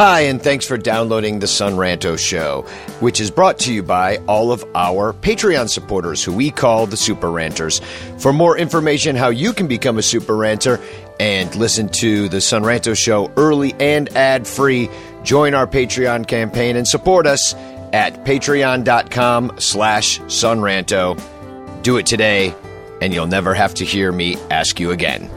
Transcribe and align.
Hi, 0.00 0.20
and 0.20 0.40
thanks 0.40 0.64
for 0.64 0.78
downloading 0.78 1.40
the 1.40 1.46
Son 1.46 1.74
Ranto 1.74 2.18
Show, 2.18 2.62
which 3.00 3.20
is 3.20 3.30
brought 3.30 3.58
to 3.58 3.70
you 3.74 3.82
by 3.82 4.16
all 4.26 4.50
of 4.50 4.64
our 4.74 5.12
Patreon 5.12 5.68
supporters, 5.68 6.24
who 6.24 6.32
we 6.32 6.50
call 6.50 6.86
the 6.86 6.96
Super 6.96 7.30
Ranters. 7.30 7.82
For 8.16 8.32
more 8.32 8.56
information 8.56 9.14
how 9.14 9.28
you 9.28 9.52
can 9.52 9.68
become 9.68 9.98
a 9.98 10.02
Super 10.02 10.38
Ranter 10.38 10.80
and 11.20 11.54
listen 11.54 11.90
to 11.90 12.30
the 12.30 12.40
Son 12.40 12.62
Ranto 12.62 12.96
Show 12.96 13.30
early 13.36 13.74
and 13.78 14.08
ad 14.16 14.46
free, 14.46 14.88
join 15.22 15.52
our 15.52 15.66
Patreon 15.66 16.26
campaign 16.26 16.76
and 16.76 16.88
support 16.88 17.26
us 17.26 17.52
at 17.92 18.24
patreon.com 18.24 19.52
slash 19.58 20.18
sonranto. 20.20 21.82
Do 21.82 21.98
it 21.98 22.06
today, 22.06 22.54
and 23.02 23.12
you'll 23.12 23.26
never 23.26 23.52
have 23.52 23.74
to 23.74 23.84
hear 23.84 24.10
me 24.12 24.36
ask 24.48 24.80
you 24.80 24.92
again. 24.92 25.28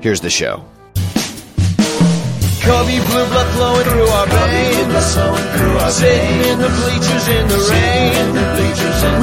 Here's 0.00 0.20
the 0.20 0.30
show. 0.30 0.67
Cubby 2.68 3.00
blue 3.00 3.24
blood 3.32 3.48
flowing 3.56 3.88
through 3.88 4.12
our 4.12 4.28
veins. 4.28 4.92
Sitting 5.88 6.40
in 6.52 6.60
the 6.60 6.68
bleachers 6.68 7.26
in 7.32 7.48
the 7.48 7.56
rain. 7.72 8.28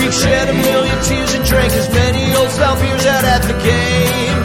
We've 0.02 0.10
shed 0.12 0.50
a 0.50 0.54
million 0.54 0.98
tears 1.06 1.32
and 1.38 1.46
drank 1.46 1.72
as 1.74 1.88
many 1.94 2.34
old 2.34 2.50
style 2.50 2.74
beers 2.82 3.06
out 3.06 3.24
at 3.24 3.46
the 3.46 3.54
game. 3.62 4.42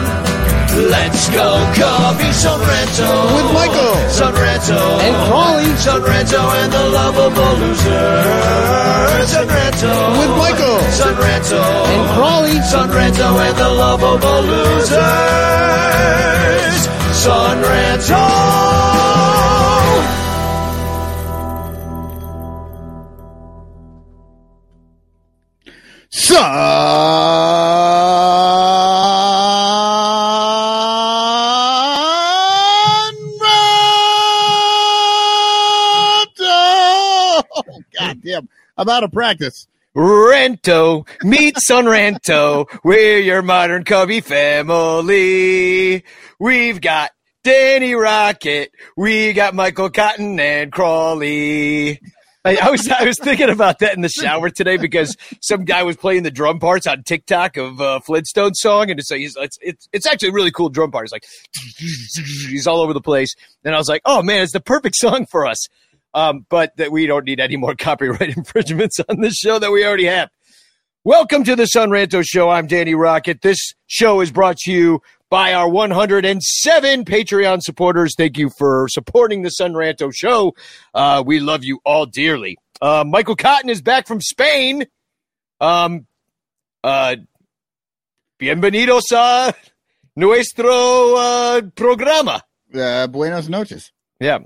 Let's 0.93 1.29
go, 1.33 1.57
Cubby 1.73 2.31
Son 2.31 2.61
Ranto. 2.61 3.09
With 3.35 3.49
Michael. 3.57 3.97
Son 4.13 4.33
Ranto. 4.37 4.77
And 4.77 5.15
Crawley. 5.25 5.75
Son 5.81 6.01
Ranto 6.01 6.39
and 6.61 6.71
the 6.71 6.85
lovable 6.93 7.57
loser. 7.57 8.21
Son 9.25 9.47
Ranto. 9.49 9.93
With 10.21 10.33
Michael. 10.37 10.79
Son 10.93 11.15
Ranto. 11.17 11.57
And 11.57 12.05
Crawley. 12.13 12.61
Son 12.69 12.89
Ranto 12.89 13.33
and 13.49 13.57
the 13.57 13.69
lovable 13.81 14.41
losers. 14.45 15.01
Son 17.21 17.61
Ranto. 17.61 18.17
Sunranto! 26.09 26.51
God 37.99 38.21
damn. 38.23 38.49
I'm 38.77 38.89
out 38.89 39.03
of 39.03 39.11
practice. 39.11 39.67
Rento, 39.95 41.05
meet 41.21 41.57
Son 41.59 41.85
Ranto. 41.85 42.65
We're 42.81 43.19
your 43.19 43.41
modern 43.41 43.83
Cubby 43.83 44.21
family. 44.21 46.05
We've 46.39 46.79
got 46.79 47.11
Danny 47.43 47.93
Rocket. 47.93 48.71
We 48.95 49.33
got 49.33 49.53
Michael 49.53 49.89
Cotton 49.89 50.39
and 50.39 50.71
Crawley. 50.71 51.99
I, 52.43 52.55
I 52.55 52.71
was 52.71 52.87
I 52.89 53.03
was 53.03 53.19
thinking 53.19 53.49
about 53.49 53.79
that 53.79 53.93
in 53.93 54.01
the 54.01 54.09
shower 54.09 54.49
today 54.49 54.77
because 54.77 55.15
some 55.41 55.65
guy 55.65 55.83
was 55.83 55.97
playing 55.97 56.23
the 56.23 56.31
drum 56.31 56.59
parts 56.59 56.87
on 56.87 57.03
TikTok 57.03 57.57
of 57.57 57.81
uh, 57.81 57.99
Flintstone 57.99 58.55
song, 58.55 58.89
and 58.89 58.99
it's, 58.99 59.11
he's, 59.11 59.35
it's 59.37 59.57
it's 59.61 59.89
it's 59.91 60.07
actually 60.07 60.29
a 60.29 60.33
really 60.33 60.51
cool 60.51 60.69
drum 60.69 60.89
part. 60.89 61.03
It's 61.03 61.11
like 61.11 61.25
he's 61.77 62.65
all 62.65 62.81
over 62.81 62.93
the 62.93 63.01
place, 63.01 63.35
and 63.63 63.75
I 63.75 63.77
was 63.77 63.89
like, 63.89 64.01
oh 64.05 64.23
man, 64.23 64.41
it's 64.41 64.53
the 64.53 64.61
perfect 64.61 64.95
song 64.95 65.27
for 65.27 65.45
us. 65.45 65.67
Um, 66.13 66.45
but 66.49 66.75
that 66.77 66.91
we 66.91 67.07
don't 67.07 67.25
need 67.25 67.39
any 67.39 67.57
more 67.57 67.75
copyright 67.79 68.35
infringements 68.35 68.99
on 69.07 69.21
this 69.21 69.35
show 69.35 69.59
that 69.59 69.71
we 69.71 69.85
already 69.85 70.05
have. 70.05 70.29
Welcome 71.03 71.43
to 71.45 71.55
the 71.55 71.65
Son 71.65 71.89
Ranto 71.89 72.23
Show. 72.23 72.49
I'm 72.49 72.67
Danny 72.67 72.93
Rocket. 72.93 73.41
This 73.41 73.73
show 73.87 74.21
is 74.21 74.31
brought 74.31 74.57
to 74.57 74.71
you 74.71 75.01
by 75.31 75.53
our 75.53 75.67
107 75.67 77.05
Patreon 77.05 77.61
supporters. 77.61 78.13
Thank 78.15 78.37
you 78.37 78.51
for 78.57 78.87
supporting 78.89 79.41
the 79.41 79.49
Son 79.49 79.73
Ranto 79.73 80.11
Show. 80.13 80.53
Uh, 80.93 81.23
we 81.25 81.39
love 81.39 81.63
you 81.63 81.79
all 81.85 82.05
dearly. 82.05 82.57
Uh, 82.81 83.03
Michael 83.07 83.35
Cotton 83.35 83.69
is 83.69 83.81
back 83.81 84.05
from 84.07 84.21
Spain. 84.21 84.85
Um, 85.59 86.05
uh, 86.83 87.15
bienvenidos 88.39 89.11
a 89.11 89.55
nuestro 90.15 91.15
uh, 91.15 91.61
programa. 91.75 92.43
Uh, 92.73 93.07
buenos 93.07 93.49
noches. 93.49 93.91
Yeah. 94.19 94.39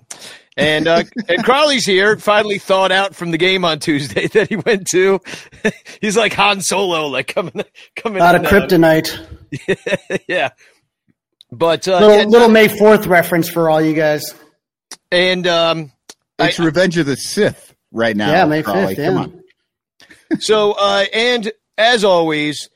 And 0.57 0.87
uh, 0.87 1.03
and 1.27 1.43
Crawley's 1.43 1.85
here, 1.85 2.15
finally 2.17 2.59
thawed 2.59 2.91
out 2.91 3.13
from 3.13 3.31
the 3.31 3.37
game 3.37 3.65
on 3.65 3.79
Tuesday 3.79 4.27
that 4.33 4.47
he 4.47 4.55
went 4.55 4.87
to. 4.91 5.19
He's 6.01 6.15
like 6.15 6.33
Han 6.33 6.61
Solo, 6.61 7.07
like 7.07 7.27
coming 7.27 7.61
coming 7.97 8.21
Out 8.21 8.35
of 8.35 8.41
in, 8.41 8.47
uh, 8.47 8.49
kryptonite. 8.51 10.21
yeah. 10.27 10.49
But 11.51 11.87
uh, 11.87 11.99
little, 11.99 12.17
yeah, 12.17 12.23
little 12.25 12.49
May 12.49 12.67
4th 12.67 13.07
reference 13.07 13.49
for 13.49 13.69
all 13.69 13.81
you 13.81 13.93
guys. 13.93 14.33
and 15.11 15.45
um, 15.45 15.91
It's 16.39 16.59
Revenge 16.59 16.97
of 16.97 17.05
the 17.05 17.15
Sith 17.15 17.73
right 17.91 18.15
now. 18.15 18.31
Yeah, 18.31 18.45
May 18.45 18.63
Crawley. 18.63 18.95
5th, 18.95 19.05
Come 19.05 19.17
on. 19.17 19.43
so 20.39 20.73
uh, 20.79 21.05
and 21.13 21.51
as 21.77 22.03
always, 22.03 22.69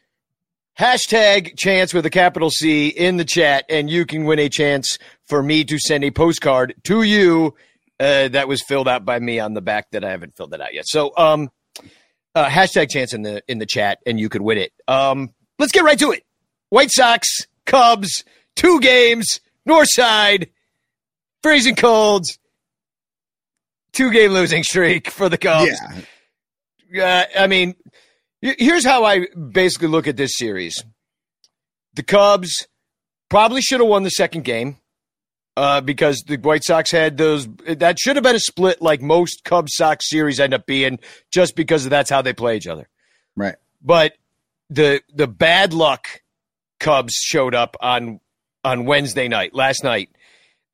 hashtag 0.78 1.58
chance 1.58 1.94
with 1.94 2.06
a 2.06 2.10
capital 2.10 2.50
C 2.50 2.88
in 2.90 3.18
the 3.18 3.26
chat, 3.26 3.66
and 3.70 3.90
you 3.90 4.06
can 4.06 4.26
win 4.26 4.40
a 4.40 4.50
chance 4.50 4.98
for 5.28 5.42
me 5.42 5.64
to 5.64 5.80
send 5.80 6.04
a 6.04 6.12
postcard 6.12 6.74
to 6.84 7.04
you 7.04 7.56
uh, 8.00 8.30
that 8.30 8.48
was 8.48 8.62
filled 8.64 8.88
out 8.88 9.06
by 9.06 9.20
me 9.20 9.40
on 9.40 9.54
the 9.54 9.62
back 9.62 9.92
that 9.92 10.04
I 10.04 10.12
haven't 10.12 10.36
filled 10.38 10.54
it 10.54 10.62
out 10.62 10.74
yet. 10.74 10.86
So 10.88 11.12
um, 11.18 11.50
uh, 12.36 12.48
hashtag 12.48 12.90
chance 12.90 13.14
in 13.14 13.22
the 13.24 13.44
in 13.48 13.60
the 13.60 13.66
chat, 13.66 14.00
and 14.06 14.20
you 14.20 14.30
could 14.30 14.42
win 14.42 14.58
it. 14.58 14.72
Um, 14.88 15.30
let's 15.58 15.72
get 15.72 15.84
right 15.84 16.00
to 16.00 16.12
it. 16.12 16.24
White 16.70 16.92
Sox, 16.92 17.28
Cubs, 17.66 18.24
two 18.56 18.80
games, 18.80 19.40
North 19.66 19.90
Side, 19.92 20.50
freezing 21.44 21.76
cold, 21.76 22.26
two 23.92 24.12
game 24.12 24.32
losing 24.32 24.64
streak 24.64 25.10
for 25.10 25.30
the 25.30 25.38
Cubs. 25.38 25.80
Yeah. 26.92 27.26
Uh, 27.36 27.42
I 27.42 27.48
mean, 27.48 27.76
here's 28.42 28.86
how 28.86 29.04
I 29.04 29.28
basically 29.52 29.90
look 29.90 30.08
at 30.08 30.18
this 30.18 30.32
series. 30.36 30.84
The 31.94 32.04
Cubs 32.04 32.68
probably 33.30 33.62
should 33.62 33.80
have 33.80 33.90
won 33.90 34.04
the 34.04 34.10
second 34.10 34.44
game 34.44 34.78
uh, 35.60 35.82
because 35.82 36.24
the 36.26 36.38
White 36.38 36.64
Sox 36.64 36.90
had 36.90 37.18
those. 37.18 37.46
That 37.68 38.00
should 38.00 38.16
have 38.16 38.24
been 38.24 38.38
a 38.38 38.40
split, 38.40 38.82
like 38.82 39.02
most 39.02 39.44
Cubs 39.44 39.76
Sox 39.76 40.10
series 40.10 40.40
end 40.40 40.54
up 40.54 40.66
being, 40.66 41.00
just 41.32 41.54
because 41.54 41.88
that's 41.90 42.10
how 42.10 42.22
they 42.22 42.32
play 42.32 42.56
each 42.56 42.66
other. 42.66 42.88
Right. 43.36 43.56
But 43.82 44.14
the 44.70 45.02
the 45.14 45.28
bad 45.28 45.74
luck 45.74 46.22
Cubs 46.80 47.14
showed 47.14 47.54
up 47.54 47.76
on 47.82 48.22
on 48.64 48.86
Wednesday 48.86 49.28
night, 49.28 49.54
last 49.54 49.84
night. 49.84 50.10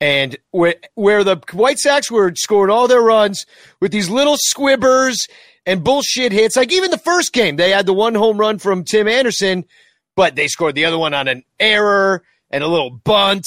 And 0.00 0.36
where, 0.50 0.76
where 0.94 1.24
the 1.24 1.42
White 1.52 1.78
Sox 1.80 2.08
were 2.08 2.32
scoring 2.36 2.70
all 2.70 2.86
their 2.86 3.00
runs 3.00 3.44
with 3.80 3.90
these 3.90 4.08
little 4.08 4.36
squibbers 4.36 5.16
and 5.64 5.82
bullshit 5.82 6.30
hits, 6.30 6.54
like 6.54 6.70
even 6.70 6.92
the 6.92 6.98
first 6.98 7.32
game, 7.32 7.56
they 7.56 7.70
had 7.70 7.86
the 7.86 7.94
one 7.94 8.14
home 8.14 8.38
run 8.38 8.58
from 8.58 8.84
Tim 8.84 9.08
Anderson, 9.08 9.64
but 10.14 10.36
they 10.36 10.46
scored 10.46 10.76
the 10.76 10.84
other 10.84 10.98
one 10.98 11.14
on 11.14 11.26
an 11.26 11.42
error 11.58 12.22
and 12.50 12.62
a 12.62 12.68
little 12.68 12.90
bunt, 12.90 13.46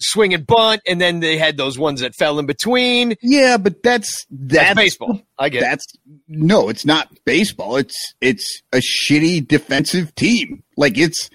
swing 0.00 0.34
and 0.34 0.46
bunt, 0.46 0.82
and 0.86 1.00
then 1.00 1.20
they 1.20 1.36
had 1.38 1.56
those 1.56 1.78
ones 1.78 2.00
that 2.00 2.14
fell 2.14 2.38
in 2.38 2.46
between. 2.46 3.16
Yeah, 3.22 3.56
but 3.56 3.82
that's 3.82 4.26
that's, 4.30 4.68
That's 4.68 4.74
baseball. 4.76 5.20
I 5.38 5.48
get 5.48 5.62
it. 5.62 5.64
That's 5.66 5.86
no, 6.28 6.68
it's 6.68 6.84
not 6.84 7.08
baseball. 7.24 7.76
It's 7.76 8.14
it's 8.20 8.62
a 8.72 8.78
shitty 8.78 9.46
defensive 9.46 10.14
team. 10.14 10.62
Like 10.76 10.98
it's 10.98 11.30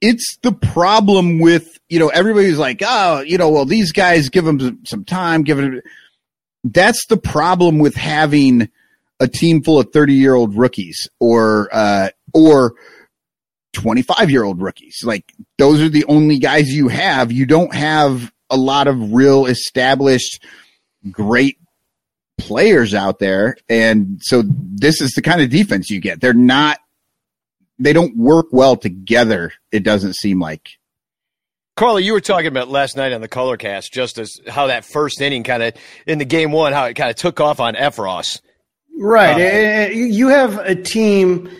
it's 0.00 0.36
the 0.42 0.52
problem 0.52 1.40
with 1.40 1.78
you 1.88 1.98
know 1.98 2.08
everybody's 2.08 2.58
like 2.58 2.82
oh 2.86 3.20
you 3.20 3.36
know 3.38 3.50
well 3.50 3.64
these 3.66 3.92
guys 3.92 4.28
give 4.28 4.44
them 4.44 4.58
some- 4.60 4.78
some 4.86 5.04
time 5.04 5.42
give 5.42 5.58
them 5.58 5.80
that's 6.64 7.04
the 7.08 7.16
problem 7.16 7.78
with 7.78 7.94
having 7.94 8.68
a 9.18 9.28
team 9.28 9.62
full 9.62 9.78
of 9.78 9.92
30 9.92 10.14
year 10.14 10.34
old 10.34 10.56
rookies 10.56 11.08
or 11.18 11.68
uh 11.72 12.08
or 12.32 12.74
25 13.72 14.30
year 14.30 14.44
old 14.44 14.60
rookies. 14.60 15.00
Like 15.04 15.32
those 15.58 15.80
are 15.80 15.88
the 15.88 16.04
only 16.06 16.38
guys 16.38 16.68
you 16.68 16.88
have. 16.88 17.32
You 17.32 17.46
don't 17.46 17.74
have 17.74 18.32
a 18.48 18.56
lot 18.56 18.88
of 18.88 19.12
real 19.12 19.46
established 19.46 20.44
great 21.10 21.58
players 22.38 22.94
out 22.94 23.18
there. 23.18 23.56
And 23.68 24.18
so 24.22 24.42
this 24.46 25.00
is 25.00 25.12
the 25.12 25.22
kind 25.22 25.40
of 25.40 25.50
defense 25.50 25.90
you 25.90 26.00
get. 26.00 26.20
They're 26.20 26.32
not 26.32 26.78
they 27.78 27.92
don't 27.92 28.16
work 28.16 28.46
well 28.52 28.76
together 28.76 29.52
it 29.72 29.82
doesn't 29.82 30.14
seem 30.14 30.38
like. 30.38 30.68
Crawley, 31.76 32.04
you 32.04 32.12
were 32.12 32.20
talking 32.20 32.48
about 32.48 32.68
last 32.68 32.94
night 32.94 33.12
on 33.12 33.22
the 33.22 33.28
Colorcast, 33.28 33.90
just 33.90 34.18
as 34.18 34.38
how 34.46 34.66
that 34.66 34.84
first 34.84 35.20
inning 35.22 35.44
kind 35.44 35.62
of 35.62 35.74
in 36.06 36.18
the 36.18 36.26
game 36.26 36.52
one, 36.52 36.74
how 36.74 36.84
it 36.84 36.94
kind 36.94 37.08
of 37.08 37.16
took 37.16 37.40
off 37.40 37.58
on 37.58 37.74
Effross. 37.74 38.40
Right. 38.98 39.86
Uh, 39.86 39.90
you 39.90 40.28
have 40.28 40.58
a 40.58 40.74
team 40.74 41.50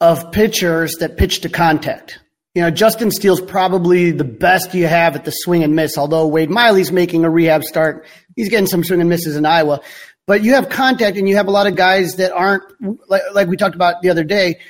of 0.00 0.32
pitchers 0.32 0.94
that 1.00 1.16
pitch 1.16 1.40
to 1.40 1.48
contact. 1.48 2.20
You 2.54 2.62
know, 2.62 2.70
Justin 2.70 3.10
Steele's 3.10 3.40
probably 3.40 4.12
the 4.12 4.24
best 4.24 4.74
you 4.74 4.86
have 4.86 5.16
at 5.16 5.24
the 5.24 5.32
swing 5.32 5.64
and 5.64 5.74
miss, 5.74 5.98
although 5.98 6.26
Wade 6.26 6.50
Miley's 6.50 6.92
making 6.92 7.24
a 7.24 7.30
rehab 7.30 7.64
start. 7.64 8.06
He's 8.36 8.48
getting 8.48 8.66
some 8.66 8.84
swing 8.84 9.00
and 9.00 9.10
misses 9.10 9.36
in 9.36 9.44
Iowa. 9.44 9.80
But 10.26 10.42
you 10.42 10.54
have 10.54 10.68
contact 10.68 11.16
and 11.16 11.28
you 11.28 11.36
have 11.36 11.48
a 11.48 11.50
lot 11.50 11.66
of 11.66 11.76
guys 11.76 12.16
that 12.16 12.32
aren't, 12.32 12.62
like, 13.08 13.22
like 13.34 13.48
we 13.48 13.56
talked 13.56 13.74
about 13.74 14.02
the 14.02 14.10
other 14.10 14.24
day. 14.24 14.60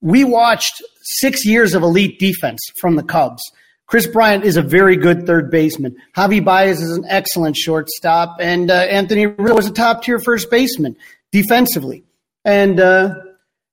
We 0.00 0.24
watched 0.24 0.82
six 1.02 1.46
years 1.46 1.74
of 1.74 1.82
elite 1.82 2.18
defense 2.18 2.60
from 2.80 2.96
the 2.96 3.02
Cubs. 3.02 3.42
Kris 3.86 4.06
Bryant 4.06 4.44
is 4.44 4.56
a 4.56 4.62
very 4.62 4.96
good 4.96 5.26
third 5.26 5.50
baseman. 5.50 5.96
Javi 6.14 6.44
Baez 6.44 6.82
is 6.82 6.96
an 6.96 7.06
excellent 7.08 7.56
shortstop, 7.56 8.36
and 8.38 8.70
uh, 8.70 8.74
Anthony 8.74 9.26
Rizzo 9.26 9.54
was 9.54 9.66
a 9.66 9.72
top 9.72 10.02
tier 10.02 10.18
first 10.18 10.50
baseman 10.50 10.94
defensively. 11.32 12.04
And 12.44 12.78
uh, 12.80 13.14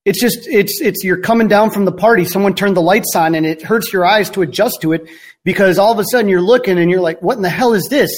it's 0.06 0.20
just 0.20 0.46
it's 0.46 0.80
it's 0.80 1.04
you're 1.04 1.20
coming 1.20 1.48
down 1.48 1.70
from 1.70 1.84
the 1.84 1.92
party. 1.92 2.24
Someone 2.24 2.54
turned 2.54 2.76
the 2.76 2.82
lights 2.82 3.14
on, 3.14 3.34
and 3.34 3.44
it 3.44 3.60
hurts 3.60 3.92
your 3.92 4.06
eyes 4.06 4.30
to 4.30 4.42
adjust 4.42 4.78
to 4.80 4.94
it 4.94 5.06
because 5.44 5.78
all 5.78 5.92
of 5.92 5.98
a 5.98 6.04
sudden 6.10 6.30
you're 6.30 6.40
looking 6.40 6.78
and 6.78 6.90
you're 6.90 7.00
like, 7.00 7.20
"What 7.20 7.36
in 7.36 7.42
the 7.42 7.50
hell 7.50 7.74
is 7.74 7.88
this?" 7.90 8.10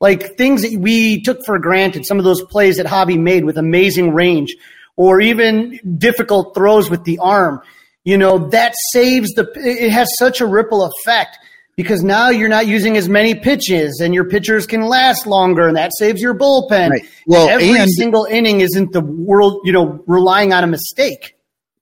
Like 0.00 0.36
things 0.36 0.62
that 0.62 0.78
we 0.78 1.20
took 1.22 1.44
for 1.44 1.58
granted. 1.58 2.06
Some 2.06 2.18
of 2.18 2.24
those 2.24 2.42
plays 2.44 2.76
that 2.76 2.86
Javi 2.86 3.18
made 3.18 3.44
with 3.44 3.58
amazing 3.58 4.14
range, 4.14 4.54
or 4.96 5.20
even 5.20 5.80
difficult 5.98 6.54
throws 6.54 6.88
with 6.88 7.02
the 7.04 7.18
arm 7.18 7.60
you 8.04 8.16
know, 8.16 8.48
that 8.48 8.74
saves 8.92 9.30
the, 9.32 9.50
it 9.56 9.90
has 9.90 10.08
such 10.18 10.40
a 10.40 10.46
ripple 10.46 10.84
effect 10.84 11.38
because 11.82 12.02
now 12.02 12.28
you're 12.28 12.50
not 12.50 12.66
using 12.66 12.98
as 12.98 13.08
many 13.08 13.34
pitches 13.34 14.00
and 14.04 14.12
your 14.12 14.24
pitchers 14.24 14.66
can 14.66 14.82
last 14.82 15.26
longer 15.26 15.66
and 15.66 15.78
that 15.78 15.92
saves 15.96 16.20
your 16.20 16.34
bullpen. 16.34 16.90
Right. 16.90 17.08
Well, 17.26 17.48
and 17.48 17.62
every 17.62 17.80
and, 17.80 17.90
single 17.90 18.26
inning 18.26 18.60
isn't 18.60 18.92
the 18.92 19.00
world, 19.00 19.62
you 19.64 19.72
know, 19.72 20.04
relying 20.06 20.52
on 20.52 20.62
a 20.62 20.66
mistake. 20.66 21.36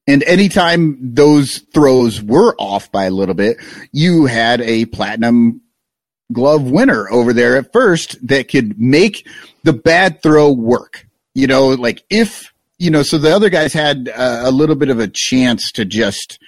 And 0.06 0.22
anytime 0.22 1.14
those 1.14 1.58
throws 1.74 2.22
were 2.22 2.54
off 2.60 2.92
by 2.92 3.06
a 3.06 3.10
little 3.10 3.34
bit, 3.34 3.56
you 3.90 4.26
had 4.26 4.60
a 4.60 4.84
platinum 4.86 5.62
glove 6.32 6.70
winner 6.70 7.10
over 7.10 7.32
there 7.32 7.56
at 7.56 7.72
first 7.72 8.24
that 8.28 8.48
could 8.48 8.78
make 8.78 9.26
the 9.64 9.72
bad 9.72 10.22
throw 10.22 10.52
work. 10.52 11.08
You 11.34 11.48
know, 11.48 11.70
like 11.70 12.04
if 12.08 12.52
you 12.78 12.92
know, 12.92 13.02
so 13.02 13.18
the 13.18 13.34
other 13.34 13.50
guys 13.50 13.72
had 13.72 14.08
uh, 14.08 14.42
a 14.44 14.52
little 14.52 14.76
bit 14.76 14.90
of 14.90 15.00
a 15.00 15.08
chance 15.12 15.72
to 15.72 15.84
just 15.84 16.38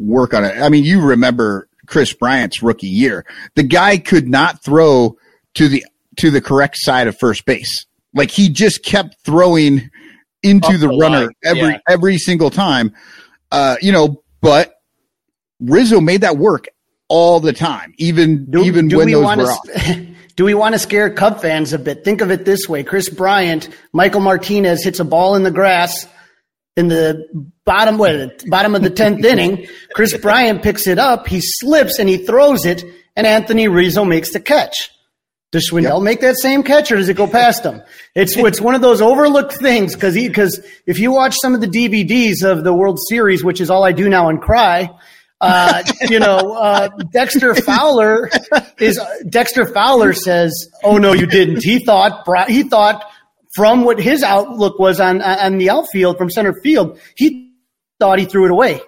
work 0.00 0.34
on 0.34 0.44
it. 0.44 0.60
I 0.60 0.68
mean, 0.68 0.84
you 0.84 1.00
remember 1.00 1.68
Kris 1.86 2.12
Bryant's 2.12 2.62
rookie 2.62 2.88
year. 2.88 3.24
The 3.54 3.62
guy 3.62 3.98
could 3.98 4.28
not 4.28 4.62
throw 4.62 5.16
to 5.54 5.68
the 5.68 5.84
to 6.16 6.30
the 6.30 6.40
correct 6.40 6.76
side 6.78 7.08
of 7.08 7.16
first 7.18 7.44
base. 7.44 7.86
Like 8.14 8.30
he 8.30 8.48
just 8.48 8.84
kept 8.84 9.16
throwing 9.24 9.90
into 10.42 10.68
Off 10.68 10.80
the, 10.80 10.88
the 10.88 10.98
runner 10.98 11.30
every 11.44 11.60
yeah. 11.60 11.78
every 11.88 12.18
single 12.18 12.50
time. 12.50 12.94
Uh, 13.50 13.76
you 13.80 13.92
know, 13.92 14.22
but 14.40 14.74
Rizzo 15.60 16.00
made 16.00 16.22
that 16.22 16.36
work 16.36 16.68
all 17.08 17.40
the 17.40 17.52
time, 17.52 17.94
even 17.98 18.50
do, 18.50 18.64
even 18.64 18.88
do 18.88 18.98
when 18.98 19.10
those 19.10 19.36
were 19.36 19.50
off. 19.50 19.68
Do 20.36 20.44
we 20.44 20.52
want 20.52 20.74
to 20.74 20.78
scare 20.78 21.08
Cub 21.08 21.40
fans 21.40 21.72
a 21.72 21.78
bit? 21.78 22.04
Think 22.04 22.20
of 22.20 22.30
it 22.30 22.44
this 22.44 22.68
way. 22.68 22.84
Kris 22.84 23.08
Bryant, 23.08 23.70
Michael 23.94 24.20
Martinez 24.20 24.84
hits 24.84 25.00
a 25.00 25.04
ball 25.04 25.34
in 25.34 25.44
the 25.44 25.50
grass 25.50 26.06
in 26.76 26.88
the 26.88 27.26
bottom, 27.64 27.98
what, 27.98 28.44
bottom 28.48 28.74
of 28.74 28.82
the 28.82 28.90
10th 28.90 29.24
inning. 29.24 29.66
Kris 29.94 30.16
Bryant 30.16 30.62
picks 30.62 30.86
it 30.86 30.98
up. 30.98 31.26
He 31.26 31.40
slips 31.42 31.98
and 31.98 32.08
he 32.08 32.18
throws 32.18 32.64
it 32.64 32.84
and 33.16 33.26
Anthony 33.26 33.66
Rizzo 33.68 34.04
makes 34.04 34.32
the 34.32 34.40
catch. 34.40 34.90
Does 35.52 35.70
Schwindel 35.70 35.98
yep. 35.98 36.02
make 36.02 36.20
that 36.20 36.36
same 36.36 36.62
catch 36.62 36.92
or 36.92 36.96
does 36.96 37.08
it 37.08 37.16
go 37.16 37.26
past 37.26 37.64
him? 37.64 37.82
It's, 38.14 38.36
it's 38.36 38.60
one 38.60 38.74
of 38.74 38.82
those 38.82 39.00
overlooked 39.00 39.54
things 39.54 39.94
because 39.94 40.14
because 40.14 40.60
if 40.86 40.98
you 40.98 41.12
watch 41.12 41.36
some 41.40 41.54
of 41.54 41.60
the 41.60 41.68
DVDs 41.68 42.44
of 42.44 42.64
the 42.64 42.74
World 42.74 42.98
Series, 43.08 43.42
which 43.42 43.60
is 43.60 43.70
all 43.70 43.84
I 43.84 43.92
do 43.92 44.08
now 44.08 44.28
and 44.28 44.40
cry, 44.40 44.90
uh, 45.40 45.82
you 46.10 46.18
know, 46.18 46.52
uh, 46.52 46.88
Dexter 47.12 47.54
Fowler 47.54 48.28
is 48.78 49.00
Dexter 49.28 49.66
Fowler 49.66 50.12
says, 50.12 50.68
"Oh 50.82 50.98
no, 50.98 51.12
you 51.12 51.26
didn't." 51.26 51.62
He 51.62 51.78
thought 51.78 52.26
he 52.48 52.64
thought 52.64 53.04
from 53.56 53.84
what 53.84 53.98
his 53.98 54.22
outlook 54.22 54.78
was 54.78 55.00
on 55.00 55.22
on 55.22 55.56
the 55.56 55.70
outfield 55.70 56.18
from 56.18 56.28
center 56.28 56.52
field, 56.52 57.00
he 57.16 57.54
thought 57.98 58.18
he 58.18 58.26
threw 58.26 58.44
it 58.44 58.50
away. 58.50 58.82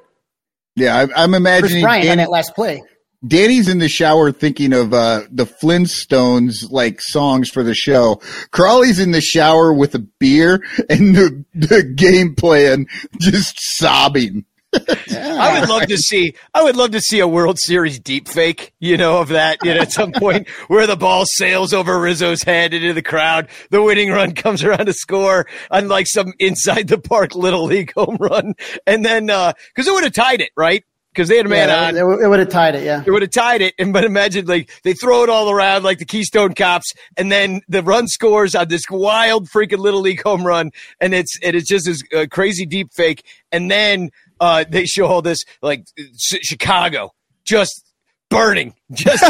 Yeah, 0.76 1.06
I, 1.16 1.24
am 1.24 1.32
imagining 1.32 1.70
Kris 1.70 1.82
Bryant 1.82 2.04
Danny, 2.04 2.10
on 2.10 2.18
that 2.18 2.30
last 2.30 2.54
play. 2.54 2.82
Danny's 3.26 3.66
in 3.66 3.78
the 3.78 3.88
shower 3.88 4.30
thinking 4.30 4.74
of 4.74 4.92
uh, 4.92 5.22
the 5.30 5.46
Flintstones 5.46 6.70
like 6.70 7.00
songs 7.00 7.48
for 7.48 7.64
the 7.64 7.74
show. 7.74 8.20
Crawley's 8.52 9.00
in 9.00 9.10
the 9.10 9.22
shower 9.22 9.72
with 9.72 9.94
a 9.94 9.98
beer 9.98 10.62
and 10.90 11.16
the, 11.16 11.44
the 11.54 11.82
game 11.82 12.34
plan, 12.36 12.86
just 13.18 13.56
sobbing 13.58 14.44
I 14.74 15.58
would 15.58 15.68
love 15.68 15.86
to 15.86 15.96
see. 15.96 16.34
I 16.54 16.62
would 16.62 16.76
love 16.76 16.90
to 16.90 17.00
see 17.00 17.20
a 17.20 17.28
World 17.28 17.58
Series 17.58 17.98
deep 17.98 18.28
fake. 18.28 18.74
You 18.78 18.96
know 18.96 19.18
of 19.18 19.28
that. 19.28 19.58
You 19.62 19.74
know, 19.74 19.80
at 19.80 19.92
some 19.92 20.12
point 20.12 20.48
where 20.68 20.86
the 20.86 20.96
ball 20.96 21.24
sails 21.26 21.72
over 21.72 21.98
Rizzo's 21.98 22.42
head 22.42 22.74
into 22.74 22.92
the 22.92 23.02
crowd, 23.02 23.48
the 23.70 23.82
winning 23.82 24.10
run 24.10 24.34
comes 24.34 24.62
around 24.62 24.86
to 24.86 24.92
score, 24.92 25.46
unlike 25.70 26.06
some 26.06 26.32
inside 26.38 26.88
the 26.88 26.98
park 26.98 27.34
little 27.34 27.64
league 27.64 27.92
home 27.94 28.16
run, 28.20 28.54
and 28.86 29.04
then 29.04 29.26
because 29.26 29.88
uh, 29.88 29.90
it 29.90 29.94
would 29.94 30.04
have 30.04 30.12
tied 30.12 30.40
it, 30.40 30.50
right? 30.56 30.84
because 31.18 31.28
they 31.28 31.36
had 31.36 31.46
a 31.46 31.48
man 31.48 31.68
yeah, 31.68 31.88
on. 31.88 32.20
It 32.22 32.28
would 32.28 32.38
have 32.38 32.48
tied 32.48 32.76
it, 32.76 32.84
yeah. 32.84 33.02
It 33.04 33.10
would 33.10 33.22
have 33.22 33.32
tied 33.32 33.60
it. 33.60 33.74
And 33.76 33.92
but 33.92 34.04
imagine 34.04 34.46
like 34.46 34.70
they 34.84 34.92
throw 34.92 35.24
it 35.24 35.28
all 35.28 35.50
around 35.50 35.82
like 35.82 35.98
the 35.98 36.04
Keystone 36.04 36.54
Cops, 36.54 36.92
and 37.16 37.32
then 37.32 37.60
the 37.68 37.82
run 37.82 38.06
scores 38.06 38.54
on 38.54 38.68
this 38.68 38.84
wild 38.88 39.48
freaking 39.48 39.78
little 39.78 40.00
league 40.00 40.22
home 40.22 40.46
run, 40.46 40.70
and 41.00 41.14
it's 41.14 41.36
and 41.42 41.56
it's 41.56 41.68
just 41.68 41.86
this 41.86 42.02
uh, 42.16 42.26
crazy 42.30 42.66
deep 42.66 42.92
fake, 42.94 43.24
and 43.50 43.68
then 43.68 44.10
uh, 44.40 44.64
they 44.68 44.84
show 44.84 45.06
all 45.06 45.22
this 45.22 45.44
like 45.62 45.84
Chicago 46.18 47.10
just 47.44 47.88
burning, 48.30 48.74
just, 48.92 49.22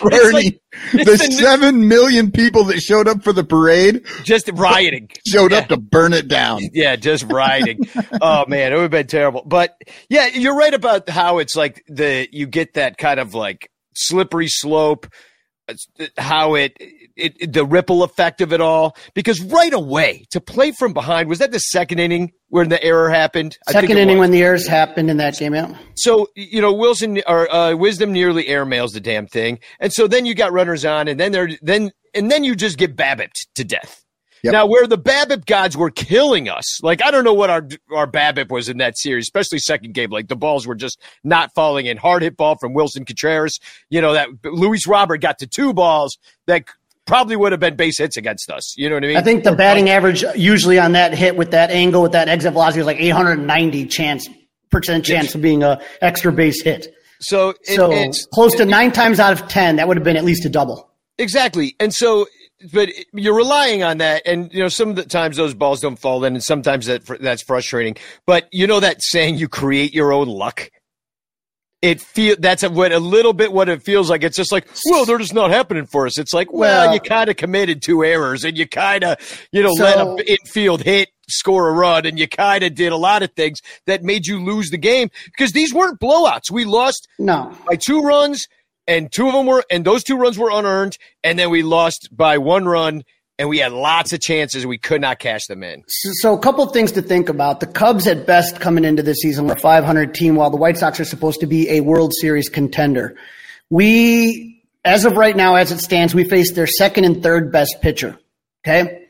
burning. 0.00 0.32
Like, 0.32 0.60
the, 0.92 1.04
the, 1.04 1.16
seven 1.32 1.88
million 1.88 2.30
people 2.30 2.64
that 2.64 2.80
showed 2.80 3.08
up 3.08 3.22
for 3.22 3.32
the 3.32 3.44
parade, 3.44 4.04
just 4.22 4.50
rioting, 4.52 5.08
showed 5.26 5.52
yeah. 5.52 5.58
up 5.58 5.68
to 5.68 5.76
burn 5.76 6.12
it 6.12 6.28
down. 6.28 6.60
Yeah, 6.72 6.96
just 6.96 7.24
rioting. 7.24 7.80
oh 8.20 8.44
man, 8.48 8.72
it 8.72 8.76
would 8.76 8.82
have 8.82 8.90
been 8.90 9.06
terrible. 9.06 9.42
But 9.46 9.80
yeah, 10.10 10.26
you're 10.26 10.56
right 10.56 10.74
about 10.74 11.08
how 11.08 11.38
it's 11.38 11.56
like 11.56 11.82
the 11.88 12.28
you 12.30 12.46
get 12.46 12.74
that 12.74 12.98
kind 12.98 13.18
of 13.18 13.32
like 13.32 13.70
slippery 13.94 14.48
slope 14.48 15.06
how 16.16 16.54
it, 16.54 16.76
it, 17.16 17.52
the 17.52 17.64
ripple 17.64 18.02
effect 18.02 18.40
of 18.40 18.52
it 18.52 18.60
all 18.60 18.96
because 19.14 19.40
right 19.40 19.72
away 19.72 20.26
to 20.30 20.40
play 20.40 20.72
from 20.72 20.92
behind 20.92 21.28
was 21.28 21.38
that 21.38 21.50
the 21.50 21.58
second 21.58 21.98
inning 21.98 22.32
when 22.48 22.68
the 22.68 22.82
error 22.82 23.08
happened 23.08 23.56
second 23.68 23.98
inning 23.98 24.18
when 24.18 24.30
the 24.30 24.42
errors 24.42 24.66
happened 24.66 25.10
in 25.10 25.16
that 25.16 25.36
game 25.38 25.54
out 25.54 25.74
so 25.96 26.28
you 26.34 26.60
know 26.60 26.72
wilson 26.72 27.20
or 27.26 27.52
uh, 27.52 27.74
wisdom 27.74 28.12
nearly 28.12 28.44
airmails 28.44 28.92
the 28.92 29.00
damn 29.00 29.26
thing 29.26 29.58
and 29.80 29.92
so 29.92 30.06
then 30.06 30.26
you 30.26 30.34
got 30.34 30.52
runners 30.52 30.84
on 30.84 31.08
and 31.08 31.18
then 31.18 31.32
they're 31.32 31.50
then 31.62 31.90
and 32.14 32.30
then 32.30 32.44
you 32.44 32.54
just 32.54 32.78
get 32.78 32.96
BABIP 32.96 33.30
to 33.54 33.64
death 33.64 34.06
Yep. 34.46 34.52
Now, 34.52 34.66
where 34.66 34.86
the 34.86 34.98
BABIP 34.98 35.46
gods 35.46 35.76
were 35.76 35.90
killing 35.90 36.48
us, 36.48 36.80
like 36.82 37.02
I 37.02 37.10
don't 37.10 37.24
know 37.24 37.34
what 37.34 37.50
our 37.50 37.66
our 37.92 38.06
BABIP 38.06 38.50
was 38.50 38.68
in 38.68 38.78
that 38.78 38.96
series, 38.96 39.24
especially 39.24 39.58
second 39.58 39.94
game. 39.94 40.10
Like 40.10 40.28
the 40.28 40.36
balls 40.36 40.68
were 40.68 40.76
just 40.76 41.00
not 41.24 41.52
falling 41.54 41.86
in. 41.86 41.96
Hard 41.96 42.22
hit 42.22 42.36
ball 42.36 42.56
from 42.60 42.72
Willson 42.72 43.04
Contreras. 43.04 43.58
You 43.90 44.00
know 44.00 44.12
that 44.12 44.28
Luis 44.44 44.86
Robert 44.86 45.20
got 45.20 45.38
to 45.40 45.48
two 45.48 45.72
balls 45.72 46.16
that 46.46 46.66
probably 47.06 47.36
would 47.36 47.52
have 47.52 47.60
been 47.60 47.76
base 47.76 47.98
hits 47.98 48.16
against 48.16 48.50
us. 48.50 48.76
You 48.76 48.88
know 48.88 48.96
what 48.96 49.04
I 49.04 49.08
mean? 49.08 49.16
I 49.16 49.22
think 49.22 49.44
the 49.44 49.52
batting 49.52 49.88
average 49.88 50.24
usually 50.34 50.78
on 50.78 50.92
that 50.92 51.14
hit 51.14 51.36
with 51.36 51.52
that 51.52 51.70
angle 51.70 52.02
with 52.02 52.12
that 52.12 52.28
exit 52.28 52.52
velocity 52.52 52.80
was 52.80 52.86
like 52.86 53.00
890 53.00 53.86
chance 53.86 54.28
percent 54.70 55.04
chance 55.04 55.34
of 55.34 55.42
being 55.42 55.62
a 55.62 55.80
extra 56.00 56.32
base 56.32 56.62
hit. 56.62 56.94
So, 57.18 57.54
it, 57.62 58.14
so 58.14 58.28
close 58.32 58.54
to 58.56 58.66
nine 58.66 58.92
times 58.92 59.18
out 59.20 59.32
of 59.32 59.48
ten, 59.48 59.76
that 59.76 59.88
would 59.88 59.96
have 59.96 60.04
been 60.04 60.16
at 60.16 60.24
least 60.24 60.44
a 60.44 60.50
double. 60.50 60.90
Exactly, 61.18 61.74
and 61.80 61.94
so 61.94 62.26
but 62.72 62.88
you're 63.12 63.36
relying 63.36 63.82
on 63.82 63.98
that, 63.98 64.22
and 64.26 64.52
you 64.52 64.60
know 64.60 64.68
some 64.68 64.90
of 64.90 64.96
the 64.96 65.04
times 65.04 65.36
those 65.36 65.54
balls 65.54 65.80
don't 65.80 65.98
fall 65.98 66.24
in, 66.24 66.34
and 66.34 66.42
sometimes 66.42 66.86
that 66.86 67.04
that's 67.20 67.42
frustrating. 67.42 67.96
But 68.26 68.48
you 68.52 68.66
know 68.66 68.80
that 68.80 69.02
saying, 69.02 69.36
"You 69.36 69.48
create 69.48 69.94
your 69.94 70.12
own 70.12 70.28
luck." 70.28 70.70
It 71.82 72.00
feel 72.00 72.36
that's 72.38 72.62
a, 72.62 72.70
what 72.70 72.90
a 72.90 72.98
little 72.98 73.32
bit 73.32 73.52
what 73.52 73.68
it 73.68 73.82
feels 73.82 74.08
like. 74.08 74.24
It's 74.24 74.36
just 74.36 74.50
like, 74.50 74.66
well, 74.86 75.04
they're 75.04 75.18
just 75.18 75.34
not 75.34 75.50
happening 75.50 75.86
for 75.86 76.06
us. 76.06 76.18
It's 76.18 76.32
like, 76.32 76.52
well, 76.52 76.86
well 76.86 76.94
you 76.94 77.00
kind 77.00 77.28
of 77.28 77.36
committed 77.36 77.82
two 77.82 78.02
errors, 78.02 78.44
and 78.44 78.56
you 78.56 78.66
kind 78.66 79.04
of 79.04 79.48
you 79.52 79.62
know 79.62 79.74
so, 79.74 79.84
let 79.84 79.98
an 79.98 80.18
infield 80.26 80.82
hit 80.82 81.10
score 81.28 81.68
a 81.68 81.72
run, 81.72 82.06
and 82.06 82.18
you 82.18 82.26
kind 82.26 82.64
of 82.64 82.74
did 82.74 82.92
a 82.92 82.96
lot 82.96 83.22
of 83.22 83.32
things 83.34 83.58
that 83.86 84.02
made 84.02 84.26
you 84.26 84.42
lose 84.42 84.70
the 84.70 84.78
game 84.78 85.10
because 85.26 85.52
these 85.52 85.74
weren't 85.74 86.00
blowouts. 86.00 86.50
We 86.50 86.64
lost 86.64 87.08
no 87.18 87.54
by 87.68 87.76
two 87.76 88.00
runs 88.00 88.46
and 88.86 89.10
two 89.10 89.26
of 89.26 89.32
them 89.32 89.46
were, 89.46 89.64
and 89.70 89.84
those 89.84 90.04
two 90.04 90.16
runs 90.16 90.38
were 90.38 90.50
unearned, 90.50 90.96
and 91.24 91.38
then 91.38 91.50
we 91.50 91.62
lost 91.62 92.08
by 92.12 92.38
one 92.38 92.66
run, 92.66 93.02
and 93.38 93.48
we 93.48 93.58
had 93.58 93.72
lots 93.72 94.12
of 94.12 94.20
chances. 94.20 94.66
We 94.66 94.78
could 94.78 95.00
not 95.00 95.18
cash 95.18 95.46
them 95.46 95.62
in. 95.62 95.84
So, 95.86 96.34
a 96.34 96.38
couple 96.38 96.64
of 96.64 96.72
things 96.72 96.92
to 96.92 97.02
think 97.02 97.28
about. 97.28 97.60
The 97.60 97.66
Cubs, 97.66 98.06
at 98.06 98.26
best, 98.26 98.60
coming 98.60 98.84
into 98.84 99.02
this 99.02 99.18
season, 99.18 99.46
were 99.46 99.54
a 99.54 99.58
500 99.58 100.14
team, 100.14 100.36
while 100.36 100.50
the 100.50 100.56
White 100.56 100.78
Sox 100.78 100.98
are 101.00 101.04
supposed 101.04 101.40
to 101.40 101.46
be 101.46 101.68
a 101.70 101.80
World 101.80 102.12
Series 102.20 102.48
contender. 102.48 103.16
We, 103.68 104.62
as 104.84 105.04
of 105.04 105.16
right 105.16 105.36
now, 105.36 105.56
as 105.56 105.70
it 105.70 105.80
stands, 105.80 106.14
we 106.14 106.28
face 106.28 106.52
their 106.52 106.66
second 106.66 107.04
and 107.04 107.22
third 107.22 107.52
best 107.52 107.76
pitcher. 107.82 108.18
Okay. 108.66 109.02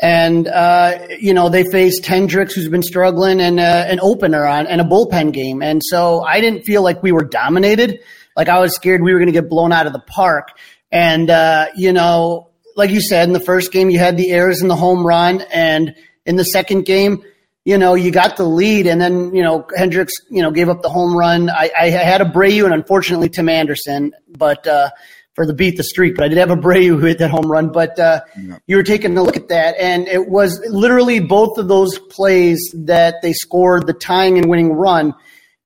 And, 0.00 0.46
uh, 0.46 1.06
you 1.18 1.34
know, 1.34 1.48
they 1.48 1.64
faced 1.64 2.06
Hendricks, 2.06 2.54
who's 2.54 2.68
been 2.68 2.84
struggling, 2.84 3.40
and 3.40 3.58
uh, 3.58 3.84
an 3.88 3.98
opener 4.00 4.46
on 4.46 4.68
and 4.68 4.80
a 4.80 4.84
bullpen 4.84 5.32
game. 5.32 5.60
And 5.60 5.82
so 5.84 6.22
I 6.22 6.40
didn't 6.40 6.62
feel 6.62 6.82
like 6.82 7.02
we 7.02 7.10
were 7.10 7.24
dominated. 7.24 8.00
Like 8.36 8.48
I 8.48 8.60
was 8.60 8.74
scared 8.76 9.02
we 9.02 9.12
were 9.12 9.18
going 9.18 9.26
to 9.26 9.32
get 9.32 9.48
blown 9.48 9.72
out 9.72 9.88
of 9.88 9.92
the 9.92 9.98
park. 9.98 10.50
And, 10.92 11.28
uh, 11.28 11.66
you 11.76 11.92
know, 11.92 12.47
like 12.78 12.90
you 12.90 13.02
said, 13.02 13.26
in 13.26 13.32
the 13.34 13.40
first 13.40 13.72
game, 13.72 13.90
you 13.90 13.98
had 13.98 14.16
the 14.16 14.30
errors 14.30 14.62
in 14.62 14.68
the 14.68 14.76
home 14.76 15.04
run. 15.04 15.42
And 15.52 15.96
in 16.24 16.36
the 16.36 16.44
second 16.44 16.86
game, 16.86 17.24
you 17.64 17.76
know, 17.76 17.94
you 17.94 18.10
got 18.10 18.38
the 18.38 18.44
lead, 18.44 18.86
and 18.86 18.98
then 18.98 19.34
you 19.34 19.42
know 19.42 19.66
Hendricks, 19.76 20.14
you 20.30 20.40
know, 20.40 20.50
gave 20.50 20.70
up 20.70 20.80
the 20.80 20.88
home 20.88 21.14
run. 21.14 21.50
I, 21.50 21.70
I 21.78 21.90
had 21.90 22.22
Abreu 22.22 22.64
and 22.64 22.72
unfortunately 22.72 23.28
Tim 23.28 23.50
Anderson, 23.50 24.14
but 24.26 24.66
uh, 24.66 24.88
for 25.34 25.44
the 25.44 25.52
beat 25.52 25.76
the 25.76 25.84
streak. 25.84 26.16
But 26.16 26.24
I 26.24 26.28
did 26.28 26.38
have 26.38 26.50
a 26.50 26.56
Abreu 26.56 26.98
who 26.98 27.04
hit 27.04 27.18
that 27.18 27.30
home 27.30 27.50
run. 27.50 27.70
But 27.70 27.98
uh, 27.98 28.22
yeah. 28.40 28.58
you 28.66 28.76
were 28.76 28.84
taking 28.84 29.18
a 29.18 29.22
look 29.22 29.36
at 29.36 29.48
that, 29.48 29.74
and 29.78 30.08
it 30.08 30.30
was 30.30 30.58
literally 30.70 31.20
both 31.20 31.58
of 31.58 31.68
those 31.68 31.98
plays 31.98 32.74
that 32.86 33.16
they 33.20 33.34
scored 33.34 33.86
the 33.86 33.92
tying 33.92 34.38
and 34.38 34.48
winning 34.48 34.72
run. 34.72 35.12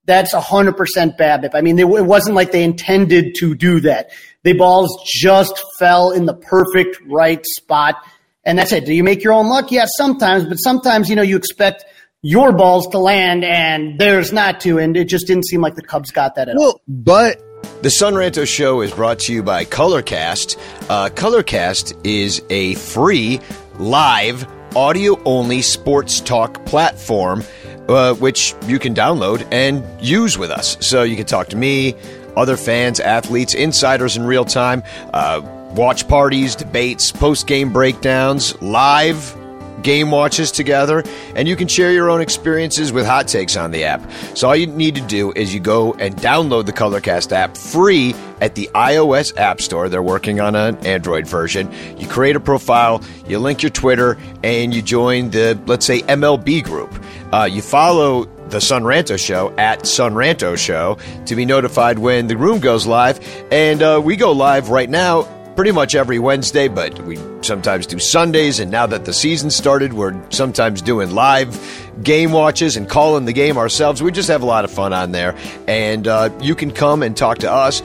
That's 0.04 0.32
hundred 0.32 0.76
percent 0.76 1.16
BABIP. 1.16 1.50
I 1.54 1.61
mean, 1.61 1.78
it 1.78 1.87
wasn't 1.87 2.35
like 2.35 2.52
they 2.52 2.64
intended 2.64 3.35
to 3.38 3.54
do 3.54 3.80
that. 3.80 4.11
The 4.42 4.54
balls 4.54 5.00
just 5.06 5.62
fell 5.78 6.11
in 6.11 6.26
the 6.26 6.35
perfect 6.35 6.99
right 7.06 7.44
spot 7.47 7.97
and 8.44 8.59
that's 8.59 8.73
it. 8.73 8.85
Do 8.85 8.92
you 8.92 9.04
make 9.04 9.23
your 9.23 9.32
own 9.32 9.49
luck? 9.49 9.71
Yes, 9.71 9.90
sometimes, 9.97 10.47
but 10.47 10.56
sometimes, 10.56 11.09
you 11.09 11.16
know, 11.16 11.23
you 11.23 11.37
expect 11.37 11.85
your 12.23 12.52
balls 12.52 12.87
to 12.88 12.99
land 12.99 13.44
and 13.44 13.99
theirs 13.99 14.32
not 14.32 14.61
to, 14.61 14.78
and 14.78 14.97
it 14.97 15.04
just 15.04 15.26
didn't 15.26 15.47
seem 15.47 15.61
like 15.61 15.75
the 15.75 15.82
Cubs 15.82 16.11
got 16.11 16.35
that 16.37 16.49
at 16.49 16.56
well, 16.56 16.71
all. 16.71 16.82
But 16.88 17.42
the 17.82 17.90
Son 17.90 18.14
Ranto 18.14 18.47
Show 18.47 18.80
is 18.80 18.92
brought 18.92 19.21
to 19.21 19.32
you 19.32 19.42
by 19.42 19.64
Colorcast. 19.64 20.56
Uh, 20.88 21.09
Colorcast 21.11 21.99
is 22.04 22.42
a 22.50 22.75
free, 22.75 23.40
live, 23.78 24.47
audio 24.76 25.23
only 25.25 25.62
sports 25.62 26.21
talk 26.21 26.64
platform. 26.67 27.43
Uh, 27.88 28.14
which 28.14 28.55
you 28.67 28.79
can 28.79 28.95
download 28.95 29.45
and 29.50 29.85
use 30.00 30.38
with 30.38 30.52
us. 30.52 30.76
So 30.81 31.02
you 31.02 31.17
can 31.17 31.26
talk 31.26 31.49
to 31.49 31.57
me, 31.57 31.97
other 32.37 32.57
fans, 32.57 33.00
athletes, 33.00 33.55
insiders 33.55 34.17
in 34.17 34.25
real 34.25 34.45
time. 34.45 34.85
Uh, 35.12 35.43
watch 35.75 36.07
parties, 36.07 36.55
debates, 36.55 37.11
post 37.11 37.49
game 37.49 37.73
breakdowns, 37.73 38.61
live 38.62 39.37
game 39.82 40.10
watches 40.10 40.52
together, 40.52 41.02
and 41.34 41.48
you 41.48 41.56
can 41.56 41.68
share 41.68 41.92
your 41.92 42.10
own 42.10 42.20
experiences 42.20 42.92
with 42.92 43.06
hot 43.06 43.28
takes 43.28 43.56
on 43.56 43.70
the 43.70 43.84
app. 43.84 44.02
So 44.34 44.48
all 44.48 44.56
you 44.56 44.66
need 44.66 44.94
to 44.94 45.02
do 45.02 45.32
is 45.32 45.52
you 45.52 45.60
go 45.60 45.94
and 45.94 46.16
download 46.16 46.66
the 46.66 46.72
Colorcast 46.72 47.32
app 47.32 47.56
free 47.56 48.14
at 48.40 48.54
the 48.54 48.68
iOS 48.74 49.36
App 49.36 49.60
Store. 49.60 49.88
They're 49.88 50.02
working 50.02 50.40
on 50.40 50.54
an 50.54 50.76
Android 50.86 51.26
version. 51.26 51.70
You 51.98 52.08
create 52.08 52.36
a 52.36 52.40
profile, 52.40 53.02
you 53.26 53.38
link 53.38 53.62
your 53.62 53.70
Twitter, 53.70 54.18
and 54.42 54.74
you 54.74 54.82
join 54.82 55.30
the, 55.30 55.58
let's 55.66 55.86
say, 55.86 56.02
MLB 56.02 56.64
group. 56.64 56.92
Uh, 57.32 57.44
you 57.44 57.62
follow 57.62 58.24
the 58.48 58.60
Son 58.60 58.82
Ranto 58.82 59.18
Show 59.18 59.54
at 59.56 59.86
Son 59.86 60.12
Ranto 60.12 60.58
Show 60.58 60.98
to 61.26 61.34
be 61.34 61.44
notified 61.44 61.98
when 61.98 62.26
the 62.26 62.36
room 62.36 62.60
goes 62.60 62.86
live. 62.86 63.18
And 63.50 63.82
uh, 63.82 64.00
we 64.04 64.16
go 64.16 64.32
live 64.32 64.68
right 64.68 64.90
now 64.90 65.22
pretty 65.56 65.73
much 65.73 65.94
every 65.94 66.18
Wednesday, 66.18 66.68
but 66.68 66.99
we 67.00 67.18
sometimes 67.42 67.87
do 67.87 67.99
Sundays. 67.99 68.61
And 68.61 68.71
now 68.71 68.87
that 68.87 69.04
the 69.04 69.12
season 69.12 69.50
started, 69.50 69.92
we're 69.92 70.21
sometimes 70.30 70.82
doing 70.82 71.11
live 71.11 71.92
game 72.02 72.32
watches 72.32 72.76
and 72.76 72.88
calling 72.88 73.25
the 73.25 73.32
game 73.32 73.59
ourselves. 73.59 74.02
We 74.02 74.12
just 74.12 74.28
have 74.28 74.42
a 74.42 74.47
lot 74.47 74.64
of 74.64 74.71
fun 74.71 74.92
on 74.92 75.12
there. 75.12 75.37
And 75.68 76.09
uh, 76.09 76.30
you 76.40 76.54
can 76.54 76.71
come 76.71 77.02
and 77.02 77.16
talk 77.16 77.38
to 77.38 77.50
us. 77.50 77.82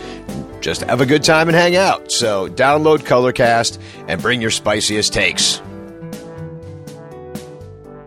Just 0.62 0.81
have 0.81 1.01
a 1.01 1.05
good 1.05 1.24
time 1.24 1.50
and 1.50 1.55
hang 1.55 1.75
out. 1.75 2.12
So 2.12 2.47
download 2.47 3.00
Colorcast 3.00 3.79
and 4.07 4.21
bring 4.21 4.41
your 4.41 4.51
spiciest 4.51 5.13
takes. 5.13 5.62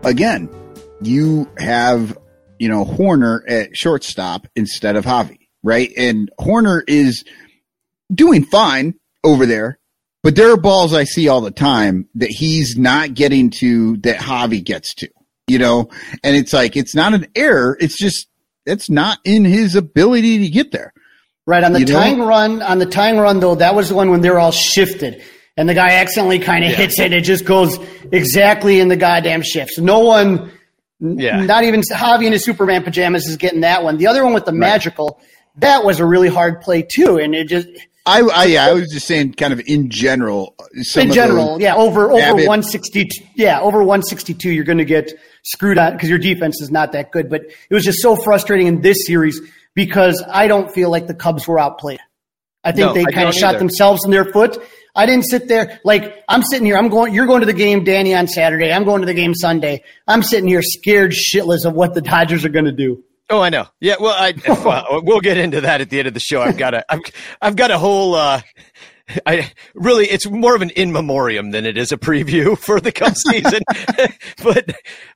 Again, 0.03 0.49
you 1.01 1.49
have, 1.57 2.17
you 2.59 2.67
know, 2.67 2.83
Hoerner 2.83 3.41
at 3.47 3.77
shortstop 3.77 4.47
instead 4.55 4.95
of 4.95 5.05
Javi, 5.05 5.47
right? 5.63 5.91
And 5.95 6.29
Hoerner 6.39 6.81
is 6.87 7.23
doing 8.13 8.43
fine 8.43 8.95
over 9.23 9.45
there. 9.45 9.79
But 10.23 10.35
there 10.35 10.51
are 10.51 10.57
balls 10.57 10.93
I 10.93 11.03
see 11.03 11.27
all 11.27 11.41
the 11.41 11.51
time 11.51 12.07
that 12.15 12.29
he's 12.29 12.77
not 12.77 13.15
getting 13.15 13.49
to 13.51 13.97
that 13.97 14.17
Javi 14.17 14.63
gets 14.63 14.93
to, 14.95 15.09
you 15.47 15.57
know, 15.57 15.89
and 16.23 16.35
it's 16.35 16.53
like, 16.53 16.77
it's 16.77 16.93
not 16.93 17.15
an 17.15 17.27
error. 17.35 17.75
It's 17.79 17.97
just, 17.97 18.27
it's 18.67 18.87
not 18.87 19.17
in 19.25 19.45
his 19.45 19.75
ability 19.75 20.39
to 20.39 20.49
get 20.49 20.71
there. 20.71 20.93
Right. 21.47 21.63
On 21.63 21.73
the 21.73 21.79
you 21.79 21.85
tying 21.87 22.19
know? 22.19 22.27
run, 22.27 22.61
on 22.61 22.77
the 22.77 22.85
tying 22.85 23.17
run 23.17 23.39
though, 23.39 23.55
that 23.55 23.73
was 23.73 23.89
the 23.89 23.95
one 23.95 24.11
when 24.11 24.21
they're 24.21 24.37
all 24.37 24.51
shifted 24.51 25.23
and 25.57 25.67
the 25.67 25.73
guy 25.73 25.93
accidentally 25.93 26.37
kind 26.37 26.63
of 26.63 26.69
yeah. 26.69 26.77
hits 26.77 26.99
it. 26.99 27.13
It 27.13 27.23
just 27.23 27.45
goes 27.45 27.79
exactly 28.11 28.79
in 28.79 28.89
the 28.89 28.95
goddamn 28.95 29.41
shifts. 29.41 29.79
No 29.79 30.01
one, 30.01 30.51
yeah. 30.99 31.43
not 31.43 31.63
even 31.63 31.81
Javi 31.81 32.27
in 32.27 32.33
his 32.33 32.45
Superman 32.45 32.83
pajamas 32.83 33.25
is 33.25 33.37
getting 33.37 33.61
that 33.61 33.83
one. 33.83 33.97
The 33.97 34.05
other 34.05 34.23
one 34.23 34.35
with 34.35 34.45
the 34.45 34.51
right. 34.51 34.59
magical, 34.59 35.19
that 35.55 35.83
was 35.83 35.99
a 35.99 36.05
really 36.05 36.29
hard 36.29 36.61
play 36.61 36.83
too. 36.83 37.17
And 37.17 37.33
it 37.33 37.47
just, 37.47 37.67
I, 38.05 38.21
I, 38.21 38.45
yeah, 38.45 38.65
I 38.65 38.73
was 38.73 38.89
just 38.91 39.05
saying, 39.05 39.33
kind 39.33 39.53
of 39.53 39.61
in 39.67 39.89
general. 39.91 40.55
in 40.95 41.11
general, 41.11 41.61
yeah, 41.61 41.75
over 41.75 42.11
over 42.11 42.47
one 42.47 42.63
sixty, 42.63 43.07
yeah, 43.35 43.61
over 43.61 43.83
one 43.83 44.01
sixty 44.01 44.33
two, 44.33 44.51
you're 44.51 44.63
going 44.63 44.79
to 44.79 44.85
get 44.85 45.13
screwed 45.43 45.77
on 45.77 45.93
because 45.93 46.09
your 46.09 46.17
defense 46.17 46.61
is 46.61 46.71
not 46.71 46.93
that 46.93 47.11
good. 47.11 47.29
But 47.29 47.41
it 47.43 47.73
was 47.73 47.83
just 47.83 47.99
so 47.99 48.15
frustrating 48.15 48.67
in 48.67 48.81
this 48.81 49.05
series 49.05 49.39
because 49.75 50.23
I 50.27 50.47
don't 50.47 50.73
feel 50.73 50.89
like 50.89 51.07
the 51.07 51.13
Cubs 51.13 51.47
were 51.47 51.59
outplayed. 51.59 51.99
I 52.63 52.71
think 52.71 52.87
no, 52.87 52.93
they 52.93 53.05
kind 53.05 53.27
of 53.27 53.35
shot 53.35 53.51
either. 53.51 53.59
themselves 53.59 54.03
in 54.05 54.11
their 54.11 54.25
foot. 54.25 54.57
I 54.95 55.05
didn't 55.05 55.25
sit 55.25 55.47
there 55.47 55.79
like 55.83 56.23
I'm 56.27 56.43
sitting 56.43 56.65
here. 56.65 56.77
I'm 56.77 56.89
going. 56.89 57.13
You're 57.13 57.27
going 57.27 57.41
to 57.41 57.45
the 57.45 57.53
game, 57.53 57.83
Danny, 57.83 58.15
on 58.15 58.27
Saturday. 58.27 58.71
I'm 58.71 58.83
going 58.83 59.01
to 59.01 59.05
the 59.05 59.13
game 59.13 59.33
Sunday. 59.35 59.83
I'm 60.07 60.23
sitting 60.23 60.47
here 60.47 60.61
scared 60.63 61.11
shitless 61.11 61.65
of 61.65 61.73
what 61.73 61.93
the 61.93 62.01
Dodgers 62.01 62.45
are 62.45 62.49
going 62.49 62.65
to 62.65 62.71
do. 62.71 63.03
Oh, 63.31 63.39
I 63.41 63.49
know. 63.49 63.65
Yeah, 63.79 63.95
well, 63.99 64.13
I 64.13 64.33
well, 64.65 65.01
we'll 65.03 65.21
get 65.21 65.37
into 65.37 65.61
that 65.61 65.79
at 65.79 65.89
the 65.89 65.99
end 65.99 66.07
of 66.09 66.13
the 66.13 66.19
show. 66.19 66.41
I've 66.41 66.57
got 66.57 66.73
a 66.73 66.85
I've, 66.91 66.99
I've 67.41 67.55
got 67.55 67.71
a 67.71 67.77
whole 67.77 68.13
uh 68.15 68.41
I 69.25 69.51
really 69.73 70.05
it's 70.05 70.29
more 70.29 70.53
of 70.53 70.61
an 70.61 70.69
in 70.71 70.91
memoriam 70.91 71.51
than 71.51 71.65
it 71.65 71.77
is 71.77 71.91
a 71.93 71.97
preview 71.97 72.57
for 72.65 72.81
the 72.81 72.91
Cubs 72.91 73.21
season. 73.29 73.61
but 74.43 74.69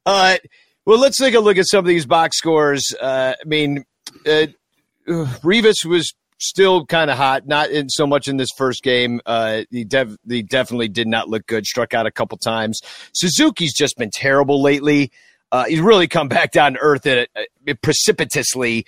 uh 0.05 0.37
well, 0.85 0.99
let's 0.99 1.17
take 1.17 1.33
a 1.33 1.39
look 1.39 1.57
at 1.57 1.67
some 1.67 1.79
of 1.79 1.85
these 1.85 2.05
box 2.05 2.37
scores. 2.37 2.95
Uh 2.99 3.33
I 3.39 3.45
mean, 3.47 3.83
uh, 4.25 4.47
Rivas 5.43 5.83
was 5.85 6.13
still 6.39 6.85
kind 6.85 7.11
of 7.11 7.17
hot, 7.17 7.47
not 7.47 7.69
in 7.69 7.89
so 7.89 8.07
much 8.07 8.27
in 8.27 8.37
this 8.37 8.49
first 8.57 8.83
game. 8.83 9.21
Uh, 9.25 9.63
he, 9.71 9.83
dev- 9.85 10.17
he 10.27 10.41
definitely 10.41 10.89
did 10.89 11.07
not 11.07 11.29
look 11.29 11.45
good. 11.47 11.65
Struck 11.65 11.93
out 11.93 12.05
a 12.05 12.11
couple 12.11 12.37
times. 12.37 12.81
Suzuki's 13.13 13.73
just 13.73 13.97
been 13.97 14.11
terrible 14.11 14.61
lately. 14.61 15.11
Uh, 15.51 15.65
he's 15.65 15.79
really 15.79 16.07
come 16.07 16.27
back 16.27 16.51
down 16.51 16.73
to 16.73 16.79
earth 16.79 17.05
it, 17.05 17.29
uh, 17.35 17.73
precipitously. 17.81 18.85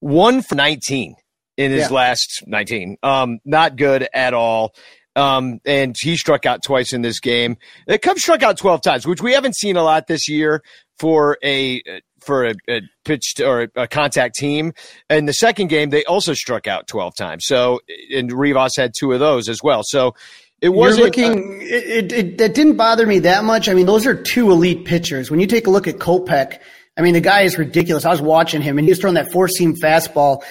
One 0.00 0.42
for 0.42 0.54
19 0.54 1.16
in 1.56 1.70
his 1.70 1.82
yeah. 1.82 1.88
last 1.88 2.44
19. 2.46 2.96
Um, 3.02 3.38
not 3.44 3.76
good 3.76 4.08
at 4.12 4.34
all. 4.34 4.74
Um, 5.14 5.60
and 5.64 5.96
he 5.98 6.16
struck 6.16 6.44
out 6.44 6.62
twice 6.62 6.92
in 6.92 7.00
this 7.00 7.20
game. 7.20 7.56
The 7.86 7.98
Cubs 7.98 8.20
struck 8.20 8.42
out 8.42 8.58
12 8.58 8.82
times, 8.82 9.06
which 9.06 9.22
we 9.22 9.32
haven't 9.32 9.56
seen 9.56 9.76
a 9.76 9.82
lot 9.82 10.06
this 10.06 10.28
year 10.28 10.62
for 10.98 11.38
a 11.42 11.82
for 12.22 12.46
a, 12.46 12.54
a 12.68 12.82
pitched 13.04 13.40
or 13.40 13.68
a 13.76 13.86
contact 13.86 14.34
team. 14.34 14.72
In 15.08 15.24
the 15.24 15.32
second 15.32 15.68
game, 15.68 15.90
they 15.90 16.04
also 16.04 16.34
struck 16.34 16.66
out 16.66 16.86
12 16.86 17.14
times. 17.16 17.44
So, 17.46 17.80
and 18.14 18.30
Rivas 18.30 18.76
had 18.76 18.92
two 18.98 19.12
of 19.12 19.20
those 19.20 19.48
as 19.48 19.62
well. 19.62 19.82
So 19.84 20.14
it 20.60 20.70
wasn't 20.70 21.04
looking. 21.04 21.32
Uh, 21.32 21.58
it, 21.60 22.12
it, 22.12 22.40
it 22.40 22.54
didn't 22.54 22.76
bother 22.76 23.06
me 23.06 23.20
that 23.20 23.44
much. 23.44 23.68
I 23.68 23.74
mean, 23.74 23.86
those 23.86 24.06
are 24.06 24.14
two 24.14 24.50
elite 24.50 24.84
pitchers. 24.84 25.30
When 25.30 25.40
you 25.40 25.46
take 25.46 25.66
a 25.66 25.70
look 25.70 25.86
at 25.86 25.96
Kopech, 25.96 26.58
I 26.96 27.02
mean, 27.02 27.14
the 27.14 27.20
guy 27.20 27.42
is 27.42 27.58
ridiculous. 27.58 28.04
I 28.04 28.10
was 28.10 28.22
watching 28.22 28.62
him, 28.62 28.78
and 28.78 28.86
he 28.86 28.90
was 28.90 28.98
throwing 28.98 29.14
that 29.14 29.32
four 29.32 29.48
seam 29.48 29.74
fastball. 29.76 30.42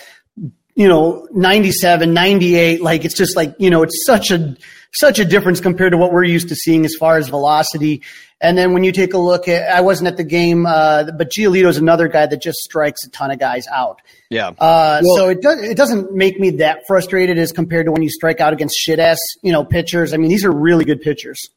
You 0.76 0.90
know, 0.90 1.28
97, 1.32 2.14
98. 2.14 2.82
Like 2.82 3.06
it's 3.06 3.16
just 3.16 3.36
like 3.36 3.56
you 3.60 3.70
know, 3.70 3.84
it's 3.84 4.06
such 4.06 4.30
a 4.32 4.56
such 4.96 5.20
a 5.20 5.26
difference 5.26 5.60
compared 5.60 5.92
to 5.92 5.98
what 5.98 6.12
we're 6.12 6.24
used 6.24 6.50
to 6.50 6.56
seeing 6.56 6.86
as 6.86 6.96
far 7.00 7.18
as 7.18 7.28
velocity. 7.28 8.02
And 8.42 8.58
then 8.58 8.74
when 8.74 8.84
you 8.84 8.92
take 8.92 9.14
a 9.14 9.18
look 9.18 9.48
at, 9.48 9.70
I 9.70 9.82
wasn't 9.82 10.08
at 10.08 10.18
the 10.18 10.24
game, 10.24 10.66
uh, 10.66 11.12
but 11.18 11.32
Giolito 11.32 11.68
is 11.68 11.78
another 11.78 12.08
guy 12.08 12.26
that 12.26 12.42
just 12.42 12.58
strikes 12.60 13.04
a 13.06 13.10
ton 13.10 13.32
of 13.32 13.40
guys 13.40 13.68
out. 13.68 14.02
Yeah. 14.30 14.50
Uh, 14.50 15.02
well, 15.04 15.16
so 15.16 15.30
it 15.30 15.42
does, 15.42 15.62
it 15.62 15.78
doesn't 15.78 16.14
make 16.14 16.40
me 16.40 16.52
that 16.52 16.82
frustrated 16.88 17.38
as 17.38 17.52
compared 17.52 17.86
to 17.86 17.92
when 17.92 18.04
you 18.04 18.10
strike 18.10 18.42
out 18.42 18.54
against 18.54 18.76
shit 18.78 19.00
ass, 19.00 19.20
you 19.42 19.52
know, 19.52 19.64
pitchers. 19.64 20.14
I 20.14 20.18
mean, 20.18 20.30
these 20.30 20.46
are 20.46 20.52
really 20.52 20.86
good 20.86 21.02
pitchers. 21.02 21.50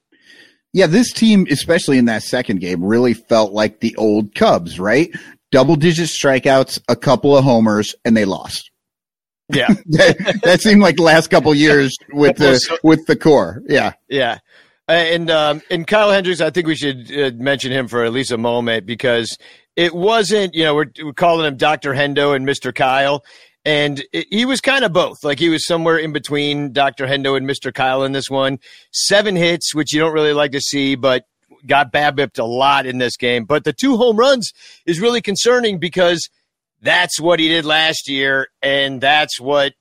Yeah, 0.72 0.86
this 0.86 1.12
team, 1.12 1.46
especially 1.50 1.98
in 1.98 2.04
that 2.06 2.22
second 2.22 2.60
game, 2.60 2.84
really 2.84 3.14
felt 3.14 3.52
like 3.52 3.80
the 3.80 3.96
old 3.96 4.34
Cubs, 4.34 4.78
right? 4.78 5.10
Double 5.50 5.76
digit 5.76 6.08
strikeouts, 6.08 6.80
a 6.88 6.96
couple 6.96 7.36
of 7.36 7.42
homers, 7.42 7.94
and 8.04 8.16
they 8.16 8.26
lost. 8.26 8.70
Yeah, 9.50 9.68
that, 9.86 10.40
that, 10.42 10.60
seemed 10.60 10.82
like 10.82 10.96
the 10.96 11.02
last 11.02 11.28
couple 11.28 11.54
years 11.54 11.96
with 12.12 12.36
the 12.36 12.78
with 12.82 13.06
the 13.06 13.16
core. 13.16 13.62
Yeah, 13.66 13.92
yeah. 14.08 14.38
Uh, 14.88 14.92
and 14.92 15.30
um, 15.30 15.62
and 15.70 15.86
Kyle 15.86 16.10
Hendricks, 16.10 16.40
I 16.40 16.50
think 16.50 16.66
we 16.66 16.74
should 16.74 17.10
uh, 17.12 17.30
mention 17.34 17.72
him 17.72 17.88
for 17.88 18.04
at 18.04 18.12
least 18.12 18.30
a 18.30 18.38
moment 18.38 18.86
because 18.86 19.36
it 19.78 19.94
wasn't, 19.94 20.56
you 20.56 20.64
know, 20.64 20.74
we're, 20.74 20.90
we're 21.04 21.12
calling 21.12 21.46
him 21.46 21.56
Dr. 21.56 21.94
Hendo 21.94 22.34
and 22.34 22.44
Mr. 22.44 22.74
Kyle. 22.74 23.24
And 23.64 24.02
it, 24.12 24.26
he 24.28 24.44
was 24.44 24.60
kind 24.60 24.84
of 24.84 24.92
both. 24.92 25.22
Like 25.22 25.38
he 25.38 25.50
was 25.50 25.64
somewhere 25.64 25.96
in 25.98 26.12
between 26.12 26.72
Dr. 26.72 27.06
Hendo 27.06 27.36
and 27.36 27.48
Mr. 27.48 27.72
Kyle 27.72 28.02
in 28.02 28.10
this 28.10 28.28
one. 28.28 28.58
Seven 28.90 29.36
hits, 29.36 29.76
which 29.76 29.94
you 29.94 30.00
don't 30.00 30.12
really 30.12 30.32
like 30.32 30.50
to 30.50 30.60
see, 30.60 30.96
but 30.96 31.26
got 31.64 31.92
BABIPed 31.92 32.40
a 32.40 32.44
lot 32.44 32.86
in 32.86 32.98
this 32.98 33.16
game. 33.16 33.44
But 33.44 33.62
the 33.62 33.72
two 33.72 33.96
home 33.96 34.16
runs 34.16 34.52
is 34.84 34.98
really 34.98 35.20
concerning 35.20 35.78
because 35.78 36.28
that's 36.82 37.20
what 37.20 37.40
he 37.40 37.48
did 37.48 37.64
last 37.64 38.08
year, 38.08 38.48
and 38.62 39.00
that's 39.00 39.40
what 39.40 39.72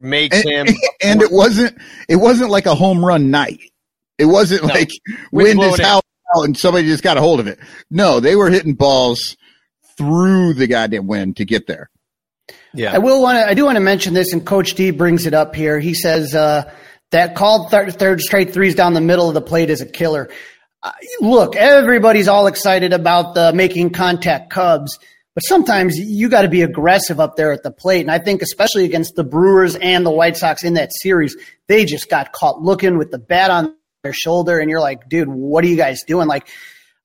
makes 0.00 0.44
and, 0.44 0.68
him. 0.68 0.76
And 1.04 1.20
it 1.22 1.32
wasn't 1.32 1.76
it 2.08 2.16
wasn't 2.16 2.50
like 2.50 2.66
a 2.66 2.74
home 2.74 3.04
run 3.04 3.30
night. 3.30 3.60
It 4.18 4.26
wasn't 4.26 4.64
No. 4.64 4.74
like 4.74 4.90
Wind 5.32 5.58
wind 5.58 5.74
is 5.74 5.80
out 5.80 6.04
and 6.34 6.56
somebody 6.56 6.86
just 6.86 7.02
got 7.02 7.16
a 7.16 7.20
hold 7.20 7.40
of 7.40 7.46
it. 7.46 7.58
No, 7.90 8.20
they 8.20 8.36
were 8.36 8.50
hitting 8.50 8.74
balls 8.74 9.36
through 9.96 10.54
the 10.54 10.66
goddamn 10.66 11.06
wind 11.06 11.36
to 11.36 11.44
get 11.44 11.66
there. 11.66 11.90
Yeah, 12.74 12.94
I 12.94 12.98
will 12.98 13.20
want 13.20 13.36
to. 13.36 13.46
I 13.46 13.54
do 13.54 13.64
want 13.64 13.76
to 13.76 13.80
mention 13.80 14.14
this, 14.14 14.32
and 14.32 14.44
Coach 14.46 14.74
D 14.74 14.90
brings 14.90 15.26
it 15.26 15.34
up 15.34 15.54
here. 15.54 15.78
He 15.78 15.92
says 15.94 16.34
uh, 16.34 16.72
that 17.10 17.34
called 17.34 17.70
third, 17.70 17.98
third 17.98 18.20
straight 18.20 18.52
threes 18.54 18.74
down 18.74 18.94
the 18.94 19.00
middle 19.00 19.28
of 19.28 19.34
the 19.34 19.42
plate 19.42 19.70
is 19.70 19.80
a 19.80 19.86
killer. 19.86 20.30
Uh, 20.82 20.92
look, 21.20 21.54
everybody's 21.54 22.28
all 22.28 22.46
excited 22.46 22.92
about 22.92 23.34
the 23.34 23.52
making 23.52 23.90
contact 23.90 24.50
Cubs, 24.50 24.98
but 25.34 25.40
sometimes 25.42 25.96
you 25.96 26.28
got 26.28 26.42
to 26.42 26.48
be 26.48 26.62
aggressive 26.62 27.20
up 27.20 27.36
there 27.36 27.52
at 27.52 27.62
the 27.62 27.70
plate. 27.70 28.02
And 28.02 28.10
I 28.10 28.18
think, 28.18 28.42
especially 28.42 28.84
against 28.84 29.14
the 29.14 29.24
Brewers 29.24 29.76
and 29.76 30.04
the 30.04 30.10
White 30.10 30.36
Sox 30.36 30.64
in 30.64 30.74
that 30.74 30.90
series, 30.92 31.36
they 31.68 31.84
just 31.84 32.08
got 32.08 32.32
caught 32.32 32.60
looking 32.60 32.98
with 32.98 33.10
the 33.10 33.18
bat 33.18 33.50
on 33.50 33.74
their 34.02 34.12
shoulder, 34.12 34.58
and 34.58 34.68
you're 34.68 34.80
like, 34.80 35.08
dude, 35.08 35.28
what 35.28 35.64
are 35.64 35.68
you 35.68 35.76
guys 35.76 36.02
doing? 36.06 36.28
Like. 36.28 36.48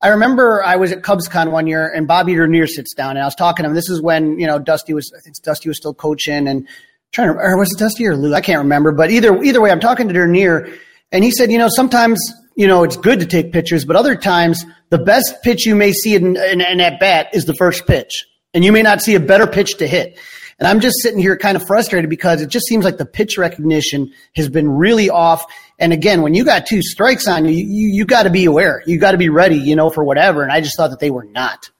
I 0.00 0.10
remember 0.10 0.62
I 0.64 0.76
was 0.76 0.92
at 0.92 1.02
CubsCon 1.02 1.50
one 1.50 1.66
year 1.66 1.92
and 1.92 2.06
Bobby 2.06 2.32
Dernier 2.32 2.68
sits 2.68 2.94
down 2.94 3.16
and 3.16 3.18
I 3.18 3.24
was 3.24 3.34
talking 3.34 3.64
to 3.64 3.68
him. 3.68 3.74
This 3.74 3.90
is 3.90 4.00
when, 4.00 4.38
you 4.38 4.46
know, 4.46 4.60
Dusty 4.60 4.94
was, 4.94 5.12
I 5.18 5.20
think 5.20 5.34
Dusty 5.42 5.68
was 5.68 5.76
still 5.76 5.92
coaching 5.92 6.46
and 6.46 6.68
trying 7.10 7.32
to, 7.32 7.34
or 7.34 7.58
was 7.58 7.72
it 7.72 7.80
Dusty 7.80 8.06
or 8.06 8.16
Lou? 8.16 8.32
I 8.32 8.40
can't 8.40 8.60
remember, 8.60 8.92
but 8.92 9.10
either, 9.10 9.42
either 9.42 9.60
way, 9.60 9.72
I'm 9.72 9.80
talking 9.80 10.06
to 10.06 10.14
Dernier 10.14 10.72
and 11.10 11.24
he 11.24 11.32
said, 11.32 11.50
you 11.50 11.58
know, 11.58 11.66
sometimes, 11.68 12.20
you 12.58 12.66
know, 12.66 12.82
it's 12.82 12.96
good 12.96 13.20
to 13.20 13.26
take 13.26 13.52
pictures, 13.52 13.84
but 13.84 13.94
other 13.94 14.16
times 14.16 14.66
the 14.90 14.98
best 14.98 15.42
pitch 15.44 15.64
you 15.64 15.76
may 15.76 15.92
see 15.92 16.16
in, 16.16 16.36
in, 16.36 16.60
in 16.60 16.80
at 16.80 16.98
bat 16.98 17.28
is 17.32 17.44
the 17.44 17.54
first 17.54 17.86
pitch 17.86 18.26
and 18.52 18.64
you 18.64 18.72
may 18.72 18.82
not 18.82 19.00
see 19.00 19.14
a 19.14 19.20
better 19.20 19.46
pitch 19.46 19.76
to 19.76 19.86
hit. 19.86 20.18
And 20.58 20.66
I'm 20.66 20.80
just 20.80 20.96
sitting 21.00 21.20
here 21.20 21.36
kind 21.36 21.56
of 21.56 21.64
frustrated 21.68 22.10
because 22.10 22.42
it 22.42 22.48
just 22.48 22.66
seems 22.66 22.84
like 22.84 22.98
the 22.98 23.06
pitch 23.06 23.38
recognition 23.38 24.12
has 24.34 24.48
been 24.48 24.68
really 24.68 25.08
off. 25.08 25.44
And 25.78 25.92
again, 25.92 26.20
when 26.20 26.34
you 26.34 26.44
got 26.44 26.66
two 26.66 26.82
strikes 26.82 27.28
on 27.28 27.44
you, 27.44 27.52
you, 27.52 27.90
you 27.94 28.04
got 28.04 28.24
to 28.24 28.30
be 28.30 28.44
aware. 28.44 28.82
You 28.84 28.98
got 28.98 29.12
to 29.12 29.18
be 29.18 29.28
ready, 29.28 29.56
you 29.56 29.76
know, 29.76 29.88
for 29.88 30.02
whatever. 30.02 30.42
And 30.42 30.50
I 30.50 30.60
just 30.60 30.76
thought 30.76 30.90
that 30.90 30.98
they 30.98 31.10
were 31.10 31.26
not. 31.26 31.70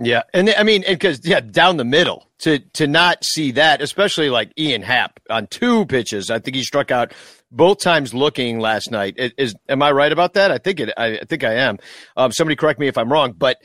yeah, 0.00 0.22
and 0.32 0.50
I 0.50 0.64
mean, 0.64 0.82
because 0.88 1.24
yeah, 1.24 1.38
down 1.38 1.76
the 1.76 1.84
middle 1.84 2.26
to 2.40 2.58
to 2.58 2.88
not 2.88 3.24
see 3.24 3.52
that, 3.52 3.80
especially 3.80 4.28
like 4.28 4.50
Ian 4.58 4.82
Happ 4.82 5.20
on 5.30 5.46
two 5.46 5.86
pitches. 5.86 6.32
I 6.32 6.40
think 6.40 6.56
he 6.56 6.64
struck 6.64 6.90
out 6.90 7.12
both 7.54 7.80
times 7.80 8.12
looking 8.12 8.58
last 8.58 8.90
night. 8.90 9.14
Is, 9.16 9.54
am 9.68 9.82
I 9.82 9.92
right 9.92 10.12
about 10.12 10.34
that? 10.34 10.50
I 10.50 10.58
think 10.58 10.80
it. 10.80 10.92
I, 10.96 11.18
I 11.18 11.24
think 11.24 11.44
I 11.44 11.54
am. 11.54 11.78
Um, 12.16 12.32
somebody 12.32 12.56
correct 12.56 12.80
me 12.80 12.88
if 12.88 12.98
I'm 12.98 13.10
wrong, 13.10 13.32
but 13.32 13.58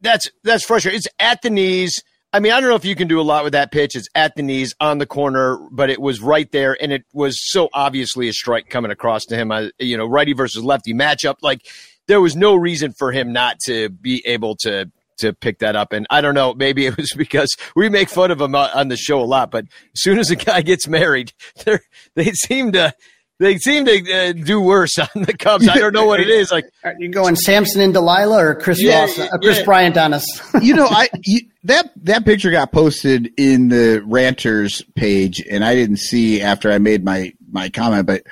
that's 0.00 0.30
that's 0.44 0.64
frustrating. 0.64 0.98
It's 0.98 1.08
at 1.18 1.42
the 1.42 1.50
knees. 1.50 2.02
I 2.32 2.40
mean, 2.40 2.52
I 2.52 2.60
don't 2.60 2.68
know 2.68 2.76
if 2.76 2.84
you 2.84 2.94
can 2.94 3.08
do 3.08 3.20
a 3.20 3.22
lot 3.22 3.42
with 3.42 3.54
that 3.54 3.72
pitch. 3.72 3.96
It's 3.96 4.08
at 4.14 4.36
the 4.36 4.42
knees 4.42 4.74
on 4.80 4.98
the 4.98 5.06
corner, 5.06 5.58
but 5.70 5.88
it 5.88 6.00
was 6.00 6.20
right 6.20 6.50
there, 6.52 6.76
and 6.80 6.92
it 6.92 7.04
was 7.14 7.38
so 7.40 7.70
obviously 7.72 8.28
a 8.28 8.32
strike 8.32 8.68
coming 8.68 8.90
across 8.90 9.24
to 9.26 9.36
him. 9.36 9.50
I, 9.50 9.70
you 9.78 9.96
know, 9.96 10.06
righty 10.06 10.34
versus 10.34 10.62
lefty 10.62 10.92
matchup. 10.92 11.36
Like 11.40 11.66
there 12.06 12.20
was 12.20 12.36
no 12.36 12.54
reason 12.54 12.92
for 12.92 13.12
him 13.12 13.32
not 13.32 13.60
to 13.60 13.88
be 13.88 14.22
able 14.26 14.56
to 14.56 14.90
to 15.18 15.32
pick 15.32 15.60
that 15.60 15.76
up. 15.76 15.92
And 15.92 16.06
I 16.10 16.20
don't 16.20 16.34
know, 16.34 16.54
maybe 16.54 16.86
it 16.86 16.96
was 16.96 17.12
because 17.16 17.56
we 17.76 17.88
make 17.88 18.08
fun 18.08 18.30
of 18.30 18.40
him 18.40 18.54
on 18.54 18.70
on 18.74 18.88
the 18.88 18.96
show 18.96 19.20
a 19.20 19.24
lot, 19.24 19.50
but 19.50 19.64
as 19.64 20.02
soon 20.02 20.18
as 20.18 20.30
a 20.30 20.36
guy 20.36 20.62
gets 20.62 20.88
married, 20.88 21.32
they 21.64 21.78
they 22.14 22.32
seem 22.32 22.72
to 22.72 22.94
they 23.40 23.56
seem 23.58 23.84
to 23.84 24.12
uh, 24.12 24.32
do 24.32 24.60
worse 24.60 24.98
on 24.98 25.22
the 25.22 25.32
Cubs. 25.36 25.68
I 25.68 25.78
don't 25.78 25.92
know 25.92 26.06
what 26.06 26.20
it 26.20 26.28
is. 26.28 26.50
Like 26.50 26.64
you're 26.84 26.94
you 27.00 27.08
going 27.10 27.36
Samson 27.36 27.80
and 27.80 27.92
Delilah 27.92 28.38
or 28.38 28.54
Chris 28.56 28.82
Yeah, 28.82 29.00
Ross, 29.02 29.18
uh, 29.18 29.38
Chris 29.38 29.58
yeah. 29.58 29.64
Bryant 29.64 29.96
on 29.96 30.14
us? 30.14 30.24
you 30.60 30.74
know, 30.74 30.86
I 30.86 31.08
you, 31.24 31.40
that 31.64 31.90
that 32.04 32.24
picture 32.24 32.50
got 32.50 32.72
posted 32.72 33.32
in 33.36 33.68
the 33.68 34.02
ranters 34.04 34.82
page, 34.96 35.42
and 35.48 35.64
I 35.64 35.74
didn't 35.74 35.98
see 35.98 36.42
after 36.42 36.70
I 36.70 36.78
made 36.78 37.04
my 37.04 37.32
my 37.50 37.68
comment, 37.68 38.06
but 38.06 38.22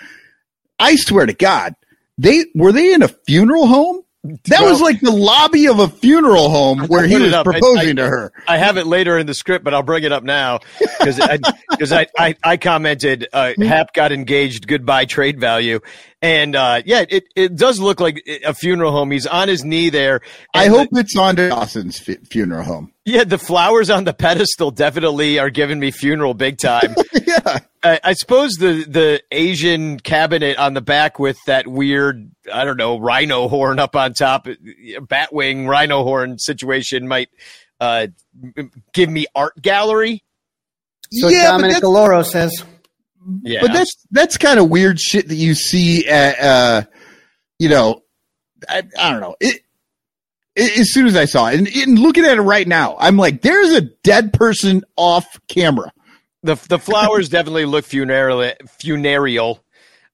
I 0.78 0.96
swear 0.96 1.26
to 1.26 1.34
God, 1.34 1.74
they 2.18 2.44
were 2.54 2.72
they 2.72 2.92
in 2.92 3.02
a 3.02 3.08
funeral 3.08 3.66
home. 3.66 4.02
That 4.46 4.62
was 4.62 4.80
like 4.80 5.00
the 5.00 5.10
lobby 5.10 5.66
of 5.66 5.78
a 5.78 5.88
funeral 5.88 6.48
home 6.50 6.80
where 6.86 7.06
he 7.06 7.16
was 7.16 7.32
up. 7.32 7.46
I- 7.46 7.52
proposing 7.52 7.90
I- 7.90 8.02
to 8.02 8.06
her. 8.06 8.32
I 8.48 8.58
have 8.58 8.76
it 8.76 8.86
later 8.86 9.18
in 9.18 9.26
the 9.26 9.34
script, 9.34 9.64
but 9.64 9.74
I'll 9.74 9.82
bring 9.82 10.04
it 10.04 10.12
up 10.12 10.22
now 10.22 10.60
because 10.98 11.18
I, 11.20 11.38
cause 11.78 11.92
I, 11.92 12.06
I, 12.18 12.36
I 12.42 12.56
commented 12.56 13.28
uh, 13.32 13.52
Happ 13.58 13.92
got 13.94 14.12
engaged, 14.12 14.66
goodbye 14.66 15.04
trade 15.04 15.40
value, 15.40 15.80
and 16.22 16.54
uh, 16.56 16.82
yeah, 16.84 17.04
it, 17.08 17.24
it 17.34 17.56
does 17.56 17.78
look 17.80 18.00
like 18.00 18.22
a 18.44 18.54
funeral 18.54 18.92
home. 18.92 19.10
He's 19.10 19.26
on 19.26 19.48
his 19.48 19.64
knee 19.64 19.90
there. 19.90 20.20
I 20.54 20.66
hope 20.68 20.88
it's 20.92 21.16
on 21.16 21.36
to 21.36 21.48
Dawson's 21.48 21.98
fu- 21.98 22.16
funeral 22.30 22.64
home. 22.64 22.92
Yeah, 23.04 23.22
the 23.24 23.38
flowers 23.38 23.88
on 23.90 24.02
the 24.04 24.12
pedestal 24.12 24.72
definitely 24.72 25.38
are 25.38 25.50
giving 25.50 25.78
me 25.78 25.90
funeral 25.92 26.34
big 26.34 26.58
time. 26.58 26.94
yeah, 27.86 27.98
I, 28.04 28.10
I 28.10 28.12
suppose 28.14 28.52
the 28.54 28.84
the 28.88 29.22
Asian 29.30 29.98
cabinet 30.00 30.58
on 30.58 30.74
the 30.74 30.80
back 30.80 31.18
with 31.18 31.38
that 31.46 31.66
weird, 31.66 32.30
I 32.52 32.64
don't 32.64 32.76
know, 32.76 32.98
rhino 32.98 33.48
horn 33.48 33.78
up 33.78 33.96
on 33.96 34.14
top, 34.14 34.46
batwing 34.46 35.68
rhino 35.68 36.02
horn 36.02 36.38
situation 36.38 37.08
might 37.08 37.28
uh, 37.80 38.08
give 38.92 39.10
me 39.10 39.26
art 39.34 39.60
gallery. 39.60 40.22
So 41.12 41.28
yeah, 41.28 41.44
but 41.44 41.52
Dominic 41.52 41.72
that's, 41.74 41.84
Galoro 41.84 42.24
says, 42.24 42.64
Yeah, 43.42 43.60
but 43.62 43.72
that's 43.72 43.94
that's 44.10 44.36
kind 44.36 44.58
of 44.58 44.68
weird 44.70 45.00
shit 45.00 45.28
that 45.28 45.36
you 45.36 45.54
see 45.54 46.08
at, 46.08 46.40
uh, 46.40 46.82
you 47.58 47.68
know, 47.68 48.02
I, 48.68 48.82
I 48.98 49.10
don't 49.10 49.20
know. 49.20 49.36
It, 49.40 49.60
it, 50.54 50.78
as 50.78 50.92
soon 50.92 51.06
as 51.06 51.16
I 51.16 51.26
saw 51.26 51.48
it, 51.48 51.58
and, 51.58 51.68
and 51.68 51.98
looking 51.98 52.24
at 52.24 52.38
it 52.38 52.42
right 52.42 52.66
now, 52.66 52.96
I'm 52.98 53.16
like, 53.16 53.42
there's 53.42 53.72
a 53.72 53.82
dead 53.82 54.32
person 54.32 54.84
off 54.96 55.38
camera. 55.48 55.92
The 56.42 56.54
the 56.68 56.78
flowers 56.78 57.28
definitely 57.28 57.64
look 57.64 57.84
funereal 57.84 58.52
funereal. 58.78 59.62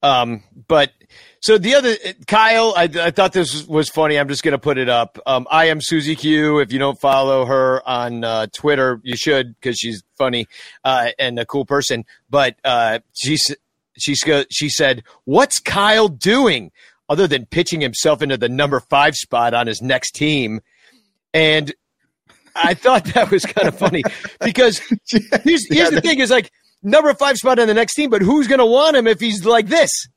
Um 0.02 0.42
but 0.68 0.92
so 1.40 1.58
the 1.58 1.74
other 1.74 1.94
kyle 2.26 2.74
i, 2.76 2.84
I 2.84 3.10
thought 3.10 3.32
this 3.32 3.66
was 3.66 3.88
funny. 3.88 4.18
I'm 4.18 4.28
just 4.28 4.42
going 4.42 4.52
to 4.52 4.58
put 4.58 4.78
it 4.78 4.88
up. 4.88 5.18
Um 5.26 5.46
i 5.50 5.66
am 5.66 5.80
susie 5.80 6.16
q. 6.16 6.58
If 6.58 6.72
you 6.72 6.78
don't 6.78 7.00
follow 7.00 7.44
her 7.46 7.86
on 7.88 8.24
uh, 8.24 8.46
twitter 8.52 9.00
you 9.02 9.16
should 9.16 9.54
because 9.54 9.78
she's 9.78 10.02
funny 10.16 10.46
uh 10.84 11.10
and 11.18 11.38
a 11.38 11.46
cool 11.46 11.64
person. 11.64 12.04
But 12.30 12.56
uh 12.64 13.00
she's 13.12 13.54
go- 14.24 14.44
she 14.50 14.68
said 14.68 15.04
what's 15.24 15.60
kyle 15.60 16.08
doing 16.08 16.72
other 17.08 17.26
than 17.26 17.46
pitching 17.46 17.80
himself 17.80 18.22
into 18.22 18.38
the 18.38 18.48
number 18.48 18.80
five 18.80 19.14
spot 19.14 19.54
on 19.54 19.66
his 19.66 19.82
next 19.82 20.12
team? 20.12 20.60
And 21.34 21.74
I 22.54 22.74
thought 22.74 23.04
that 23.14 23.30
was 23.30 23.44
kind 23.44 23.68
of 23.68 23.78
funny 23.78 24.02
because 24.40 24.78
here's, 25.44 25.66
here's 25.68 25.90
the 25.90 26.00
thing 26.00 26.20
is 26.20 26.30
like 26.30 26.50
number 26.82 27.12
five 27.14 27.36
spot 27.36 27.58
on 27.58 27.68
the 27.68 27.74
next 27.74 27.94
team, 27.94 28.10
but 28.10 28.22
who's 28.22 28.48
going 28.48 28.58
to 28.58 28.66
want 28.66 28.96
him 28.96 29.06
if 29.06 29.20
he's 29.20 29.44
like 29.44 29.68
this? 29.68 30.08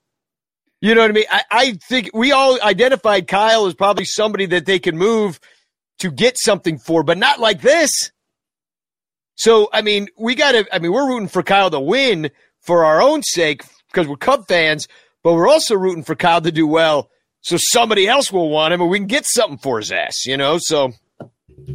You 0.82 0.94
know 0.94 1.02
what 1.02 1.12
I 1.12 1.14
mean? 1.14 1.26
I, 1.32 1.44
I 1.52 1.72
think 1.90 2.12
we 2.14 2.32
all 2.32 2.62
identified 2.62 3.28
Kyle 3.28 3.66
as 3.66 3.74
probably 3.74 4.06
somebody 4.06 4.46
that 4.48 4.66
they 4.66 4.80
could 4.80 4.96
move 4.96 5.40
to 6.00 6.12
get 6.12 6.38
something 6.38 6.78
for, 6.78 7.04
but 7.04 7.18
not 7.18 7.40
like 7.40 7.62
this. 7.62 8.12
So, 9.36 9.70
I 9.74 9.82
mean, 9.82 10.08
we 10.18 10.36
got 10.36 10.52
to, 10.52 10.66
I 10.74 10.80
mean, 10.80 10.92
we're 10.92 11.08
rooting 11.08 11.28
for 11.28 11.44
Kyle 11.44 11.70
to 11.70 11.80
win 11.80 12.30
for 12.62 12.86
our 12.86 13.02
own 13.02 13.24
sake 13.24 13.64
because 13.92 14.08
we're 14.08 14.18
Cub 14.18 14.48
fans, 14.48 14.88
but 15.24 15.34
we're 15.34 15.48
also 15.48 15.76
rooting 15.76 16.04
for 16.04 16.16
Kyle 16.16 16.42
to 16.42 16.52
do 16.52 16.68
well 16.68 17.10
so 17.46 17.58
somebody 17.60 18.08
else 18.08 18.32
will 18.32 18.50
want 18.50 18.74
him 18.74 18.82
and 18.82 18.90
we 18.90 18.98
can 18.98 19.06
get 19.06 19.24
something 19.28 19.60
for 19.60 19.78
his 19.78 19.92
ass, 19.92 20.26
you 20.26 20.36
know? 20.36 20.58
So, 20.60 20.94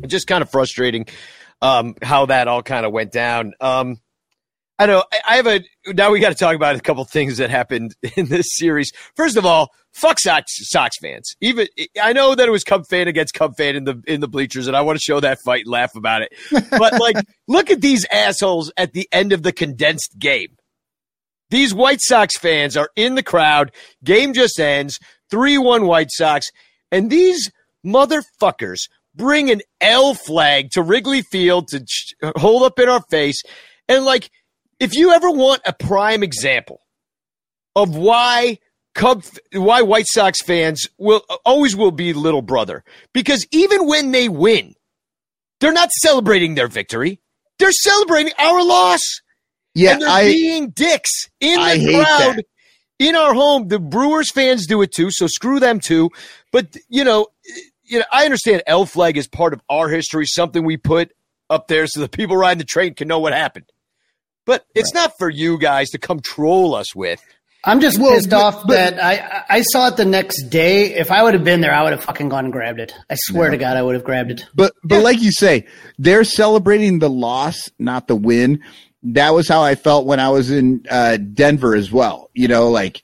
just 0.06 0.26
kind 0.26 0.42
of 0.42 0.50
frustrating 0.50 1.06
um, 1.62 1.94
how 2.02 2.26
that 2.26 2.48
all 2.48 2.62
kind 2.62 2.86
of 2.86 2.92
went 2.92 3.12
down. 3.12 3.52
Um, 3.60 4.00
I 4.78 4.86
know. 4.86 5.04
I, 5.12 5.20
I 5.28 5.36
have 5.36 5.46
a 5.46 5.60
now. 5.88 6.10
We 6.10 6.20
got 6.20 6.30
to 6.30 6.34
talk 6.34 6.56
about 6.56 6.74
a 6.74 6.80
couple 6.80 7.04
things 7.04 7.36
that 7.36 7.50
happened 7.50 7.94
in 8.16 8.26
this 8.26 8.46
series. 8.56 8.92
First 9.14 9.36
of 9.36 9.44
all, 9.44 9.68
fuck 9.92 10.18
Sox, 10.18 10.46
Sox 10.70 10.96
fans. 10.98 11.34
Even 11.40 11.68
I 12.02 12.14
know 12.14 12.34
that 12.34 12.48
it 12.48 12.50
was 12.50 12.64
Cub 12.64 12.86
fan 12.88 13.06
against 13.06 13.34
Cub 13.34 13.56
fan 13.56 13.76
in 13.76 13.84
the 13.84 14.02
in 14.06 14.20
the 14.20 14.28
bleachers, 14.28 14.66
and 14.68 14.76
I 14.76 14.80
want 14.80 14.98
to 14.98 15.02
show 15.02 15.20
that 15.20 15.38
fight 15.44 15.64
and 15.64 15.70
laugh 15.70 15.94
about 15.96 16.22
it. 16.22 16.32
But 16.70 16.98
like, 16.98 17.16
look 17.48 17.70
at 17.70 17.82
these 17.82 18.06
assholes 18.10 18.72
at 18.76 18.94
the 18.94 19.06
end 19.12 19.32
of 19.32 19.42
the 19.42 19.52
condensed 19.52 20.18
game. 20.18 20.56
These 21.50 21.74
White 21.74 22.00
Sox 22.00 22.38
fans 22.38 22.76
are 22.76 22.90
in 22.96 23.16
the 23.16 23.22
crowd. 23.22 23.72
Game 24.02 24.32
just 24.32 24.58
ends. 24.58 24.98
3 25.30 25.58
1 25.58 25.86
White 25.86 26.10
Sox. 26.10 26.48
And 26.90 27.10
these 27.10 27.50
motherfuckers 27.84 28.88
bring 29.14 29.50
an 29.50 29.60
L 29.80 30.14
flag 30.14 30.70
to 30.72 30.82
Wrigley 30.82 31.22
Field 31.22 31.68
to 31.68 31.80
ch- 31.84 32.14
hold 32.36 32.62
up 32.62 32.78
in 32.78 32.88
our 32.88 33.02
face. 33.10 33.42
And 33.88 34.04
like, 34.04 34.30
if 34.78 34.94
you 34.94 35.12
ever 35.12 35.30
want 35.30 35.62
a 35.66 35.72
prime 35.72 36.22
example 36.22 36.80
of 37.76 37.96
why 37.96 38.58
Cub, 38.94 39.22
why 39.52 39.82
White 39.82 40.06
Sox 40.08 40.42
fans 40.42 40.86
will 40.98 41.22
always 41.44 41.76
will 41.76 41.92
be 41.92 42.12
little 42.12 42.42
brother, 42.42 42.82
because 43.12 43.46
even 43.52 43.86
when 43.86 44.10
they 44.10 44.28
win, 44.28 44.74
they're 45.60 45.72
not 45.72 45.90
celebrating 45.92 46.54
their 46.54 46.68
victory. 46.68 47.20
They're 47.58 47.72
celebrating 47.72 48.32
our 48.38 48.64
loss 48.64 49.00
Yeah, 49.74 49.92
and 49.92 50.02
they're 50.02 50.08
I 50.08 50.24
being 50.24 50.70
dicks 50.70 51.10
in 51.40 51.54
the 51.60 51.60
I 51.66 51.78
hate 51.78 51.94
crowd. 52.04 52.36
that. 52.36 52.44
in 52.98 53.14
our 53.14 53.34
home, 53.34 53.68
the 53.68 53.78
Brewers 53.78 54.32
fans 54.32 54.66
do 54.66 54.80
it 54.82 54.92
too, 54.92 55.10
so 55.10 55.26
screw 55.26 55.60
them 55.60 55.78
too. 55.78 56.10
But 56.52 56.74
you 56.88 57.04
know, 57.04 57.26
you 57.90 57.98
know, 57.98 58.05
I 58.12 58.24
understand 58.24 58.62
L 58.66 58.87
flag 58.87 59.16
is 59.16 59.26
part 59.29 59.53
of 59.53 59.61
our 59.68 59.88
history, 59.88 60.26
something 60.26 60.64
we 60.64 60.76
put 60.76 61.12
up 61.48 61.68
there 61.68 61.87
so 61.87 62.00
the 62.00 62.09
people 62.09 62.37
riding 62.37 62.59
the 62.59 62.64
train 62.64 62.94
can 62.94 63.09
know 63.09 63.18
what 63.18 63.33
happened. 63.33 63.66
But 64.46 64.64
it's 64.74 64.94
not 64.94 65.12
for 65.18 65.29
you 65.29 65.59
guys 65.59 65.90
to 65.90 65.98
come 65.98 66.20
troll 66.20 66.74
us 66.74 66.94
with. 66.94 67.20
I'm 67.62 67.81
just 67.81 67.98
Well, 67.98 68.14
pissed 68.14 68.31
but- 68.31 68.40
off 68.40 68.62
but- 68.66 68.68
that 68.96 69.05
I 69.05 69.44
I 69.59 69.62
saw 69.62 69.88
it 69.88 69.96
the 69.98 70.07
next 70.07 70.44
day. 70.44 70.94
If 70.94 71.11
I 71.11 71.22
would 71.22 71.35
have 71.35 71.44
been 71.44 71.61
there, 71.61 71.74
I 71.74 71.83
would 71.83 71.92
have 71.92 72.03
fucking 72.03 72.31
gone 72.31 72.44
and 72.46 72.53
grabbed 72.53 72.81
it. 72.81 72.94
I 73.11 73.16
swear 73.16 73.50
to 73.50 73.59
God, 73.59 73.76
I 73.76 73.83
would 73.83 73.94
have 73.94 74.05
grabbed 74.05 74.31
it. 74.31 74.46
But 74.55 74.72
but 74.83 75.03
like 75.03 75.20
you 75.20 75.31
say, 75.33 75.66
they're 75.98 76.24
celebrating 76.24 77.00
the 77.00 77.11
loss, 77.11 77.68
not 77.79 78.09
the 78.09 78.16
win. 78.16 78.61
That 79.03 79.35
was 79.35 79.46
how 79.48 79.62
I 79.62 79.74
felt 79.74 80.07
when 80.07 80.20
I 80.20 80.29
was 80.31 80.50
in 80.50 80.85
uh, 80.90 81.16
Denver 81.18 81.74
as 81.74 81.90
well. 81.92 82.31
You 82.35 82.48
know, 82.48 82.70
like 82.70 83.03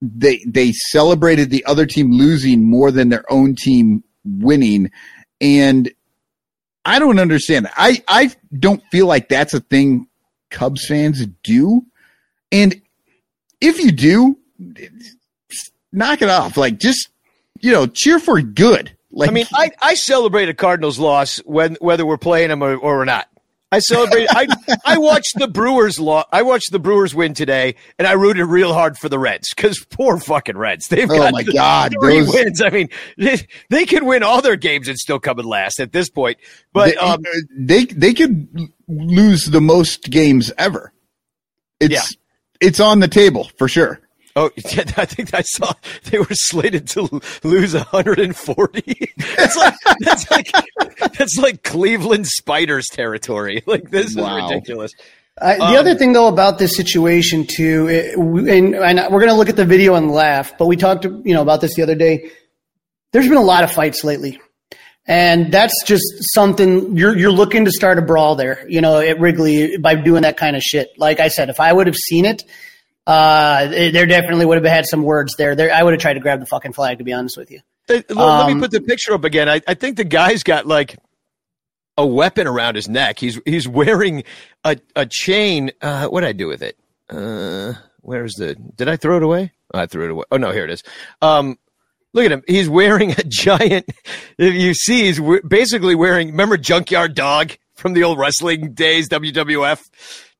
they 0.00 0.44
they 0.46 0.72
celebrated 0.72 1.50
the 1.50 1.64
other 1.64 1.86
team 1.86 2.12
losing 2.12 2.68
more 2.68 2.90
than 2.90 3.08
their 3.08 3.30
own 3.30 3.54
team 3.54 4.04
winning, 4.24 4.90
and 5.40 5.90
I 6.84 6.98
don't 6.98 7.18
understand. 7.18 7.68
I 7.76 8.02
I 8.06 8.30
don't 8.56 8.82
feel 8.90 9.06
like 9.06 9.28
that's 9.28 9.54
a 9.54 9.60
thing 9.60 10.06
Cubs 10.50 10.86
fans 10.86 11.26
do, 11.42 11.82
and 12.52 12.80
if 13.60 13.78
you 13.80 13.92
do, 13.92 14.38
knock 15.92 16.22
it 16.22 16.28
off. 16.28 16.56
Like 16.56 16.78
just 16.78 17.08
you 17.60 17.72
know, 17.72 17.86
cheer 17.86 18.18
for 18.18 18.40
good. 18.40 18.96
Like 19.10 19.30
I 19.30 19.32
mean, 19.32 19.46
I, 19.52 19.70
I 19.80 19.94
celebrate 19.94 20.48
a 20.48 20.54
Cardinals 20.54 20.98
loss 20.98 21.38
when 21.38 21.76
whether 21.80 22.04
we're 22.06 22.18
playing 22.18 22.48
them 22.48 22.62
or, 22.62 22.76
or 22.76 22.98
we're 22.98 23.04
not. 23.04 23.28
I 23.70 23.80
celebrate. 23.80 24.26
I 24.30 24.46
I 24.84 24.96
watched 24.96 25.34
the 25.38 25.46
Brewers 25.46 26.00
law. 26.00 26.24
I 26.32 26.40
watched 26.42 26.72
the 26.72 26.78
Brewers 26.78 27.14
win 27.14 27.34
today, 27.34 27.74
and 27.98 28.08
I 28.08 28.12
rooted 28.12 28.46
real 28.46 28.72
hard 28.72 28.96
for 28.96 29.10
the 29.10 29.18
Reds 29.18 29.52
because 29.54 29.84
poor 29.90 30.18
fucking 30.18 30.56
Reds. 30.56 30.86
They've 30.88 31.10
Oh 31.10 31.16
got 31.18 31.32
my 31.34 31.42
God, 31.42 31.92
three 32.00 32.20
those- 32.20 32.32
wins. 32.32 32.62
I 32.62 32.70
mean, 32.70 32.88
they, 33.18 33.46
they 33.68 33.84
can 33.84 34.06
win 34.06 34.22
all 34.22 34.40
their 34.40 34.56
games 34.56 34.88
and 34.88 34.96
still 34.96 35.20
come 35.20 35.38
in 35.38 35.44
last 35.44 35.80
at 35.80 35.92
this 35.92 36.08
point. 36.08 36.38
But 36.72 36.92
they, 36.92 36.96
um, 36.96 37.20
they 37.58 37.84
they 37.84 38.14
could 38.14 38.48
lose 38.88 39.44
the 39.44 39.60
most 39.60 40.04
games 40.04 40.50
ever. 40.56 40.94
It's 41.78 41.92
Yeah. 41.92 42.02
it's 42.66 42.80
on 42.80 43.00
the 43.00 43.08
table 43.08 43.50
for 43.58 43.68
sure. 43.68 44.00
Oh, 44.40 44.50
yeah, 44.56 44.84
I 44.96 45.04
think 45.04 45.34
I 45.34 45.42
saw 45.42 45.72
they 46.10 46.18
were 46.18 46.26
slated 46.30 46.86
to 46.88 47.20
lose 47.42 47.74
140. 47.74 49.12
That's 49.36 49.56
like 49.64 49.74
that's 50.00 50.30
like 50.30 50.50
that's 51.18 51.36
like 51.38 51.62
Cleveland 51.64 52.26
Spiders 52.26 52.86
territory. 52.92 53.62
Like 53.66 53.90
this 53.90 54.14
Wow. 54.14 54.36
is 54.46 54.50
ridiculous. 54.52 54.92
I, 55.40 55.56
the 55.56 55.62
Um, 55.64 55.76
other 55.76 55.94
thing, 55.94 56.12
though, 56.14 56.28
about 56.28 56.58
this 56.58 56.76
situation 56.76 57.46
too, 57.46 57.86
it, 57.88 58.16
and, 58.16 58.74
and 58.74 58.98
we're 59.12 59.20
going 59.20 59.28
to 59.28 59.34
look 59.34 59.48
at 59.48 59.56
the 59.56 59.64
video 59.64 59.94
and 59.94 60.10
laugh, 60.10 60.52
but 60.58 60.66
we 60.66 60.76
talked, 60.76 61.04
you 61.04 61.32
know, 61.34 61.42
about 61.42 61.60
this 61.60 61.74
the 61.76 61.82
other 61.82 61.94
day. 61.94 62.30
There's 63.12 63.28
been 63.28 63.36
a 63.38 63.42
lot 63.42 63.62
of 63.64 63.70
fights 63.72 64.02
lately, 64.04 64.40
and 65.06 65.52
that's 65.52 65.74
just 65.86 66.04
something 66.34 66.96
you're 66.96 67.16
you're 67.16 67.30
looking 67.32 67.64
to 67.66 67.70
start 67.70 67.98
a 67.98 68.02
brawl 68.02 68.34
there, 68.36 68.64
you 68.68 68.80
know, 68.80 68.98
at 69.00 69.18
Wrigley 69.20 69.76
by 69.78 69.94
doing 69.94 70.22
that 70.22 70.36
kind 70.36 70.56
of 70.56 70.62
shit. 70.62 70.88
Like 70.98 71.20
I 71.20 71.28
said, 71.28 71.48
if 71.50 71.60
I 71.60 71.72
would 71.72 71.86
have 71.86 71.96
seen 71.96 72.24
it, 72.24 72.42
uh, 73.08 73.66
there 73.68 74.06
definitely 74.06 74.44
would 74.46 74.62
have 74.62 74.72
had 74.72 74.86
some 74.86 75.02
words 75.02 75.34
there. 75.36 75.56
There, 75.56 75.72
I 75.74 75.82
would 75.82 75.94
have 75.94 76.00
tried 76.00 76.14
to 76.14 76.20
grab 76.20 76.40
the 76.40 76.46
fucking 76.46 76.74
flag. 76.74 76.98
To 76.98 77.04
be 77.04 77.12
honest 77.12 77.36
with 77.38 77.50
you, 77.50 77.60
let 77.88 78.08
me 78.10 78.16
Um, 78.16 78.60
put 78.60 78.70
the 78.70 78.80
picture 78.82 79.14
up 79.14 79.24
again. 79.24 79.48
I, 79.48 79.62
I 79.66 79.74
think 79.74 79.96
the 79.96 80.04
guy's 80.04 80.42
got 80.42 80.66
like 80.66 80.96
a 81.96 82.06
weapon 82.06 82.46
around 82.46 82.76
his 82.76 82.88
neck. 82.88 83.18
He's 83.18 83.40
he's 83.44 83.66
wearing 83.66 84.24
a, 84.62 84.76
a 84.94 85.06
chain. 85.06 85.72
Uh, 85.80 86.06
what 86.08 86.20
did 86.20 86.28
I 86.28 86.32
do 86.32 86.46
with 86.48 86.62
it? 86.62 86.78
Uh, 87.10 87.72
where's 88.02 88.34
the? 88.34 88.54
Did 88.54 88.88
I 88.88 88.96
throw 88.96 89.16
it 89.16 89.22
away? 89.22 89.52
I 89.72 89.86
threw 89.86 90.04
it 90.04 90.10
away. 90.10 90.24
Oh 90.30 90.36
no, 90.36 90.50
here 90.52 90.64
it 90.64 90.70
is. 90.70 90.82
Um, 91.22 91.58
look 92.12 92.26
at 92.26 92.32
him. 92.32 92.42
He's 92.46 92.68
wearing 92.68 93.12
a 93.12 93.22
giant. 93.26 93.86
If 94.36 94.54
you 94.54 94.74
see, 94.74 95.04
he's 95.04 95.20
basically 95.48 95.94
wearing. 95.94 96.28
Remember 96.28 96.56
Junkyard 96.58 97.14
Dog 97.14 97.56
from 97.74 97.94
the 97.94 98.04
old 98.04 98.18
wrestling 98.18 98.74
days, 98.74 99.08
WWF. 99.08 99.88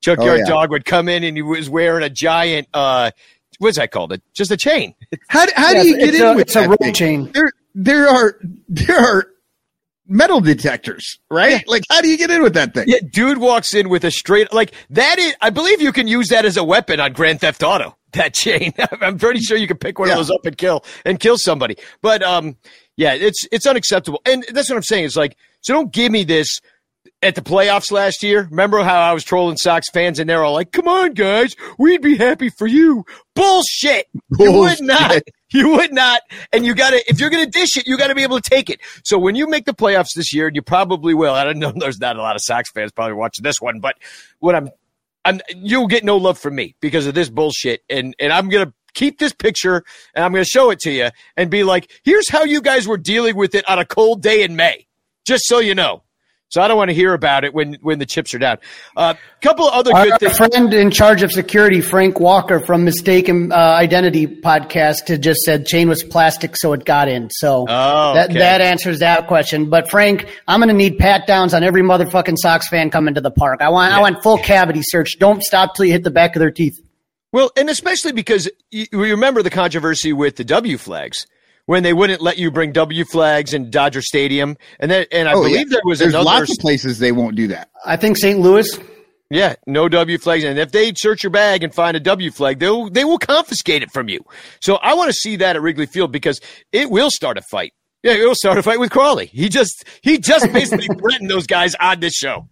Junkyard 0.01 0.29
Oh, 0.29 0.35
yeah. 0.39 0.45
Dog 0.45 0.71
would 0.71 0.85
come 0.85 1.09
in 1.09 1.23
and 1.23 1.35
he 1.37 1.41
was 1.43 1.69
wearing 1.69 2.03
a 2.03 2.09
giant. 2.09 2.67
Uh, 2.73 3.11
what's 3.59 3.77
that 3.77 3.91
called? 3.91 4.13
A, 4.13 4.21
just 4.33 4.51
a 4.51 4.57
chain. 4.57 4.95
How 5.27 5.45
how 5.55 5.71
Yes, 5.71 5.83
do 5.83 5.89
you 5.89 5.97
get 5.97 6.15
in 6.15 6.21
a- 6.21 6.33
with 6.33 6.41
it's 6.43 6.55
a 6.55 6.59
that 6.61 6.69
rope 6.69 6.79
thing? 6.79 6.93
chain. 6.93 7.31
There 7.33 7.51
there 7.75 8.07
are 8.07 8.39
there 8.67 8.97
are 8.99 9.27
metal 10.07 10.41
detectors, 10.41 11.19
right? 11.29 11.63
Like 11.67 11.83
how 11.89 12.01
do 12.01 12.07
you 12.09 12.17
get 12.17 12.31
in 12.31 12.41
with 12.41 12.53
that 12.55 12.73
thing? 12.73 12.85
Yeah, 12.87 12.97
dude 13.11 13.37
walks 13.37 13.73
in 13.73 13.89
with 13.89 14.03
a 14.03 14.11
straight 14.11 14.51
like 14.53 14.73
that. 14.91 15.19
Is 15.19 15.33
I 15.41 15.49
believe 15.49 15.81
you 15.81 15.91
can 15.91 16.07
use 16.07 16.29
that 16.29 16.45
as 16.45 16.57
a 16.57 16.63
weapon 16.63 16.99
on 16.99 17.13
Grand 17.13 17.41
Theft 17.41 17.63
Auto. 17.63 17.95
That 18.13 18.33
chain, 18.33 18.73
I'm 19.01 19.19
pretty 19.19 19.39
sure 19.39 19.55
you 19.55 19.67
can 19.67 19.77
pick 19.77 19.99
one 19.99 20.07
Yeah. 20.07 20.15
of 20.15 20.25
those 20.25 20.31
up 20.31 20.43
and 20.43 20.57
kill 20.57 20.83
and 21.05 21.19
kill 21.19 21.37
somebody. 21.37 21.77
But 22.01 22.23
um, 22.23 22.57
yeah, 22.97 23.13
it's 23.13 23.45
it's 23.51 23.67
unacceptable, 23.67 24.19
and 24.25 24.43
that's 24.51 24.67
what 24.67 24.77
I'm 24.77 24.81
saying. 24.81 25.05
It's 25.05 25.15
like 25.15 25.37
so 25.61 25.75
don't 25.75 25.91
give 25.93 26.11
me 26.11 26.23
this 26.23 26.59
at 27.21 27.35
the 27.35 27.41
playoffs 27.41 27.91
last 27.91 28.23
year. 28.23 28.47
Remember 28.49 28.83
how 28.83 28.99
I 29.01 29.13
was 29.13 29.23
trolling 29.23 29.57
Sox 29.57 29.89
fans 29.89 30.19
and 30.19 30.29
they're 30.29 30.43
all 30.43 30.53
like, 30.53 30.71
"Come 30.71 30.87
on, 30.87 31.13
guys, 31.13 31.55
we'd 31.77 32.01
be 32.01 32.17
happy 32.17 32.49
for 32.49 32.67
you." 32.67 33.05
Bullshit. 33.35 34.07
You 34.37 34.51
would 34.51 34.81
not. 34.81 35.21
You 35.51 35.69
would 35.69 35.93
not. 35.93 36.21
And 36.53 36.65
you 36.65 36.75
got 36.75 36.91
to, 36.91 37.03
if 37.09 37.19
you're 37.19 37.29
going 37.29 37.45
to 37.45 37.49
dish 37.49 37.75
it, 37.75 37.87
you 37.87 37.97
got 37.97 38.07
to 38.07 38.15
be 38.15 38.23
able 38.23 38.39
to 38.39 38.49
take 38.49 38.69
it. 38.69 38.79
So 39.03 39.17
when 39.17 39.35
you 39.35 39.47
make 39.47 39.65
the 39.65 39.73
playoffs 39.73 40.13
this 40.15 40.33
year, 40.33 40.47
and 40.47 40.55
you 40.55 40.61
probably 40.61 41.13
will, 41.13 41.33
I 41.33 41.43
don't 41.43 41.57
know, 41.57 41.71
there's 41.75 41.99
not 41.99 42.17
a 42.17 42.21
lot 42.21 42.35
of 42.35 42.41
Sox 42.43 42.69
fans 42.71 42.91
probably 42.91 43.15
watching 43.15 43.43
this 43.43 43.59
one, 43.59 43.79
but 43.79 43.95
what 44.39 44.55
I'm, 44.55 44.69
I'm, 45.25 45.41
you'll 45.55 45.87
get 45.87 46.03
no 46.03 46.17
love 46.17 46.37
from 46.37 46.55
me 46.55 46.75
because 46.81 47.07
of 47.07 47.15
this 47.15 47.29
bullshit. 47.29 47.81
And, 47.89 48.15
and 48.19 48.31
I'm 48.31 48.49
going 48.49 48.67
to 48.67 48.73
keep 48.93 49.19
this 49.19 49.33
picture 49.33 49.83
and 50.13 50.23
I'm 50.23 50.31
going 50.31 50.43
to 50.43 50.49
show 50.49 50.69
it 50.69 50.79
to 50.81 50.91
you 50.91 51.09
and 51.35 51.49
be 51.49 51.63
like, 51.63 51.89
here's 52.03 52.29
how 52.29 52.43
you 52.43 52.61
guys 52.61 52.87
were 52.87 52.97
dealing 52.97 53.35
with 53.35 53.55
it 53.55 53.67
on 53.69 53.79
a 53.79 53.85
cold 53.85 54.21
day 54.21 54.43
in 54.43 54.55
May, 54.55 54.87
just 55.25 55.45
so 55.45 55.59
you 55.59 55.73
know. 55.75 56.03
So 56.49 56.61
I 56.61 56.67
don't 56.67 56.77
want 56.77 56.89
to 56.89 56.95
hear 56.95 57.13
about 57.13 57.43
it 57.43 57.53
when, 57.53 57.75
when 57.81 57.99
the 57.99 58.07
chips 58.07 58.33
are 58.33 58.39
down. 58.39 58.57
A 58.97 58.99
uh, 58.99 59.13
couple 59.41 59.67
of 59.67 59.73
other 59.73 59.93
Our 59.93 60.05
good 60.05 60.19
things. 60.19 60.37
friend 60.37 60.73
in 60.73 60.89
charge 60.89 61.21
of 61.21 61.31
security, 61.31 61.79
Frank 61.79 62.19
Walker 62.19 62.59
from 62.59 62.83
Mistaken 62.83 63.51
uh, 63.51 63.55
Identity 63.55 64.25
podcast, 64.25 65.07
had 65.07 65.21
just 65.21 65.41
said 65.41 65.67
chain 65.67 65.87
was 65.87 66.03
plastic, 66.03 66.57
so 66.57 66.73
it 66.73 66.85
got 66.85 67.07
in. 67.07 67.29
So 67.29 67.67
Oh, 67.69 68.13
that 68.15 68.31
okay. 68.31 68.39
that 68.39 68.61
answers 68.61 68.99
that 68.99 69.27
question. 69.27 69.69
But 69.69 69.91
Frank, 69.91 70.25
I'm 70.47 70.59
going 70.59 70.69
to 70.69 70.73
need 70.73 70.97
pat 70.97 71.27
downs 71.27 71.53
on 71.53 71.63
every 71.63 71.83
motherfucking 71.83 72.37
Sox 72.37 72.67
fan 72.67 72.89
coming 72.89 73.13
to 73.13 73.21
the 73.21 73.31
park. 73.31 73.61
I 73.61 73.69
want 73.69 73.93
I 73.93 74.01
want 74.01 74.23
full 74.23 74.39
cavity 74.39 74.81
search. 74.83 75.19
Don't 75.19 75.43
stop 75.43 75.75
till 75.75 75.85
you 75.85 75.91
hit 75.91 76.03
the 76.03 76.11
back 76.11 76.35
of 76.35 76.39
their 76.39 76.51
teeth. 76.51 76.79
Well, 77.31 77.51
and 77.55 77.69
especially 77.69 78.11
because 78.13 78.49
you, 78.71 78.87
you 78.91 78.99
remember 79.01 79.43
the 79.43 79.51
controversy 79.51 80.13
with 80.13 80.35
the 80.35 80.43
W 80.43 80.79
flags 80.79 81.27
when 81.69 81.83
they 81.83 81.93
wouldn't 81.93 82.19
let 82.19 82.39
you 82.39 82.49
bring 82.49 82.71
W 82.71 83.05
flags 83.05 83.53
in 83.53 83.69
Dodger 83.69 84.01
Stadium, 84.01 84.57
and 84.79 84.89
then 84.89 85.05
and 85.11 85.29
I 85.29 85.33
Oh, 85.33 85.43
believe 85.43 85.57
yeah. 85.57 85.63
there 85.69 85.81
was 85.85 85.99
There's 85.99 86.15
another. 86.15 86.25
lots 86.25 86.49
of 86.51 86.57
places 86.57 86.97
they 86.97 87.11
won't 87.11 87.35
do 87.35 87.45
that. 87.49 87.69
I 87.85 87.95
think 87.95 88.17
St. 88.17 88.39
Louis. 88.39 88.67
Yeah, 89.29 89.53
no 89.67 89.87
W 89.87 90.17
flags, 90.17 90.43
and 90.43 90.57
if 90.57 90.71
they 90.71 90.91
search 90.95 91.21
your 91.21 91.29
bag 91.29 91.61
and 91.63 91.71
find 91.71 91.95
a 91.95 91.99
W 91.99 92.31
flag, 92.31 92.57
they'll 92.57 92.89
they 92.89 93.05
will 93.05 93.19
confiscate 93.19 93.83
it 93.83 93.91
from 93.91 94.09
you. 94.09 94.21
So 94.61 94.77
I 94.77 94.95
want 94.95 95.09
to 95.09 95.13
see 95.13 95.35
that 95.35 95.55
at 95.55 95.61
Wrigley 95.61 95.85
Field 95.85 96.11
because 96.11 96.39
it 96.71 96.89
will 96.89 97.11
start 97.11 97.37
a 97.37 97.43
fight. 97.51 97.73
Yeah, 98.01 98.13
it 98.13 98.25
will 98.25 98.33
start 98.33 98.57
a 98.57 98.63
fight 98.63 98.79
with 98.79 98.89
Crawley. 98.89 99.27
He 99.27 99.47
just 99.47 99.83
he 100.01 100.17
just 100.17 100.51
basically 100.53 100.87
threatened 100.87 101.29
those 101.29 101.45
guys 101.45 101.75
on 101.75 101.99
this 101.99 102.15
show. 102.15 102.47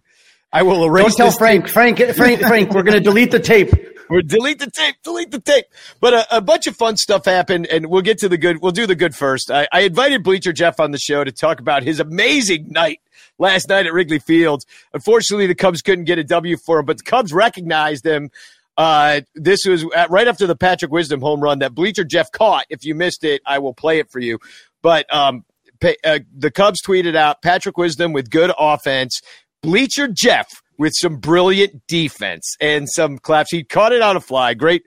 I 0.52 0.62
will 0.62 0.84
erase. 0.84 1.06
Don't 1.06 1.16
tell 1.16 1.26
this 1.26 1.36
Frank. 1.38 1.68
Frank. 1.68 1.98
Frank. 2.14 2.40
Frank. 2.42 2.70
We're 2.72 2.84
going 2.84 2.96
to 2.96 3.02
delete 3.02 3.32
the 3.32 3.40
tape. 3.40 3.70
Or 4.10 4.22
delete 4.22 4.58
the 4.58 4.70
tape, 4.70 4.96
delete 5.02 5.30
the 5.30 5.40
tape. 5.40 5.66
But 6.00 6.14
a, 6.14 6.36
a 6.38 6.40
bunch 6.40 6.66
of 6.66 6.76
fun 6.76 6.96
stuff 6.96 7.24
happened, 7.24 7.66
and 7.66 7.86
we'll 7.86 8.02
get 8.02 8.18
to 8.18 8.28
the 8.28 8.38
good. 8.38 8.62
We'll 8.62 8.72
do 8.72 8.86
the 8.86 8.94
good 8.94 9.14
first. 9.14 9.50
I, 9.50 9.68
I 9.72 9.80
invited 9.80 10.22
Bleacher 10.22 10.52
Jeff 10.52 10.80
on 10.80 10.90
the 10.90 10.98
show 10.98 11.24
to 11.24 11.32
talk 11.32 11.60
about 11.60 11.82
his 11.82 12.00
amazing 12.00 12.68
night 12.70 13.00
last 13.38 13.68
night 13.68 13.86
at 13.86 13.92
Wrigley 13.92 14.18
Field. 14.18 14.64
Unfortunately, 14.92 15.46
the 15.46 15.54
Cubs 15.54 15.82
couldn't 15.82 16.04
get 16.04 16.18
a 16.18 16.24
W 16.24 16.56
for 16.56 16.80
him, 16.80 16.86
but 16.86 16.98
the 16.98 17.04
Cubs 17.04 17.32
recognized 17.32 18.04
him. 18.04 18.30
Uh, 18.76 19.22
this 19.34 19.64
was 19.66 19.84
at, 19.94 20.08
right 20.08 20.28
after 20.28 20.46
the 20.46 20.54
Patrick 20.56 20.92
Wisdom 20.92 21.20
home 21.20 21.40
run 21.40 21.58
that 21.58 21.74
Bleacher 21.74 22.04
Jeff 22.04 22.30
caught. 22.30 22.64
If 22.70 22.84
you 22.84 22.94
missed 22.94 23.24
it, 23.24 23.42
I 23.44 23.58
will 23.58 23.74
play 23.74 23.98
it 23.98 24.08
for 24.08 24.20
you. 24.20 24.38
But 24.82 25.12
um, 25.12 25.44
pa- 25.80 25.94
uh, 26.04 26.20
the 26.36 26.52
Cubs 26.52 26.80
tweeted 26.80 27.16
out 27.16 27.42
Patrick 27.42 27.76
Wisdom 27.76 28.12
with 28.12 28.30
good 28.30 28.52
offense, 28.56 29.20
Bleacher 29.62 30.06
Jeff 30.06 30.62
with 30.78 30.92
some 30.96 31.16
brilliant 31.16 31.86
defense 31.86 32.56
and 32.60 32.88
some 32.88 33.18
claps. 33.18 33.50
He 33.50 33.64
caught 33.64 33.92
it 33.92 34.00
on 34.00 34.16
a 34.16 34.20
fly. 34.20 34.54
Great, 34.54 34.84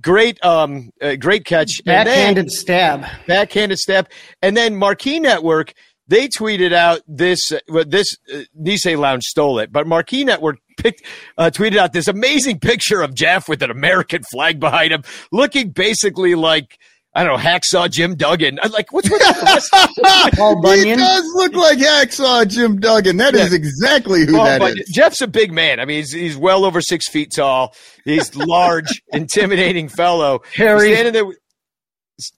great, 0.00 0.42
um, 0.44 0.90
uh, 1.00 1.16
great 1.16 1.44
catch. 1.44 1.80
And 1.86 2.06
then- 2.06 2.34
Backhanded 2.34 2.50
stab. 2.50 3.06
backhanded 3.26 3.78
step. 3.78 4.12
And 4.42 4.56
then 4.56 4.76
Marquee 4.76 5.18
Network, 5.20 5.72
they 6.08 6.28
tweeted 6.28 6.72
out 6.72 7.00
this, 7.08 7.50
uh, 7.52 7.84
this, 7.86 8.16
uh, 8.32 8.40
Nisei 8.60 8.98
Lounge 8.98 9.24
stole 9.24 9.58
it, 9.58 9.72
but 9.72 9.86
Marquee 9.86 10.24
Network 10.24 10.58
picked, 10.76 11.02
uh, 11.38 11.50
tweeted 11.52 11.76
out 11.78 11.92
this 11.92 12.08
amazing 12.08 12.58
picture 12.60 13.00
of 13.00 13.14
Jeff 13.14 13.48
with 13.48 13.62
an 13.62 13.70
American 13.70 14.22
flag 14.30 14.60
behind 14.60 14.92
him, 14.92 15.02
looking 15.30 15.70
basically 15.70 16.34
like 16.34 16.78
I 17.14 17.24
don't 17.24 17.36
know, 17.36 17.42
hacksaw 17.42 17.90
Jim 17.90 18.14
Duggan. 18.14 18.58
I'm 18.62 18.72
like, 18.72 18.90
what's 18.92 19.10
with 19.10 19.20
that? 19.20 20.30
Paul 20.34 20.56
He 20.56 20.62
Bunyan. 20.62 20.98
does 20.98 21.24
look 21.34 21.52
like 21.52 21.78
Hacksaw 21.78 22.48
Jim 22.48 22.80
Duggan. 22.80 23.18
That 23.18 23.34
is 23.34 23.50
Yeah. 23.50 23.56
exactly 23.58 24.24
who 24.24 24.32
Well, 24.34 24.44
that 24.44 24.60
but 24.60 24.78
is. 24.78 24.88
Jeff's 24.94 25.20
a 25.20 25.26
big 25.26 25.52
man. 25.52 25.78
I 25.78 25.84
mean, 25.84 25.98
he's, 25.98 26.12
he's 26.12 26.36
well 26.38 26.64
over 26.64 26.80
six 26.80 27.08
feet 27.10 27.30
tall. 27.36 27.74
He's 28.06 28.34
large, 28.34 29.02
intimidating 29.12 29.88
fellow. 29.88 30.40
Harry. 30.54 30.88
He's 30.88 30.94
standing 30.96 31.12
there, 31.12 31.26
with- 31.26 31.38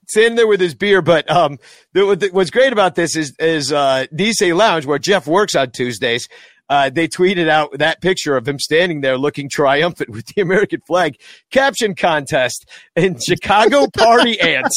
standing 0.09 0.35
there 0.37 0.47
with 0.49 0.61
his 0.61 0.75
beer. 0.75 1.03
But 1.03 1.31
um, 1.31 1.59
the, 1.93 2.07
what- 2.07 2.25
what's 2.33 2.51
great 2.51 2.73
about 2.73 2.97
this 2.97 3.15
is 3.17 3.33
is 3.39 3.73
uh, 3.73 4.07
Nisei 4.13 4.57
Lounge, 4.57 4.87
where 4.87 4.99
Jeff 4.99 5.27
works 5.29 5.55
on 5.55 5.71
Tuesdays. 5.71 6.27
Uh, 6.69 6.91
they 6.91 7.07
tweeted 7.07 7.49
out 7.49 7.77
that 7.79 8.01
picture 8.01 8.37
of 8.37 8.49
him 8.49 8.59
standing 8.59 9.01
there 9.01 9.19
looking 9.19 9.49
triumphant 9.49 10.11
with 10.11 10.27
the 10.27 10.41
American 10.41 10.81
flag. 10.87 11.17
Caption 11.51 11.95
contest 11.95 12.69
in 12.97 13.19
Chicago 13.27 13.87
Party 13.97 14.41
ant, 14.41 14.73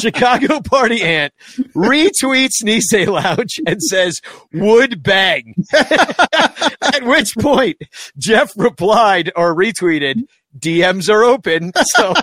Chicago 0.00 0.60
Party 0.60 1.02
Ant 1.02 1.32
retweets 1.74 2.62
Nisei 2.62 3.06
Lounge 3.06 3.60
and 3.66 3.82
says, 3.82 4.20
would 4.52 5.02
bang. 5.02 5.54
At 5.72 7.02
which 7.02 7.34
point, 7.36 7.76
Jeff 8.18 8.52
replied 8.56 9.32
or 9.34 9.54
retweeted, 9.54 10.22
DMs 10.58 11.10
are 11.10 11.24
open. 11.24 11.72
So 11.96 12.14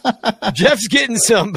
Jeff's 0.52 0.88
getting 0.88 1.16
some 1.16 1.56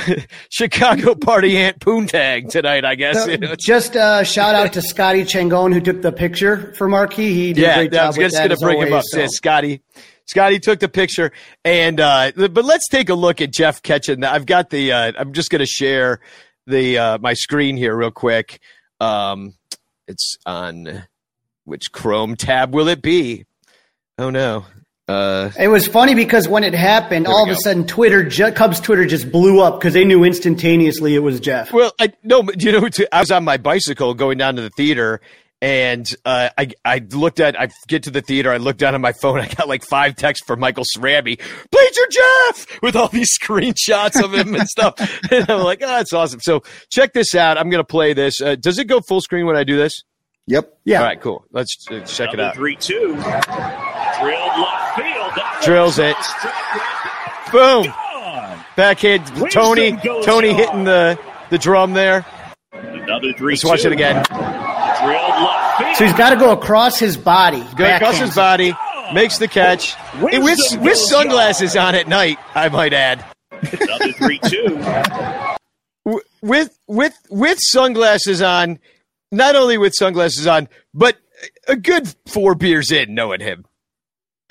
Chicago 0.50 1.14
Party 1.14 1.56
Ant 1.56 1.78
poontang 1.78 2.48
tonight, 2.50 2.84
I 2.84 2.94
guess. 2.94 3.26
Know, 3.26 3.54
Just 3.60 3.96
uh, 3.96 4.24
shout 4.24 4.54
out 4.54 4.72
to 4.74 4.82
Scotty 4.82 5.22
Changone 5.24 5.72
who 5.72 5.80
took 5.80 6.02
the 6.02 6.12
picture 6.12 6.72
for 6.74 6.88
Marquee. 6.88 7.34
He 7.34 7.52
did 7.52 7.62
a 7.62 7.66
yeah, 7.66 7.74
great 7.76 7.96
I 7.96 8.06
was 8.06 8.16
just 8.16 8.36
going 8.36 8.50
to 8.50 8.56
bring 8.56 8.80
him 8.80 8.92
up. 8.92 9.04
so. 9.06 9.20
Yeah, 9.20 9.26
Scotty. 9.30 9.82
Scotty 10.26 10.60
took 10.60 10.80
the 10.80 10.88
picture, 10.88 11.32
and 11.64 12.00
uh, 12.00 12.32
but 12.36 12.64
let's 12.64 12.88
take 12.88 13.08
a 13.08 13.14
look 13.14 13.40
at 13.40 13.52
Jeff 13.52 13.82
that. 13.82 14.24
I've 14.24 14.46
got 14.46 14.70
the. 14.70 14.92
Uh, 14.92 15.12
I'm 15.18 15.32
just 15.32 15.50
going 15.50 15.60
to 15.60 15.66
share 15.66 16.20
the 16.66 16.98
uh, 16.98 17.18
my 17.18 17.34
screen 17.34 17.76
here 17.76 17.94
real 17.94 18.12
quick. 18.12 18.60
Um, 19.00 19.54
it's 20.06 20.36
on 20.46 21.04
which 21.64 21.92
Chrome 21.92 22.36
tab 22.36 22.74
will 22.74 22.88
it 22.88 23.02
be? 23.02 23.46
Oh 24.18 24.30
no. 24.30 24.64
Uh, 25.12 25.50
It 25.58 25.68
was 25.68 25.86
funny 25.86 26.14
because 26.14 26.48
when 26.48 26.64
it 26.64 26.74
happened, 26.74 27.26
all 27.26 27.44
we 27.44 27.50
of 27.52 27.56
a 27.56 27.60
sudden, 27.60 27.86
Twitter, 27.86 28.22
Ju- 28.24 28.52
Cubs 28.52 28.80
Twitter 28.80 29.04
just 29.06 29.30
blew 29.30 29.60
up 29.60 29.78
because 29.78 29.94
they 29.94 30.04
knew 30.04 30.24
instantaneously 30.24 31.14
it 31.14 31.20
was 31.20 31.40
Jeff. 31.40 31.72
Well, 31.72 31.92
I 32.00 32.12
no, 32.22 32.42
but 32.42 32.62
you 32.62 32.72
know, 32.72 32.88
to, 32.88 33.14
I 33.14 33.20
was 33.20 33.30
on 33.30 33.44
my 33.44 33.56
bicycle 33.58 34.14
going 34.14 34.38
down 34.38 34.56
to 34.56 34.62
the 34.62 34.70
theater, 34.70 35.20
and 35.60 36.08
uh, 36.24 36.48
I 36.56 36.70
I 36.84 37.02
looked 37.10 37.38
at 37.40 37.60
I 37.60 37.68
get 37.88 38.04
to 38.04 38.10
the 38.10 38.20
theater, 38.22 38.50
I 38.52 38.56
looked 38.56 38.78
down 38.80 38.94
on 38.94 39.00
my 39.00 39.12
phone, 39.12 39.38
I 39.40 39.46
got 39.48 39.68
like 39.68 39.84
five 39.84 40.16
texts 40.16 40.46
from 40.46 40.60
Michael 40.60 40.84
Sramby, 40.96 41.38
Bleacher 41.70 42.06
Jeff, 42.10 42.82
with 42.82 42.96
all 42.96 43.08
these 43.08 43.36
screenshots 43.42 44.22
of 44.22 44.32
him 44.34 44.54
and 44.54 44.66
stuff, 44.68 44.94
and 45.30 45.48
I'm 45.50 45.62
like, 45.62 45.80
oh, 45.82 45.86
that's 45.88 46.12
awesome. 46.12 46.40
So 46.40 46.62
check 46.90 47.12
this 47.12 47.34
out. 47.34 47.58
I'm 47.58 47.70
gonna 47.70 47.84
play 47.84 48.12
this. 48.14 48.40
Uh, 48.40 48.56
does 48.56 48.78
it 48.78 48.86
go 48.86 49.00
full 49.00 49.20
screen 49.20 49.46
when 49.46 49.56
I 49.56 49.64
do 49.64 49.76
this? 49.76 50.02
Yep. 50.48 50.78
Yeah. 50.84 50.98
All 50.98 51.04
right, 51.04 51.20
cool. 51.20 51.44
Let's 51.52 51.76
uh, 51.88 52.00
check 52.00 52.34
it 52.34 52.40
out. 52.40 52.56
3 52.56 52.74
2. 52.74 53.14
Drilled 54.22 54.58
left 54.58 54.96
field. 54.96 55.32
That 55.34 55.60
Drills 55.64 55.98
it. 55.98 56.16
Boom. 57.52 57.84
gone. 57.86 58.64
Backhand. 58.76 59.26
Tony. 59.50 59.96
Tony 60.24 60.50
on. 60.50 60.54
hitting 60.54 60.84
the 60.84 61.18
the 61.50 61.58
drum 61.58 61.92
there. 61.92 62.24
Another 62.72 63.32
3 63.32 63.52
Let's 63.52 63.64
watch 63.64 63.84
it 63.84 63.92
again. 63.92 64.24
Drilled 64.24 64.38
left 64.38 65.78
field. 65.82 65.96
So 65.96 66.04
he's 66.04 66.14
got 66.14 66.30
to 66.30 66.36
go 66.36 66.52
across 66.52 66.98
his 66.98 67.16
body. 67.16 67.66
Go 67.76 67.84
across 67.84 68.18
his 68.18 68.34
backhand. 68.34 68.74
body, 68.74 69.14
makes 69.14 69.38
the 69.38 69.48
catch 69.48 69.96
Wisdom 70.20 70.42
with 70.44 70.78
with 70.78 70.98
sunglasses 70.98 71.76
on 71.76 71.94
at 71.94 72.06
night. 72.06 72.38
I 72.54 72.68
might 72.68 72.92
add. 72.92 73.24
Another 73.50 74.12
3 74.12 74.38
2. 74.38 75.56
With 76.42 76.78
with 76.86 77.18
with 77.28 77.58
sunglasses 77.60 78.40
on, 78.40 78.78
not 79.32 79.56
only 79.56 79.78
with 79.78 79.94
sunglasses 79.94 80.46
on, 80.46 80.68
but 80.94 81.16
a 81.66 81.76
good 81.76 82.12
four 82.26 82.54
beers 82.54 82.92
in, 82.92 83.14
knowing 83.14 83.40
him 83.40 83.64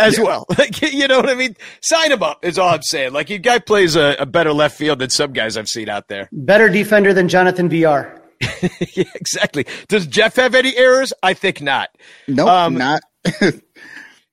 as 0.07 0.19
well. 0.19 0.45
Like 0.57 0.81
you 0.81 1.07
know 1.07 1.17
what 1.17 1.29
I 1.29 1.35
mean? 1.35 1.55
Sign 1.81 2.11
him 2.11 2.21
up 2.21 2.43
is 2.43 2.59
all 2.59 2.69
I'm 2.69 2.81
saying. 2.83 3.13
Like, 3.13 3.29
you 3.29 3.39
guy 3.39 3.59
plays 3.59 3.95
a, 3.95 4.15
a 4.19 4.25
better 4.25 4.53
left 4.53 4.77
field 4.77 4.99
than 4.99 5.09
some 5.09 5.33
guys 5.33 5.57
I've 5.57 5.69
seen 5.69 5.89
out 5.89 6.07
there. 6.07 6.29
Better 6.31 6.69
defender 6.69 7.13
than 7.13 7.27
Jonathan 7.27 7.69
Villar. 7.69 8.21
yeah, 8.93 9.03
exactly. 9.15 9.65
Does 9.87 10.05
Jeff 10.07 10.35
have 10.35 10.55
any 10.55 10.75
errors? 10.75 11.13
I 11.23 11.33
think 11.33 11.61
not. 11.61 11.89
No, 12.27 12.45
Nope. 12.45 12.49
Um, 12.49 12.73
not. 12.75 13.01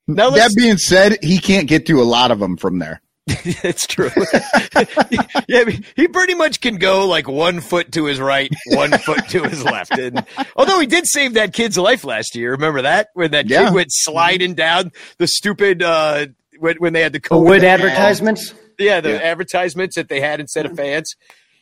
Now 0.09 0.31
that 0.31 0.55
being 0.57 0.77
said, 0.77 1.17
he 1.21 1.37
can't 1.37 1.67
get 1.67 1.85
to 1.85 2.01
a 2.01 2.03
lot 2.03 2.31
of 2.31 2.39
them 2.39 2.57
from 2.57 2.79
there. 2.79 2.99
it's 3.63 3.85
true. 3.87 4.09
yeah, 5.47 5.59
I 5.61 5.63
mean, 5.65 5.85
he 5.95 6.07
pretty 6.07 6.35
much 6.35 6.61
can 6.61 6.77
go 6.77 7.07
like 7.07 7.27
one 7.27 7.59
foot 7.61 7.91
to 7.93 8.05
his 8.05 8.19
right, 8.19 8.51
one 8.65 8.91
foot 8.91 9.27
to 9.29 9.43
his 9.43 9.63
left. 9.63 9.97
And 9.97 10.25
although 10.55 10.79
he 10.79 10.87
did 10.87 11.05
save 11.07 11.33
that 11.35 11.53
kid's 11.53 11.77
life 11.77 12.03
last 12.03 12.35
year, 12.35 12.51
remember 12.51 12.81
that 12.81 13.09
when 13.13 13.31
that 13.31 13.49
Yeah. 13.49 13.65
kid 13.65 13.73
went 13.73 13.89
sliding 13.91 14.55
down 14.55 14.91
the 15.17 15.27
stupid 15.27 15.83
uh, 15.83 16.27
when, 16.57 16.77
when 16.77 16.93
they 16.93 17.01
had 17.01 17.13
the 17.13 17.19
The 17.19 17.29
COVID 17.29 17.45
wood 17.45 17.63
advertisements. 17.63 18.53
yeah, 18.77 19.01
the 19.01 19.11
Yeah. 19.11 19.17
advertisements 19.17 19.95
that 19.95 20.09
they 20.09 20.21
had 20.21 20.39
instead 20.39 20.65
of 20.65 20.75
fans. 20.75 21.15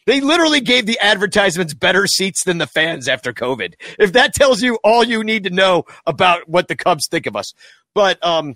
They 0.05 0.21
literally 0.21 0.61
gave 0.61 0.85
the 0.85 0.97
advertisements 0.99 1.73
better 1.73 2.07
seats 2.07 2.45
than 2.45 2.59
the 2.59 2.67
fans 2.67 3.09
after 3.09 3.33
COVID. 3.33 3.73
If 3.99 4.13
that 4.13 4.33
tells 4.33 4.61
you 4.61 4.79
all 4.81 5.03
you 5.03 5.21
need 5.21 5.43
to 5.43 5.49
know 5.49 5.83
about 6.05 6.47
what 6.47 6.69
the 6.69 6.77
Cubs 6.77 7.07
think 7.11 7.25
of 7.25 7.35
us. 7.35 7.51
But 7.93 8.23
um 8.25 8.55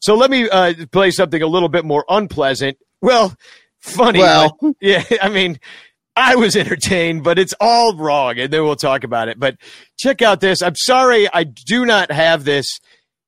so 0.00 0.14
let 0.14 0.30
me 0.30 0.48
uh 0.48 0.74
play 0.92 1.10
something 1.10 1.40
a 1.40 1.46
little 1.46 1.68
bit 1.68 1.84
more 1.84 2.04
unpleasant. 2.08 2.76
Well, 3.00 3.34
funny. 3.80 4.18
Well. 4.18 4.56
but- 4.60 4.74
yeah, 4.80 5.04
I 5.22 5.28
mean 5.28 5.58
I 6.16 6.36
was 6.36 6.56
entertained, 6.56 7.22
but 7.24 7.38
it's 7.38 7.54
all 7.60 7.96
wrong, 7.96 8.38
and 8.38 8.52
then 8.52 8.64
we'll 8.64 8.76
talk 8.76 9.04
about 9.04 9.28
it. 9.28 9.38
But 9.38 9.56
check 9.98 10.20
out 10.22 10.40
this. 10.40 10.60
I'm 10.62 10.74
sorry 10.76 11.28
I 11.32 11.44
do 11.44 11.86
not 11.86 12.10
have 12.10 12.44
this 12.44 12.66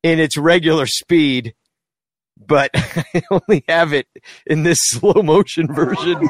in 0.03 0.19
its 0.19 0.37
regular 0.37 0.87
speed, 0.87 1.55
but 2.45 2.71
I 2.75 3.23
only 3.31 3.65
have 3.69 3.93
it 3.93 4.09
in 4.47 4.65
this 4.65 4.79
slow 4.83 5.23
motion 5.23 5.73
version. 5.73 6.29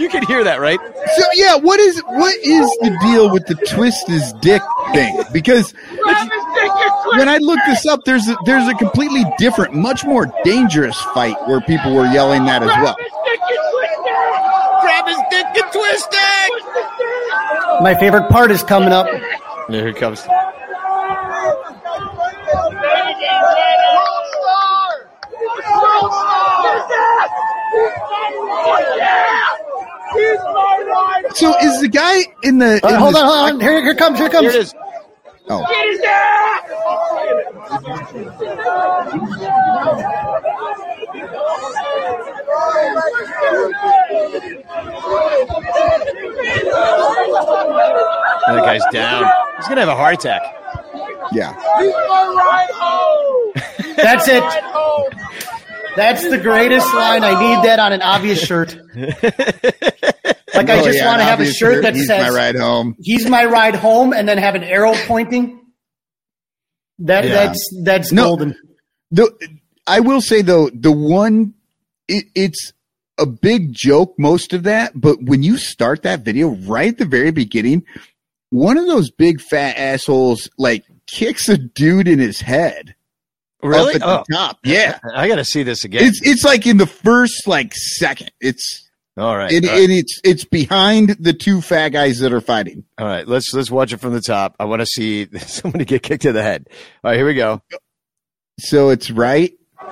You 0.00 0.08
can 0.08 0.26
hear 0.26 0.42
that, 0.44 0.60
right? 0.60 0.78
So 1.16 1.24
yeah, 1.34 1.56
what 1.56 1.78
is 1.78 2.00
what 2.00 2.34
is 2.36 2.66
the 2.80 2.96
deal 3.02 3.30
with 3.30 3.46
the 3.46 3.54
twist 3.54 4.08
his 4.08 4.32
dick 4.40 4.62
thing? 4.92 5.22
Because 5.32 5.72
when 7.16 7.28
I 7.28 7.38
looked 7.40 7.62
this 7.66 7.86
up, 7.86 8.00
there's 8.04 8.28
a, 8.28 8.36
there's 8.44 8.66
a 8.68 8.74
completely 8.74 9.24
different, 9.38 9.74
much 9.74 10.04
more 10.04 10.32
dangerous 10.44 10.98
fight 11.14 11.36
where 11.46 11.60
people 11.60 11.94
were 11.94 12.06
yelling 12.06 12.44
that 12.46 12.62
as 12.62 12.68
well. 12.68 12.96
Grab 14.80 15.06
his 15.06 15.18
dick 15.30 15.46
and 15.62 15.72
twist 15.72 16.08
it. 16.10 17.82
My 17.82 17.94
favorite 17.98 18.28
part 18.30 18.50
is 18.50 18.62
coming 18.62 18.92
up. 18.92 19.06
Here 19.68 19.88
it 19.88 19.96
comes. 19.96 20.26
So 31.34 31.56
is 31.58 31.80
the 31.80 31.88
guy 31.88 32.22
in 32.42 32.58
the? 32.58 32.80
Uh, 32.82 32.88
in 32.88 32.94
hold 32.96 33.14
the- 33.14 33.18
on, 33.18 33.26
hold 33.26 33.52
on. 33.54 33.60
Here, 33.60 33.82
here 33.82 33.94
comes, 33.94 34.18
here 34.18 34.28
comes. 34.28 34.52
Here 34.52 34.60
it 34.60 34.64
is. 34.64 34.74
Oh, 35.48 35.64
And 48.46 48.58
the 48.58 48.62
guy's 48.62 48.82
down. 48.92 49.24
He's 49.56 49.68
gonna 49.68 49.80
have 49.80 49.88
a 49.88 49.96
heart 49.96 50.14
attack. 50.14 50.42
yeah. 51.32 51.52
That's 53.96 54.28
it. 54.28 54.42
That's 55.96 56.28
the 56.28 56.38
greatest 56.38 56.92
line. 56.94 57.22
I 57.24 57.30
need 57.40 57.64
that 57.68 57.78
on 57.78 57.92
an 57.92 58.02
obvious 58.02 58.40
shirt. 58.40 58.76
Like 60.52 60.68
I 60.68 60.80
Oh, 60.80 60.84
just 60.84 60.98
yeah, 60.98 61.06
want 61.06 61.20
to 61.20 61.24
have 61.24 61.38
a 61.40 61.46
shirt 61.50 61.82
that 61.84 61.94
He's 61.94 62.08
says 62.08 62.22
my 62.28 62.36
ride 62.36 62.56
home. 62.56 62.96
"He's 63.00 63.26
my 63.28 63.44
ride 63.44 63.76
home" 63.76 64.12
and 64.12 64.28
then 64.28 64.36
have 64.36 64.56
an 64.56 64.64
arrow 64.64 64.92
pointing. 65.06 65.60
That 66.98 67.24
Yeah. 67.24 67.30
that's 67.32 67.58
that's 67.84 68.12
No. 68.12 68.24
golden. 68.24 68.56
The 69.12 69.30
I 69.86 70.00
will 70.00 70.20
say 70.20 70.42
though, 70.42 70.68
the 70.74 70.90
one 70.90 71.54
it, 72.08 72.24
it's 72.34 72.72
a 73.16 73.26
big 73.26 73.72
joke 73.72 74.14
most 74.18 74.52
of 74.52 74.64
that, 74.64 74.92
but 75.00 75.22
when 75.22 75.44
you 75.44 75.56
start 75.56 76.02
that 76.02 76.24
video 76.24 76.48
right 76.48 76.88
at 76.88 76.98
the 76.98 77.04
very 77.04 77.30
beginning, 77.30 77.84
one 78.50 78.76
of 78.76 78.86
those 78.86 79.08
big 79.10 79.40
fat 79.40 79.76
assholes 79.78 80.50
like 80.58 80.84
kicks 81.06 81.48
a 81.48 81.56
dude 81.56 82.08
in 82.08 82.18
his 82.18 82.40
head. 82.40 82.96
Really? 83.62 83.94
Up 83.96 84.02
at 84.02 84.08
Oh, 84.08 84.24
the 84.28 84.34
top. 84.34 84.58
Yeah. 84.64 84.98
I 85.14 85.28
gotta 85.28 85.44
see 85.44 85.62
this 85.62 85.84
again. 85.84 86.04
It's 86.04 86.20
it's 86.22 86.44
like 86.44 86.66
in 86.66 86.76
the 86.78 86.86
first 86.86 87.46
like 87.46 87.74
second. 87.74 88.30
It's 88.40 88.88
all 89.16 89.36
right. 89.36 89.52
it, 89.52 89.64
all 89.66 89.70
right. 89.74 89.82
and 89.82 89.92
it's 89.92 90.20
it's 90.24 90.44
behind 90.44 91.10
the 91.20 91.32
two 91.32 91.60
fat 91.60 91.90
guys 91.90 92.20
that 92.20 92.32
are 92.32 92.40
fighting. 92.40 92.84
All 92.98 93.06
right, 93.06 93.26
let's 93.28 93.52
let's 93.52 93.70
watch 93.70 93.92
it 93.92 93.98
from 93.98 94.12
the 94.14 94.20
top. 94.22 94.56
I 94.58 94.64
want 94.64 94.80
to 94.80 94.86
see 94.86 95.26
somebody 95.38 95.84
get 95.84 96.02
kicked 96.02 96.24
in 96.24 96.32
the 96.34 96.42
head. 96.42 96.68
All 97.04 97.10
right, 97.10 97.16
here 97.16 97.26
we 97.26 97.34
go. 97.34 97.60
so 98.58 98.88
it's 98.90 99.10
right. 99.10 99.52
Boom! 99.78 99.90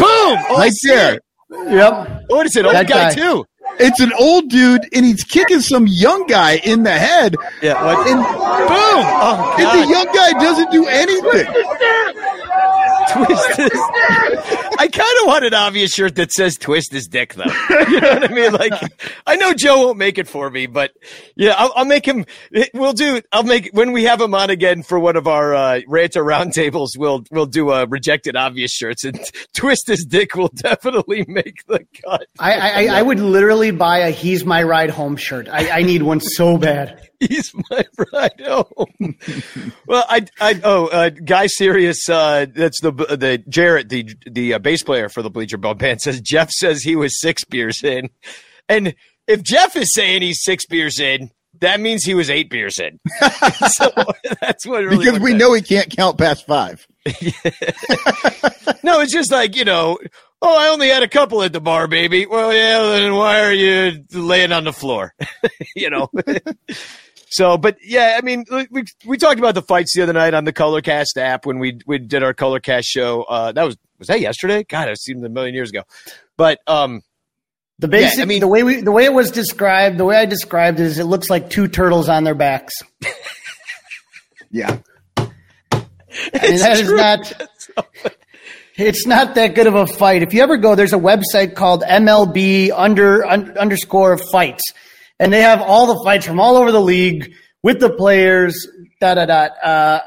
Oh, 0.00 0.56
I 0.56 0.58
Right 0.58 0.72
there. 0.84 1.14
it. 1.14 1.22
Yep. 1.50 1.92
Oh, 1.92 2.18
what 2.28 2.46
is 2.46 2.56
it? 2.56 2.64
Old 2.64 2.74
guy, 2.74 2.84
guy. 2.84 3.10
too. 3.14 3.44
It's 3.78 4.00
an 4.00 4.12
old 4.18 4.48
dude, 4.48 4.82
and 4.94 5.04
he's 5.04 5.22
kicking 5.24 5.60
some 5.60 5.86
young 5.86 6.26
guy 6.26 6.56
in 6.64 6.82
the 6.82 6.92
head, 6.92 7.34
Yeah. 7.62 7.82
What? 7.84 8.06
and, 8.08 8.16
Boom! 8.16 9.04
Oh, 9.06 9.56
and 9.58 9.80
the 9.82 9.92
young 9.92 10.06
guy 10.14 10.32
doesn't 10.32 10.70
do 10.70 10.86
anything. 10.86 11.46
twist 13.12 13.56
his. 13.56 13.70
I 14.78 14.88
kind 14.88 15.18
of 15.20 15.26
want 15.26 15.44
an 15.44 15.54
obvious 15.54 15.92
shirt 15.92 16.16
that 16.16 16.32
says 16.32 16.56
"twist 16.56 16.92
his 16.92 17.06
dick," 17.06 17.34
though. 17.34 17.44
You 17.86 18.00
know 18.00 18.14
what 18.14 18.30
I 18.30 18.34
mean? 18.34 18.52
Like, 18.52 18.72
I 19.26 19.36
know 19.36 19.54
Joe 19.54 19.86
won't 19.86 19.98
make 19.98 20.18
it 20.18 20.26
for 20.26 20.50
me, 20.50 20.66
but 20.66 20.92
yeah, 21.36 21.54
I'll, 21.56 21.72
I'll 21.76 21.84
make 21.84 22.06
him. 22.06 22.26
We'll 22.74 22.92
do. 22.92 23.20
I'll 23.32 23.42
make 23.44 23.70
when 23.72 23.92
we 23.92 24.04
have 24.04 24.20
him 24.20 24.34
on 24.34 24.50
again 24.50 24.82
for 24.82 24.98
one 24.98 25.16
of 25.16 25.26
our 25.26 25.54
uh, 25.54 25.80
rant 25.86 26.16
or 26.16 26.24
roundtables. 26.24 26.90
We'll 26.96 27.24
we'll 27.30 27.46
do 27.46 27.70
a 27.70 27.86
rejected 27.86 28.36
obvious 28.36 28.72
shirts, 28.72 29.04
and 29.04 29.18
twist 29.54 29.86
his 29.86 30.04
dick 30.04 30.34
will 30.34 30.50
definitely 30.54 31.24
make 31.28 31.64
the 31.66 31.86
cut. 32.04 32.26
I, 32.38 32.86
I, 32.86 32.98
I 32.98 33.02
would 33.02 33.20
literally 33.20 33.70
buy 33.70 33.98
a 33.98 34.10
"He's 34.10 34.44
My 34.44 34.62
Ride 34.62 34.90
Home" 34.90 35.16
shirt. 35.16 35.48
I, 35.48 35.70
I 35.70 35.82
need 35.82 36.02
one 36.02 36.20
so 36.20 36.58
bad. 36.58 37.08
He's 37.20 37.52
my 37.70 37.84
ride 38.12 38.40
home. 38.40 39.16
well, 39.86 40.04
I, 40.08 40.26
I, 40.40 40.60
oh, 40.64 40.86
uh, 40.88 41.10
Guy 41.10 41.46
Serious, 41.46 42.08
uh, 42.08 42.46
that's 42.54 42.80
the, 42.80 42.92
the 42.92 43.42
Jarrett, 43.48 43.88
the, 43.88 44.08
the 44.30 44.54
uh, 44.54 44.58
bass 44.58 44.82
player 44.82 45.08
for 45.08 45.22
the 45.22 45.30
Bleacher 45.30 45.56
Bum 45.56 45.78
Band 45.78 46.00
says 46.02 46.20
Jeff 46.20 46.50
says 46.50 46.82
he 46.82 46.96
was 46.96 47.20
six 47.20 47.44
beers 47.44 47.82
in. 47.82 48.10
And 48.68 48.94
if 49.26 49.42
Jeff 49.42 49.76
is 49.76 49.92
saying 49.92 50.22
he's 50.22 50.42
six 50.42 50.66
beers 50.66 50.98
in, 51.00 51.30
that 51.60 51.80
means 51.80 52.04
he 52.04 52.14
was 52.14 52.28
eight 52.28 52.50
beers 52.50 52.78
in. 52.78 53.00
so 53.68 53.90
that's 54.42 54.66
what 54.66 54.84
really 54.84 54.98
Because 55.04 55.20
we 55.20 55.32
that- 55.32 55.38
know 55.38 55.54
he 55.54 55.62
can't 55.62 55.88
count 55.94 56.18
past 56.18 56.46
five. 56.46 56.86
No, 58.82 59.00
it's 59.00 59.12
just 59.12 59.32
like, 59.32 59.56
you 59.56 59.64
know, 59.64 59.98
oh, 60.42 60.56
I 60.58 60.68
only 60.68 60.88
had 60.88 61.02
a 61.02 61.08
couple 61.08 61.42
at 61.42 61.52
the 61.52 61.60
bar, 61.60 61.88
baby. 61.88 62.26
Well, 62.26 62.52
yeah, 62.52 62.82
then 62.82 63.14
why 63.14 63.40
are 63.40 63.52
you 63.52 64.04
laying 64.12 64.52
on 64.52 64.64
the 64.64 64.72
floor? 64.72 65.14
you 65.74 65.88
know? 65.90 66.08
So, 67.28 67.58
but 67.58 67.76
yeah, 67.82 68.16
I 68.18 68.24
mean, 68.24 68.44
we, 68.70 68.84
we 69.04 69.18
talked 69.18 69.38
about 69.38 69.54
the 69.54 69.62
fights 69.62 69.94
the 69.94 70.02
other 70.02 70.12
night 70.12 70.34
on 70.34 70.44
the 70.44 70.52
Colorcast 70.52 71.16
app 71.16 71.44
when 71.46 71.58
we, 71.58 71.78
we 71.86 71.98
did 71.98 72.22
our 72.22 72.32
Colorcast 72.34 72.84
show. 72.84 73.22
Uh, 73.24 73.52
that 73.52 73.64
was, 73.64 73.76
was 73.98 74.08
that 74.08 74.20
yesterday? 74.20 74.62
God, 74.64 74.88
I've 74.88 74.96
seen 74.98 75.18
it 75.18 75.26
a 75.26 75.28
million 75.28 75.54
years 75.54 75.70
ago. 75.70 75.82
But, 76.36 76.60
um, 76.66 77.02
The 77.78 77.88
basic, 77.88 78.20
I 78.20 78.24
mean- 78.26 78.40
the 78.40 78.48
way 78.48 78.62
we, 78.62 78.80
the 78.80 78.92
way 78.92 79.04
it 79.04 79.12
was 79.12 79.30
described, 79.30 79.98
the 79.98 80.04
way 80.04 80.16
I 80.16 80.26
described 80.26 80.80
it 80.80 80.86
is, 80.86 80.98
it 80.98 81.04
looks 81.04 81.28
like 81.30 81.50
two 81.50 81.66
turtles 81.68 82.08
on 82.08 82.24
their 82.24 82.34
backs. 82.34 82.74
Yeah. 84.48 84.78
And 85.16 86.60
that 86.60 86.78
is 86.80 86.90
not. 86.90 87.32
It's 88.78 89.06
not 89.06 89.36
that 89.36 89.54
good 89.54 89.66
of 89.66 89.74
a 89.74 89.86
fight. 89.86 90.22
If 90.22 90.34
you 90.34 90.42
ever 90.42 90.58
go, 90.58 90.74
there's 90.74 90.92
a 90.92 90.98
website 90.98 91.54
called 91.54 91.82
MLB 91.82 92.70
under 92.74 93.24
un, 93.26 93.56
underscore 93.56 94.18
fights, 94.18 94.62
and 95.18 95.32
they 95.32 95.42
have 95.42 95.60
all 95.62 95.86
the 95.94 96.04
fights 96.04 96.26
from 96.26 96.40
all 96.40 96.56
over 96.56 96.72
the 96.72 96.80
league 96.80 97.32
with 97.62 97.80
the 97.80 97.90
players. 97.90 98.66
Da 99.00 99.14
da 99.14 99.26
da. 99.26 99.44
Uh, 99.62 100.00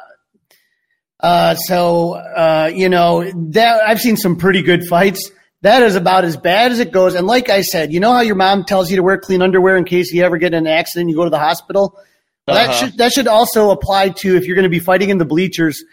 uh, 1.20 1.56
so 1.56 2.14
uh, 2.14 2.72
you 2.74 2.90
know 2.90 3.30
that 3.52 3.82
I've 3.86 4.00
seen 4.00 4.18
some 4.18 4.38
pretty 4.38 4.62
good 4.62 4.86
fights. 4.86 5.32
That 5.62 5.84
is 5.84 5.96
about 5.98 6.24
as 6.24 6.38
bad 6.38 6.72
as 6.72 6.80
it 6.80 6.92
goes. 6.94 7.16
And 7.16 7.28
like 7.28 7.50
I 7.50 7.62
said, 7.62 7.92
you 7.92 8.00
know 8.00 8.14
how 8.14 8.22
your 8.22 8.36
mom 8.36 8.64
tells 8.64 8.90
you 8.90 8.96
to 8.96 9.04
wear 9.04 9.18
clean 9.18 9.42
underwear 9.42 9.76
in 9.76 9.84
case 9.84 10.14
you 10.14 10.24
ever 10.24 10.38
get 10.38 10.54
in 10.54 10.66
an 10.66 10.68
accident, 10.68 11.02
and 11.04 11.10
you 11.10 11.16
go 11.18 11.26
to 11.26 11.30
the 11.30 11.40
hospital. 11.40 12.00
Well, 12.48 12.56
That 12.56 12.70
Uh-huh. 12.70 12.80
should 12.86 12.98
that 12.98 13.12
should 13.12 13.28
also 13.28 13.72
apply 13.72 14.10
to 14.10 14.38
if 14.38 14.46
you're 14.46 14.56
going 14.56 14.64
to 14.64 14.70
be 14.70 14.80
fighting 14.80 15.10
in 15.10 15.18
the 15.18 15.26
bleachers. 15.26 15.84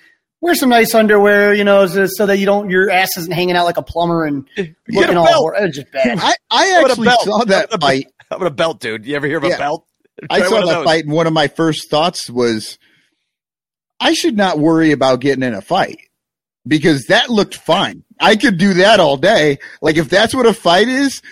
Wear 0.40 0.54
some 0.54 0.68
nice 0.68 0.94
underwear, 0.94 1.54
you 1.54 1.64
know, 1.64 1.86
so, 1.86 2.06
so 2.06 2.26
that 2.26 2.36
you 2.38 2.46
don't 2.46 2.70
your 2.70 2.90
ass 2.90 3.16
isn't 3.16 3.32
hanging 3.32 3.56
out 3.56 3.64
like 3.64 3.78
a 3.78 3.82
plumber 3.82 4.24
and 4.24 4.46
Get 4.54 4.74
looking 4.90 5.16
all. 5.16 5.52
It's 5.56 5.76
just 5.78 5.90
bad. 5.90 6.18
I, 6.20 6.34
I 6.50 6.66
How 6.68 6.78
about 6.84 6.88
a 6.88 6.92
actually 6.92 7.08
saw 7.08 7.44
that 7.46 7.70
How 7.70 7.74
about 7.74 7.74
a- 7.74 7.78
fight. 7.80 8.06
How 8.30 8.36
about 8.36 8.46
a 8.48 8.50
belt, 8.54 8.80
dude? 8.80 9.06
You 9.06 9.16
ever 9.16 9.26
hear 9.26 9.38
of 9.38 9.44
a 9.44 9.48
Yeah. 9.48 9.58
belt? 9.58 9.86
I 10.30 10.42
saw 10.48 10.64
that 10.64 10.84
fight, 10.84 11.04
and 11.04 11.12
one 11.12 11.26
of 11.26 11.32
my 11.32 11.48
first 11.48 11.90
thoughts 11.90 12.30
was, 12.30 12.78
I 14.00 14.12
should 14.14 14.36
not 14.36 14.58
worry 14.58 14.92
about 14.92 15.20
getting 15.20 15.42
in 15.42 15.54
a 15.54 15.60
fight 15.62 15.98
because 16.66 17.06
that 17.06 17.30
looked 17.30 17.54
fine. 17.54 18.02
I 18.20 18.36
could 18.36 18.58
do 18.58 18.74
that 18.74 19.00
all 19.00 19.16
day. 19.16 19.58
Like 19.82 19.96
if 19.96 20.08
that's 20.08 20.34
what 20.34 20.46
a 20.46 20.52
fight 20.54 20.88
is, 20.88 21.22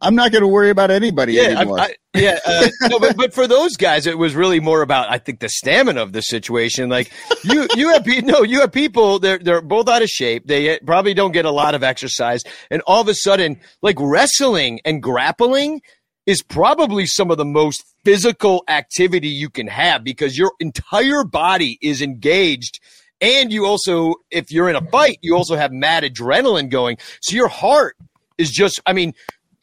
I'm 0.00 0.14
not 0.14 0.32
going 0.32 0.42
to 0.42 0.48
worry 0.48 0.68
about 0.70 0.90
anybody 0.90 1.34
Yeah, 1.34 1.44
anymore. 1.44 1.80
I, 1.80 1.84
I, 1.84 1.94
yeah. 2.14 2.38
Uh, 2.44 2.68
no, 2.90 2.98
but, 2.98 3.16
but 3.16 3.32
for 3.34 3.46
those 3.46 3.76
guys, 3.76 4.06
it 4.06 4.18
was 4.18 4.34
really 4.34 4.60
more 4.60 4.82
about 4.82 5.10
I 5.10 5.16
think 5.18 5.40
the 5.40 5.48
stamina 5.48 6.02
of 6.02 6.12
the 6.12 6.20
situation. 6.20 6.90
Like 6.90 7.10
you, 7.42 7.66
you 7.74 7.88
have 7.90 8.06
no, 8.06 8.42
you 8.42 8.60
have 8.60 8.72
people. 8.72 9.18
They're 9.18 9.38
they're 9.38 9.62
both 9.62 9.88
out 9.88 10.02
of 10.02 10.08
shape. 10.08 10.46
They 10.46 10.78
probably 10.80 11.14
don't 11.14 11.32
get 11.32 11.46
a 11.46 11.50
lot 11.50 11.74
of 11.74 11.82
exercise, 11.82 12.42
and 12.70 12.82
all 12.86 13.00
of 13.00 13.08
a 13.08 13.14
sudden, 13.14 13.60
like 13.82 13.96
wrestling 13.98 14.80
and 14.84 15.02
grappling 15.02 15.80
is 16.26 16.42
probably 16.42 17.06
some 17.06 17.30
of 17.30 17.36
the 17.36 17.44
most 17.44 17.84
physical 18.04 18.64
activity 18.68 19.28
you 19.28 19.50
can 19.50 19.66
have 19.66 20.04
because 20.04 20.38
your 20.38 20.52
entire 20.60 21.24
body 21.24 21.78
is 21.82 22.00
engaged. 22.02 22.80
And 23.20 23.52
you 23.52 23.66
also, 23.66 24.14
if 24.30 24.50
you're 24.50 24.68
in 24.68 24.76
a 24.76 24.84
fight, 24.90 25.18
you 25.22 25.36
also 25.36 25.56
have 25.56 25.72
mad 25.72 26.02
adrenaline 26.02 26.68
going. 26.68 26.98
So 27.20 27.36
your 27.36 27.48
heart 27.48 27.96
is 28.38 28.50
just, 28.50 28.80
I 28.86 28.92
mean, 28.92 29.14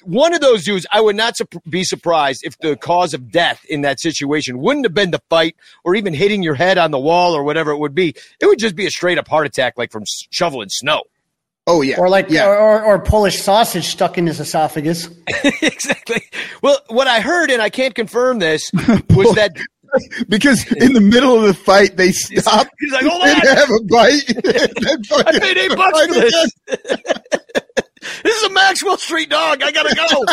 one 0.04 0.34
of 0.34 0.42
those 0.42 0.64
dudes, 0.64 0.88
I 0.92 1.02
would 1.02 1.16
not 1.16 1.36
be 1.70 1.84
surprised 1.84 2.42
if 2.44 2.58
the 2.58 2.76
cause 2.76 3.14
of 3.14 3.32
death 3.32 3.64
in 3.70 3.82
that 3.82 4.00
situation 4.00 4.58
wouldn't 4.58 4.86
have 4.86 4.94
been 4.94 5.12
the 5.12 5.22
fight 5.30 5.56
or 5.84 5.96
even 5.96 6.14
hitting 6.14 6.42
your 6.42 6.56
head 6.56 6.78
on 6.78 6.92
the 6.92 7.00
wall 7.00 7.36
or 7.36 7.44
whatever 7.44 7.72
it 7.72 7.78
would 7.78 7.94
be. 7.94 8.16
It 8.40 8.46
would 8.46 8.60
just 8.60 8.76
be 8.76 8.86
a 8.86 8.90
straight 8.90 9.18
up 9.18 9.28
heart 9.28 9.46
attack, 9.46 9.78
like 9.78 9.92
from 9.92 10.04
shoveling 10.32 10.70
snow. 10.70 11.04
Oh 11.68 11.82
yeah, 11.82 12.00
Or 12.00 12.10
like, 12.10 12.30
yeah. 12.30 12.48
or, 12.48 12.58
or, 12.58 12.84
or 12.84 13.00
Polish 13.00 13.42
sausage 13.42 13.86
stuck 13.88 14.18
in 14.18 14.28
his 14.28 14.40
esophagus. 14.40 15.10
exactly. 15.62 16.24
Well, 16.62 16.78
what 16.88 17.08
I 17.08 17.22
heard, 17.22 17.52
and 17.52 17.62
I 17.62 17.70
can't 17.70 17.96
confirm 17.96 18.40
this, 18.40 18.72
was 19.10 19.36
that 19.36 19.56
because 20.30 20.72
in 20.74 20.94
the 20.94 21.02
middle 21.02 21.36
of 21.36 21.44
the 21.44 21.54
fight 21.54 21.98
they 21.98 22.12
stop 22.14 22.68
he's 22.80 22.94
like, 22.94 23.06
hold 23.06 23.22
and 23.24 23.36
on, 23.42 23.56
have 23.58 23.70
a 23.70 23.84
bite. 23.90 24.24
I 25.28 25.40
paid 25.40 25.58
eight 25.58 25.76
bucks 25.76 26.06
for 26.06 26.14
this. 26.14 26.52
This 28.24 28.36
is 28.36 28.44
a 28.44 28.50
Maxwell 28.54 28.98
Street 28.98 29.30
dog. 29.30 29.62
I 29.64 29.72
gotta 29.72 29.96
go. 29.96 30.26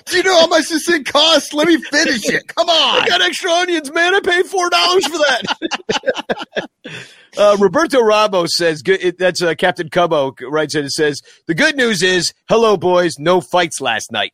Do 0.06 0.16
you 0.16 0.22
know 0.22 0.40
how 0.40 0.46
much 0.46 0.68
this 0.68 0.86
thing 0.86 1.04
costs? 1.04 1.52
Let 1.52 1.68
me 1.68 1.76
finish 1.82 2.28
it. 2.28 2.46
Come 2.48 2.68
on. 2.68 3.02
I 3.02 3.06
got 3.06 3.22
extra 3.22 3.50
onions, 3.50 3.92
man. 3.92 4.14
I 4.14 4.20
paid 4.20 4.46
four 4.46 4.70
dollars 4.70 5.06
for 5.06 5.18
that. 5.18 6.68
uh, 7.38 7.56
Roberto 7.58 7.98
Rabo 7.98 8.46
says 8.48 8.82
good, 8.82 9.02
it, 9.02 9.18
that's 9.18 9.42
uh, 9.42 9.54
Captain 9.54 9.88
Cubbo 9.88 10.34
writes 10.42 10.74
it. 10.74 10.84
It 10.84 10.92
says 10.92 11.20
the 11.46 11.54
good 11.54 11.76
news 11.76 12.02
is, 12.02 12.32
hello 12.48 12.76
boys, 12.76 13.18
no 13.18 13.40
fights 13.40 13.80
last 13.80 14.10
night. 14.12 14.32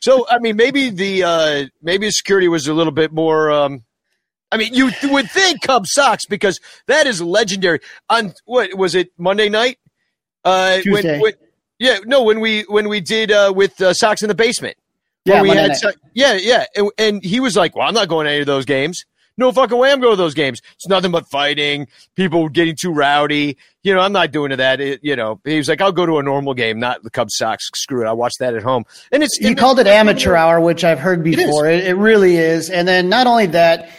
So 0.00 0.26
I 0.28 0.38
mean, 0.38 0.56
maybe 0.56 0.90
the 0.90 1.24
uh, 1.24 1.64
maybe 1.82 2.06
the 2.06 2.12
security 2.12 2.48
was 2.48 2.68
a 2.68 2.74
little 2.74 2.92
bit 2.92 3.12
more. 3.12 3.50
Um, 3.50 3.84
I 4.52 4.58
mean, 4.58 4.74
you 4.74 4.90
would 5.10 5.30
think 5.30 5.62
Cub 5.62 5.86
sucks 5.86 6.26
because 6.26 6.60
that 6.86 7.06
is 7.06 7.20
legendary. 7.20 7.80
On 8.08 8.32
what 8.44 8.76
was 8.76 8.94
it 8.94 9.10
Monday 9.18 9.48
night? 9.48 9.78
Uh, 10.44 10.78
Tuesday. 10.80 11.12
When, 11.14 11.20
when, 11.20 11.32
yeah, 11.78 11.98
no, 12.04 12.22
when 12.22 12.40
we 12.40 12.62
when 12.62 12.88
we 12.88 13.00
did 13.00 13.30
uh, 13.30 13.52
with 13.54 13.80
uh, 13.80 13.92
Sox 13.94 14.22
in 14.22 14.28
the 14.28 14.34
basement. 14.34 14.76
Yeah, 15.24 15.42
we 15.42 15.50
had 15.50 15.76
so- 15.76 15.90
yeah, 16.14 16.34
yeah, 16.34 16.66
and, 16.76 16.90
and 16.98 17.24
he 17.24 17.40
was 17.40 17.56
like, 17.56 17.74
"Well, 17.74 17.86
I'm 17.88 17.94
not 17.94 18.08
going 18.08 18.26
to 18.26 18.30
any 18.30 18.40
of 18.40 18.46
those 18.46 18.64
games. 18.64 19.04
No 19.38 19.52
fucking 19.52 19.76
way, 19.76 19.92
I'm 19.92 20.00
going 20.00 20.12
to 20.12 20.16
those 20.16 20.32
games. 20.32 20.62
It's 20.76 20.88
nothing 20.88 21.10
but 21.10 21.28
fighting, 21.28 21.88
people 22.14 22.48
getting 22.48 22.74
too 22.74 22.90
rowdy. 22.90 23.58
You 23.82 23.92
know, 23.92 24.00
I'm 24.00 24.12
not 24.12 24.30
doing 24.32 24.48
to 24.50 24.56
that. 24.56 24.80
It- 24.80 25.00
you 25.02 25.14
know, 25.14 25.40
he 25.44 25.58
was 25.58 25.68
like, 25.68 25.80
I'll 25.82 25.92
go 25.92 26.06
to 26.06 26.18
a 26.18 26.22
normal 26.22 26.54
game, 26.54 26.78
not 26.78 27.02
the 27.02 27.10
Cubs 27.10 27.36
Sox. 27.36 27.68
Screw 27.74 28.02
it, 28.02 28.06
I'll 28.06 28.16
watch 28.16 28.32
that 28.40 28.54
at 28.54 28.62
home. 28.62 28.84
And 29.12 29.22
it's 29.22 29.36
He 29.36 29.54
called 29.54 29.78
it 29.78 29.86
amateur 29.86 30.34
hour, 30.36 30.58
which 30.60 30.84
I've 30.84 31.00
heard 31.00 31.22
before. 31.22 31.66
It, 31.68 31.84
it 31.84 31.94
really 31.96 32.36
is. 32.36 32.70
And 32.70 32.88
then 32.88 33.10
not 33.10 33.26
only 33.26 33.46
that, 33.46 33.90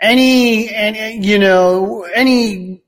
any 0.00 0.70
and 0.70 1.22
you 1.24 1.38
know 1.38 2.06
any 2.14 2.80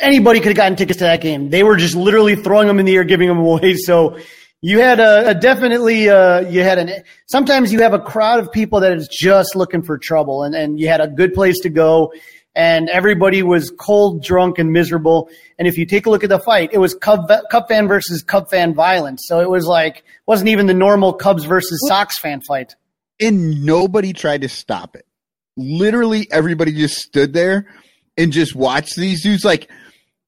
anybody 0.00 0.40
could 0.40 0.48
have 0.48 0.56
gotten 0.56 0.76
tickets 0.76 0.98
to 0.98 1.04
that 1.04 1.20
game. 1.20 1.50
They 1.50 1.62
were 1.62 1.76
just 1.76 1.94
literally 1.94 2.36
throwing 2.36 2.66
them 2.68 2.78
in 2.78 2.86
the 2.86 2.94
air, 2.96 3.04
giving 3.04 3.28
them 3.28 3.38
away. 3.38 3.74
So 3.84 4.18
you 4.62 4.80
had 4.80 5.00
a, 5.00 5.28
a 5.30 5.34
definitely 5.34 6.08
uh, 6.08 6.40
you 6.40 6.62
had 6.62 6.78
an 6.78 7.04
sometimes 7.26 7.72
you 7.72 7.80
have 7.82 7.92
a 7.92 7.98
crowd 8.00 8.40
of 8.40 8.50
people 8.50 8.80
that 8.80 8.92
is 8.92 9.06
just 9.08 9.54
looking 9.54 9.82
for 9.82 9.98
trouble, 9.98 10.42
and 10.42 10.54
and 10.54 10.80
you 10.80 10.88
had 10.88 11.00
a 11.00 11.08
good 11.08 11.34
place 11.34 11.58
to 11.60 11.68
go. 11.68 12.12
And 12.54 12.88
everybody 12.88 13.42
was 13.42 13.70
cold, 13.70 14.22
drunk, 14.24 14.58
and 14.58 14.72
miserable. 14.72 15.28
And 15.58 15.68
if 15.68 15.76
you 15.76 15.84
take 15.84 16.06
a 16.06 16.10
look 16.10 16.24
at 16.24 16.30
the 16.30 16.38
fight, 16.38 16.70
it 16.72 16.78
was 16.78 16.94
Cub, 16.94 17.30
Cub 17.50 17.68
fan 17.68 17.86
versus 17.86 18.22
Cub 18.22 18.48
fan 18.48 18.72
violence. 18.74 19.24
So 19.26 19.40
it 19.40 19.50
was 19.50 19.66
like 19.66 20.04
wasn't 20.24 20.48
even 20.48 20.66
the 20.66 20.72
normal 20.72 21.12
Cubs 21.12 21.44
versus 21.44 21.78
Sox 21.86 22.18
fan 22.18 22.40
fight. 22.40 22.74
and 23.20 23.64
nobody 23.66 24.14
tried 24.14 24.40
to 24.40 24.48
stop 24.48 24.96
it. 24.96 25.04
Literally 25.58 26.26
everybody 26.30 26.72
just 26.72 26.96
stood 26.96 27.34
there 27.34 27.66
and 28.16 28.32
just 28.32 28.54
watched 28.54 28.96
these 28.96 29.22
dudes. 29.22 29.44
Like 29.44 29.70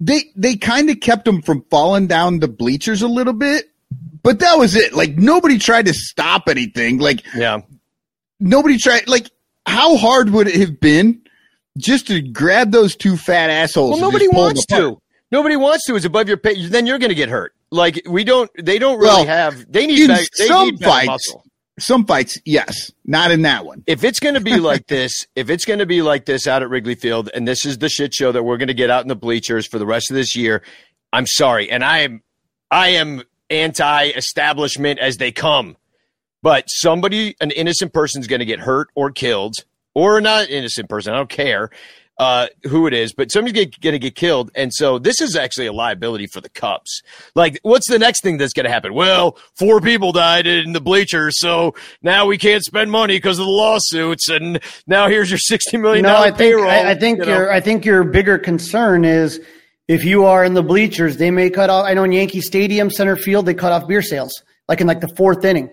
they 0.00 0.30
they 0.36 0.56
kind 0.56 0.90
of 0.90 1.00
kept 1.00 1.24
them 1.24 1.42
from 1.42 1.64
falling 1.70 2.06
down 2.06 2.38
the 2.40 2.48
bleachers 2.48 3.02
a 3.02 3.08
little 3.08 3.32
bit, 3.32 3.66
but 4.22 4.38
that 4.40 4.54
was 4.58 4.76
it. 4.76 4.92
Like 4.94 5.16
nobody 5.16 5.58
tried 5.58 5.86
to 5.86 5.94
stop 5.94 6.48
anything. 6.48 6.98
Like 6.98 7.24
yeah, 7.34 7.60
nobody 8.40 8.78
tried. 8.78 9.08
Like 9.08 9.30
how 9.66 9.96
hard 9.96 10.30
would 10.30 10.46
it 10.48 10.56
have 10.56 10.80
been 10.80 11.20
just 11.76 12.06
to 12.08 12.20
grab 12.20 12.70
those 12.72 12.96
two 12.96 13.16
fat 13.16 13.50
assholes. 13.50 13.92
Well, 13.92 14.00
nobody 14.00 14.24
just 14.26 14.32
pull 14.34 14.44
them 14.44 14.54
wants 14.56 14.66
to. 14.66 15.00
Nobody 15.30 15.56
wants 15.56 15.84
to. 15.86 15.94
It's 15.96 16.04
above 16.04 16.26
your 16.28 16.36
pay. 16.38 16.66
Then 16.66 16.86
you're 16.86 16.98
going 16.98 17.10
to 17.10 17.14
get 17.14 17.28
hurt. 17.28 17.54
Like 17.70 18.02
we 18.08 18.24
don't. 18.24 18.50
They 18.60 18.78
don't 18.78 18.96
really 18.98 19.08
Well, 19.08 19.26
have. 19.26 19.70
They 19.70 19.86
need. 19.86 20.08
better- 20.08 20.24
they 20.38 20.46
some 20.46 20.68
need 20.70 20.80
fights- 20.80 21.06
muscle. 21.06 21.44
Some 21.78 22.04
fights, 22.04 22.38
yes, 22.44 22.92
not 23.04 23.30
in 23.30 23.42
that 23.42 23.64
one. 23.64 23.84
if 23.86 24.04
it's 24.04 24.20
going 24.20 24.34
to 24.34 24.40
be 24.40 24.56
like 24.60 24.86
this, 24.86 25.26
if 25.36 25.50
it's 25.50 25.64
going 25.64 25.78
to 25.78 25.86
be 25.86 26.02
like 26.02 26.26
this 26.26 26.46
out 26.46 26.62
at 26.62 26.70
Wrigley 26.70 26.94
Field, 26.94 27.30
and 27.34 27.46
this 27.46 27.64
is 27.64 27.78
the 27.78 27.88
shit 27.88 28.14
show 28.14 28.32
that 28.32 28.42
we're 28.42 28.56
going 28.56 28.68
to 28.68 28.74
get 28.74 28.90
out 28.90 29.02
in 29.02 29.08
the 29.08 29.16
bleachers 29.16 29.66
for 29.66 29.78
the 29.78 29.86
rest 29.86 30.10
of 30.10 30.16
this 30.16 30.36
year, 30.36 30.62
I'm 31.12 31.26
sorry, 31.26 31.70
and 31.70 31.84
I 31.84 31.98
am, 32.00 32.22
I 32.70 32.88
am 32.90 33.22
anti-establishment 33.50 34.98
as 34.98 35.16
they 35.16 35.32
come. 35.32 35.76
But 36.42 36.68
somebody, 36.68 37.34
an 37.40 37.50
innocent 37.50 37.92
person's 37.92 38.26
going 38.26 38.40
to 38.40 38.46
get 38.46 38.60
hurt 38.60 38.88
or 38.94 39.10
killed, 39.10 39.56
or 39.94 40.20
not 40.20 40.44
an 40.44 40.50
innocent 40.50 40.88
person. 40.88 41.12
I 41.12 41.16
don't 41.16 41.30
care 41.30 41.70
uh, 42.18 42.48
who 42.64 42.86
it 42.86 42.92
is, 42.92 43.12
but 43.12 43.30
somebody's 43.30 43.66
going 43.80 43.92
to 43.92 43.98
get 43.98 44.14
killed, 44.14 44.50
and 44.54 44.72
so 44.74 44.98
this 44.98 45.20
is 45.20 45.36
actually 45.36 45.66
a 45.66 45.72
liability 45.72 46.26
for 46.26 46.40
the 46.40 46.48
Cubs. 46.48 47.02
Like, 47.34 47.60
what's 47.62 47.88
the 47.88 47.98
next 47.98 48.22
thing 48.22 48.38
that's 48.38 48.52
going 48.52 48.64
to 48.64 48.70
happen? 48.70 48.92
Well, 48.92 49.38
four 49.54 49.80
people 49.80 50.10
died 50.12 50.46
in 50.46 50.72
the 50.72 50.80
bleachers, 50.80 51.38
so 51.38 51.74
now 52.02 52.26
we 52.26 52.36
can't 52.36 52.64
spend 52.64 52.90
money 52.90 53.16
because 53.16 53.38
of 53.38 53.46
the 53.46 53.52
lawsuits, 53.52 54.28
and 54.28 54.60
now 54.86 55.08
here's 55.08 55.30
your 55.30 55.38
sixty 55.38 55.76
million 55.76 56.02
No, 56.02 56.16
I 56.16 56.30
think 56.30 56.38
payroll. 56.38 56.68
I, 56.68 56.90
I 56.90 56.94
think 56.94 57.20
you 57.20 57.26
know? 57.26 57.32
your 57.32 57.52
I 57.52 57.60
think 57.60 57.84
your 57.84 58.04
bigger 58.04 58.38
concern 58.38 59.04
is 59.04 59.40
if 59.86 60.04
you 60.04 60.24
are 60.24 60.44
in 60.44 60.54
the 60.54 60.62
bleachers, 60.62 61.16
they 61.16 61.30
may 61.30 61.50
cut 61.50 61.70
off. 61.70 61.86
I 61.86 61.94
know 61.94 62.04
in 62.04 62.12
Yankee 62.12 62.40
Stadium 62.40 62.90
center 62.90 63.16
field 63.16 63.46
they 63.46 63.54
cut 63.54 63.72
off 63.72 63.86
beer 63.86 64.02
sales 64.02 64.42
like 64.68 64.80
in 64.80 64.86
like 64.86 65.00
the 65.00 65.08
fourth 65.16 65.44
inning. 65.44 65.70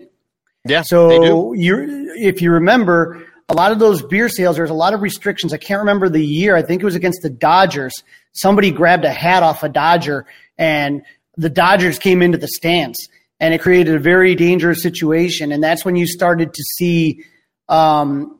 yeah. 0.64 0.82
So 0.82 1.52
you 1.52 2.14
if 2.16 2.40
you 2.40 2.52
remember 2.52 3.26
a 3.48 3.54
lot 3.54 3.72
of 3.72 3.78
those 3.78 4.02
beer 4.02 4.28
sales, 4.28 4.56
there's 4.56 4.70
a 4.70 4.74
lot 4.74 4.92
of 4.94 5.02
restrictions. 5.02 5.52
I 5.52 5.56
can't 5.58 5.80
remember 5.80 6.08
the 6.08 6.24
year. 6.24 6.56
I 6.56 6.62
think 6.62 6.82
it 6.82 6.84
was 6.84 6.96
against 6.96 7.22
the 7.22 7.30
Dodgers. 7.30 7.92
Somebody 8.32 8.70
grabbed 8.70 9.04
a 9.04 9.12
hat 9.12 9.42
off 9.42 9.62
a 9.62 9.68
Dodger 9.68 10.26
and 10.58 11.02
the 11.36 11.48
Dodgers 11.50 11.98
came 11.98 12.22
into 12.22 12.38
the 12.38 12.48
stands 12.48 13.08
and 13.38 13.54
it 13.54 13.60
created 13.60 13.94
a 13.94 13.98
very 14.00 14.34
dangerous 14.34 14.82
situation. 14.82 15.52
And 15.52 15.62
that's 15.62 15.84
when 15.84 15.94
you 15.96 16.06
started 16.06 16.54
to 16.54 16.62
see 16.62 17.22
um, 17.68 18.38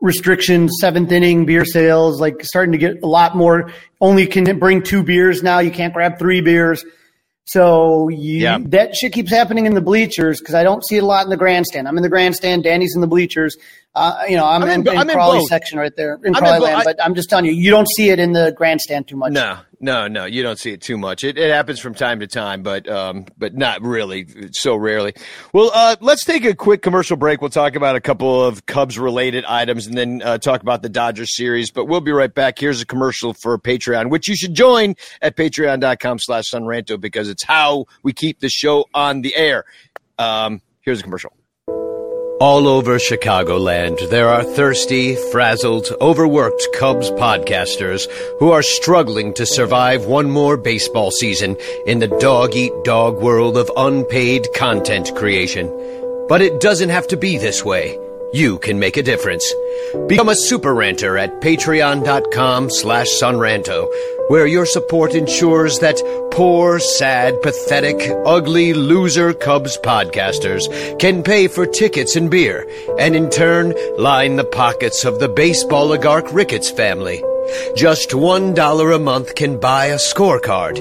restrictions, 0.00 0.72
seventh 0.80 1.12
inning 1.12 1.44
beer 1.44 1.64
sales, 1.64 2.20
like 2.20 2.42
starting 2.42 2.72
to 2.72 2.78
get 2.78 3.02
a 3.02 3.06
lot 3.06 3.36
more. 3.36 3.70
Only 4.00 4.26
can 4.26 4.58
bring 4.58 4.82
two 4.82 5.02
beers 5.02 5.42
now. 5.42 5.58
You 5.58 5.70
can't 5.70 5.92
grab 5.92 6.18
three 6.18 6.40
beers. 6.40 6.84
So 7.48 8.08
you, 8.08 8.38
Yeah. 8.38 8.58
that 8.66 8.96
shit 8.96 9.12
keeps 9.12 9.30
happening 9.30 9.66
in 9.66 9.74
the 9.74 9.80
bleachers 9.80 10.40
because 10.40 10.54
I 10.54 10.64
don't 10.64 10.84
see 10.84 10.96
it 10.96 11.02
a 11.02 11.06
lot 11.06 11.24
in 11.24 11.30
the 11.30 11.36
grandstand. 11.36 11.86
I'm 11.86 11.96
in 11.96 12.02
the 12.02 12.08
grandstand. 12.08 12.64
Danny's 12.64 12.94
in 12.94 13.00
the 13.00 13.06
bleachers. 13.06 13.56
Uh, 13.94 14.24
you 14.28 14.36
know, 14.36 14.44
I'm, 14.46 14.62
I'm 14.62 14.68
in- 14.68 14.80
in, 14.88 14.98
I'm 14.98 15.08
in 15.08 15.14
Crawley 15.14 15.38
both. 15.38 15.48
section 15.48 15.78
right 15.78 15.94
there 15.96 16.18
in 16.22 16.34
I'm 16.36 16.42
Crawley 16.42 16.60
land. 16.60 16.82
But 16.84 17.02
I'm 17.02 17.14
just 17.14 17.30
telling 17.30 17.46
you, 17.46 17.52
you 17.52 17.70
don't 17.70 17.88
see 17.88 18.10
it 18.10 18.18
in 18.18 18.32
the 18.32 18.52
grandstand 18.54 19.08
too 19.08 19.16
much. 19.16 19.32
No, 19.32 19.58
no, 19.80 20.06
no. 20.06 20.26
You 20.26 20.42
don't 20.42 20.58
see 20.58 20.72
it 20.72 20.82
too 20.82 20.98
much. 20.98 21.24
It, 21.24 21.38
it 21.38 21.50
happens 21.50 21.80
from 21.80 21.94
time 21.94 22.20
to 22.20 22.26
time, 22.26 22.62
but 22.62 22.86
um, 22.90 23.24
but 23.38 23.54
not 23.54 23.80
really. 23.80 24.26
So 24.52 24.76
rarely. 24.76 25.14
Well, 25.54 25.70
uh, 25.72 25.96
let's 26.02 26.26
take 26.26 26.44
a 26.44 26.54
quick 26.54 26.82
commercial 26.82 27.16
break. 27.16 27.40
We'll 27.40 27.48
talk 27.48 27.74
about 27.74 27.96
a 27.96 28.00
couple 28.02 28.44
of 28.44 28.66
Cubs 28.66 28.98
related 28.98 29.46
items, 29.46 29.86
and 29.86 29.96
then 29.96 30.20
uh, 30.22 30.36
talk 30.36 30.60
about 30.60 30.82
the 30.82 30.90
Dodgers 30.90 31.34
series. 31.34 31.70
But 31.70 31.86
we'll 31.86 32.02
be 32.02 32.12
right 32.12 32.34
back. 32.34 32.58
Here's 32.58 32.82
a 32.82 32.86
commercial 32.86 33.32
for 33.32 33.58
Patreon, 33.58 34.10
which 34.10 34.28
you 34.28 34.36
should 34.36 34.52
join 34.52 34.94
at 35.22 35.36
Patreon.com/slash 35.36 36.50
sonranto 36.52 37.00
because 37.00 37.30
it's 37.30 37.44
how 37.44 37.86
we 38.02 38.12
keep 38.12 38.40
the 38.40 38.50
show 38.50 38.84
on 38.92 39.22
the 39.22 39.34
air. 39.34 39.64
Um, 40.18 40.60
here's 40.82 41.00
a 41.00 41.02
commercial. 41.02 41.32
All 42.38 42.68
over 42.68 42.98
Chicagoland, 42.98 44.10
there 44.10 44.28
are 44.28 44.44
thirsty, 44.44 45.16
frazzled, 45.32 45.90
overworked 46.02 46.68
Cubs 46.74 47.10
podcasters 47.12 48.10
who 48.38 48.50
are 48.50 48.62
struggling 48.62 49.32
to 49.34 49.46
survive 49.46 50.04
one 50.04 50.30
more 50.30 50.58
baseball 50.58 51.10
season 51.10 51.56
in 51.86 51.98
the 51.98 52.08
dog 52.08 52.54
eat 52.54 52.74
dog 52.84 53.16
world 53.22 53.56
of 53.56 53.70
unpaid 53.74 54.48
content 54.54 55.14
creation. 55.16 55.68
But 56.28 56.42
it 56.42 56.60
doesn't 56.60 56.90
have 56.90 57.06
to 57.08 57.16
be 57.16 57.38
this 57.38 57.64
way. 57.64 57.98
You 58.32 58.58
can 58.58 58.78
make 58.78 58.96
a 58.96 59.02
difference. 59.02 59.52
Become 60.08 60.28
a 60.28 60.36
super 60.36 60.74
ranter 60.74 61.16
at 61.16 61.40
patreon.com 61.40 62.70
slash 62.70 63.08
sonranto, 63.20 63.88
where 64.28 64.46
your 64.46 64.66
support 64.66 65.14
ensures 65.14 65.78
that 65.78 66.00
poor, 66.32 66.78
sad, 66.78 67.40
pathetic, 67.42 67.96
ugly, 68.26 68.74
loser 68.74 69.32
Cubs 69.32 69.78
podcasters 69.78 70.98
can 70.98 71.22
pay 71.22 71.48
for 71.48 71.66
tickets 71.66 72.16
and 72.16 72.30
beer, 72.30 72.66
and 72.98 73.14
in 73.14 73.30
turn 73.30 73.74
line 73.96 74.36
the 74.36 74.44
pockets 74.44 75.04
of 75.04 75.20
the 75.20 75.28
baseball 75.28 75.84
oligarch 75.84 76.32
Ricketts 76.32 76.70
family. 76.70 77.22
Just 77.76 78.10
$1 78.10 78.94
a 78.94 78.98
month 78.98 79.34
can 79.34 79.58
buy 79.58 79.86
a 79.86 79.96
scorecard. 79.96 80.78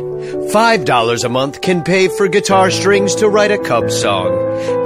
$5 0.52 1.24
a 1.24 1.30
month 1.30 1.62
can 1.62 1.84
pay 1.84 2.08
for 2.08 2.28
guitar 2.28 2.72
strings 2.72 3.16
to 3.16 3.30
write 3.30 3.52
a 3.52 3.58
Cubs 3.58 4.00
song. 4.00 4.34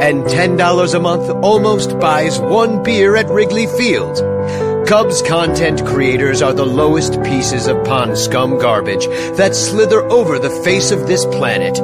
And 0.01 0.23
$10 0.25 0.93
a 0.93 0.99
month 0.99 1.29
almost 1.43 1.99
buys 1.99 2.39
one 2.39 2.83
beer 2.83 3.15
at 3.15 3.29
Wrigley 3.29 3.67
Field. 3.67 4.17
Cubs 4.87 5.21
content 5.21 5.85
creators 5.85 6.41
are 6.41 6.53
the 6.53 6.65
lowest 6.65 7.21
pieces 7.21 7.67
of 7.67 7.85
pond 7.85 8.17
scum 8.17 8.57
garbage 8.57 9.05
that 9.37 9.55
slither 9.55 10.01
over 10.11 10.39
the 10.39 10.49
face 10.63 10.89
of 10.89 11.05
this 11.05 11.25
planet. 11.25 11.79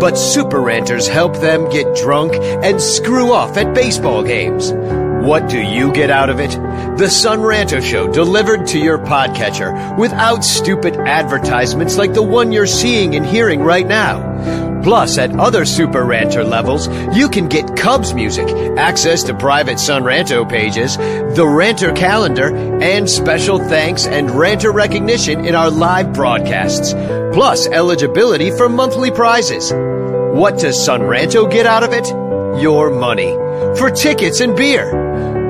But 0.00 0.18
super 0.18 0.60
ranters 0.60 1.06
help 1.06 1.36
them 1.36 1.70
get 1.70 1.96
drunk 1.96 2.34
and 2.34 2.80
screw 2.80 3.32
off 3.32 3.56
at 3.56 3.74
baseball 3.74 4.24
games. 4.24 4.72
What 5.28 5.50
do 5.50 5.60
you 5.60 5.92
get 5.92 6.08
out 6.08 6.30
of 6.30 6.40
it? 6.40 6.52
The 6.96 7.10
Son 7.10 7.40
Ranto 7.40 7.82
Show 7.82 8.10
delivered 8.10 8.66
to 8.68 8.78
your 8.78 8.96
podcatcher 8.96 9.98
without 9.98 10.42
stupid 10.42 10.96
advertisements 10.96 11.98
like 11.98 12.14
the 12.14 12.22
one 12.22 12.50
you're 12.50 12.66
seeing 12.66 13.14
and 13.14 13.26
hearing 13.26 13.60
right 13.60 13.86
now. 13.86 14.80
Plus, 14.82 15.18
at 15.18 15.38
other 15.38 15.66
Super 15.66 16.02
Ranter 16.02 16.44
levels, 16.44 16.88
you 17.14 17.28
can 17.28 17.46
get 17.46 17.76
Cubs 17.76 18.14
music, 18.14 18.48
access 18.78 19.22
to 19.24 19.34
private 19.34 19.78
Son 19.78 20.02
Ranto 20.02 20.48
pages, 20.48 20.96
the 20.96 21.46
Ranter 21.46 21.92
calendar, 21.92 22.56
and 22.80 23.06
special 23.06 23.58
thanks 23.58 24.06
and 24.06 24.30
Ranter 24.30 24.72
recognition 24.72 25.44
in 25.44 25.54
our 25.54 25.68
live 25.68 26.14
broadcasts. 26.14 26.94
Plus, 27.34 27.66
eligibility 27.66 28.50
for 28.50 28.70
monthly 28.70 29.10
prizes. 29.10 29.74
What 29.74 30.58
does 30.58 30.82
Son 30.82 31.02
Ranto 31.02 31.52
get 31.52 31.66
out 31.66 31.82
of 31.82 31.92
it? 31.92 32.08
Your 32.62 32.88
money. 32.88 33.34
For 33.76 33.90
tickets 33.90 34.40
and 34.40 34.56
beer. 34.56 35.07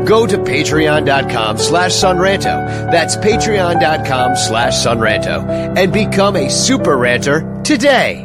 Go 0.08 0.26
to 0.26 0.38
patreon.com 0.38 1.58
slash 1.58 1.92
sonranto. 1.92 2.90
That's 2.90 3.16
patreon.com 3.16 4.36
slash 4.36 4.72
sonranto. 4.74 5.76
And 5.76 5.92
become 5.92 6.34
a 6.36 6.48
super 6.48 6.96
ranter 6.96 7.60
today. 7.62 8.24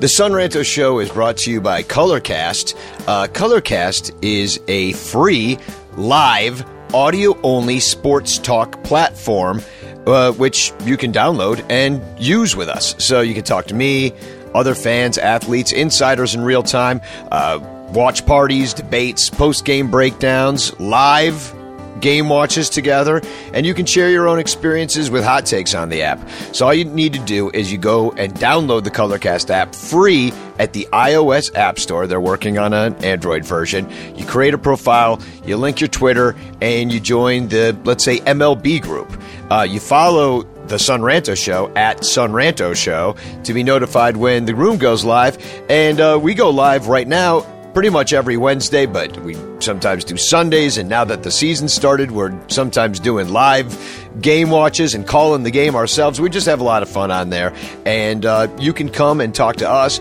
The 0.00 0.08
Son 0.08 0.32
Ranto 0.32 0.64
Show 0.64 0.98
is 0.98 1.10
brought 1.10 1.36
to 1.36 1.52
you 1.52 1.60
by 1.60 1.82
Colorcast. 1.82 2.74
Uh, 3.06 3.28
Colorcast 3.28 4.16
is 4.24 4.58
a 4.66 4.94
free, 4.94 5.58
live, 5.98 6.64
audio 6.94 7.38
only 7.42 7.80
sports 7.80 8.38
talk 8.38 8.82
platform, 8.82 9.60
uh, 10.06 10.32
which 10.32 10.72
you 10.84 10.96
can 10.96 11.12
download 11.12 11.64
and 11.68 12.02
use 12.18 12.56
with 12.56 12.70
us. 12.70 12.94
So 12.98 13.20
you 13.20 13.34
can 13.34 13.44
talk 13.44 13.66
to 13.66 13.74
me, 13.74 14.14
other 14.54 14.74
fans, 14.74 15.18
athletes, 15.18 15.72
insiders 15.72 16.34
in 16.34 16.42
real 16.42 16.62
time, 16.62 17.00
uh, 17.30 17.58
watch 17.92 18.24
parties, 18.26 18.74
debates, 18.74 19.30
post 19.30 19.64
game 19.64 19.90
breakdowns, 19.90 20.78
live 20.80 21.54
game 22.00 22.28
watches 22.28 22.70
together, 22.70 23.20
and 23.52 23.64
you 23.64 23.74
can 23.74 23.86
share 23.86 24.10
your 24.10 24.26
own 24.26 24.38
experiences 24.38 25.10
with 25.10 25.22
hot 25.22 25.46
takes 25.46 25.74
on 25.74 25.88
the 25.88 26.02
app. 26.02 26.18
So 26.52 26.66
all 26.66 26.74
you 26.74 26.84
need 26.84 27.12
to 27.12 27.18
do 27.20 27.50
is 27.50 27.70
you 27.70 27.78
go 27.78 28.12
and 28.12 28.34
download 28.34 28.84
the 28.84 28.90
Colorcast 28.90 29.50
app 29.50 29.74
free 29.74 30.32
at 30.58 30.72
the 30.72 30.88
iOS 30.92 31.54
App 31.54 31.78
Store. 31.78 32.06
They're 32.06 32.20
working 32.20 32.58
on 32.58 32.72
an 32.72 32.94
Android 33.04 33.44
version. 33.44 33.88
You 34.16 34.24
create 34.26 34.54
a 34.54 34.58
profile, 34.58 35.20
you 35.44 35.56
link 35.56 35.80
your 35.80 35.88
Twitter, 35.88 36.34
and 36.60 36.92
you 36.92 37.00
join 37.00 37.48
the, 37.48 37.78
let's 37.84 38.04
say, 38.04 38.18
MLB 38.20 38.82
group. 38.82 39.10
Uh, 39.50 39.66
you 39.68 39.80
follow 39.80 40.42
the 40.70 40.78
Son 40.78 41.02
Ranto 41.02 41.36
Show 41.36 41.70
at 41.74 42.04
Son 42.04 42.30
Ranto 42.30 42.74
Show 42.74 43.16
to 43.44 43.52
be 43.52 43.62
notified 43.62 44.16
when 44.16 44.46
the 44.46 44.54
room 44.54 44.78
goes 44.78 45.04
live. 45.04 45.36
And 45.68 46.00
uh, 46.00 46.18
we 46.22 46.32
go 46.32 46.48
live 46.48 46.86
right 46.86 47.06
now 47.06 47.40
pretty 47.74 47.90
much 47.90 48.12
every 48.12 48.36
Wednesday, 48.36 48.86
but 48.86 49.16
we 49.18 49.36
sometimes 49.60 50.04
do 50.04 50.16
Sundays. 50.16 50.78
And 50.78 50.88
now 50.88 51.04
that 51.04 51.24
the 51.24 51.30
season 51.30 51.68
started, 51.68 52.12
we're 52.12 52.32
sometimes 52.48 53.00
doing 53.00 53.28
live 53.28 53.76
game 54.20 54.50
watches 54.50 54.94
and 54.94 55.06
calling 55.06 55.42
the 55.42 55.50
game 55.50 55.74
ourselves. 55.74 56.20
We 56.20 56.30
just 56.30 56.46
have 56.46 56.60
a 56.60 56.64
lot 56.64 56.82
of 56.82 56.88
fun 56.88 57.10
on 57.10 57.30
there. 57.30 57.52
And 57.84 58.24
uh, 58.24 58.48
you 58.58 58.72
can 58.72 58.88
come 58.88 59.20
and 59.20 59.34
talk 59.34 59.56
to 59.56 59.68
us. 59.68 60.00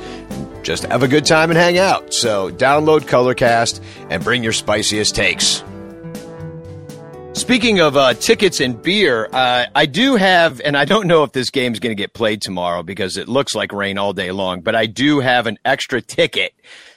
Just 0.62 0.84
have 0.84 1.04
a 1.04 1.08
good 1.08 1.26
time 1.26 1.50
and 1.50 1.58
hang 1.58 1.78
out. 1.80 2.14
So 2.14 2.52
download 2.52 3.02
Colorcast 3.02 3.82
and 4.10 4.24
bring 4.24 4.44
your 4.44 4.54
spiciest 4.54 5.16
takes. 5.16 5.64
Speaking 7.40 7.80
of 7.80 7.96
uh, 7.96 8.14
tickets 8.16 8.60
and 8.60 8.80
beer, 8.80 9.30
uh, 9.32 9.66
I 9.74 9.86
do 9.86 10.18
have, 10.18 10.60
and 10.60 10.76
I 10.76 10.84
don't 10.84 11.08
know 11.08 11.24
if 11.24 11.32
this 11.32 11.50
game's 11.50 11.80
going 11.80 11.96
to 11.96 12.00
get 12.00 12.14
played 12.14 12.42
tomorrow 12.42 12.84
because 12.84 13.16
it 13.16 13.30
looks 13.30 13.56
like 13.56 13.72
rain 13.72 13.98
all 13.98 14.12
day 14.12 14.32
long, 14.32 14.60
but 14.60 14.76
I 14.76 14.88
do 14.88 15.22
have 15.22 15.48
an 15.48 15.58
extra 15.64 16.02
ticket. 16.02 16.54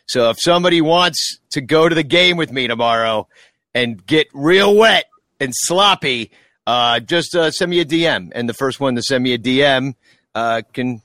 So 0.06 0.30
if 0.30 0.36
somebody 0.40 0.80
wants 0.80 1.38
to 1.52 1.60
go 1.60 1.88
to 1.88 1.94
the 1.94 2.02
game 2.02 2.36
with 2.36 2.50
me 2.50 2.66
tomorrow, 2.66 3.28
and 3.72 4.04
get 4.04 4.26
real 4.34 4.76
wet 4.76 5.04
and 5.38 5.52
sloppy, 5.54 6.32
uh, 6.66 6.98
just 6.98 7.36
uh, 7.36 7.52
send 7.52 7.70
me 7.70 7.78
a 7.78 7.84
DM, 7.84 8.32
and 8.34 8.48
the 8.48 8.54
first 8.54 8.80
one 8.80 8.96
to 8.96 9.02
send 9.02 9.22
me 9.22 9.34
a 9.34 9.38
DM 9.38 9.94
uh, 10.34 10.62
can 10.72 11.00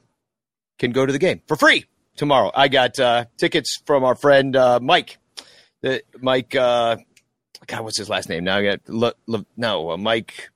can 0.79 0.91
go 0.91 1.05
to 1.05 1.13
the 1.13 1.19
game 1.19 1.41
for 1.47 1.55
free 1.55 1.85
tomorrow. 2.15 2.51
I 2.55 2.69
got 2.69 2.99
uh, 2.99 3.25
tickets 3.37 3.77
from 3.85 4.03
our 4.03 4.15
friend 4.15 4.57
Mike. 4.81 5.19
Mike, 6.19 6.55
God, 7.67 7.83
what's 7.83 7.97
his 7.97 8.09
last 8.09 8.29
name? 8.29 8.43
Now 8.43 8.57
I 8.57 8.63
got 8.63 8.79
Le, 8.87 9.13
Le, 9.27 9.45
no 9.55 9.91
uh, 9.91 9.97
Mike. 9.97 10.49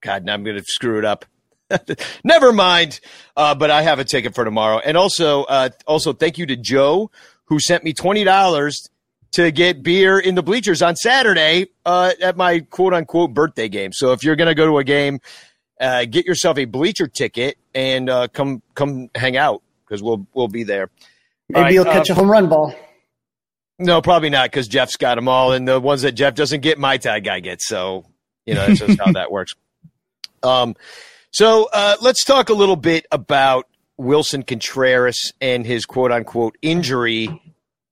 God, 0.00 0.24
now 0.24 0.34
I'm 0.34 0.44
going 0.44 0.56
to 0.56 0.64
screw 0.64 0.98
it 0.98 1.04
up. 1.04 1.24
Never 2.24 2.52
mind. 2.52 3.00
Uh, 3.36 3.54
but 3.54 3.70
I 3.70 3.82
have 3.82 3.98
a 3.98 4.04
ticket 4.04 4.34
for 4.34 4.44
tomorrow, 4.44 4.78
and 4.78 4.96
also, 4.96 5.44
uh, 5.44 5.70
also 5.86 6.12
thank 6.12 6.38
you 6.38 6.46
to 6.46 6.56
Joe 6.56 7.10
who 7.46 7.60
sent 7.60 7.84
me 7.84 7.92
twenty 7.92 8.24
dollars 8.24 8.88
to 9.32 9.50
get 9.50 9.82
beer 9.82 10.18
in 10.18 10.34
the 10.34 10.42
bleachers 10.42 10.82
on 10.82 10.96
Saturday 10.96 11.66
uh, 11.84 12.12
at 12.20 12.36
my 12.36 12.60
quote 12.60 12.94
unquote 12.94 13.34
birthday 13.34 13.68
game. 13.68 13.92
So 13.92 14.12
if 14.12 14.24
you're 14.24 14.36
going 14.36 14.48
to 14.48 14.54
go 14.54 14.66
to 14.66 14.78
a 14.78 14.84
game, 14.84 15.20
uh, 15.80 16.06
get 16.06 16.26
yourself 16.26 16.58
a 16.58 16.64
bleacher 16.64 17.06
ticket 17.06 17.58
and 17.74 18.08
uh, 18.08 18.28
come 18.28 18.62
come 18.74 19.10
hang 19.14 19.36
out 19.36 19.62
because 19.86 20.02
we'll 20.02 20.26
we'll 20.34 20.48
be 20.48 20.64
there. 20.64 20.90
Maybe 21.48 21.62
right, 21.62 21.72
you'll 21.72 21.84
catch 21.84 22.10
uh, 22.10 22.14
a 22.14 22.16
home 22.16 22.30
run 22.30 22.48
ball. 22.48 22.74
No, 23.78 24.02
probably 24.02 24.30
not 24.30 24.50
because 24.50 24.66
Jeff's 24.66 24.96
got 24.96 25.14
them 25.14 25.28
all, 25.28 25.52
and 25.52 25.66
the 25.68 25.78
ones 25.78 26.02
that 26.02 26.12
Jeff 26.12 26.34
doesn't 26.34 26.60
get, 26.60 26.78
my 26.78 26.96
tag 26.96 27.24
guy 27.24 27.40
gets. 27.40 27.66
So 27.68 28.04
you 28.44 28.54
know 28.54 28.66
that's 28.66 28.80
just 28.80 28.98
how 28.98 29.12
that 29.12 29.30
works. 29.30 29.54
Um, 30.40 30.76
so 31.32 31.68
uh, 31.72 31.96
let's 32.00 32.24
talk 32.24 32.48
a 32.48 32.54
little 32.54 32.76
bit 32.76 33.06
about 33.10 33.66
Willson 34.00 34.46
Contreras 34.46 35.32
and 35.40 35.66
his 35.66 35.84
quote 35.84 36.12
unquote 36.12 36.56
injury 36.62 37.28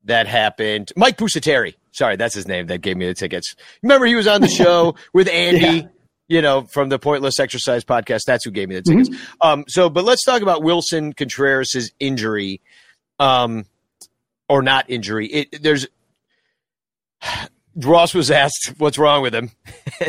that 0.04 0.26
happened. 0.26 0.92
Mike 0.96 1.18
Pusateri, 1.18 1.74
sorry, 1.92 2.16
that's 2.16 2.34
his 2.34 2.46
name 2.46 2.68
that 2.68 2.78
gave 2.78 2.96
me 2.96 3.06
the 3.06 3.14
tickets. 3.14 3.54
Remember, 3.82 4.06
he 4.06 4.14
was 4.14 4.26
on 4.26 4.40
the 4.40 4.48
show 4.48 4.94
with 5.12 5.28
Andy. 5.28 5.66
Yeah. 5.66 5.88
You 6.28 6.42
know, 6.42 6.62
from 6.62 6.88
the 6.88 6.98
Pointless 6.98 7.38
Exercise 7.38 7.84
podcast. 7.84 8.22
That's 8.26 8.44
who 8.44 8.50
gave 8.50 8.68
me 8.68 8.74
the 8.74 8.82
tickets. 8.82 9.10
Um, 9.40 9.64
so, 9.68 9.88
but 9.88 10.04
let's 10.04 10.24
talk 10.24 10.42
about 10.42 10.60
Willson 10.60 11.16
Contreras' 11.16 11.92
injury, 12.00 12.60
um, 13.20 13.64
or 14.48 14.62
not 14.62 14.88
injury. 14.88 15.26
It, 15.26 15.62
there's 15.62 15.86
Ross 17.76 18.14
was 18.14 18.30
asked 18.30 18.74
what's 18.78 18.98
wrong 18.98 19.22
with 19.22 19.34
him. 19.34 19.50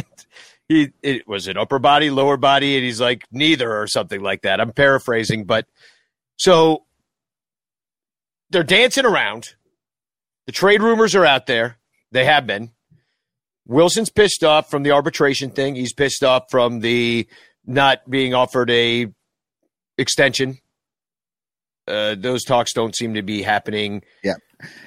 he 0.69 0.91
it 1.01 1.27
was 1.27 1.47
it 1.47 1.57
upper 1.57 1.79
body, 1.79 2.09
lower 2.09 2.37
body, 2.37 2.75
and 2.75 2.85
he's 2.85 3.01
like 3.01 3.25
neither 3.31 3.71
or 3.71 3.87
something 3.87 4.21
like 4.21 4.43
that. 4.43 4.61
I'm 4.61 4.71
paraphrasing, 4.71 5.45
but 5.45 5.65
so 6.37 6.85
they're 8.49 8.63
dancing 8.63 9.05
around. 9.05 9.55
The 10.45 10.51
trade 10.53 10.81
rumors 10.81 11.15
are 11.15 11.25
out 11.25 11.45
there. 11.45 11.77
They 12.11 12.25
have 12.25 12.47
been. 12.47 12.71
Willson's 13.65 14.09
pissed 14.09 14.45
off 14.45 14.71
from 14.71 14.83
the 14.83 14.91
arbitration 14.91 15.49
thing. 15.51 15.75
He's 15.75 15.91
pissed 15.91 16.23
off 16.23 16.49
from 16.49 16.79
the 16.79 17.27
not 17.65 18.09
being 18.09 18.33
offered 18.33 18.69
a 18.69 19.07
extension. 19.97 20.59
Uh, 21.87 22.15
those 22.17 22.43
talks 22.43 22.73
don't 22.73 22.95
seem 22.95 23.13
to 23.13 23.21
be 23.21 23.41
happening. 23.41 24.03
Yeah. 24.23 24.35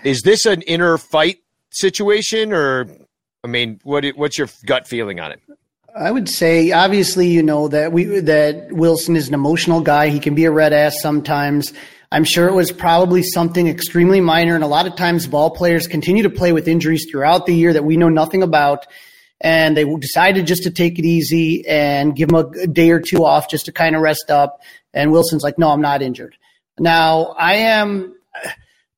Is 0.04 0.22
this 0.22 0.46
an 0.46 0.62
inner 0.62 0.98
fight 0.98 1.38
situation, 1.70 2.52
or 2.52 2.86
I 3.44 3.48
mean, 3.48 3.80
what 3.82 4.04
what's 4.16 4.38
your 4.38 4.48
gut 4.66 4.86
feeling 4.86 5.20
on 5.20 5.32
it? 5.32 5.40
I 5.96 6.10
would 6.10 6.28
say, 6.28 6.70
obviously, 6.70 7.28
you 7.28 7.42
know 7.42 7.68
that 7.68 7.92
we 7.92 8.04
that 8.04 8.68
Willson 8.70 9.16
is 9.16 9.28
an 9.28 9.34
emotional 9.34 9.80
guy. 9.80 10.08
He 10.08 10.20
can 10.20 10.34
be 10.34 10.44
a 10.44 10.50
red 10.50 10.72
ass 10.72 11.00
sometimes. 11.00 11.72
I'm 12.12 12.24
sure 12.24 12.48
it 12.48 12.54
was 12.54 12.72
probably 12.72 13.22
something 13.22 13.68
extremely 13.68 14.20
minor, 14.20 14.54
and 14.54 14.64
a 14.64 14.68
lot 14.68 14.86
of 14.86 14.96
times 14.96 15.26
ball 15.26 15.50
players 15.50 15.86
continue 15.86 16.24
to 16.24 16.30
play 16.30 16.52
with 16.52 16.68
injuries 16.68 17.06
throughout 17.10 17.46
the 17.46 17.54
year 17.54 17.72
that 17.72 17.84
we 17.84 17.96
know 17.96 18.08
nothing 18.08 18.42
about, 18.42 18.86
and 19.40 19.76
they 19.76 19.84
decided 19.96 20.46
just 20.46 20.64
to 20.64 20.70
take 20.70 20.98
it 20.98 21.04
easy 21.04 21.66
and 21.66 22.16
give 22.16 22.30
him 22.30 22.36
a 22.36 22.66
day 22.66 22.90
or 22.90 23.00
two 23.00 23.24
off 23.24 23.48
just 23.48 23.66
to 23.66 23.72
kind 23.72 23.94
of 23.94 24.02
rest 24.02 24.30
up. 24.30 24.60
And 24.92 25.12
Willson's 25.12 25.42
like, 25.42 25.58
"No, 25.58 25.70
I'm 25.70 25.80
not 25.80 26.02
injured." 26.02 26.36
Now, 26.80 27.34
I 27.38 27.56
am. 27.56 28.14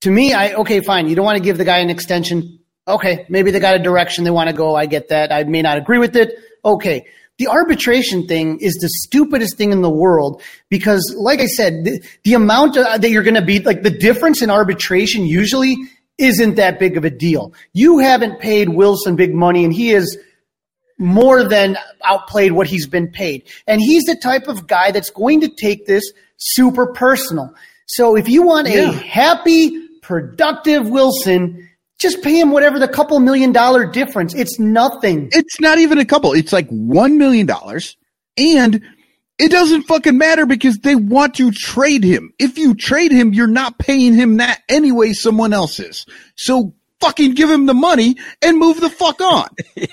To 0.02 0.10
me, 0.10 0.32
I 0.32 0.54
okay, 0.54 0.80
fine. 0.80 1.08
You 1.08 1.16
don't 1.16 1.24
want 1.24 1.38
to 1.38 1.44
give 1.44 1.58
the 1.58 1.64
guy 1.64 1.78
an 1.78 1.90
extension. 1.90 2.60
Okay, 2.86 3.26
maybe 3.28 3.50
they 3.50 3.60
got 3.60 3.76
a 3.76 3.82
direction 3.82 4.24
they 4.24 4.30
want 4.30 4.48
to 4.48 4.56
go. 4.56 4.74
I 4.74 4.86
get 4.86 5.08
that. 5.08 5.32
I 5.32 5.44
may 5.44 5.62
not 5.62 5.78
agree 5.78 5.98
with 5.98 6.16
it. 6.16 6.32
Okay. 6.64 7.06
The 7.38 7.48
arbitration 7.48 8.26
thing 8.28 8.60
is 8.60 8.74
the 8.74 8.88
stupidest 8.88 9.56
thing 9.56 9.72
in 9.72 9.82
the 9.82 9.90
world 9.90 10.42
because, 10.68 11.14
like 11.18 11.40
I 11.40 11.46
said, 11.46 11.84
the, 11.84 12.04
the 12.22 12.34
amount 12.34 12.74
that 12.74 13.10
you're 13.10 13.22
going 13.24 13.34
to 13.34 13.42
be 13.42 13.58
like 13.58 13.82
the 13.82 13.90
difference 13.90 14.42
in 14.42 14.50
arbitration 14.50 15.26
usually 15.26 15.76
isn't 16.18 16.54
that 16.56 16.78
big 16.78 16.96
of 16.96 17.04
a 17.04 17.10
deal. 17.10 17.52
You 17.72 17.98
haven't 17.98 18.38
paid 18.38 18.68
Willson 18.68 19.16
big 19.16 19.34
money 19.34 19.64
and 19.64 19.72
he 19.72 19.90
is 19.90 20.18
more 20.98 21.42
than 21.42 21.76
outplayed 22.04 22.52
what 22.52 22.68
he's 22.68 22.86
been 22.86 23.10
paid. 23.10 23.48
And 23.66 23.80
he's 23.80 24.04
the 24.04 24.14
type 24.14 24.46
of 24.46 24.68
guy 24.68 24.92
that's 24.92 25.10
going 25.10 25.40
to 25.40 25.48
take 25.48 25.86
this 25.86 26.04
super 26.36 26.92
personal. 26.92 27.54
So 27.94 28.16
if 28.16 28.26
you 28.28 28.42
want 28.42 28.68
Yeah. 28.68 28.88
a 28.88 28.92
happy, 28.92 29.78
productive 30.00 30.84
Willson, 30.84 31.68
just 31.98 32.22
pay 32.22 32.40
him 32.40 32.50
whatever 32.50 32.78
the 32.78 32.88
couple 32.88 33.20
million 33.20 33.52
dollar 33.52 33.84
difference. 33.84 34.34
It's 34.34 34.58
nothing. 34.58 35.28
It's 35.32 35.60
not 35.60 35.78
even 35.78 35.98
a 35.98 36.04
couple. 36.04 36.32
It's 36.32 36.52
like 36.52 36.68
one 36.70 37.18
million 37.18 37.46
dollars, 37.46 37.96
and 38.36 38.80
it 39.38 39.50
doesn't 39.50 39.82
fucking 39.82 40.16
matter 40.16 40.46
because 40.46 40.78
they 40.78 40.94
want 40.94 41.34
to 41.34 41.50
trade 41.50 42.02
him. 42.02 42.32
If 42.38 42.56
you 42.58 42.74
trade 42.74 43.12
him, 43.12 43.32
you're 43.34 43.46
not 43.46 43.78
paying 43.78 44.14
him 44.14 44.38
that 44.38 44.60
anyway. 44.68 45.12
Someone 45.12 45.52
else 45.52 45.78
is. 45.78 46.06
So 46.36 46.74
fucking 47.02 47.34
give 47.34 47.50
him 47.50 47.66
the 47.66 47.74
money 47.74 48.16
and 48.40 48.58
move 48.58 48.80
the 48.80 48.88
fuck 48.88 49.20
on. 49.20 49.48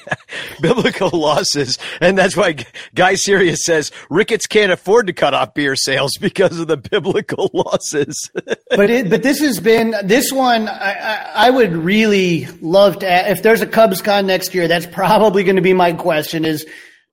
biblical 0.61 1.09
losses, 1.11 1.77
and 1.99 2.17
that's 2.17 2.37
why 2.37 2.55
Guy 2.93 3.15
Sirius 3.15 3.65
says 3.65 3.91
Ricketts 4.09 4.47
can't 4.47 4.71
afford 4.71 5.07
to 5.07 5.13
cut 5.13 5.33
off 5.33 5.53
beer 5.53 5.75
sales 5.75 6.13
because 6.19 6.59
of 6.59 6.67
the 6.67 6.77
biblical 6.77 7.49
losses. 7.53 8.29
but 8.69 8.89
it, 8.89 9.09
but 9.09 9.23
this 9.23 9.39
has 9.39 9.59
been 9.59 9.95
this 10.03 10.31
one. 10.31 10.67
I, 10.67 10.93
I, 10.93 11.31
I 11.47 11.49
would 11.49 11.73
really 11.73 12.45
love 12.61 12.99
to. 12.99 13.31
If 13.31 13.41
there's 13.41 13.61
a 13.61 13.67
Cubs 13.67 14.01
con 14.01 14.27
next 14.27 14.53
year, 14.53 14.67
that's 14.67 14.85
probably 14.85 15.43
going 15.43 15.55
to 15.55 15.61
be 15.61 15.73
my 15.73 15.93
question: 15.93 16.45
is 16.45 16.65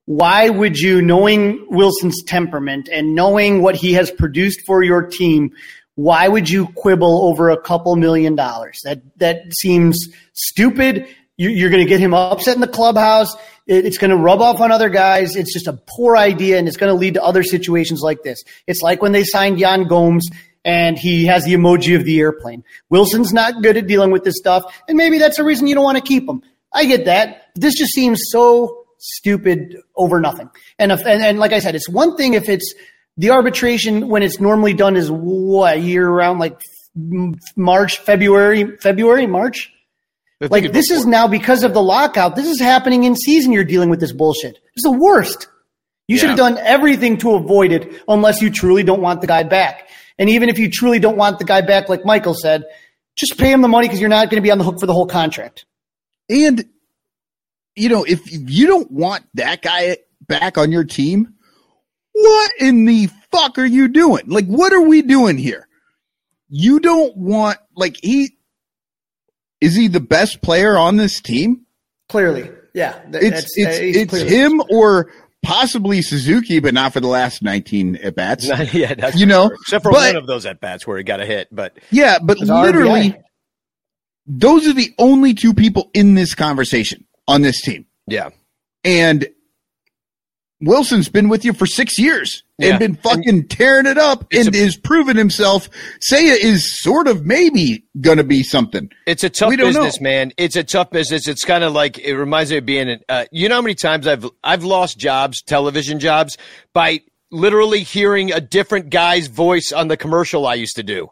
why 0.05 0.49
would 0.51 0.79
you, 0.79 1.03
knowing 1.03 1.67
Willson's 1.69 2.23
temperament 2.23 2.89
and 2.93 3.15
knowing 3.15 3.63
what 3.63 3.75
he 3.75 3.95
has 3.95 4.11
produced 4.11 4.61
for 4.67 4.83
your 4.83 5.03
team, 5.03 5.51
why 5.97 6.29
would 6.29 6.49
you 6.49 6.69
quibble 6.69 7.25
over 7.27 7.51
a 7.51 7.61
couple 7.61 7.97
million 7.97 8.37
dollars? 8.37 8.81
That 8.85 9.03
that 9.19 9.43
seems 9.59 10.09
stupid. 10.33 11.09
You, 11.39 11.51
you're 11.51 11.71
going 11.71 11.85
to 11.85 11.89
get 11.89 12.01
him 12.01 12.15
upset 12.15 12.55
in 12.55 12.61
the 12.61 12.69
clubhouse. 12.69 13.35
It, 13.67 13.85
it's 13.85 13.99
going 13.99 14.11
to 14.11 14.17
rub 14.17 14.41
off 14.41 14.61
on 14.61 14.73
other 14.73 14.89
guys. 14.89 15.37
It's 15.37 15.53
just 15.53 15.67
a 15.67 15.79
poor 15.97 16.17
idea, 16.17 16.59
and 16.59 16.69
it's 16.69 16.77
going 16.77 16.93
to 16.93 16.99
lead 16.99 17.15
to 17.15 17.23
other 17.23 17.43
situations 17.43 18.01
like 18.03 18.23
this. 18.23 18.45
It's 18.67 18.81
like 18.81 19.03
when 19.03 19.13
they 19.13 19.25
signed 19.25 19.59
Yan 19.59 19.89
Gomes 19.89 20.29
and 20.65 20.99
he 20.99 21.27
has 21.27 21.45
the 21.45 21.55
emoji 21.55 21.95
of 21.95 22.05
the 22.05 22.19
airplane. 22.21 22.65
Willson's 22.91 23.33
not 23.33 23.63
good 23.63 23.77
at 23.77 23.87
dealing 23.87 24.11
with 24.11 24.25
this 24.25 24.37
stuff, 24.37 24.65
and 24.89 24.97
maybe 24.97 25.19
that's 25.19 25.37
the 25.37 25.45
reason 25.45 25.67
you 25.67 25.75
don't 25.75 25.85
want 25.85 25.99
to 25.99 26.05
keep 26.05 26.29
him. 26.29 26.43
I 26.75 26.85
get 26.85 27.07
that. 27.07 27.51
This 27.55 27.75
just 27.75 27.93
seems 27.93 28.21
so 28.29 28.85
stupid 28.99 29.77
over 29.97 30.21
nothing. 30.21 30.51
And, 30.79 30.93
if, 30.93 31.01
and 31.07 31.23
and 31.23 31.39
like 31.39 31.53
I 31.53 31.61
said, 31.61 31.75
it's 31.75 31.89
one 31.89 32.17
thing 32.17 32.35
if 32.35 32.49
it's 32.49 32.75
the 33.17 33.31
arbitration 33.31 34.09
when 34.09 34.23
it's 34.23 34.41
normally 34.41 34.75
done 34.75 34.97
is 34.97 35.11
what 35.11 35.81
year 35.81 36.09
around 36.09 36.39
like 36.39 36.61
March, 37.57 37.99
February, 37.99 38.77
February, 38.79 39.27
March. 39.27 39.73
Like 40.41 40.73
this 40.73 40.91
is 40.91 41.07
now 41.07 41.27
because 41.27 41.62
of 41.62 41.73
the 41.73 41.83
lockout. 41.83 42.37
This 42.37 42.47
is 42.47 42.61
happening 42.61 43.05
in 43.05 43.17
season. 43.17 43.53
You're 43.53 43.64
dealing 43.64 43.89
with 43.89 44.01
this 44.01 44.12
bullshit. 44.12 44.59
It's 44.75 44.83
the 44.83 44.93
worst. 44.93 45.49
You 46.09 46.19
should 46.19 46.29
have 46.29 46.39
done 46.39 46.59
everything 46.59 47.17
to 47.19 47.35
avoid 47.35 47.73
it, 47.73 48.03
unless 48.07 48.41
you 48.41 48.51
truly 48.51 48.85
don't 48.85 49.01
want 49.01 49.23
the 49.23 49.27
guy 49.27 49.43
back. 49.43 49.89
And 50.19 50.31
even 50.31 50.49
if 50.49 50.59
you 50.59 50.71
truly 50.71 50.99
don't 50.99 51.17
want 51.17 51.39
the 51.39 51.45
guy 51.45 51.62
back, 51.62 51.89
like 51.89 52.05
Michael 52.05 52.35
said, 52.35 52.64
just 53.17 53.39
pay 53.39 53.51
him 53.51 53.61
the 53.61 53.69
money 53.69 53.89
because 53.89 53.99
you're 53.99 54.09
not 54.09 54.31
going 54.31 54.41
to 54.41 54.43
be 54.43 54.51
on 54.51 54.59
the 54.59 54.64
hook 54.64 54.79
for 54.79 54.87
the 54.87 54.93
whole 54.93 55.07
contract. 55.07 55.64
And 56.29 56.64
you 57.75 57.89
know, 57.89 58.05
if 58.05 58.21
you 58.31 58.67
don't 58.67 58.91
want 58.91 59.25
that 59.35 59.62
guy 59.62 59.99
back 60.27 60.59
on 60.59 60.73
your 60.73 60.85
team, 60.85 61.35
what 62.19 62.51
in 62.61 62.85
the 62.87 63.09
fuck 63.31 63.59
are 63.59 63.64
you 63.64 63.89
doing? 63.89 64.25
Like, 64.27 64.47
what 64.47 64.73
are 64.73 64.81
we 64.83 65.03
doing 65.03 65.37
here? 65.39 65.69
You 66.49 66.81
don't 66.81 67.17
want 67.17 67.59
like 67.75 67.97
he 68.03 68.37
is 69.61 69.75
he 69.75 69.89
the 69.89 70.01
best 70.01 70.43
player 70.43 70.77
on 70.77 70.97
this 70.97 71.21
team? 71.21 71.67
Clearly, 72.09 72.51
yeah. 72.75 73.01
It's 73.12 73.57
it's 73.57 73.79
uh, 73.79 73.83
it's 73.83 74.11
clearly- 74.11 74.29
him 74.29 74.62
or 74.71 75.11
possibly 75.43 76.03
Suzuki, 76.03 76.61
but 76.61 76.73
not 76.75 76.93
for 76.93 77.01
the 77.01 77.09
last 77.09 77.43
nineteen 77.43 77.97
at 77.97 78.14
bats. 78.14 78.47
yeah, 78.73 78.95
that's 78.95 79.17
You 79.17 79.27
know, 79.27 79.47
except 79.47 79.83
for 79.83 79.93
but- 79.93 80.14
one 80.14 80.17
of 80.17 80.27
those 80.27 80.47
at 80.47 80.61
bats 80.61 80.87
where 80.87 80.99
he 80.99 81.05
got 81.05 81.21
a 81.21 81.27
hit. 81.27 81.49
But 81.53 81.77
Yeah, 81.91 82.19
but 82.23 82.39
literally, 82.39 83.11
RBI. 83.11 83.23
those 84.27 84.67
are 84.69 84.73
the 84.73 84.95
only 84.99 85.35
two 85.35 85.53
people 85.55 85.91
in 85.95 86.14
this 86.14 86.35
conversation 86.35 87.05
on 87.29 87.43
this 87.43 87.61
team. 87.61 87.87
yeah, 88.07 88.31
And 88.85 89.27
Willson's 90.61 91.09
been 91.09 91.29
with 91.29 91.45
you 91.45 91.53
for 91.53 91.67
six 91.67 91.99
years 91.99 92.43
Yeah. 92.59 92.71
and 92.71 92.79
been 92.79 92.95
fucking 92.95 93.49
tearing 93.49 93.85
it 93.87 93.99
up 93.99 94.27
and 94.33 94.55
a- 94.55 94.59
is 94.59 94.77
proven 94.77 95.17
himself. 95.17 95.69
Seiya 96.11 96.35
is 96.35 96.81
sort 96.81 97.09
of 97.09 97.27
maybe 97.27 97.85
going 98.01 98.17
to 98.17 98.25
be 98.25 98.43
something. 98.43 98.91
It's 99.07 99.23
a 99.23 99.29
tough 99.29 99.51
don't 99.51 99.59
know. 99.59 99.67
business, 99.67 100.01
man. 100.01 100.33
It's 100.39 100.57
a 100.57 100.65
tough 100.65 100.91
business. 100.91 101.29
It's 101.29 101.45
kind 101.45 101.63
of 101.63 101.75
like 101.75 101.99
it 101.99 102.17
reminds 102.17 102.51
me 102.51 102.57
of 102.59 102.65
being. 102.67 102.89
an- 102.89 103.01
Uh, 103.09 103.27
you 103.31 103.49
know 103.49 103.57
how 103.57 103.63
many 103.63 103.75
times 103.75 104.07
I've 104.07 104.27
I've 104.43 104.65
lost 104.65 104.99
jobs, 104.99 105.43
television 105.43 106.01
jobs, 106.01 106.39
by 106.73 107.01
literally 107.31 107.83
hearing 107.83 108.33
a 108.33 108.41
different 108.41 108.89
guy's 108.89 109.27
voice 109.27 109.73
on 109.73 109.89
the 109.89 109.97
commercial 109.97 110.47
I 110.47 110.55
used 110.55 110.77
to 110.77 110.83
do. 110.83 111.11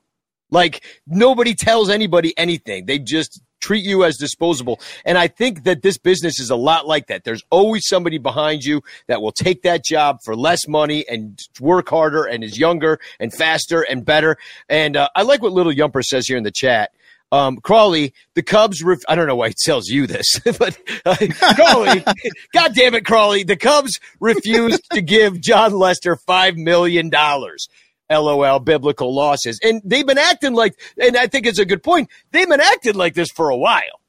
Like 0.50 0.82
nobody 1.06 1.54
tells 1.54 1.90
anybody 1.90 2.32
anything. 2.38 2.86
They 2.86 2.98
just 2.98 3.42
treat 3.64 3.84
you 3.84 4.04
as 4.04 4.18
disposable. 4.18 4.78
And 5.06 5.16
I 5.16 5.28
think 5.28 5.64
that 5.64 5.82
this 5.82 5.96
business 5.96 6.38
is 6.38 6.50
a 6.50 6.56
lot 6.56 6.86
like 6.86 7.06
that. 7.06 7.24
There's 7.24 7.42
always 7.50 7.88
somebody 7.88 8.18
behind 8.18 8.62
you 8.62 8.82
that 9.06 9.22
will 9.22 9.32
take 9.32 9.62
that 9.62 9.84
job 9.84 10.18
for 10.22 10.36
less 10.36 10.68
money 10.68 11.04
and 11.08 11.40
work 11.60 11.88
harder 11.88 12.24
and 12.24 12.44
is 12.44 12.58
younger 12.58 13.00
and 13.18 13.32
faster 13.32 13.80
and 13.82 14.04
better. 14.04 14.36
And 14.68 14.96
uh, 14.96 15.08
I 15.16 15.22
like 15.22 15.42
what 15.42 15.52
Little 15.52 15.72
Yumper 15.72 16.04
says 16.04 16.26
here 16.26 16.36
in 16.36 16.42
the 16.42 16.50
chat. 16.50 16.90
Um, 17.32 17.56
Crawley, 17.56 18.12
the 18.34 18.42
Cubs. 18.42 18.82
Ref- 18.82 19.02
I 19.08 19.16
don't 19.16 19.26
know 19.26 19.34
why 19.34 19.48
he 19.48 19.54
tells 19.64 19.88
you 19.88 20.06
this, 20.06 20.38
but 20.44 20.78
uh, 21.04 21.16
Crawley, 21.56 22.04
God 22.52 22.74
damn 22.74 22.94
it, 22.94 23.04
Crawley, 23.04 23.42
the 23.42 23.56
Cubs 23.56 23.98
refused 24.20 24.82
to 24.92 25.00
give 25.00 25.40
Jon 25.40 25.72
Lester 25.72 26.14
five 26.14 26.56
million 26.56 27.08
dollars. 27.08 27.66
LOL, 28.14 28.58
biblical 28.60 29.14
losses, 29.14 29.58
and 29.62 29.80
they've 29.84 30.06
been 30.06 30.18
acting 30.18 30.54
like, 30.54 30.78
and 31.00 31.16
I 31.16 31.26
think 31.26 31.46
it's 31.46 31.58
a 31.58 31.64
good 31.64 31.82
point. 31.82 32.08
They've 32.30 32.48
been 32.48 32.60
acting 32.60 32.94
like 32.94 33.14
this 33.14 33.30
for 33.30 33.48
a 33.50 33.56
while. 33.56 34.00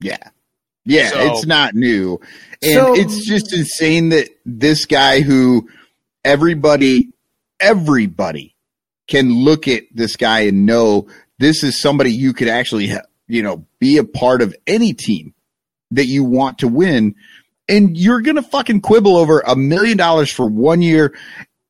Yeah. 0.00 0.18
Yeah, 0.84 1.10
So- 1.10 1.32
it's 1.32 1.46
not 1.46 1.74
new. 1.74 2.20
And 2.62 2.72
So- 2.72 2.94
it's 2.94 3.24
just 3.26 3.52
insane 3.52 4.08
that 4.10 4.28
this 4.46 4.86
guy 4.86 5.20
who 5.20 5.68
everybody, 6.24 7.10
everybody 7.60 8.54
can 9.06 9.30
look 9.32 9.68
at 9.68 9.84
this 9.94 10.16
guy 10.16 10.40
and 10.40 10.66
know 10.66 11.06
this 11.38 11.62
is 11.62 11.80
somebody 11.80 12.12
you 12.12 12.32
could 12.32 12.48
actually, 12.48 12.92
you 13.26 13.42
know, 13.42 13.64
be 13.78 13.96
a 13.96 14.04
part 14.04 14.42
of 14.42 14.54
any 14.66 14.92
team 14.92 15.34
that 15.90 16.06
you 16.06 16.24
want 16.24 16.58
to 16.58 16.68
win. 16.68 17.14
And 17.68 17.96
you're 17.96 18.22
going 18.22 18.36
to 18.36 18.42
fucking 18.42 18.80
quibble 18.80 19.16
over 19.16 19.40
a 19.40 19.54
million 19.54 19.98
dollars 19.98 20.30
for 20.32 20.46
one 20.46 20.80
year 20.80 21.14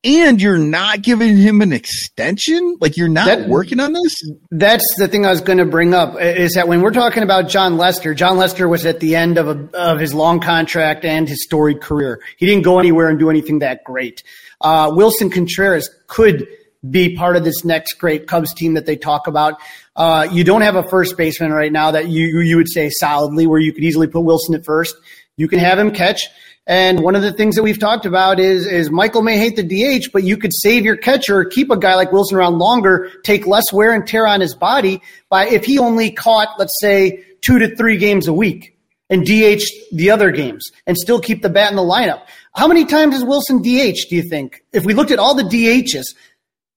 and 0.03 0.41
you're 0.41 0.57
not 0.57 1.01
giving 1.01 1.35
him 1.37 1.61
an 1.61 1.73
extension. 1.73 2.77
Like 2.79 2.95
you're 2.95 3.09
not 3.09 3.25
That- 3.25 3.49
working 3.49 3.79
on 3.79 3.93
this. 3.93 4.15
That's 4.51 4.85
the 4.97 5.07
thing 5.07 5.25
I 5.25 5.29
was 5.31 5.41
going 5.41 5.57
to 5.57 5.65
bring 5.65 5.93
up 5.93 6.19
is 6.21 6.53
that 6.53 6.67
when 6.67 6.81
we're 6.81 6.91
talking 6.91 7.23
about 7.23 7.49
Jon 7.49 7.77
Lester, 7.77 8.13
Jon 8.13 8.37
Lester 8.37 8.67
was 8.67 8.85
at 8.85 8.99
the 9.01 9.15
end 9.15 9.37
of 9.37 9.47
a, 9.47 9.69
of 9.77 9.99
his 9.99 10.13
long 10.13 10.39
contract 10.39 11.03
and 11.05 11.27
his 11.27 11.43
storied 11.43 11.81
career. 11.81 12.21
He 12.37 12.45
didn't 12.45 12.63
go 12.63 12.79
anywhere 12.79 13.09
and 13.09 13.19
do 13.19 13.29
anything 13.29 13.59
that 13.59 13.83
great. 13.83 14.23
Uh, 14.61 14.89
Willson 14.91 15.31
Contreras 15.31 15.89
could 16.07 16.47
be 16.89 17.13
part 17.15 17.35
of 17.35 17.43
this 17.43 17.65
next 17.65 17.93
great 17.95 18.25
Cubs 18.27 18.53
team 18.53 18.75
that 18.75 18.85
they 18.85 18.95
talk 18.95 19.27
about. 19.27 19.55
Uh, 19.97 20.25
you 20.31 20.45
don't 20.45 20.61
have 20.61 20.75
a 20.77 20.83
first 20.83 21.17
baseman 21.17 21.51
right 21.51 21.73
now 21.73 21.91
that 21.91 22.07
you 22.07 22.39
you 22.39 22.55
would 22.55 22.69
say 22.69 22.89
solidly 22.89 23.45
where 23.47 23.59
you 23.59 23.73
could 23.73 23.83
easily 23.83 24.07
put 24.07 24.23
Willson 24.23 24.55
at 24.55 24.63
first. 24.63 24.95
You 25.35 25.49
can 25.49 25.59
have 25.59 25.77
him 25.77 25.91
catch. 25.91 26.23
And 26.69 26.99
one 26.99 27.15
of 27.15 27.23
the 27.23 27.33
things 27.33 27.55
that 27.55 27.63
we've 27.63 27.79
talked 27.79 28.05
about 28.05 28.39
is 28.39 28.67
is 28.67 28.91
Michael 28.91 29.23
may 29.23 29.39
hate 29.39 29.55
the 29.55 29.63
DH, 29.63 30.11
but 30.13 30.23
you 30.23 30.37
could 30.37 30.51
save 30.53 30.85
your 30.85 30.97
catcher, 30.97 31.43
keep 31.43 31.71
a 31.71 31.77
guy 31.77 31.95
like 31.95 32.11
Willson 32.11 32.33
around 32.37 32.59
longer, 32.59 33.11
take 33.23 33.47
less 33.47 33.73
wear 33.73 33.91
and 33.91 34.05
tear 34.05 34.27
on 34.27 34.39
his 34.39 34.53
body 34.53 35.01
by 35.29 35.47
if 35.47 35.65
he 35.65 35.79
only 35.79 36.11
caught, 36.11 36.59
let's 36.59 36.77
say, 36.79 37.25
two 37.41 37.57
to 37.57 37.75
three 37.75 37.97
games 37.97 38.27
a 38.27 38.33
week 38.33 38.77
and 39.09 39.25
DH 39.25 39.63
the 39.91 40.11
other 40.11 40.29
games 40.29 40.69
and 40.85 40.95
still 40.95 41.19
keep 41.19 41.41
the 41.41 41.49
bat 41.49 41.71
in 41.71 41.75
the 41.75 41.81
lineup. 41.81 42.21
How 42.53 42.67
many 42.67 42.85
times 42.85 43.15
has 43.15 43.23
Willson 43.23 43.63
DH, 43.63 44.07
do 44.07 44.15
you 44.15 44.29
think? 44.29 44.63
If 44.71 44.85
we 44.85 44.93
looked 44.93 45.09
at 45.09 45.17
all 45.17 45.33
the 45.33 45.41
DHs, 45.41 46.13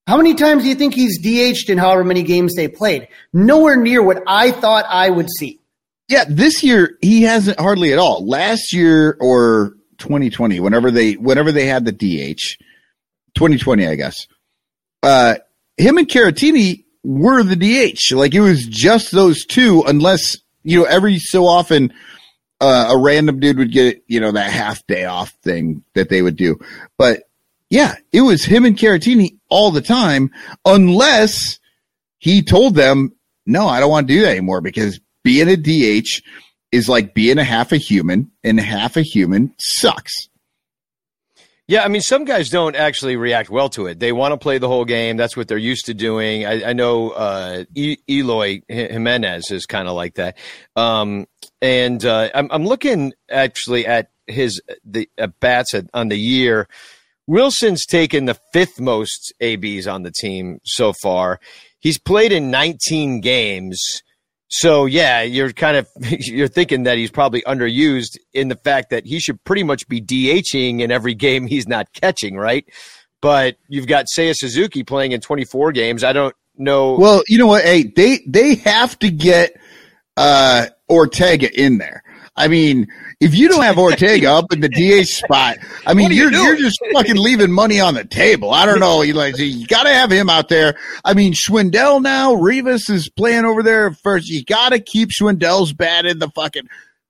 how 0.07 0.17
many 0.17 0.33
times 0.33 0.63
do 0.63 0.69
you 0.69 0.75
think 0.75 0.95
he's 0.95 1.21
DH'd 1.21 1.69
in 1.69 1.77
however 1.77 2.03
many 2.03 2.23
games 2.23 2.55
they 2.55 2.67
played? 2.67 3.09
Nowhere 3.31 3.75
near 3.75 4.01
what 4.01 4.23
I 4.25 4.49
thought 4.49 4.85
I 4.89 5.11
would 5.11 5.29
see. 5.37 5.59
Yeah, 6.09 6.25
this 6.27 6.63
year 6.63 6.97
he 7.03 7.21
hasn't 7.21 7.59
hardly 7.59 7.93
at 7.93 7.99
all. 7.99 8.27
Last 8.27 8.73
year 8.73 9.17
or 9.21 9.75
2020, 10.03 10.59
whenever 10.59 10.91
they 10.91 11.13
whenever 11.13 11.51
they 11.51 11.65
had 11.65 11.85
the 11.85 11.91
DH, 11.91 12.57
2020, 13.35 13.87
I 13.87 13.95
guess. 13.95 14.27
Uh, 15.01 15.35
him 15.77 15.97
and 15.97 16.07
Caratini 16.07 16.83
were 17.03 17.41
the 17.43 17.55
DH. 17.55 18.13
Like 18.13 18.35
it 18.35 18.41
was 18.41 18.65
just 18.65 19.11
those 19.11 19.45
two, 19.45 19.83
unless 19.87 20.37
you 20.63 20.79
know 20.79 20.85
every 20.85 21.17
so 21.19 21.45
often 21.45 21.93
uh, 22.61 22.89
a 22.91 22.97
random 22.97 23.39
dude 23.39 23.57
would 23.57 23.71
get 23.71 24.03
you 24.07 24.19
know 24.19 24.33
that 24.33 24.51
half 24.51 24.85
day 24.87 25.05
off 25.05 25.31
thing 25.43 25.83
that 25.95 26.09
they 26.09 26.21
would 26.21 26.35
do. 26.35 26.59
But 26.97 27.23
yeah, 27.69 27.95
it 28.11 28.21
was 28.21 28.43
him 28.43 28.65
and 28.65 28.77
Caratini 28.77 29.37
all 29.49 29.71
the 29.71 29.81
time, 29.81 30.31
unless 30.65 31.59
he 32.19 32.43
told 32.43 32.75
them, 32.75 33.13
no, 33.45 33.67
I 33.67 33.79
don't 33.79 33.89
want 33.89 34.07
to 34.07 34.13
do 34.13 34.21
that 34.21 34.31
anymore 34.31 34.61
because 34.61 34.99
being 35.23 35.49
a 35.49 35.55
DH 35.55 36.21
is 36.73 36.89
like 36.89 37.13
being 37.13 37.37
a 37.37 37.43
half 37.43 37.71
a 37.71 37.77
human 37.77 38.31
and 38.43 38.59
half 38.59 38.97
a 38.97 39.03
human 39.03 39.53
sucks. 39.59 40.27
Yeah, 41.67 41.83
I 41.83 41.87
mean, 41.87 42.01
some 42.01 42.25
guys 42.25 42.49
don't 42.49 42.75
actually 42.75 43.15
react 43.15 43.49
well 43.49 43.69
to 43.69 43.85
it. 43.85 43.99
They 43.99 44.11
want 44.11 44.33
to 44.33 44.37
play 44.37 44.57
the 44.57 44.67
whole 44.67 44.83
game. 44.83 45.15
That's 45.15 45.37
what 45.37 45.47
they're 45.47 45.57
used 45.57 45.85
to 45.85 45.93
doing. 45.93 46.45
I, 46.45 46.71
I 46.71 46.73
know 46.73 47.11
uh, 47.11 47.63
e- 47.75 47.97
Eloy 48.09 48.63
Jimenez 48.67 49.51
is 49.51 49.65
kind 49.67 49.87
of 49.87 49.93
like 49.93 50.15
that. 50.15 50.35
Um, 50.75 51.27
and 51.61 52.03
uh, 52.03 52.31
I'm, 52.33 52.49
I'm 52.51 52.65
looking 52.65 53.13
actually 53.29 53.85
at 53.85 54.09
his 54.27 54.59
the 54.83 55.07
uh, 55.17 55.27
bats 55.39 55.73
at, 55.75 55.85
on 55.93 56.09
the 56.09 56.19
year. 56.19 56.67
Willson's 57.27 57.85
taken 57.85 58.25
the 58.25 58.37
fifth 58.51 58.81
most 58.81 59.31
ABs 59.39 59.87
on 59.87 60.01
the 60.01 60.11
team 60.11 60.59
so 60.65 60.91
far. 60.91 61.39
He's 61.79 61.99
played 61.99 62.31
in 62.31 62.51
19 62.51 63.21
games. 63.21 64.02
So 64.55 64.85
yeah, 64.85 65.23
you're 65.23 65.51
kind 65.51 65.77
of 65.77 65.89
you're 66.19 66.47
thinking 66.47 66.83
that 66.83 66.97
he's 66.99 67.09
probably 67.09 67.41
underused 67.41 68.17
in 68.33 68.49
the 68.49 68.55
fact 68.55 68.91
that 68.91 69.03
he 69.03 69.19
should 69.19 69.43
pretty 69.43 69.63
much 69.63 69.87
be 69.87 69.99
DHing 69.99 70.79
in 70.79 70.91
every 70.91 71.15
game 71.25 71.47
he's 71.47 71.67
not 71.67 71.91
catching, 71.93 72.35
right? 72.37 72.63
But 73.19 73.57
you've 73.67 73.87
got 73.87 74.05
Seiya 74.15 74.35
Suzuki 74.35 74.83
playing 74.83 75.13
in 75.13 75.21
24 75.21 75.71
games. 75.71 76.03
I 76.03 76.13
don't 76.13 76.35
know. 76.55 76.95
Well, 76.95 77.23
you 77.27 77.39
know 77.39 77.47
what? 77.47 77.63
Hey, 77.63 77.91
they 77.95 78.19
they 78.27 78.55
have 78.55 78.99
to 78.99 79.09
get 79.09 79.59
uh 80.17 80.67
Ortega 80.87 81.49
in 81.59 81.79
there. 81.79 82.03
I 82.35 82.47
mean, 82.47 82.87
if 83.19 83.35
you 83.35 83.47
don't 83.47 83.61
have 83.63 83.77
Ortega 83.77 84.31
up 84.31 84.51
in 84.51 84.59
the 84.61 84.69
DH 84.69 85.07
spot, 85.23 85.57
I 85.85 85.93
mean, 85.93 86.05
What 86.05 86.11
are 86.11 86.15
you 86.15 86.21
you're 86.29 86.31
you're 86.31 86.55
just 86.57 86.79
fucking 86.93 87.15
leaving 87.15 87.51
money 87.51 87.79
on 87.79 87.93
the 87.93 88.05
table. 88.05 88.51
I 88.51 88.65
don't 88.65 88.79
know. 88.79 89.01
You 89.03 89.13
like 89.13 89.37
you 89.37 89.67
got 89.67 89.83
to 89.83 89.89
have 89.93 90.11
him 90.11 90.29
out 90.29 90.49
there. 90.49 90.75
I 91.05 91.13
mean, 91.13 91.33
Schwindel 91.33 92.01
now, 92.01 92.33
Rivas 92.33 92.89
is 92.89 93.07
playing 93.09 93.45
over 93.45 93.61
there 93.61 93.91
first. 93.91 94.29
You 94.29 94.43
got 94.43 94.69
to 94.69 94.79
keep 94.79 95.09
Schwindel's 95.09 95.73
bat 95.73 96.05
in 96.07 96.17
the 96.19 96.29
fucking. 96.29 96.67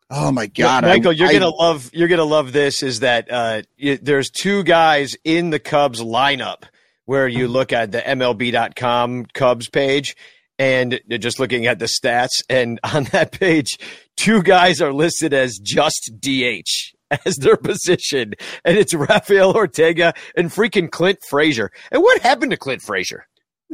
Oh 0.10 0.32
my 0.32 0.48
god, 0.48 0.84
Michael, 0.84 1.12
I- 1.12 1.14
you're 1.14 1.30
I- 1.30 1.34
gonna 1.34 1.50
love 1.50 1.90
you're 1.94 2.10
gonna 2.10 2.24
love 2.26 2.52
this. 2.52 2.84
Is 2.84 3.00
that 3.00 3.32
uh, 3.32 3.62
y 3.82 3.98
there's 4.02 4.30
two 4.30 4.64
guys 4.64 5.16
in 5.24 5.50
the 5.52 5.60
Cubs 5.60 6.02
lineup 6.02 6.64
where 7.06 7.28
you 7.28 7.48
look 7.48 7.74
at 7.74 7.92
the 7.92 8.00
MLB.com 8.02 9.26
Cubs 9.34 9.70
page, 9.70 10.16
and 10.60 11.00
just 11.20 11.40
looking 11.40 11.66
at 11.66 11.80
the 11.80 11.86
stats, 11.86 12.42
and 12.50 12.80
on 12.94 13.06
that 13.06 13.32
page, 13.32 13.78
two 14.18 14.42
guys 14.44 14.82
are 14.82 14.94
listed 14.94 15.34
as 15.34 15.58
just 15.58 16.12
DH 16.20 16.64
as 17.26 17.36
their 17.38 17.58
position, 17.58 18.34
and 18.66 18.78
it's 18.78 18.94
Rafael 18.94 19.52
Ortega 19.56 20.14
and 20.36 20.50
freaking 20.50 20.90
Clint 20.92 21.20
Frazier. 21.30 21.72
And 21.92 22.02
what 22.02 22.22
happened 22.22 22.52
to 22.52 22.58
Clint 22.58 22.82
Frazier? 22.82 23.26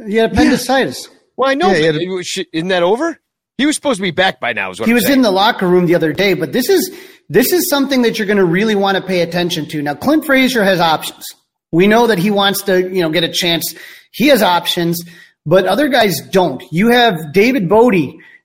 He 0.06 0.16
had 0.16 0.32
appendicitis. 0.32 1.08
Well, 1.36 1.50
I 1.50 1.54
know, 1.54 1.68
Yeah, 1.70 1.92
he 1.92 2.06
but 2.06 2.26
it 2.36 2.46
isn't 2.52 2.68
that 2.68 2.82
over? 2.82 3.18
He 3.58 3.66
was 3.66 3.76
supposed 3.76 3.96
to 3.98 4.02
be 4.02 4.10
back 4.10 4.40
by 4.40 4.54
now. 4.54 4.70
Is 4.70 4.80
what 4.80 4.86
He 4.86 4.92
I'm 4.92 4.94
was 4.94 5.04
saying. 5.04 5.18
in 5.18 5.22
the 5.22 5.30
locker 5.30 5.68
room 5.68 5.84
the 5.86 5.94
other 5.94 6.12
day, 6.14 6.32
but 6.34 6.52
this 6.52 6.68
is 6.70 6.90
this 7.28 7.52
is 7.52 7.68
something 7.68 8.02
that 8.02 8.18
you're 8.18 8.26
going 8.26 8.38
to 8.38 8.44
really 8.44 8.74
want 8.74 8.96
to 8.96 9.02
pay 9.02 9.20
attention 9.20 9.66
to. 9.68 9.82
Now, 9.82 9.94
Clint 9.94 10.24
Frazier 10.24 10.64
has 10.64 10.80
options. 10.80 11.24
We 11.70 11.86
know 11.86 12.06
that 12.08 12.18
he 12.18 12.30
wants 12.30 12.62
to, 12.62 12.80
you 12.80 13.02
know, 13.02 13.10
get 13.10 13.22
a 13.22 13.28
chance. 13.28 13.74
He 14.12 14.26
has 14.28 14.42
options, 14.42 15.00
but 15.46 15.66
other 15.66 15.88
guys 15.88 16.20
don't. 16.30 16.62
You 16.70 16.88
have 16.88 17.32
David 17.32 17.68
Bote, 17.68 17.94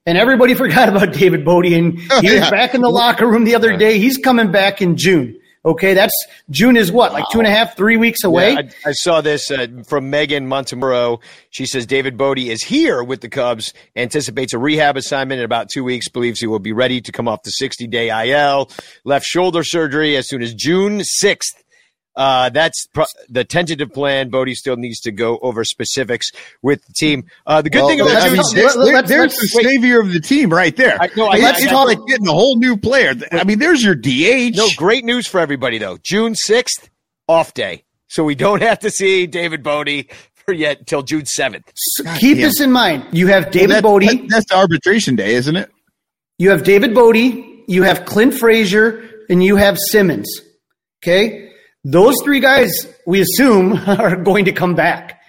and 0.06 0.18
everybody 0.18 0.54
forgot 0.64 0.88
about 0.88 1.12
David 1.12 1.44
Bote, 1.44 1.66
and 1.66 1.98
he 2.20 2.38
was 2.38 2.50
back 2.50 2.74
in 2.74 2.80
the 2.80 2.90
locker 2.90 3.26
room 3.26 3.44
the 3.44 3.54
other 3.54 3.76
day. 3.76 3.98
He's 3.98 4.18
coming 4.18 4.50
back 4.50 4.80
in 4.82 4.96
June. 4.96 5.40
Okay, 5.66 5.94
that's 5.94 6.12
June 6.48 6.76
is 6.76 6.92
what, 6.92 7.12
like 7.12 7.24
two 7.32 7.40
and 7.40 7.46
a 7.46 7.50
half, 7.50 7.76
three 7.76 7.96
weeks 7.96 8.22
away. 8.22 8.52
Yeah, 8.52 8.60
I, 8.84 8.90
I 8.90 8.92
saw 8.92 9.20
this 9.20 9.50
uh, 9.50 9.66
from 9.88 10.12
Meghan 10.12 10.46
Montemurro. 10.46 11.20
She 11.50 11.66
says 11.66 11.86
David 11.86 12.16
Bote 12.16 12.38
is 12.38 12.62
here 12.62 13.02
with 13.02 13.20
the 13.20 13.28
Cubs, 13.28 13.74
anticipates 13.96 14.52
a 14.52 14.60
rehab 14.60 14.96
assignment 14.96 15.40
in 15.40 15.44
about 15.44 15.68
two 15.68 15.82
weeks, 15.82 16.08
believes 16.08 16.38
he 16.38 16.46
will 16.46 16.60
be 16.60 16.72
ready 16.72 17.00
to 17.00 17.10
come 17.10 17.26
off 17.26 17.42
the 17.42 17.50
60 17.50 17.88
day 17.88 18.30
IL, 18.30 18.70
left 19.02 19.26
shoulder 19.26 19.64
surgery 19.64 20.16
as 20.16 20.28
soon 20.28 20.40
as 20.40 20.54
June 20.54 21.00
6th. 21.00 21.64
Uh, 22.16 22.48
that's 22.48 22.86
pro- 22.94 23.04
the 23.28 23.44
tentative 23.44 23.92
plan. 23.92 24.30
Bote 24.30 24.48
still 24.50 24.76
needs 24.76 25.00
to 25.00 25.12
go 25.12 25.38
over 25.42 25.64
specifics 25.64 26.30
with 26.62 26.84
the 26.86 26.92
team. 26.94 27.24
Uh, 27.46 27.60
the 27.60 27.68
good 27.68 27.80
Well, 27.80 27.88
thing 27.88 28.00
about 28.00 28.16
I 28.22 28.28
mean, 28.28 28.36
talk- 28.36 28.46
June 28.46 28.54
there- 28.54 28.64
let- 28.64 28.76
let- 28.76 28.84
there- 28.86 28.94
let's- 28.94 29.08
there's 29.08 29.20
let's- 29.20 29.40
the 29.54 29.62
savior 29.62 30.00
of 30.00 30.12
the 30.12 30.20
team 30.20 30.50
right 30.50 30.74
there. 30.74 30.96
I 31.00 31.08
know, 31.16 31.26
I- 31.26 31.36
it's 31.36 31.44
I- 31.44 31.64
it's 31.64 31.72
like 31.72 31.98
getting 32.08 32.26
a 32.28 32.32
whole 32.32 32.56
new 32.56 32.76
player. 32.76 33.14
I 33.32 33.44
mean, 33.44 33.58
there's 33.58 33.82
your 33.84 33.94
DH. 33.94 34.56
No, 34.56 34.68
great 34.76 35.04
news 35.04 35.26
for 35.26 35.40
everybody 35.40 35.76
though. 35.78 35.98
June 36.02 36.34
sixth, 36.34 36.88
off 37.28 37.52
day, 37.54 37.84
so 38.08 38.24
we 38.24 38.34
don't 38.34 38.62
have 38.62 38.78
to 38.78 38.90
see 38.90 39.26
David 39.26 39.62
Bote 39.62 40.06
for 40.46 40.54
yet 40.54 40.78
until 40.78 41.02
June 41.02 41.26
seventh. 41.26 41.70
Keep 42.18 42.36
damn. 42.38 42.46
this 42.46 42.60
in 42.60 42.72
mind. 42.72 43.04
You 43.12 43.26
have 43.26 43.44
Well, 43.44 43.52
David 43.52 43.70
that's, 43.70 43.82
Bote. 43.82 44.02
that- 44.02 44.26
that's 44.28 44.52
arbitration 44.52 45.16
day, 45.16 45.34
isn't 45.34 45.56
it? 45.56 45.70
You 46.38 46.50
have 46.50 46.62
David 46.64 46.94
Bote, 46.94 47.16
you 47.66 47.82
have 47.82 48.04
Clint 48.06 48.32
Frazier, 48.34 49.02
and 49.28 49.42
you 49.44 49.56
have 49.56 49.76
Simmons. 49.90 50.40
Okay? 51.02 51.45
Those 51.88 52.16
three 52.24 52.40
guys, 52.40 52.92
we 53.06 53.20
assume, 53.20 53.74
are 53.86 54.16
going 54.16 54.46
to 54.46 54.52
come 54.52 54.74
back. 54.74 55.22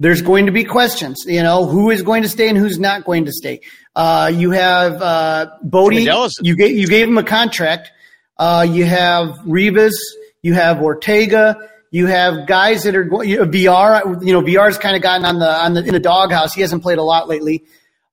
There's 0.00 0.22
going 0.22 0.46
to 0.46 0.52
be 0.52 0.64
questions, 0.64 1.24
you 1.26 1.42
know, 1.42 1.66
who 1.66 1.90
is 1.90 2.00
going 2.00 2.22
to 2.22 2.30
stay 2.30 2.48
and 2.48 2.56
who's 2.56 2.78
not 2.78 3.04
going 3.04 3.26
to 3.26 3.32
stay. 3.32 3.60
Uh, 3.94 4.32
you 4.34 4.52
have 4.52 5.02
uh, 5.02 5.50
Bote, 5.62 5.92
you 6.40 6.56
gave, 6.56 6.78
you 6.78 6.86
gave 6.86 7.08
him 7.08 7.18
a 7.18 7.22
contract. 7.22 7.92
Uh, 8.38 8.66
you 8.66 8.86
have 8.86 9.38
Rivas, 9.44 9.98
you 10.40 10.54
have 10.54 10.80
Ortega, 10.80 11.68
you 11.90 12.06
have 12.06 12.46
guys 12.46 12.84
that 12.84 12.96
are 12.96 13.04
going. 13.04 13.28
You 13.28 13.38
know, 13.38 13.44
Villar, 13.44 14.24
you 14.24 14.32
know, 14.32 14.40
Villar's 14.40 14.78
kind 14.78 14.96
of 14.96 15.02
gotten 15.02 15.26
on 15.26 15.38
the 15.38 15.50
on 15.50 15.74
the 15.74 15.84
in 15.84 15.92
the 15.92 16.00
doghouse. 16.00 16.54
He 16.54 16.62
hasn't 16.62 16.82
played 16.82 16.98
a 16.98 17.02
lot 17.02 17.28
lately. 17.28 17.64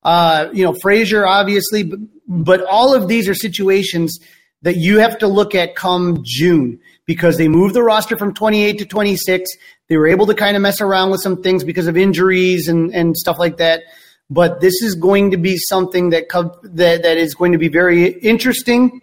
Uh, 0.03 0.49
you 0.51 0.65
know, 0.65 0.73
Frazier, 0.81 1.25
obviously, 1.25 1.83
but, 1.83 1.99
but 2.27 2.65
all 2.65 2.93
of 2.93 3.07
these 3.07 3.29
are 3.29 3.35
situations 3.35 4.19
that 4.63 4.75
you 4.75 4.99
have 4.99 5.19
to 5.19 5.27
look 5.27 5.55
at 5.55 5.75
come 5.75 6.23
June 6.23 6.81
because 7.05 7.37
they 7.37 7.47
moved 7.47 7.75
the 7.75 7.83
roster 7.83 8.17
from 8.17 8.33
28 8.33 8.79
to 8.79 8.85
26. 8.85 9.51
They 9.87 9.97
were 9.97 10.07
able 10.07 10.25
to 10.27 10.33
kind 10.33 10.55
of 10.55 10.61
mess 10.61 10.81
around 10.81 11.11
with 11.11 11.21
some 11.21 11.41
things 11.41 11.63
because 11.63 11.87
of 11.87 11.97
injuries 11.97 12.67
and, 12.67 12.93
and 12.93 13.15
stuff 13.15 13.37
like 13.37 13.57
that. 13.57 13.83
But 14.29 14.59
this 14.59 14.81
is 14.81 14.95
going 14.95 15.31
to 15.31 15.37
be 15.37 15.57
something 15.57 16.09
that 16.09 16.25
that 16.63 17.03
that 17.03 17.17
is 17.17 17.35
going 17.35 17.51
to 17.51 17.59
be 17.59 17.67
very 17.67 18.07
interesting. 18.07 19.01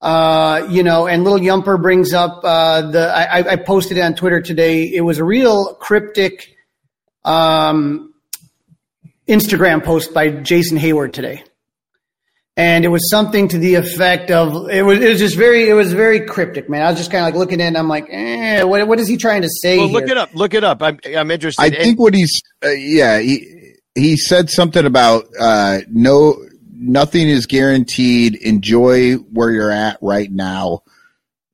Uh, 0.00 0.66
you 0.70 0.82
know, 0.82 1.06
and 1.06 1.24
little 1.24 1.40
Yumper 1.40 1.80
brings 1.80 2.12
up 2.12 2.40
uh, 2.44 2.82
the. 2.82 3.08
I, 3.08 3.52
I 3.52 3.56
posted 3.56 3.96
it 3.96 4.02
on 4.02 4.14
Twitter 4.14 4.40
today. 4.40 4.84
It 4.84 5.00
was 5.00 5.18
a 5.18 5.24
real 5.24 5.74
cryptic 5.74 6.54
um, 7.24 8.14
Instagram 9.26 9.82
post 9.82 10.14
by 10.14 10.28
Jason 10.28 10.78
Heyward 10.78 11.12
today, 11.12 11.42
and 12.56 12.84
it 12.84 12.88
was 12.88 13.10
something 13.10 13.48
to 13.48 13.58
the 13.58 13.74
effect 13.74 14.30
of 14.30 14.68
it 14.70 14.82
was 14.82 15.00
it 15.00 15.08
was 15.08 15.18
just 15.18 15.36
very 15.36 15.68
it 15.68 15.74
was 15.74 15.92
very 15.92 16.20
cryptic, 16.20 16.68
man. 16.68 16.82
I 16.82 16.90
was 16.90 16.98
just 16.98 17.10
kind 17.10 17.24
of 17.24 17.32
like 17.32 17.38
looking 17.38 17.60
at 17.60 17.64
it 17.64 17.68
and 17.68 17.78
I'm 17.78 17.88
like, 17.88 18.06
eh, 18.10 18.62
what 18.62 18.86
what 18.86 19.00
is 19.00 19.08
he 19.08 19.16
trying 19.16 19.42
to 19.42 19.48
say? 19.50 19.78
Well, 19.78 19.90
look 19.90 20.04
here? 20.04 20.12
it 20.12 20.18
up. 20.18 20.34
Look 20.34 20.54
it 20.54 20.62
up. 20.64 20.82
I'm 20.82 20.98
I'm 21.16 21.30
interested. 21.30 21.62
I 21.62 21.70
think 21.70 21.98
what 21.98 22.14
he's 22.14 22.42
uh, 22.64 22.68
yeah 22.70 23.18
he 23.18 23.74
he 23.94 24.16
said 24.16 24.50
something 24.50 24.84
about 24.84 25.26
uh, 25.38 25.80
no 25.90 26.36
nothing 26.72 27.28
is 27.28 27.46
guaranteed. 27.46 28.36
Enjoy 28.36 29.14
where 29.14 29.50
you're 29.50 29.70
at 29.72 29.98
right 30.00 30.30
now, 30.30 30.82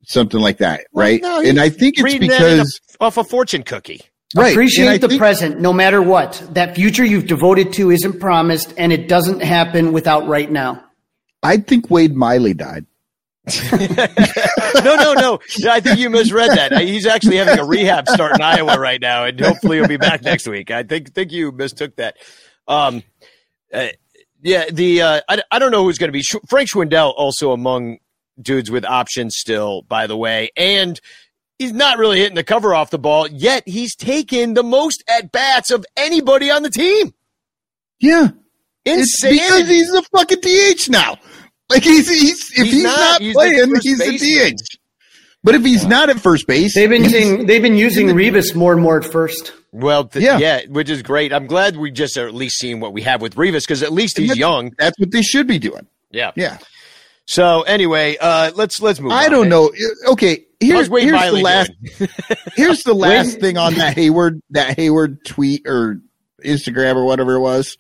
something 0.05 0.40
like 0.40 0.59
that, 0.59 0.86
right? 0.92 1.22
no, 1.22 1.40
and 1.40 1.59
I 1.59 1.70
think 1.70 1.94
it's 1.96 2.03
reading 2.03 2.28
that 2.28 2.40
in 2.42 2.46
a- 2.46 2.57
because 2.57 2.80
off 3.01 3.16
a 3.16 3.24
fortune 3.24 3.62
cookie. 3.62 4.03
right. 4.36 4.53
Appreciate 4.53 5.01
the 5.01 5.09
think- 5.09 5.18
present, 5.18 5.61
no 5.61 5.72
matter 5.72 6.03
what. 6.03 6.46
That 6.53 6.74
future 6.74 7.05
you've 7.05 7.26
devoted 7.26 7.72
to 7.74 7.90
isn't 7.90 8.20
promised, 8.20 8.74
and 8.76 8.92
it 8.92 9.09
doesn't 9.09 9.42
happen 9.42 9.92
without 9.92 10.26
right 10.28 10.51
now. 10.51 10.84
I 11.43 11.57
think 11.59 11.91
Wade 11.91 12.14
Miley 12.14 12.55
died. 12.55 12.86
no, 13.72 14.97
no, 14.97 15.14
no. 15.14 15.38
I 15.68 15.80
think 15.80 15.99
you 15.99 16.11
misread 16.11 16.51
that. 16.51 16.78
He's 16.82 17.07
actually 17.07 17.36
having 17.36 17.59
a 17.59 17.64
rehab 17.64 18.09
start 18.09 18.34
in 18.34 18.43
Iowa 18.43 18.78
right 18.78 19.01
now, 19.01 19.24
and 19.24 19.41
hopefully 19.41 19.78
he'll 19.78 19.88
be 19.88 19.97
back 19.97 20.22
next 20.22 20.47
week. 20.47 20.70
I 20.70 20.82
think 20.82 21.12
think 21.14 21.32
you 21.32 21.51
mistook 21.51 21.97
that. 21.97 22.16
Um, 22.68 23.03
uh, 23.72 23.88
yeah, 24.43 24.66
the 24.70 25.03
uh, 25.03 25.20
I, 25.28 25.43
I 25.51 25.59
don't 25.59 25.72
know 25.72 25.84
who's 25.84 25.99
going 25.99 26.09
to 26.09 26.12
be 26.12 26.22
Frank 26.49 26.68
Schwindel 26.68 27.12
also 27.16 27.53
among 27.53 27.99
dudes 28.41 28.70
with 28.70 28.84
options 28.84 29.36
still, 29.36 29.82
by 29.82 30.07
the 30.07 30.16
way, 30.16 30.51
and 30.57 31.01
he's 31.59 31.72
not 31.72 31.99
really 31.99 32.18
hitting 32.18 32.36
the 32.36 32.45
cover 32.45 32.74
off 32.74 32.91
the 32.91 32.99
ball 32.99 33.26
yet. 33.26 33.62
He's 33.66 33.97
taken 33.97 34.55
the 34.55 34.62
most 34.62 35.03
at 35.09 35.32
bats 35.32 35.70
of 35.70 35.84
anybody 35.97 36.51
on 36.51 36.62
the 36.62 36.70
team. 36.70 37.14
Yeah, 37.99 38.28
it's 38.84 39.24
Insane. 39.24 39.32
because 39.32 39.68
he's 39.68 39.93
a 39.93 40.03
fucking 40.03 40.41
DH 40.41 40.88
now. 40.91 41.18
Like 41.70 41.82
he's 41.84 42.08
he's 42.08 42.50
if 42.50 42.64
He's 42.66 42.72
he's, 42.74 42.82
not. 42.84 42.98
not, 42.98 43.20
He's 43.22 43.34
playing, 43.34 43.70
first 43.70 43.82
he's 43.86 43.98
the 43.98 44.04
baseman. 44.04 44.56
DH. 44.56 44.76
But 45.42 45.54
if 45.54 45.64
he's 45.64 45.86
not 45.86 46.10
at 46.10 46.20
first 46.20 46.46
base, 46.46 46.74
They've 46.74 46.90
been 46.90 47.04
using 47.04 47.46
they've 47.46 47.62
been 47.62 47.76
using 47.76 48.14
Rivas 48.14 48.54
more 48.54 48.72
and 48.74 48.82
more 48.82 48.98
at 48.98 49.04
first. 49.10 49.52
Well, 49.72 50.04
th- 50.06 50.22
Yeah. 50.24 50.38
yeah. 50.38 50.60
which 50.68 50.90
is 50.90 51.00
great. 51.02 51.32
I'm 51.32 51.46
glad 51.46 51.76
we 51.76 51.90
just 51.90 52.18
are 52.18 52.26
at 52.26 52.34
least 52.34 52.58
seeing 52.58 52.80
what 52.80 52.92
we 52.92 53.02
have 53.02 53.22
with 53.22 53.36
Rivas 53.38 53.64
because 53.64 53.82
at 53.82 53.92
least 53.92 54.18
he's 54.18 54.28
that's- 54.28 54.38
young. 54.38 54.72
That's 54.78 54.98
what 54.98 55.10
they 55.12 55.22
should 55.22 55.46
be 55.46 55.58
doing. 55.58 55.86
Yeah. 56.10 56.32
Yeah. 56.36 56.58
So 57.26 57.62
anyway, 57.62 58.16
uh, 58.20 58.50
let's 58.56 58.80
let's 58.80 58.98
move. 59.00 59.12
On. 59.12 59.18
I 59.18 59.26
on. 59.26 59.30
don't 59.30 59.48
know. 59.48 59.70
Okay, 60.08 60.44
here's, 60.58 60.80
How's 60.80 60.90
Wade 60.90 61.04
here's 61.04 61.20
the 61.30 61.40
last. 61.40 61.70
here's 62.56 62.82
the 62.82 62.94
last 62.94 63.38
thing 63.38 63.56
on 63.56 63.74
that 63.74 63.96
Heyward 63.96 64.40
that 64.50 64.76
Heyward 64.76 65.18
tweet 65.24 65.62
or 65.66 66.00
Instagram 66.44 66.96
or 66.96 67.04
whatever 67.04 67.34
it 67.36 67.40
was. 67.40 67.76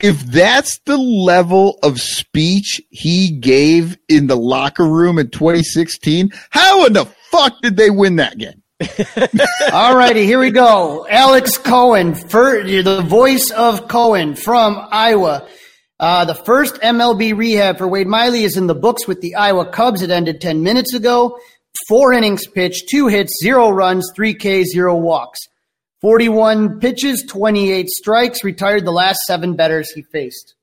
If 0.00 0.20
that's 0.22 0.78
the 0.86 0.96
level 0.96 1.78
of 1.82 2.00
speech 2.00 2.80
he 2.88 3.30
gave 3.30 3.98
in 4.08 4.28
the 4.28 4.36
locker 4.36 4.86
room 4.86 5.18
in 5.18 5.28
2016, 5.28 6.30
how 6.48 6.86
in 6.86 6.94
the 6.94 7.04
fuck 7.30 7.60
did 7.60 7.76
they 7.76 7.90
win 7.90 8.16
that 8.16 8.38
game? 8.38 8.62
All 9.72 9.94
righty, 9.94 10.24
here 10.24 10.38
we 10.38 10.50
go. 10.50 11.06
Alex 11.06 11.58
Cohen, 11.58 12.14
for, 12.14 12.62
the 12.62 13.02
voice 13.06 13.50
of 13.50 13.88
Cohen 13.88 14.34
from 14.36 14.88
Iowa. 14.90 15.46
Uh, 15.98 16.24
the 16.24 16.34
first 16.34 16.76
MLB 16.76 17.36
rehab 17.36 17.76
for 17.76 17.86
Wade 17.86 18.06
Miley 18.06 18.44
is 18.44 18.56
in 18.56 18.66
the 18.66 18.74
books 18.74 19.06
with 19.06 19.20
the 19.20 19.34
Iowa 19.34 19.66
Cubs. 19.66 20.00
It 20.00 20.10
ended 20.10 20.40
10 20.40 20.62
minutes 20.62 20.94
ago. 20.94 21.38
Four 21.88 22.14
innings 22.14 22.46
pitched, 22.46 22.88
two 22.88 23.08
hits, 23.08 23.32
zero 23.42 23.68
runs, 23.68 24.10
three 24.16 24.32
K, 24.32 24.64
zero 24.64 24.96
walks. 24.96 25.40
41 26.00 26.80
pitches, 26.80 27.24
28 27.28 27.88
strikes, 27.88 28.42
retired 28.44 28.84
the 28.84 28.92
last 28.92 29.20
seven 29.26 29.54
batters 29.56 29.90
he 29.90 30.02
faced. 30.02 30.54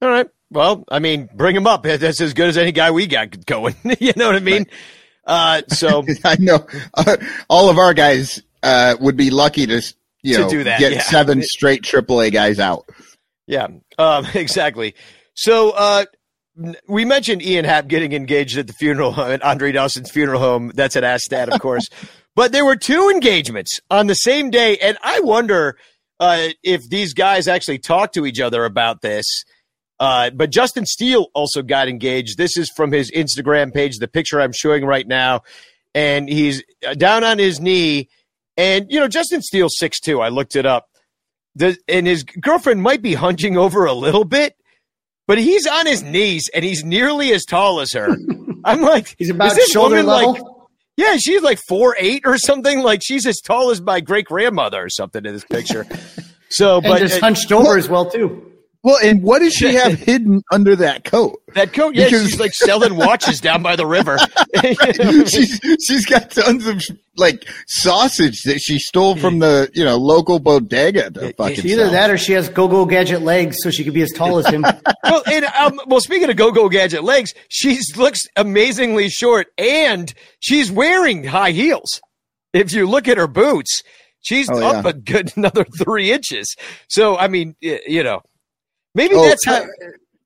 All 0.00 0.08
right. 0.08 0.28
Well, 0.50 0.84
I 0.88 0.98
mean, 1.00 1.28
bring 1.34 1.56
him 1.56 1.66
up. 1.66 1.82
That's 1.84 2.20
as 2.20 2.34
good 2.34 2.48
as 2.48 2.56
any 2.56 2.72
guy 2.72 2.90
we 2.90 3.06
got 3.06 3.44
going. 3.46 3.74
you 4.00 4.12
know 4.16 4.26
what 4.26 4.36
I 4.36 4.40
mean? 4.40 4.66
Uh, 5.26 5.62
so 5.68 6.04
I 6.24 6.36
know 6.38 6.66
uh, 6.94 7.16
all 7.48 7.70
of 7.70 7.78
our 7.78 7.94
guys 7.94 8.42
uh, 8.62 8.96
would 9.00 9.16
be 9.16 9.30
lucky 9.30 9.66
to 9.66 9.82
you 10.22 10.36
To 10.36 10.40
know 10.42 10.48
do 10.48 10.64
that, 10.64 10.78
get 10.80 10.92
yeah. 10.92 11.02
seven 11.02 11.42
straight 11.42 11.82
AAA 11.82 12.32
guys 12.32 12.58
out. 12.58 12.88
yeah, 13.46 13.68
um, 13.98 14.26
exactly. 14.34 14.94
So 15.34 15.70
uh, 15.70 16.04
we 16.86 17.04
mentioned 17.04 17.42
Ian 17.42 17.64
Happ 17.64 17.88
getting 17.88 18.12
engaged 18.12 18.56
at 18.56 18.66
the 18.66 18.72
funeral 18.74 19.18
at 19.20 19.42
Andre 19.42 19.72
Dawson's 19.72 20.10
funeral 20.10 20.40
home. 20.40 20.72
That's 20.74 20.96
at 20.96 21.02
Astat, 21.02 21.48
of 21.48 21.60
course. 21.60 21.88
But 22.36 22.52
there 22.52 22.64
were 22.64 22.76
two 22.76 23.10
engagements 23.10 23.78
on 23.90 24.06
the 24.06 24.14
same 24.14 24.50
day, 24.50 24.76
and 24.78 24.98
I 25.02 25.20
wonder 25.20 25.76
uh, 26.20 26.48
if 26.62 26.88
these 26.88 27.14
guys 27.14 27.48
actually 27.48 27.78
talked 27.78 28.14
to 28.14 28.26
each 28.26 28.40
other 28.40 28.64
about 28.64 29.02
this. 29.02 29.44
Uh, 30.00 30.30
but 30.30 30.50
Justin 30.50 30.86
Steele 30.86 31.26
also 31.34 31.62
got 31.62 31.88
engaged. 31.88 32.36
This 32.36 32.56
is 32.56 32.70
from 32.76 32.92
his 32.92 33.10
Instagram 33.12 33.72
page, 33.72 33.98
the 33.98 34.08
picture 34.08 34.40
I'm 34.40 34.52
showing 34.52 34.84
right 34.84 35.06
now. 35.06 35.42
And 35.94 36.28
he's 36.28 36.64
uh, 36.86 36.94
down 36.94 37.22
on 37.22 37.38
his 37.38 37.60
knee. 37.60 38.08
And, 38.56 38.90
you 38.90 38.98
know, 38.98 39.06
Justin 39.08 39.40
Steele's 39.40 39.76
6'2. 39.80 40.22
I 40.22 40.28
looked 40.28 40.56
it 40.56 40.66
up. 40.66 40.88
The, 41.54 41.78
and 41.86 42.06
his 42.06 42.24
girlfriend 42.24 42.82
might 42.82 43.02
be 43.02 43.14
hunching 43.14 43.56
over 43.56 43.84
a 43.84 43.92
little 43.92 44.24
bit, 44.24 44.56
but 45.28 45.38
he's 45.38 45.68
on 45.68 45.86
his 45.86 46.02
knees 46.02 46.50
and 46.52 46.64
he's 46.64 46.82
nearly 46.84 47.32
as 47.32 47.44
tall 47.44 47.78
as 47.78 47.92
her. 47.92 48.08
I'm 48.64 48.80
like, 48.80 49.14
He's 49.18 49.30
about 49.30 49.52
is 49.52 49.56
this 49.56 49.68
shoulder 49.68 49.96
woman 49.96 50.06
level. 50.06 50.32
like, 50.32 50.42
yeah, 50.96 51.16
she's 51.16 51.42
like 51.42 51.58
four 51.68 51.96
eight 51.98 52.22
or 52.24 52.38
something. 52.38 52.80
Like 52.80 53.00
she's 53.02 53.26
as 53.26 53.40
tall 53.40 53.70
as 53.70 53.80
my 53.80 54.00
great 54.00 54.26
grandmother 54.26 54.82
or 54.82 54.88
something 54.88 55.24
in 55.24 55.32
this 55.32 55.44
picture. 55.44 55.86
So, 56.50 56.76
and 56.76 56.84
but 56.84 56.98
just 57.00 57.16
uh, 57.16 57.20
hunched 57.20 57.50
over 57.50 57.76
as 57.76 57.88
well, 57.88 58.08
too. 58.08 58.53
Well, 58.84 58.98
and 59.02 59.22
what 59.22 59.40
does 59.40 59.54
she 59.54 59.74
have 59.74 59.94
hidden 59.98 60.42
under 60.52 60.76
that 60.76 61.02
coat? 61.04 61.40
that 61.54 61.72
coat, 61.72 61.94
yeah, 61.94 62.04
Because- 62.04 62.28
she's 62.30 62.38
like 62.38 62.52
selling 62.54 62.96
watches 62.96 63.40
down 63.40 63.62
by 63.62 63.74
the 63.76 63.86
river. 63.86 64.18
she's 65.26 65.58
she's 65.86 66.06
got 66.06 66.30
tons 66.30 66.66
of 66.66 66.82
like 67.16 67.48
sausage 67.66 68.42
that 68.42 68.58
she 68.60 68.78
stole 68.78 69.16
from 69.16 69.38
the 69.38 69.70
you 69.74 69.84
know 69.84 69.96
local 69.96 70.38
bodega. 70.38 71.10
To 71.10 71.32
fucking 71.32 71.64
either 71.66 71.84
sell. 71.84 71.90
that 71.92 72.10
or 72.10 72.18
she 72.18 72.32
has 72.32 72.48
go-go 72.48 72.84
gadget 72.86 73.22
legs 73.22 73.56
so 73.60 73.70
she 73.70 73.84
could 73.84 73.94
be 73.94 74.02
as 74.02 74.12
tall 74.12 74.38
as 74.38 74.46
him. 74.48 74.62
well, 75.04 75.22
and 75.26 75.44
um, 75.46 75.80
well, 75.86 76.00
speaking 76.00 76.28
of 76.30 76.36
go-go 76.36 76.68
gadget 76.68 77.04
legs, 77.04 77.32
she 77.48 77.78
looks 77.96 78.20
amazingly 78.36 79.08
short, 79.08 79.46
and 79.58 80.12
she's 80.40 80.70
wearing 80.70 81.24
high 81.24 81.52
heels. 81.52 82.00
If 82.52 82.72
you 82.72 82.86
look 82.88 83.08
at 83.08 83.16
her 83.16 83.26
boots, 83.28 83.82
she's 84.20 84.48
Oh, 84.50 84.62
up 84.62 84.84
yeah. 84.84 84.90
a 84.90 84.92
good 84.92 85.32
another 85.36 85.64
three 85.82 86.12
inches. 86.12 86.54
So, 86.88 87.16
I 87.16 87.28
mean, 87.28 87.56
you 87.60 88.02
know, 88.02 88.20
maybe 88.94 89.14
Oh, 89.16 89.26
that's 89.28 89.44
how. 89.44 89.64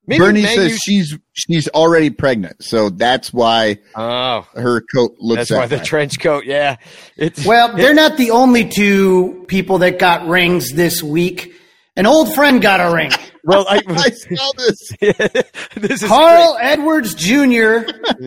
Maybe 0.07 0.21
Bernie 0.21 0.43
Man 0.43 0.55
says 0.57 0.79
she's 0.79 1.19
she's 1.35 1.69
already 1.69 2.09
pregnant, 2.09 2.65
so 2.65 2.89
that's 2.89 3.31
why 3.31 3.77
Oh, 3.95 4.47
her 4.55 4.81
coat 4.95 5.17
looks 5.19 5.41
that's 5.41 5.51
that 5.51 5.59
why 5.59 5.67
the 5.67 5.77
way. 5.77 5.85
trench 5.85 6.19
coat. 6.19 6.47
Yeah. 6.47 6.77
It's, 7.19 7.45
Well, 7.45 7.73
they're 7.77 7.93
not 7.93 8.17
the 8.17 8.31
only 8.31 8.67
two 8.67 9.45
people 9.49 9.79
that 9.79 9.99
got 9.99 10.27
rings 10.27 10.73
this 10.73 11.03
week. 11.03 11.53
An 11.95 12.07
old 12.07 12.35
friend 12.35 12.63
got 12.63 12.81
a 12.81 12.95
ring. 12.95 13.11
well, 13.45 13.67
I, 13.69 13.83
I 13.89 14.11
saw 14.11 14.51
this. 14.57 14.93
this 15.75 16.03
is 16.03 16.09
Carl 16.09 16.57
Edwards 16.59 17.13
Jr. 17.15 17.81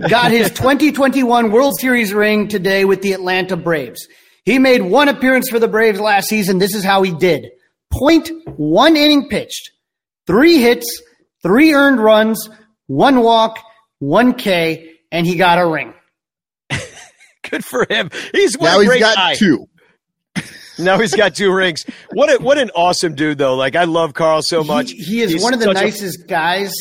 got 0.07 0.29
his 0.29 0.49
2021 0.51 1.51
World 1.51 1.79
Series 1.79 2.13
ring 2.13 2.47
today 2.47 2.85
with 2.85 3.01
the 3.01 3.13
Atlanta 3.13 3.57
Braves. 3.57 4.07
He 4.45 4.59
made 4.59 4.83
one 4.83 5.07
appearance 5.09 5.49
for 5.49 5.57
the 5.57 5.67
Braves 5.67 5.99
last 5.99 6.27
season. 6.27 6.59
This 6.59 6.75
is 6.75 6.83
how 6.83 7.01
he 7.01 7.11
did. 7.11 7.49
Point 7.91 8.29
one 8.57 8.95
inning 8.97 9.29
pitched, 9.29 9.70
three 10.31 10.59
hits, 10.59 11.01
three 11.43 11.73
earned 11.73 11.99
runs, 11.99 12.49
one 12.87 13.21
walk, 13.21 13.59
one 13.99 14.33
K, 14.33 14.93
and 15.11 15.27
he 15.27 15.35
got 15.35 15.57
a 15.59 15.67
ring. 15.67 15.93
good 17.49 17.65
for 17.65 17.85
him. 17.89 18.09
He's 18.33 18.57
what 18.57 18.67
Now 18.69 18.77
a 18.77 18.79
he's 18.81 18.89
great 18.89 18.99
got 19.01 19.15
guy. 19.15 19.33
two. 19.35 19.67
Now 20.79 20.97
he's 20.97 21.13
got 21.13 21.35
two 21.35 21.53
rings. 21.53 21.83
What 22.13 22.29
a, 22.39 22.41
what 22.43 22.57
an 22.57 22.71
awesome 22.73 23.13
dude 23.13 23.37
though. 23.37 23.55
Like 23.55 23.75
I 23.75 23.83
love 23.83 24.13
Carl 24.15 24.41
so 24.41 24.63
much. 24.63 24.91
He, 24.91 25.03
he 25.03 25.21
is 25.21 25.31
He's 25.33 25.43
one 25.43 25.53
of 25.53 25.59
the 25.59 25.65
such 25.65 25.77
a- 25.77 25.81
nicest 25.81 26.27
guys, 26.27 26.71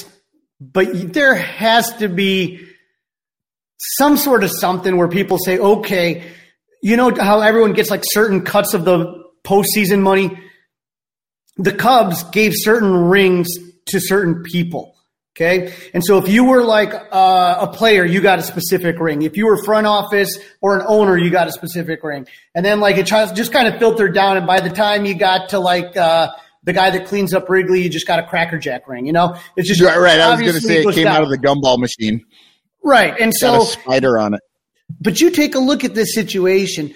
but 0.60 1.12
there 1.12 1.34
has 1.34 1.92
to 1.96 2.08
be 2.08 2.66
some 3.78 4.16
sort 4.16 4.42
of 4.44 4.50
something 4.50 4.96
where 4.96 5.08
people 5.08 5.36
say, 5.38 5.58
okay, 5.58 6.24
you 6.82 6.96
know 6.96 7.12
how 7.14 7.40
everyone 7.40 7.72
gets 7.74 7.90
like 7.90 8.02
certain 8.12 8.42
cuts 8.42 8.72
of 8.72 8.84
the 8.86 9.22
postseason 9.44 10.00
money? 10.00 10.38
The 11.62 11.72
Cubs 11.72 12.22
gave 12.30 12.52
certain 12.54 12.92
rings 13.08 13.48
to 13.86 14.00
certain 14.00 14.42
people. 14.42 14.94
Okay. 15.36 15.72
And 15.94 16.04
so 16.04 16.18
if 16.18 16.28
you 16.28 16.44
were 16.44 16.64
like 16.64 16.92
uh, 16.92 17.56
a 17.60 17.66
player, 17.72 18.04
you 18.04 18.20
got 18.20 18.38
a 18.38 18.42
specific 18.42 18.98
ring. 18.98 19.22
If 19.22 19.36
you 19.36 19.46
were 19.46 19.62
front 19.64 19.86
office 19.86 20.38
or 20.60 20.76
an 20.78 20.84
owner, 20.86 21.16
you 21.16 21.30
got 21.30 21.48
a 21.48 21.52
specific 21.52 22.02
ring. 22.02 22.26
And 22.54 22.64
then 22.64 22.80
like 22.80 22.96
it 22.98 23.06
just 23.06 23.52
kind 23.52 23.68
of 23.68 23.78
filtered 23.78 24.12
down. 24.14 24.36
And 24.36 24.46
by 24.46 24.60
the 24.60 24.70
time 24.70 25.04
you 25.06 25.14
got 25.14 25.50
to 25.50 25.58
like, 25.58 25.96
uh, 25.96 26.30
the 26.64 26.72
guy 26.74 26.90
that 26.90 27.06
cleans 27.06 27.32
up 27.32 27.48
Wrigley, 27.48 27.82
you 27.82 27.88
just 27.88 28.06
got 28.06 28.18
a 28.18 28.26
Cracker 28.26 28.58
Jack 28.58 28.86
ring, 28.86 29.06
you 29.06 29.12
know? 29.12 29.34
It's 29.56 29.66
just 29.68 29.80
Right, 29.80 29.98
right. 29.98 30.20
I 30.20 30.30
was 30.32 30.40
going 30.40 30.52
to 30.52 30.60
say 30.60 30.82
it 30.82 30.94
came 30.94 31.04
down. 31.04 31.16
out 31.16 31.22
of 31.22 31.30
the 31.30 31.38
gumball 31.38 31.78
machine. 31.78 32.22
right. 32.82 33.14
And 33.18 33.32
Got 33.32 33.38
so 33.38 33.62
a 33.62 33.64
spider 33.66 34.18
on 34.18 34.34
it. 34.34 34.40
but 35.00 35.20
you 35.22 35.30
take 35.30 35.54
a 35.54 35.58
look 35.60 35.84
at 35.84 35.94
this 35.94 36.12
situation. 36.14 36.92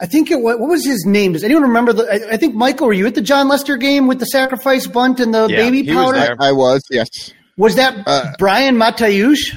I 0.00 0.06
think 0.06 0.30
it 0.30 0.40
what, 0.40 0.60
what 0.60 0.68
was 0.68 0.84
his 0.84 1.04
name? 1.04 1.32
Does 1.32 1.42
anyone 1.44 1.64
remember 1.64 1.92
the? 1.92 2.04
I, 2.04 2.34
I 2.34 2.36
think 2.36 2.54
Michael, 2.54 2.86
were 2.86 2.92
you 2.92 3.06
at 3.06 3.14
the 3.14 3.20
Jon 3.20 3.48
Lester 3.48 3.76
game 3.76 4.06
with 4.06 4.20
the 4.20 4.26
sacrifice 4.26 4.86
bunt 4.86 5.18
and 5.20 5.34
the 5.34 5.48
Yeah, 5.48 5.56
baby 5.56 5.82
he 5.82 5.94
was 5.94 6.12
powder? 6.16 6.36
I 6.40 6.52
was 6.52 6.82
yes. 6.90 7.08
Was 7.56 7.74
that 7.76 8.04
Uh, 8.06 8.32
Brian 8.38 8.76
Matayush? 8.76 9.56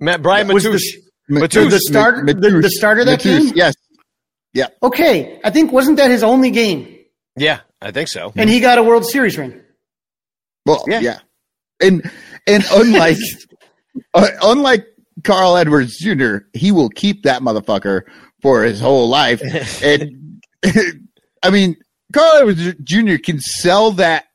Matt 0.00 0.22
Brian 0.22 0.48
Was 0.48 0.64
the- 0.64 0.70
Matusz. 0.70 0.82
Matusz, 1.30 1.70
the 1.70 1.78
start- 1.78 2.26
the- 2.26 2.34
the 2.34 2.68
starter 2.70 3.04
that 3.04 3.20
Matusz, 3.20 3.44
game? 3.46 3.52
Yes. 3.54 3.74
Yeah. 4.52 4.66
Okay, 4.82 5.40
I 5.44 5.50
think 5.50 5.70
wasn't 5.72 5.96
that 5.98 6.10
his 6.10 6.22
only 6.24 6.50
game, 6.50 6.98
Yeah, 7.36 7.60
I 7.80 7.90
think 7.92 8.08
so. 8.08 8.32
and 8.36 8.50
he 8.50 8.58
got 8.60 8.76
a 8.78 8.82
World 8.82 9.06
Series 9.06 9.38
ring. 9.38 9.58
Well, 10.66 10.84
Yeah. 10.88 11.00
yeah. 11.00 11.18
And 11.80 12.10
and 12.46 12.64
unlike 12.72 13.16
uh, 14.14 14.28
unlike 14.42 14.84
Carl 15.24 15.56
Edwards 15.56 15.96
Jr., 15.98 16.38
he 16.52 16.70
will 16.72 16.88
keep 16.90 17.22
that 17.22 17.40
motherfucker 17.42 18.02
for 18.42 18.62
his 18.64 18.80
whole 18.80 19.08
life. 19.08 19.40
And 19.82 20.42
I 21.42 21.50
mean, 21.50 21.76
Carl 22.12 22.36
Edwards 22.48 22.74
Jr. 22.84 23.16
can 23.16 23.40
sell 23.40 23.92
that 23.92 24.26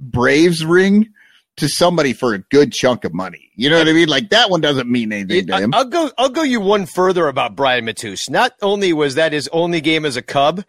Braves 0.00 0.64
ring 0.64 1.08
to 1.56 1.68
somebody 1.68 2.12
for 2.12 2.34
a 2.34 2.38
good 2.38 2.72
chunk 2.72 3.04
of 3.04 3.14
money. 3.14 3.50
You 3.54 3.70
know 3.70 3.78
what 3.78 3.88
I 3.88 3.92
mean? 3.92 4.08
Like 4.08 4.30
that 4.30 4.50
one 4.50 4.60
doesn't 4.60 4.90
mean 4.90 5.12
anything 5.12 5.46
to 5.46 5.54
I- 5.54 5.60
him. 5.62 5.72
I'll 5.74 5.84
go. 5.84 6.10
I'll 6.18 6.28
go 6.28 6.42
you 6.42 6.60
one 6.60 6.84
further 6.86 7.28
about 7.28 7.54
Brian 7.56 7.86
Matusz. 7.86 8.28
Not 8.28 8.52
only 8.60 8.92
was 8.92 9.14
that 9.14 9.32
his 9.32 9.48
only 9.52 9.80
game 9.80 10.04
as 10.04 10.16
a 10.16 10.22
Cub, 10.22 10.64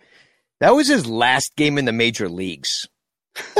that 0.59 0.75
was 0.75 0.87
his 0.87 1.07
last 1.07 1.51
game 1.57 1.77
in 1.77 1.85
the 1.85 1.91
major 1.91 2.29
leagues. 2.29 2.87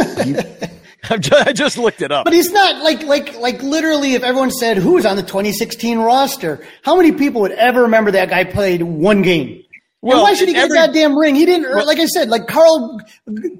Just, 1.19 1.47
I 1.47 1.51
just 1.53 1.77
looked 1.77 2.01
it 2.01 2.11
up. 2.11 2.25
But 2.25 2.33
he's 2.33 2.51
not 2.51 2.83
like 2.83 3.03
like 3.03 3.35
like 3.37 3.61
literally. 3.61 4.13
If 4.13 4.23
everyone 4.23 4.51
said 4.51 4.77
who's 4.77 5.05
on 5.05 5.15
the 5.15 5.23
2016 5.23 5.99
roster, 5.99 6.65
how 6.83 6.95
many 6.95 7.11
people 7.11 7.41
would 7.41 7.51
ever 7.51 7.83
remember 7.83 8.11
that 8.11 8.29
guy 8.29 8.43
played 8.43 8.81
one 8.81 9.21
game? 9.21 9.63
Well, 10.01 10.17
and 10.17 10.23
why 10.23 10.33
should 10.35 10.47
he 10.47 10.53
get 10.53 10.65
every- 10.65 10.77
that 10.77 10.93
damn 10.93 11.17
ring? 11.17 11.35
He 11.35 11.45
didn't. 11.45 11.71
like 11.85 11.99
I 11.99 12.05
said, 12.05 12.29
like 12.29 12.47
Carl 12.47 12.99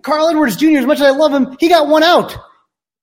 Carl 0.04 0.30
Edwards 0.30 0.56
Jr. 0.56 0.78
As 0.78 0.86
much 0.86 0.98
as 1.00 1.08
I 1.08 1.10
love 1.12 1.34
him, 1.34 1.56
he 1.60 1.70
got 1.70 1.88
one 1.88 2.04
out 2.04 2.36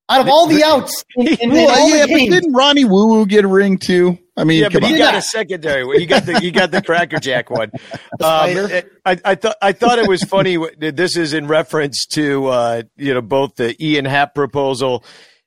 out 0.09 0.21
of 0.21 0.29
all 0.29 0.47
the 0.47 0.63
outs 0.65 1.05
in, 1.17 1.27
in, 1.29 1.35
in 1.41 1.51
Well, 1.51 1.71
all 1.71 1.89
yeah, 1.89 2.07
but 2.07 2.19
didn't 2.19 2.53
Ronnie 2.53 2.85
Woo 2.85 3.09
Woo 3.09 3.27
get 3.27 3.45
a 3.45 3.49
ring 3.49 3.79
too? 3.79 4.19
I 4.37 4.45
mean, 4.45 4.63
yeah, 4.63 4.69
but 4.73 4.83
he 4.85 4.95
on. 4.95 4.99
got 4.99 5.15
a 5.15 5.23
secondary. 5.23 5.85
one. 5.85 5.99
He 5.99 6.07
got 6.07 6.25
the 6.25 6.41
he 6.41 6.51
got 6.51 6.71
the 6.71 6.81
Cracker 6.81 7.19
Jack 7.19 7.51
one. 7.51 7.71
Um, 8.21 8.69
I, 9.05 9.19
I 9.25 9.35
thought 9.35 9.57
I 9.61 9.73
thought 9.73 9.99
it 9.99 10.09
was 10.09 10.23
funny. 10.23 10.57
This 10.79 11.17
is 11.17 11.33
in 11.33 11.49
reference 11.49 12.07
to 12.13 12.47
uh, 12.47 12.83
you 12.97 13.15
know 13.15 13.21
both 13.21 13.57
the 13.57 13.75
Ian 13.85 14.05
Happ 14.05 14.35
proposal, 14.35 15.03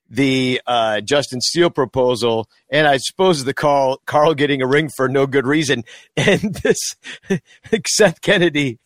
the 0.09 0.61
uh, 0.67 0.99
Justin 1.01 1.39
Steele 1.39 1.69
proposal, 1.69 2.49
and 2.69 2.85
I 2.85 2.97
suppose 2.97 3.45
the 3.45 3.53
Carl 3.53 4.01
Carl 4.05 4.33
getting 4.33 4.61
a 4.61 4.67
ring 4.67 4.89
for 4.95 5.07
no 5.07 5.25
good 5.25 5.47
reason. 5.47 5.83
And 6.17 6.55
this 6.55 6.95
Seth 7.87 8.19
Kennedy 8.21 8.79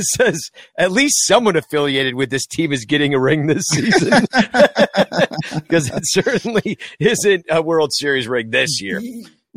says 0.00 0.50
at 0.78 0.90
least 0.90 1.26
someone 1.26 1.56
affiliated 1.56 2.14
with 2.14 2.30
this 2.30 2.46
team 2.46 2.72
is 2.72 2.84
getting 2.84 3.14
a 3.14 3.20
ring 3.20 3.46
this 3.46 3.64
season 3.70 4.24
because 5.54 5.90
it 5.90 6.02
certainly 6.04 6.78
isn't 6.98 7.46
a 7.50 7.62
World 7.62 7.92
Series 7.92 8.26
ring 8.26 8.50
this 8.50 8.80
year. 8.80 9.00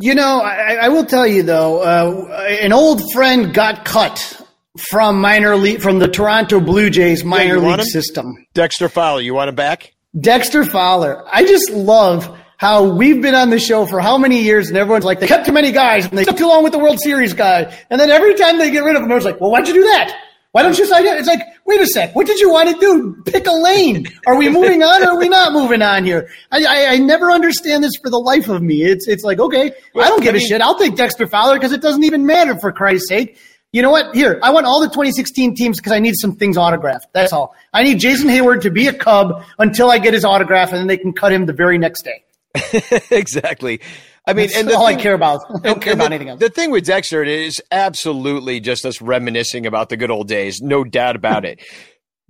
You 0.02 0.16
know, 0.16 0.39
I, 0.39 0.76
I 0.84 0.89
will 0.89 1.06
tell 1.06 1.28
you 1.28 1.43
though, 1.43 1.82
uh, 1.82 2.47
an 2.62 2.72
old 2.72 3.12
friend 3.12 3.54
got 3.54 3.84
cut 3.84 4.41
from 4.89 5.20
minor 5.20 5.58
league 5.58 5.82
from 5.82 6.00
the 6.00 6.08
Toronto 6.08 6.62
Blue 6.62 6.89
Jays 6.89 7.24
minor 7.26 7.60
want 7.60 7.82
league 7.82 7.89
system. 7.89 8.45
Dexter 8.54 8.88
Fowler, 8.88 9.22
you 9.22 9.34
want 9.34 9.50
him 9.50 9.56
back? 9.56 9.93
Dexter 10.18 10.64
Fowler. 10.64 11.24
I 11.32 11.45
just 11.45 11.70
love 11.72 12.38
how 12.58 12.93
we've 12.93 13.22
been 13.22 13.36
on 13.36 13.50
the 13.50 13.60
show 13.60 13.86
for 13.86 14.00
how 14.00 14.18
many 14.18 14.41
years, 14.41 14.70
and 14.70 14.78
everyone's 14.78 15.06
like, 15.06 15.20
they 15.20 15.28
kept 15.28 15.45
too 15.45 15.52
many 15.54 15.72
guys, 15.72 16.06
and 16.06 16.18
they 16.18 16.26
took 16.26 16.38
too 16.38 16.47
long 16.47 16.64
with 16.64 16.74
the 16.74 16.80
World 16.80 17.00
Series 17.00 17.34
guy. 17.34 17.74
And 17.89 18.00
then 18.00 18.10
every 18.10 18.36
time 18.36 18.58
they 18.58 18.70
get 18.72 18.84
rid 18.84 18.95
of 18.95 19.02
them, 19.02 19.12
everyone's 19.12 19.26
like, 19.26 19.39
well, 19.39 19.52
why'd 19.52 19.68
you 19.68 19.74
do 19.74 19.84
that? 19.84 20.14
Why 20.52 20.64
don't 20.64 20.78
you 20.80 20.86
sign 20.88 21.06
it? 21.06 21.20
It's 21.20 21.28
like, 21.28 21.41
wait 21.66 21.80
a 21.80 21.86
sec, 21.86 22.16
what 22.16 22.26
did 22.26 22.39
you 22.39 22.52
want 22.52 22.70
to 22.70 22.80
do? 22.80 23.22
Pick 23.32 23.45
a 23.45 23.52
lane. 23.52 24.08
Are 24.26 24.36
we 24.36 24.50
moving 24.50 24.82
on 24.82 25.04
or 25.04 25.12
are 25.12 25.18
we 25.20 25.30
not 25.30 25.54
moving 25.54 25.84
on 25.84 26.04
here? 26.04 26.28
I, 26.52 26.64
I, 26.64 26.93
I 26.93 26.97
never 26.97 27.32
understand 27.32 27.84
this 27.84 27.91
for 28.02 28.10
the 28.10 28.18
life 28.18 28.50
of 28.50 28.62
me. 28.64 28.82
It's 28.82 29.08
it's 29.08 29.24
like, 29.24 29.39
okay, 29.39 29.72
I 29.95 30.08
don't 30.08 30.24
give 30.24 30.34
I 30.34 30.38
a 30.38 30.39
mean- 30.39 30.47
shit. 30.47 30.62
I'll 30.62 30.78
take 30.80 30.95
Dexter 30.95 31.28
Fowler 31.28 31.54
because 31.56 31.72
it 31.72 31.82
doesn't 31.82 32.04
even 32.04 32.26
matter 32.26 32.58
for 32.60 32.72
Christ's 32.72 33.10
sake. 33.10 33.38
You 33.72 33.84
know 33.84 33.91
what? 33.91 34.16
Here, 34.16 34.39
I 34.41 34.50
want 34.50 34.66
all 34.66 34.82
the 34.82 34.88
2016 34.88 35.54
teams 35.54 35.78
because 35.78 35.91
I 35.91 36.00
need 36.00 36.16
some 36.16 36.36
things 36.36 36.58
autographed. 36.58 37.06
That's 37.14 37.32
all. 37.32 37.56
I 37.72 37.84
need 37.84 38.00
Jason 38.00 38.28
Heyward 38.28 38.62
to 38.64 38.72
be 38.72 38.88
a 38.88 38.93
Cub 38.93 39.43
until 39.60 39.91
I 39.91 40.00
get 40.00 40.16
his 40.16 40.26
autograph, 40.26 40.70
and 40.70 40.80
then 40.80 40.88
they 40.88 40.97
can 40.97 41.14
cut 41.14 41.32
him 41.32 41.45
the 41.45 41.54
very 41.54 41.78
next 41.78 42.02
day. 42.02 42.24
exactly. 43.12 43.82
I 44.28 44.34
mean, 44.34 44.48
That's 44.48 44.60
and 44.60 44.72
all 44.72 44.86
I 44.86 44.92
thing- 44.94 45.00
care 45.02 45.14
about. 45.14 45.42
I 45.50 45.54
don't 45.54 45.66
and- 45.66 45.82
care 45.82 45.94
and 45.94 46.02
about 46.02 46.10
the, 46.10 46.16
anything 46.16 46.30
else. 46.30 46.40
The 46.40 46.50
thing 46.50 46.72
with 46.72 46.86
Dexter 46.86 47.24
is 47.24 47.62
absolutely 47.72 48.60
just 48.60 48.86
us 48.86 49.02
reminiscing 49.02 49.66
about 49.66 49.90
the 49.90 49.98
good 49.98 50.12
old 50.12 50.28
days, 50.28 50.60
no 50.62 50.84
doubt 50.84 51.16
about 51.16 51.46
it. 51.46 51.60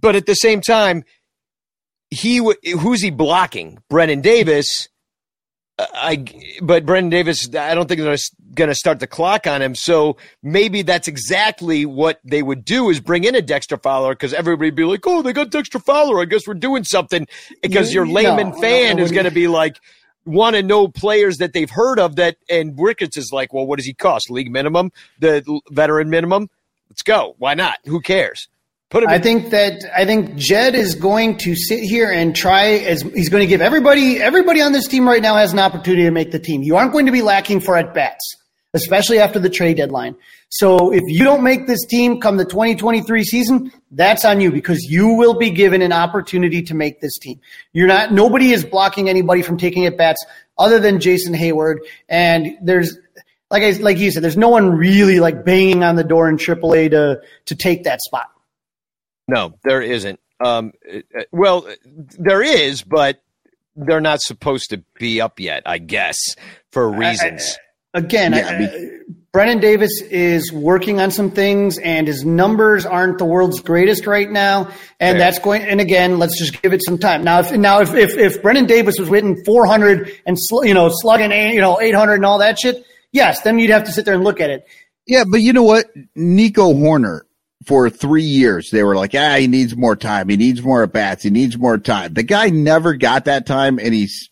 But 0.02 0.16
at 0.16 0.26
the 0.26 0.34
same 0.36 0.62
time, 0.62 1.04
he 2.10 2.38
who's 2.38 3.02
he 3.02 3.10
blocking? 3.10 3.80
Brennan 3.90 4.22
Davis. 4.22 4.88
Uh, 5.78 5.86
I 5.94 6.26
but 6.62 6.86
Brennan 6.86 7.10
Davis, 7.10 7.54
I 7.54 7.76
don't 7.76 7.88
think 7.90 8.00
they're 8.00 8.16
going 8.56 8.70
to 8.70 8.76
start 8.76 9.02
the 9.02 9.08
clock 9.08 9.46
on 9.46 9.62
him. 9.62 9.76
So 9.76 10.16
maybe 10.42 10.84
that's 10.84 11.10
exactly 11.10 11.86
what 11.86 12.22
they 12.24 12.42
would 12.42 12.64
do 12.64 12.90
is 12.90 13.02
bring 13.02 13.26
in 13.26 13.36
a 13.36 13.42
Dexter 13.42 13.76
Fowler 13.78 14.14
because 14.14 14.34
everybody'd 14.34 14.76
be 14.76 14.86
like, 14.86 15.06
"Oh, 15.06 15.22
they 15.22 15.34
got 15.34 15.52
Dexter 15.52 15.80
Fowler. 15.80 16.22
I 16.22 16.26
guess 16.26 16.48
we're 16.48 16.54
doing 16.54 16.86
something." 16.86 17.28
Because 17.62 17.90
You- 17.94 17.96
your 18.06 18.08
layman 18.08 18.52
no, 18.52 18.56
no, 18.56 18.62
fan 18.62 19.00
I 19.00 19.04
is 19.04 19.12
going 19.12 19.26
to 19.26 19.32
be 19.32 19.50
like, 19.50 19.78
want 20.30 20.55
to 20.55 20.63
know 20.63 20.88
players 20.88 21.38
that 21.38 21.53
they've 21.53 21.69
heard 21.69 21.99
of 21.99 22.15
that. 22.17 22.38
And 22.49 22.77
Ricketts 22.77 23.17
is 23.17 23.32
like, 23.34 23.53
"Well, 23.53 23.65
what 23.65 23.77
does 23.77 23.86
he 23.86 23.93
cost? 23.93 24.30
League 24.30 24.51
minimum, 24.51 24.91
the 25.19 25.61
veteran 25.69 26.09
minimum? 26.09 26.49
Let's 26.89 27.03
go. 27.03 27.36
Why 27.38 27.53
not? 27.53 27.77
Who 27.86 28.01
cares? 28.01 28.47
Put 28.89 29.03
him. 29.03 29.09
I 29.09 29.15
in- 29.15 29.21
think 29.21 29.49
that 29.51 29.84
I 29.95 30.05
think 30.05 30.36
Jed 30.36 30.73
is 30.75 30.95
going 30.95 31.38
to 31.39 31.55
sit 31.55 31.82
here 31.82 32.11
and 32.11 32.36
try 32.36 32.69
as 32.69 33.01
he's 33.01 33.30
going 33.30 33.41
to 33.41 33.47
give 33.47 33.61
everybody 33.61 34.19
everybody 34.21 34.61
on 34.61 34.71
this 34.71 34.88
team 34.88 35.07
right 35.07 35.21
now 35.21 35.36
has 35.36 35.53
an 35.53 35.59
opportunity 35.59 36.03
to 36.03 36.11
make 36.11 36.32
the 36.32 36.39
team. 36.39 36.63
You 36.63 36.77
aren't 36.77 36.91
going 36.91 37.05
to 37.05 37.11
be 37.11 37.21
lacking 37.21 37.59
for 37.59 37.77
at 37.77 37.93
bats, 37.93 38.36
especially 38.73 39.19
after 39.19 39.39
the 39.39 39.49
trade 39.49 39.77
deadline. 39.77 40.15
So 40.50 40.91
if 40.91 41.04
you 41.06 41.24
don't 41.24 41.43
make 41.43 41.68
this 41.68 41.86
team 41.86 42.20
come 42.20 42.38
the 42.38 42.45
2023 42.45 43.24
season, 43.24 43.72
that's 43.91 44.26
on 44.26 44.41
you 44.41 44.52
because 44.52 44.84
you 44.84 45.10
will 45.10 45.36
be 45.36 45.52
given 45.52 45.82
an 45.82 45.91
opportunity 45.93 46.64
to 46.64 46.74
make 46.74 47.02
this 47.02 47.18
team. 47.20 47.39
You're 47.72 47.88
not 47.88 48.12
nobody 48.12 48.52
is 48.52 48.66
blocking 48.66 49.10
anybody 49.10 49.43
from 49.43 49.58
taking 49.58 49.86
at 49.86 49.95
bats 49.97 50.26
other 50.58 50.80
than 50.80 51.00
Jason 51.00 51.34
Heyward 51.34 51.78
and 52.08 52.58
there's 52.62 52.97
like 53.52 53.64
I, 53.64 53.72
like 53.80 53.97
you 53.97 54.12
said, 54.12 54.24
there's 54.24 54.38
no 54.38 54.50
one 54.50 54.72
really 54.72 55.20
like 55.20 55.45
banging 55.45 55.84
on 55.84 55.95
the 55.95 56.04
door 56.04 56.30
in 56.30 56.38
AAA 56.38 56.91
to 56.91 57.22
to 57.45 57.56
take 57.56 57.84
that 57.84 58.02
spot. 58.02 58.28
No, 59.28 59.54
there 59.64 59.82
isn't. 59.82 60.20
Um, 60.43 60.74
well, 61.32 61.68
there 62.18 62.41
is, 62.41 62.82
but 62.82 63.22
they're 63.76 64.02
not 64.02 64.22
supposed 64.22 64.72
to 64.72 64.84
be 64.97 65.22
up 65.22 65.39
yet, 65.39 65.64
I 65.66 65.78
guess, 65.78 66.18
for 66.72 66.89
reasons. 66.91 67.58
Again, 67.93 68.34
Yeah, 68.34 68.68
I- 68.72 68.89
Brennan 69.32 69.59
Davis 69.59 70.01
is 70.09 70.51
working 70.51 70.99
on 70.99 71.11
some 71.11 71.30
things, 71.30 71.77
and 71.77 72.07
his 72.07 72.25
numbers 72.25 72.86
aren't 72.86 73.19
the 73.19 73.25
world's 73.25 73.61
greatest 73.61 74.07
right 74.07 74.30
now. 74.30 74.69
And 74.99 75.13
Fair. 75.13 75.19
that's 75.19 75.39
going. 75.39 75.61
And 75.61 75.80
again, 75.80 76.17
let's 76.17 76.38
just 76.39 76.59
give 76.61 76.73
it 76.73 76.82
some 76.84 76.97
time. 76.97 77.23
Now, 77.23 77.39
if 77.41 77.51
now 77.51 77.82
if 77.82 77.93
if, 77.93 78.17
if 78.17 78.41
Brennan 78.41 78.65
Davis 78.65 78.97
was 78.97 79.07
hitting 79.07 79.43
400 79.45 80.11
and 80.25 80.36
sl- 80.39 80.63
you 80.65 80.73
know 80.73 80.89
slugging 80.91 81.32
eight- 81.32 81.53
you 81.53 81.61
know 81.61 81.80
800 81.80 82.15
and 82.15 82.25
all 82.25 82.39
that 82.39 82.59
shit, 82.59 82.84
yes, 83.11 83.41
then 83.41 83.59
you'd 83.59 83.69
have 83.69 83.84
to 83.84 83.91
sit 83.91 84.05
there 84.05 84.15
and 84.15 84.23
look 84.23 84.39
at 84.41 84.49
it. 84.49 84.67
Yeah, 85.05 85.23
but 85.30 85.41
you 85.41 85.53
know 85.53 85.63
what? 85.63 85.88
Nico 86.15 86.73
Hoerner, 86.73 87.21
for 87.65 87.89
three 87.89 88.23
years, 88.23 88.69
they 88.71 88.84
were 88.84 88.95
like, 88.95 89.13
ah, 89.15 89.36
he 89.38 89.47
needs 89.47 89.75
more 89.75 89.95
time. 89.95 90.30
He 90.30 90.38
needs 90.38 90.61
more 90.63 90.84
at 90.84 90.91
bats. 90.93 91.23
He 91.23 91.30
needs 91.30 91.57
more 91.57 91.77
time. 91.77 92.13
The 92.13 92.23
guy 92.23 92.49
never 92.49 92.95
got 92.95 93.25
that 93.25 93.45
time, 93.45 93.80
and 93.80 93.93
he's 93.93 94.30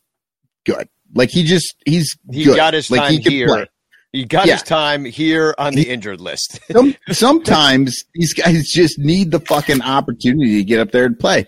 good. 0.65 0.87
Like 1.13 1.29
he 1.29 1.43
just, 1.43 1.75
he's 1.85 2.17
he 2.31 2.43
good. 2.45 2.55
got 2.55 2.73
his 2.73 2.89
like, 2.91 3.01
time 3.01 3.11
he 3.11 3.21
can 3.21 3.31
here. 3.31 3.47
play. 3.47 3.65
He 4.13 4.25
got 4.25 4.47
Yeah. 4.47 4.53
his 4.53 4.63
time 4.63 5.05
here 5.05 5.53
on 5.57 5.73
the 5.73 5.89
injured 5.89 6.21
list. 6.21 6.59
Some, 6.71 6.95
sometimes 7.11 8.03
these 8.13 8.33
guys 8.33 8.67
just 8.69 8.97
need 8.97 9.31
the 9.31 9.39
fucking 9.39 9.81
opportunity 9.81 10.57
to 10.57 10.63
get 10.63 10.79
up 10.79 10.91
there 10.91 11.05
and 11.05 11.17
play. 11.19 11.45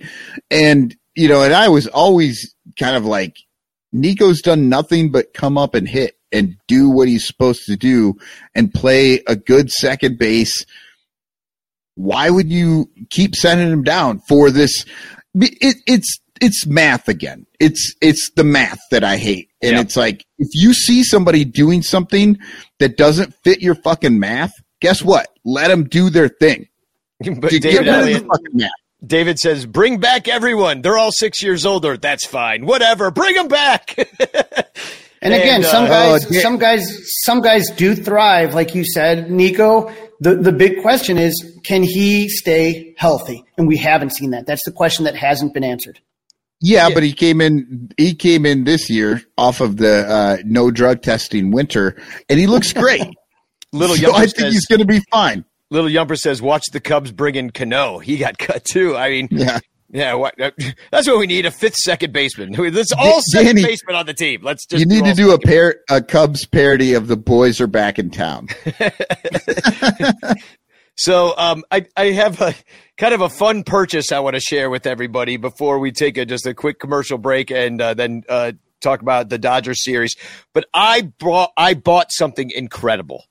And, 0.52 0.96
you 1.16 1.28
know, 1.30 1.42
and 1.42 1.54
I 1.54 1.70
was 1.70 1.88
always 1.88 2.54
kind 2.78 2.96
of 2.96 3.06
like, 3.06 3.38
Nico's 3.92 4.42
done 4.42 4.70
nothing 4.70 5.12
but 5.12 5.34
come 5.34 5.58
up 5.58 5.74
and 5.74 5.88
hit 5.88 6.16
and 6.32 6.56
do 6.68 6.90
what 6.90 7.08
he's 7.08 7.26
supposed 7.26 7.66
to 7.66 7.76
do 7.76 8.14
and 8.54 8.72
play 8.74 9.24
a 9.26 9.36
good 9.36 9.72
second 9.72 10.20
base. 10.20 10.66
Why 11.96 12.30
would 12.30 12.52
you 12.52 12.90
keep 13.10 13.36
sending 13.36 13.70
him 13.72 13.84
down 13.84 14.20
for 14.28 14.52
this? 14.52 14.86
It, 15.34 15.78
it's, 15.88 16.20
it's 16.40 16.68
math 16.68 17.08
again. 17.08 17.46
It's, 17.60 17.96
it's 18.02 18.30
the 18.36 18.44
math 18.44 18.80
that 18.92 19.04
I 19.04 19.18
hate. 19.18 19.49
And 19.62 19.74
Yeah. 19.74 19.82
it's 19.82 19.96
like, 19.98 20.26
if 20.38 20.50
you 20.54 20.74
see 20.74 21.04
somebody 21.04 21.44
doing 21.46 21.82
something 21.82 22.38
that 22.80 22.98
doesn't 22.98 23.34
fit 23.44 23.62
your 23.62 23.76
fucking 23.76 24.18
math, 24.20 24.54
guess 24.82 25.02
what? 25.02 25.28
Let 25.44 25.68
them 25.68 25.84
do 25.86 26.10
their 26.10 26.30
thing. 26.30 26.68
but 27.20 27.52
Get 27.52 27.62
David 27.62 27.80
rid 27.80 27.86
the 27.88 27.92
Elliott, 27.92 28.26
fucking 28.28 28.46
math. 28.54 28.70
David 29.06 29.40
says, 29.40 29.66
"Bring 29.66 29.98
back 30.00 30.28
everyone. 30.28 30.82
They're 30.82 30.98
all 30.98 31.12
six 31.12 31.42
years 31.42 31.66
older. 31.66 31.96
That's 31.98 32.26
fine. 32.26 32.66
Whatever. 32.66 33.12
Bring 33.12 33.36
them 33.36 33.48
back." 33.48 33.96
And 35.22 35.34
again, 35.34 35.56
And, 35.56 35.66
uh, 35.66 35.70
some 35.70 35.86
guys, 35.86 36.26
oh, 36.26 36.32
some 36.40 36.58
guys, 36.58 37.12
some 37.26 37.42
guys 37.42 37.70
do 37.76 37.94
thrive, 37.94 38.54
like 38.54 38.74
you 38.74 38.86
said, 38.86 39.30
Nico. 39.30 39.92
The 40.22 40.36
the 40.36 40.54
big 40.54 40.82
question 40.82 41.18
is, 41.18 41.60
can 41.66 41.84
he 41.84 42.30
stay 42.30 42.94
healthy? 42.98 43.44
And 43.58 43.68
we 43.68 43.76
haven't 43.76 44.12
seen 44.14 44.32
that. 44.32 44.46
That's 44.46 44.64
the 44.64 44.72
question 44.72 45.04
that 45.04 45.18
hasn't 45.18 45.54
been 45.54 45.66
answered. 45.66 46.00
Yeah, 46.62 46.90
but 46.94 47.04
he 47.04 47.14
came 47.14 47.40
in. 47.40 47.92
He 47.98 48.14
came 48.14 48.46
in 48.46 48.66
this 48.66 48.90
year 48.90 49.22
off 49.38 49.62
of 49.62 49.78
the 49.78 50.08
uh, 50.08 50.38
no 50.46 50.72
drug 50.72 51.02
testing 51.02 51.52
winter, 51.52 52.02
and 52.28 52.40
he 52.40 52.48
looks 52.48 52.74
great. 52.74 53.08
Little 53.72 53.96
so 53.96 54.08
Yumper 54.08 54.16
I 54.16 54.26
think 54.26 54.38
says, 54.38 54.54
he's 54.54 54.66
going 54.66 54.80
to 54.80 54.86
be 54.86 55.00
fine. 55.12 55.46
Little 55.70 55.90
Yumper 55.90 56.18
says, 56.18 56.42
"Watch 56.42 56.66
the 56.72 56.82
Cubs 56.82 57.12
bring 57.12 57.36
in 57.36 57.52
Cano. 57.52 58.00
He 58.00 58.18
got 58.18 58.38
cut 58.38 58.66
too. 58.66 58.98
I 58.98 59.10
mean, 59.10 59.28
Yeah, 59.32 59.60
yeah, 59.92 60.14
what, 60.16 60.36
that's 60.92 61.08
what 61.08 61.18
we 61.18 61.28
need: 61.28 61.46
a 61.46 61.52
fifth 61.52 61.76
second 61.76 62.12
baseman. 62.12 62.52
Let's 62.52 62.92
all 62.92 63.22
second 63.32 63.56
Danny, 63.56 63.64
baseman 63.64 63.96
on 63.96 64.06
the 64.06 64.14
team. 64.14 64.42
Let's 64.44 64.66
just 64.66 64.80
you 64.82 64.86
need 64.86 65.06
to 65.06 65.14
do 65.14 65.32
a 65.32 65.40
pair 65.40 65.78
a 65.90 66.02
Cubs 66.02 66.46
parody 66.46 66.94
of 66.94 67.08
the 67.08 67.18
boys 67.18 67.62
are 67.62 67.68
back 67.68 67.98
in 67.98 68.10
town. 68.10 68.50
So 71.00 71.34
um, 71.38 71.64
I, 71.72 71.86
I 71.96 72.08
have 72.12 72.42
a 72.42 72.54
kind 72.98 73.14
of 73.14 73.22
a 73.22 73.30
fun 73.30 73.64
purchase 73.64 74.12
I 74.12 74.20
want 74.20 74.34
to 74.36 74.42
share 74.42 74.70
with 74.70 74.86
everybody 74.86 75.38
before 75.38 75.80
we 75.80 75.94
take 75.94 76.18
a, 76.18 76.26
just 76.26 76.46
a 76.46 76.54
quick 76.54 76.78
commercial 76.78 77.18
break 77.18 77.52
and 77.52 77.82
uh, 77.82 77.94
then 77.94 78.24
uh, 78.28 78.52
talk 78.82 79.02
about 79.02 79.30
the 79.30 79.38
Dodgers 79.38 79.82
series. 79.84 80.18
But 80.54 80.66
I 80.74 81.04
bought 81.04 81.52
I 81.56 81.74
bought 81.74 82.12
something 82.12 82.52
incredible 82.52 83.24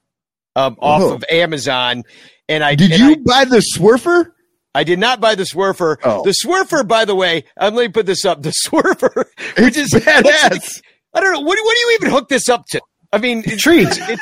um, 0.56 0.76
off 0.80 1.02
Whoa. 1.02 1.14
of 1.16 1.24
Amazon, 1.30 2.04
and 2.48 2.64
I 2.64 2.74
Did 2.74 2.92
and 2.92 3.00
you 3.00 3.10
I, 3.10 3.16
buy 3.16 3.44
the 3.44 3.62
Swurfer? 3.76 4.32
I 4.74 4.84
did 4.84 4.98
not 4.98 5.20
buy 5.20 5.34
the 5.34 5.44
Swurfer. 5.44 5.96
Oh. 6.02 6.22
The 6.24 6.30
Swurfer, 6.44 6.88
by 6.88 7.04
the 7.04 7.14
way, 7.14 7.44
um, 7.58 7.74
let 7.74 7.82
me 7.82 7.88
put 7.92 8.06
this 8.06 8.24
up. 8.24 8.40
The 8.42 8.50
Swurfer, 8.66 9.24
which 9.62 9.76
It's 9.76 9.92
is 9.94 10.02
badass. 10.02 10.80
I 11.12 11.20
don't 11.20 11.32
know 11.34 11.40
what, 11.40 11.56
do- 11.56 11.64
what 11.64 11.74
do 11.74 11.80
you 11.80 11.98
even 12.00 12.10
hook 12.12 12.28
this 12.30 12.48
up 12.48 12.64
to? 12.70 12.80
I 13.12 13.18
mean, 13.18 13.42
it- 13.44 13.58
Tree. 13.58 13.84
it- 13.86 14.20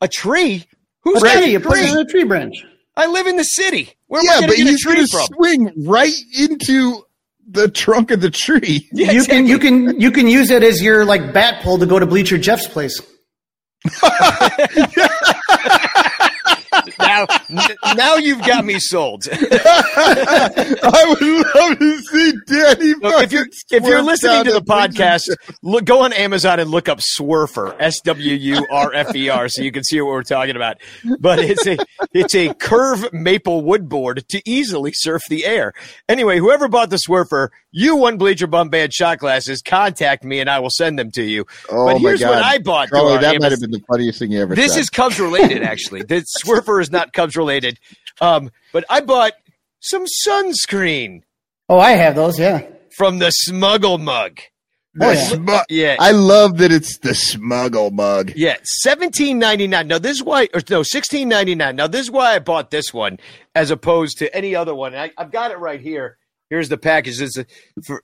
a 0.00 0.08
tree. 0.08 0.66
Who's 1.06 1.22
A 1.22 1.24
got 1.24 1.34
tree, 1.36 1.44
a 1.44 1.48
you 1.48 1.60
put 1.60 1.78
it 1.78 1.82
tree? 1.82 1.90
in 1.92 1.98
a 1.98 2.04
tree 2.04 2.24
branch. 2.24 2.64
I 2.96 3.06
live 3.06 3.26
in 3.26 3.36
the 3.36 3.44
city. 3.44 3.92
Where 4.08 4.20
am 4.20 4.28
I 4.28 4.32
Yeah, 4.34 4.40
going 4.40 4.48
but 4.48 4.56
to 4.56 4.58
get 4.58 4.66
a 4.66 4.70
he's 4.70 4.82
tree 4.82 4.94
going 4.94 5.06
to 5.06 5.12
from? 5.12 5.26
swing 5.36 5.72
right 5.86 6.12
into 6.38 7.02
the 7.48 7.68
trunk 7.68 8.10
of 8.10 8.20
the 8.20 8.30
tree. 8.30 8.88
Yeah, 8.92 9.12
you 9.12 9.20
exactly. 9.20 9.36
can 9.36 9.46
you 9.46 9.58
can 9.58 10.00
you 10.00 10.10
can 10.10 10.26
use 10.26 10.50
it 10.50 10.64
as 10.64 10.82
your 10.82 11.04
like 11.04 11.32
bat 11.32 11.62
pole 11.62 11.78
to 11.78 11.86
go 11.86 11.98
to 12.00 12.06
Bleacher 12.06 12.38
Jeff's 12.38 12.66
place. 12.66 13.00
now, 16.98 17.26
now 17.94 18.16
you've 18.16 18.42
got 18.42 18.64
me 18.64 18.78
sold. 18.78 19.24
I 19.32 21.04
would 21.08 21.20
love 21.20 21.78
to 21.78 22.00
see 22.02 22.32
Danny. 22.46 22.94
Look, 22.94 23.24
if 23.24 23.32
you're 23.32 23.46
if 23.70 23.84
you're 23.84 24.02
listening 24.02 24.44
to 24.44 24.52
the 24.52 24.62
podcast, 24.62 25.34
look 25.62 25.84
go 25.84 26.02
on 26.02 26.12
Amazon 26.12 26.60
and 26.60 26.70
look 26.70 26.88
up 26.88 26.98
Swurfer 26.98 27.76
S 27.78 28.00
W 28.00 28.34
U 28.34 28.66
R 28.70 28.92
F 28.92 29.14
E 29.14 29.28
R 29.28 29.48
so 29.48 29.62
you 29.62 29.72
can 29.72 29.84
see 29.84 30.00
what 30.00 30.10
we're 30.10 30.22
talking 30.22 30.56
about. 30.56 30.78
But 31.20 31.38
it's 31.38 31.66
a 31.66 31.76
it's 32.12 32.34
a 32.34 32.54
curve 32.54 33.12
maple 33.12 33.62
wood 33.62 33.88
board 33.88 34.24
to 34.28 34.42
easily 34.48 34.92
surf 34.92 35.22
the 35.28 35.44
air. 35.44 35.72
Anyway, 36.08 36.38
whoever 36.38 36.68
bought 36.68 36.90
the 36.90 36.96
Swurfer, 36.96 37.48
you 37.78 37.96
won 37.96 38.16
Bleacher 38.16 38.46
Bum 38.46 38.68
Band 38.70 38.92
shot 38.94 39.18
glasses. 39.18 39.60
Contact 39.62 40.24
me 40.24 40.40
and 40.40 40.48
I 40.48 40.58
will 40.60 40.70
send 40.70 40.98
them 40.98 41.10
to 41.12 41.22
you. 41.22 41.44
oh 41.70 41.86
but 41.86 41.92
my 41.94 41.98
here's 41.98 42.20
god, 42.20 42.30
what 42.30 42.42
I 42.44 42.58
bought. 42.58 42.88
through 42.88 42.98
Charlie, 43.00 43.14
that 43.18 43.24
Amazon- 43.34 43.40
might 43.42 43.50
have 43.52 43.60
been 43.60 43.70
the 43.70 43.82
funniest 43.90 44.18
thing 44.18 44.32
you 44.32 44.40
ever 44.40 44.54
This 44.54 44.72
said. 44.72 44.80
is 44.80 44.88
Cubs 44.90 45.20
related, 45.20 45.62
actually. 45.62 46.02
The 46.02 46.24
Swurfer 46.44 46.80
is 46.80 46.90
not 46.90 47.12
Cubs 47.12 47.36
related. 47.36 47.78
Um, 48.20 48.50
but 48.72 48.84
I 48.88 49.00
bought 49.02 49.34
some 49.80 50.06
sunscreen 50.26 51.22
Oh, 51.68 51.78
I 51.78 51.92
have 51.92 52.14
those. 52.14 52.38
Yeah. 52.38 52.62
from 52.96 53.18
the 53.18 53.30
Smuggle 53.30 53.98
Mug. 53.98 54.38
the 54.94 55.06
Oh, 55.06 55.10
yeah. 55.10 55.24
smu- 55.24 55.58
Yeah. 55.68 55.96
I 55.98 56.12
love 56.12 56.58
that 56.58 56.72
it's 56.72 56.96
the 56.98 57.14
smuggle 57.14 57.90
mug. 57.90 58.32
Yeah, 58.34 58.56
seventeen 58.62 59.38
ninety 59.38 59.66
nine. 59.66 59.88
Now 59.88 59.98
this 59.98 60.12
is 60.16 60.22
why, 60.22 60.48
or 60.54 60.62
no, 60.70 60.82
sixteen 60.82 61.28
ninety 61.28 61.54
nine. 61.54 61.76
Now 61.76 61.86
this 61.86 62.00
is 62.02 62.10
why 62.10 62.34
I 62.34 62.38
bought 62.38 62.70
this 62.70 62.94
one 62.94 63.18
as 63.54 63.70
opposed 63.70 64.16
to 64.18 64.34
any 64.34 64.54
other 64.54 64.74
one. 64.74 64.94
I, 64.94 65.10
I've 65.18 65.30
got 65.30 65.50
it 65.50 65.58
right 65.58 65.80
here. 65.80 66.16
Here's 66.48 66.68
the 66.68 66.78
package. 66.78 67.18
This 67.18 67.36
is 67.36 67.44
for 67.84 68.02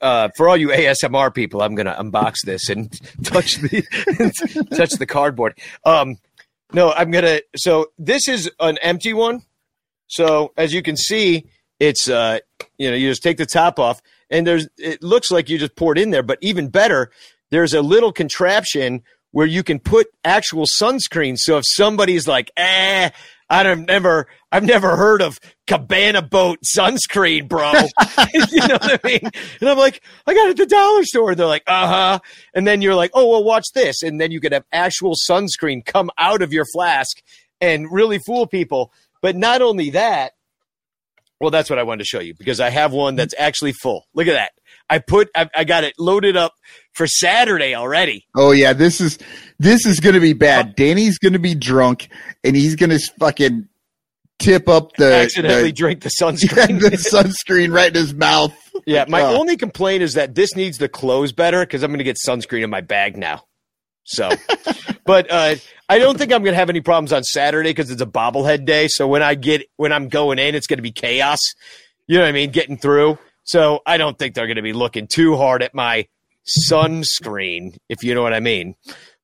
uh, 0.00 0.28
for 0.36 0.48
all 0.48 0.56
you 0.56 0.68
ASMR 0.68 1.32
people. 1.32 1.62
I'm 1.62 1.74
gonna 1.74 1.94
unbox 1.94 2.38
this 2.44 2.68
and 2.68 2.90
touch 3.24 3.56
the 3.56 4.66
touch 4.76 4.90
the 4.90 5.06
cardboard. 5.06 5.58
Um, 5.84 6.16
no, 6.72 6.92
I'm 6.92 7.10
gonna. 7.10 7.40
So 7.56 7.92
this 7.98 8.28
is 8.28 8.50
an 8.58 8.78
empty 8.78 9.12
one. 9.12 9.42
So 10.08 10.52
as 10.56 10.74
you 10.74 10.82
can 10.82 10.96
see, 10.96 11.46
it's 11.78 12.08
uh, 12.08 12.40
you 12.78 12.90
know, 12.90 12.96
you 12.96 13.08
just 13.10 13.22
take 13.22 13.36
the 13.36 13.46
top 13.46 13.78
off, 13.78 14.02
and 14.28 14.46
there's 14.46 14.68
it 14.76 15.02
looks 15.02 15.30
like 15.30 15.48
you 15.48 15.58
just 15.58 15.76
poured 15.76 15.98
in 15.98 16.10
there. 16.10 16.24
But 16.24 16.38
even 16.40 16.68
better, 16.68 17.12
there's 17.50 17.74
a 17.74 17.82
little 17.82 18.12
contraption 18.12 19.02
where 19.30 19.46
you 19.46 19.62
can 19.62 19.80
put 19.80 20.06
actual 20.24 20.64
sunscreen. 20.80 21.36
So 21.36 21.58
if 21.58 21.64
somebody's 21.66 22.28
like, 22.28 22.52
eh, 22.56 23.10
I 23.48 23.62
don't 23.62 23.86
never, 23.86 24.26
I've 24.50 24.64
never 24.64 24.96
heard 24.96 25.22
of 25.22 25.38
cabana 25.66 26.22
boat 26.22 26.58
sunscreen, 26.76 27.48
bro. 27.48 27.72
you 28.34 28.66
know 28.66 28.78
what 28.80 29.00
I 29.04 29.06
mean? 29.06 29.30
And 29.60 29.68
I'm 29.68 29.78
like, 29.78 30.02
I 30.26 30.34
got 30.34 30.48
it 30.48 30.50
at 30.50 30.56
the 30.56 30.66
dollar 30.66 31.04
store. 31.04 31.30
And 31.30 31.38
they're 31.38 31.46
like, 31.46 31.64
uh 31.66 31.86
huh. 31.86 32.18
And 32.54 32.66
then 32.66 32.82
you're 32.82 32.94
like, 32.94 33.10
oh, 33.14 33.28
well, 33.28 33.44
watch 33.44 33.66
this. 33.74 34.02
And 34.02 34.20
then 34.20 34.30
you 34.30 34.40
could 34.40 34.52
have 34.52 34.64
actual 34.72 35.14
sunscreen 35.28 35.84
come 35.84 36.10
out 36.18 36.42
of 36.42 36.52
your 36.52 36.64
flask 36.72 37.18
and 37.60 37.90
really 37.90 38.18
fool 38.18 38.46
people. 38.46 38.92
But 39.20 39.36
not 39.36 39.62
only 39.62 39.90
that, 39.90 40.32
well, 41.40 41.50
that's 41.50 41.68
what 41.68 41.78
I 41.78 41.82
wanted 41.82 41.98
to 41.98 42.04
show 42.06 42.20
you 42.20 42.34
because 42.34 42.60
I 42.60 42.70
have 42.70 42.92
one 42.92 43.16
that's 43.16 43.34
actually 43.38 43.72
full. 43.72 44.06
Look 44.14 44.28
at 44.28 44.34
that. 44.34 44.52
I 44.88 44.98
put, 44.98 45.30
I, 45.34 45.48
I 45.54 45.64
got 45.64 45.84
it 45.84 45.94
loaded 45.98 46.36
up 46.36 46.54
for 46.94 47.06
Saturday 47.06 47.74
already. 47.74 48.26
Oh 48.36 48.52
yeah, 48.52 48.72
this 48.72 49.00
is 49.00 49.18
this 49.58 49.84
is 49.86 50.00
gonna 50.00 50.20
be 50.20 50.32
bad. 50.32 50.74
Danny's 50.76 51.18
gonna 51.18 51.38
be 51.38 51.54
drunk 51.54 52.08
and 52.42 52.54
he's 52.56 52.76
gonna 52.76 52.98
fucking 53.18 53.68
tip 54.40 54.68
up 54.68 54.92
the 54.96 55.14
accidentally 55.14 55.64
the, 55.64 55.72
drink 55.72 56.02
the 56.02 56.10
yeah, 56.20 56.26
sunscreen. 56.30 56.80
the 56.80 56.90
sunscreen 56.96 57.72
right 57.72 57.88
in 57.88 57.94
his 57.94 58.12
mouth. 58.14 58.52
yeah, 58.86 59.04
my 59.08 59.22
Oh. 59.22 59.38
only 59.38 59.56
complaint 59.56 60.02
is 60.02 60.14
that 60.14 60.34
this 60.34 60.54
needs 60.56 60.78
to 60.78 60.88
close 60.88 61.32
better 61.32 61.60
because 61.60 61.82
I'm 61.82 61.90
going 61.90 61.98
to 61.98 62.04
get 62.04 62.16
sunscreen 62.26 62.62
in 62.64 62.70
my 62.70 62.80
bag 62.80 63.16
now. 63.16 63.44
So, 64.02 64.30
but 65.06 65.30
uh, 65.30 65.54
I 65.88 65.98
don't 65.98 66.18
think 66.18 66.32
I'm 66.32 66.42
going 66.42 66.52
to 66.52 66.58
have 66.58 66.68
any 66.68 66.80
problems 66.80 67.12
on 67.12 67.22
Saturday 67.22 67.70
because 67.70 67.90
it's 67.90 68.02
a 68.02 68.06
bobblehead 68.06 68.66
day. 68.66 68.88
So 68.88 69.06
when 69.06 69.22
I 69.22 69.34
get 69.36 69.62
when 69.76 69.92
I'm 69.92 70.08
going 70.08 70.38
in, 70.40 70.54
it's 70.56 70.66
going 70.66 70.78
to 70.78 70.82
be 70.82 70.92
chaos. 70.92 71.38
You 72.08 72.18
know 72.18 72.24
what 72.24 72.28
I 72.28 72.32
mean? 72.32 72.50
Getting 72.50 72.76
through. 72.76 73.18
So 73.44 73.80
I 73.86 73.96
don't 73.98 74.18
think 74.18 74.34
they're 74.34 74.46
going 74.48 74.56
to 74.56 74.62
be 74.62 74.72
looking 74.72 75.06
too 75.06 75.36
hard 75.36 75.62
at 75.62 75.74
my 75.74 76.06
sunscreen, 76.46 77.76
if 77.88 78.02
you 78.02 78.14
know 78.14 78.22
what 78.22 78.34
I 78.34 78.40
mean. 78.40 78.74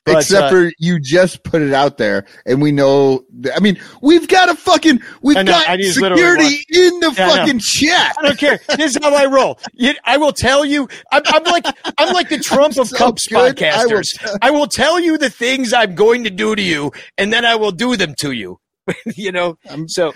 But, 0.06 0.22
Except 0.22 0.44
uh, 0.44 0.50
for 0.50 0.72
you 0.78 0.98
just 0.98 1.44
put 1.44 1.60
it 1.60 1.74
out 1.74 1.98
there, 1.98 2.24
and 2.46 2.62
we 2.62 2.72
know. 2.72 3.22
I 3.54 3.60
mean, 3.60 3.78
we've 4.00 4.26
got 4.26 4.48
a 4.48 4.54
fucking 4.54 5.00
we've 5.20 5.36
know, 5.36 5.44
got 5.44 5.68
I 5.68 5.76
just 5.76 6.00
literally 6.00 6.48
security 6.48 6.64
in 6.72 7.00
the 7.00 7.14
Yeah, 7.16 7.28
fucking 7.28 7.58
chat. 7.58 8.16
I 8.18 8.22
don't 8.22 8.38
care. 8.38 8.60
This 8.78 8.96
is 8.96 8.98
how 9.02 9.14
I 9.14 9.26
roll. 9.26 9.58
You, 9.74 9.92
I 10.04 10.16
will 10.16 10.32
tell 10.32 10.64
you. 10.64 10.88
I'm, 11.12 11.22
I'm 11.26 11.44
like 11.44 11.66
I'm 11.98 12.14
like 12.14 12.30
the 12.30 12.38
Trump 12.42 12.78
of 12.78 12.88
So 12.88 12.96
Cubs 12.96 13.26
good. 13.26 13.36
I 13.36 13.42
will 13.42 13.52
podcasters. 13.52 14.38
I 14.40 14.50
will, 14.50 14.66
tell 14.66 14.98
you 14.98 15.18
the 15.18 15.28
things 15.28 15.74
I'm 15.74 15.94
going 15.94 16.24
to 16.24 16.30
do 16.30 16.56
to 16.56 16.62
you, 16.62 16.92
and 17.18 17.30
then 17.30 17.44
I 17.44 17.56
will 17.56 17.72
do 17.72 17.96
them 17.96 18.14
to 18.20 18.32
you. 18.32 18.58
you 19.14 19.32
know. 19.32 19.58
I'm, 19.68 19.86
so 19.86 20.14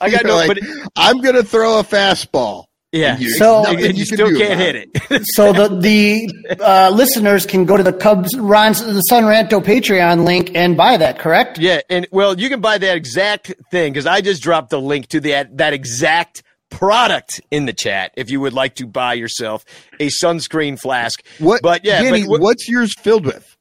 I 0.00 0.10
got 0.10 0.24
no. 0.26 0.34
like, 0.34 0.48
but 0.48 0.58
I'm 0.96 1.20
gonna 1.20 1.44
throw 1.44 1.78
a 1.78 1.84
fastball. 1.84 2.64
Yeah. 2.92 3.16
You- 3.18 3.30
So- 3.30 3.64
and 3.66 3.80
you, 3.80 4.04
can 4.06 4.16
still 4.16 4.36
can't 4.36 4.60
hit 4.60 4.76
it. 4.76 5.22
So 5.34 5.52
the 5.52 5.68
the 5.68 6.58
uh, 6.60 6.90
listeners 6.90 7.46
can 7.46 7.64
go 7.64 7.76
to 7.76 7.82
the 7.82 7.92
Cubs 7.92 8.36
Ron's 8.36 8.80
the 8.84 9.00
Son 9.02 9.24
Ranto 9.24 9.62
Patreon 9.62 10.24
link 10.24 10.50
and 10.54 10.76
buy 10.76 10.96
that. 10.98 11.18
Correct? 11.18 11.58
Yeah, 11.58 11.80
and 11.88 12.06
well, 12.12 12.38
you 12.38 12.48
can 12.48 12.60
buy 12.60 12.78
that 12.78 12.96
exact 12.96 13.52
thing 13.70 13.92
because 13.92 14.06
I 14.06 14.20
just 14.20 14.42
dropped 14.42 14.70
the 14.70 14.80
link 14.80 15.08
to 15.08 15.20
that 15.20 15.56
that 15.58 15.72
exact 15.72 16.42
product 16.70 17.40
in 17.50 17.66
the 17.66 17.72
chat 17.72 18.12
if 18.16 18.30
you 18.30 18.40
would 18.40 18.52
like 18.54 18.74
to 18.76 18.86
buy 18.86 19.12
yourself 19.14 19.64
a 20.00 20.08
sunscreen 20.08 20.78
flask. 20.80 21.22
What? 21.38 21.60
But 21.62 21.84
yeah, 21.84 22.02
Danny, 22.02 22.22
but 22.22 22.30
what- 22.30 22.40
what's 22.40 22.68
yours 22.68 22.94
filled 22.98 23.24
with? 23.26 23.56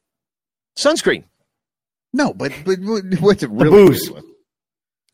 Sunscreen. 0.78 1.24
No, 2.14 2.34
but 2.34 2.52
but 2.66 2.80
what's 3.20 3.44
it 3.44 3.48
The 3.48 3.56
really 3.66 3.88
booze. 3.88 4.08
filled 4.08 4.18
with? 4.18 4.26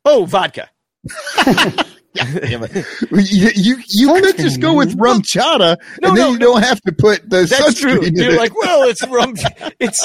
Oh, 0.05 0.26
vodka. 0.26 0.70
Damn 2.41 2.63
it. 2.63 2.86
You 3.11 3.49
you, 3.55 3.84
you 3.88 4.22
could 4.22 4.38
just 4.38 4.59
go 4.59 4.74
with 4.74 4.95
rum 4.97 5.22
chata, 5.22 5.78
No, 6.01 6.09
and 6.09 6.18
then 6.18 6.26
no, 6.26 6.32
you 6.32 6.39
don't 6.39 6.63
have 6.63 6.82
to 6.82 6.91
put 6.91 7.30
the 7.30 7.45
That's 7.45 7.53
sunscreen 7.53 7.99
true. 7.99 8.09
You're 8.13 8.34
it. 8.34 8.38
like, 8.38 8.55
well, 8.55 8.84
it's 8.88 9.05
rum. 9.07 9.36
It's 9.80 9.99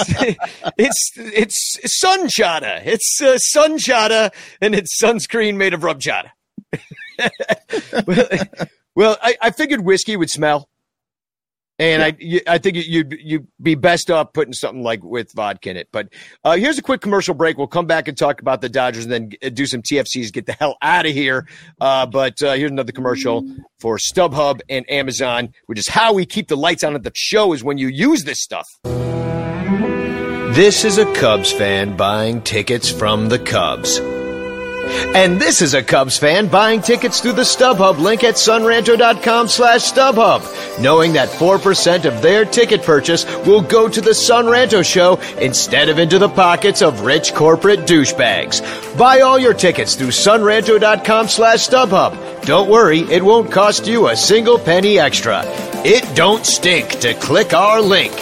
it's 0.76 1.10
it's 1.16 2.00
sun 2.00 2.26
chata. 2.28 2.82
It's 2.84 3.20
uh, 3.22 3.38
sun 3.38 3.78
chata, 3.78 4.30
and 4.60 4.74
it's 4.74 5.00
sunscreen 5.02 5.56
made 5.56 5.74
of 5.74 5.82
rum 5.82 5.98
chata. 5.98 6.30
well, 8.06 8.38
well, 8.94 9.16
I, 9.22 9.36
I 9.40 9.50
figured 9.50 9.80
whiskey 9.84 10.16
would 10.16 10.30
smell, 10.30 10.68
and 11.78 12.02
I 12.02 12.16
you- 12.18 12.40
I 12.46 12.58
think 12.58 12.76
you'd 12.76 13.12
you'd 13.20 13.46
be 13.60 13.74
best 13.74 14.10
off 14.10 14.32
putting 14.32 14.52
something 14.52 14.82
like 14.82 15.02
with 15.02 15.32
vodka 15.32 15.70
in 15.70 15.76
it. 15.76 15.88
But 15.92 16.08
uh, 16.44 16.56
here's 16.56 16.78
a 16.78 16.82
quick 16.82 17.00
commercial 17.00 17.34
break. 17.34 17.58
We'll 17.58 17.66
come 17.66 17.86
back 17.86 18.08
and 18.08 18.16
talk 18.16 18.40
about 18.40 18.60
the 18.60 18.68
Dodgers, 18.68 19.04
and 19.04 19.12
then 19.12 19.30
uh, 19.42 19.48
do 19.48 19.66
some 19.66 19.82
TFCs. 19.82 20.32
Get 20.32 20.46
the 20.46 20.52
hell 20.52 20.76
out 20.82 21.06
of 21.06 21.12
here. 21.12 21.46
Uh, 21.80 22.06
but 22.06 22.42
uh, 22.42 22.52
here's 22.54 22.70
another 22.70 22.92
commercial 22.92 23.46
for 23.80 23.98
StubHub 23.98 24.60
and 24.68 24.88
Amazon, 24.90 25.52
which 25.66 25.78
is 25.78 25.88
how 25.88 26.12
we 26.12 26.26
keep 26.26 26.48
the 26.48 26.56
lights 26.56 26.84
on 26.84 26.94
at 26.94 27.02
the 27.02 27.12
show. 27.14 27.52
Is 27.52 27.64
when 27.64 27.78
you 27.78 27.88
use 27.88 28.24
this 28.24 28.40
stuff. 28.40 28.68
This 30.54 30.84
is 30.84 30.98
a 30.98 31.10
Cubs 31.14 31.50
fan 31.50 31.96
buying 31.96 32.42
tickets 32.42 32.90
from 32.90 33.30
the 33.30 33.38
Cubs. 33.38 33.98
And 35.14 35.40
this 35.40 35.62
is 35.62 35.74
a 35.74 35.82
Cubs 35.82 36.18
fan 36.18 36.48
buying 36.48 36.80
tickets 36.80 37.20
through 37.20 37.34
the 37.34 37.42
StubHub 37.42 37.98
link 37.98 38.24
at 38.24 38.34
sonranto.com 38.34 39.48
slash 39.48 39.92
StubHub, 39.92 40.80
knowing 40.80 41.12
that 41.12 41.28
4% 41.28 42.04
of 42.04 42.22
their 42.22 42.44
ticket 42.44 42.82
purchase 42.82 43.24
will 43.46 43.60
go 43.60 43.88
to 43.88 44.00
the 44.00 44.14
Son 44.14 44.46
Ranto 44.46 44.84
show 44.84 45.20
instead 45.38 45.88
of 45.88 45.98
into 45.98 46.18
the 46.18 46.28
pockets 46.28 46.82
of 46.82 47.02
rich 47.02 47.34
corporate 47.34 47.80
douchebags. 47.80 48.62
Buy 48.96 49.20
all 49.20 49.38
your 49.38 49.54
tickets 49.54 49.94
through 49.94 50.08
sonranto.com 50.08 51.28
slash 51.28 51.68
StubHub. 51.68 52.44
Don't 52.46 52.70
worry, 52.70 53.00
it 53.00 53.22
won't 53.22 53.52
cost 53.52 53.86
you 53.86 54.08
a 54.08 54.16
single 54.16 54.58
penny 54.58 54.98
extra. 54.98 55.42
It 55.84 56.16
don't 56.16 56.46
stink 56.46 56.88
to 57.00 57.14
click 57.14 57.52
our 57.52 57.80
link. 57.80 58.12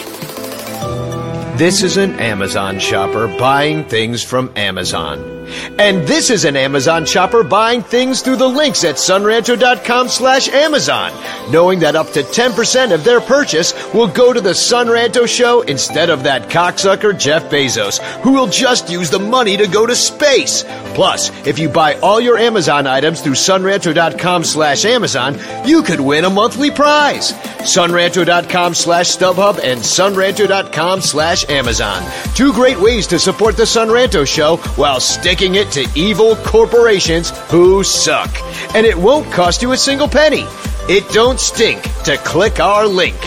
This 1.57 1.83
is 1.83 1.97
an 1.97 2.19
Amazon 2.19 2.79
shopper 2.79 3.27
buying 3.27 3.85
things 3.85 4.23
from 4.23 4.51
Amazon. 4.55 5.30
And 5.77 6.07
this 6.07 6.29
is 6.29 6.45
an 6.45 6.55
Amazon 6.55 7.05
shopper 7.05 7.43
buying 7.43 7.81
things 7.81 8.21
through 8.21 8.37
the 8.37 8.47
links 8.47 8.83
at 8.83 8.95
sonranto.com 8.95 10.09
slash 10.09 10.49
Amazon, 10.49 11.11
knowing 11.51 11.79
that 11.79 11.95
up 11.95 12.11
to 12.11 12.23
10% 12.23 12.93
of 12.93 13.03
their 13.03 13.21
purchase 13.21 13.73
will 13.93 14.07
go 14.07 14.31
to 14.33 14.41
the 14.41 14.55
Son 14.55 14.87
Ranto 14.87 15.27
show 15.27 15.61
instead 15.61 16.09
of 16.09 16.23
that 16.23 16.49
cocksucker 16.49 17.17
Jeff 17.17 17.49
Bezos, 17.49 17.99
who 18.21 18.33
will 18.33 18.47
just 18.47 18.89
use 18.89 19.09
the 19.09 19.19
money 19.19 19.57
to 19.57 19.67
go 19.67 19.85
to 19.85 19.95
space. 19.95 20.63
Plus, 20.93 21.29
if 21.47 21.57
you 21.57 21.69
buy 21.69 21.95
all 21.95 22.19
your 22.19 22.37
Amazon 22.37 22.87
items 22.87 23.21
through 23.21 23.33
sonranto.com 23.33 24.43
slash 24.43 24.85
Amazon, 24.85 25.37
you 25.65 25.83
could 25.83 25.99
win 25.99 26.25
a 26.25 26.29
monthly 26.29 26.71
prize. 26.71 27.33
Sonranto.com 27.61 28.73
slash 28.73 29.15
StubHub 29.15 29.59
and 29.63 29.79
sonranto.com 29.79 31.01
slash 31.01 31.49
Amazon. 31.49 32.03
Two 32.35 32.53
great 32.53 32.79
ways 32.79 33.07
to 33.07 33.19
support 33.19 33.57
the 33.57 33.65
Son 33.65 33.87
Ranto 33.87 34.27
show 34.27 34.57
while 34.75 34.99
sticking 34.99 35.40
it 35.41 35.71
to 35.71 35.87
evil 35.95 36.35
corporations 36.35 37.31
who 37.49 37.83
suck. 37.83 38.29
And 38.75 38.85
it 38.85 38.97
won't 38.97 39.31
cost 39.31 39.61
you 39.61 39.71
a 39.71 39.77
single 39.77 40.07
penny. 40.07 40.45
It 40.87 41.09
don't 41.11 41.39
stink 41.39 41.81
to 42.03 42.17
click 42.17 42.59
our 42.59 42.85
link. 42.85 43.17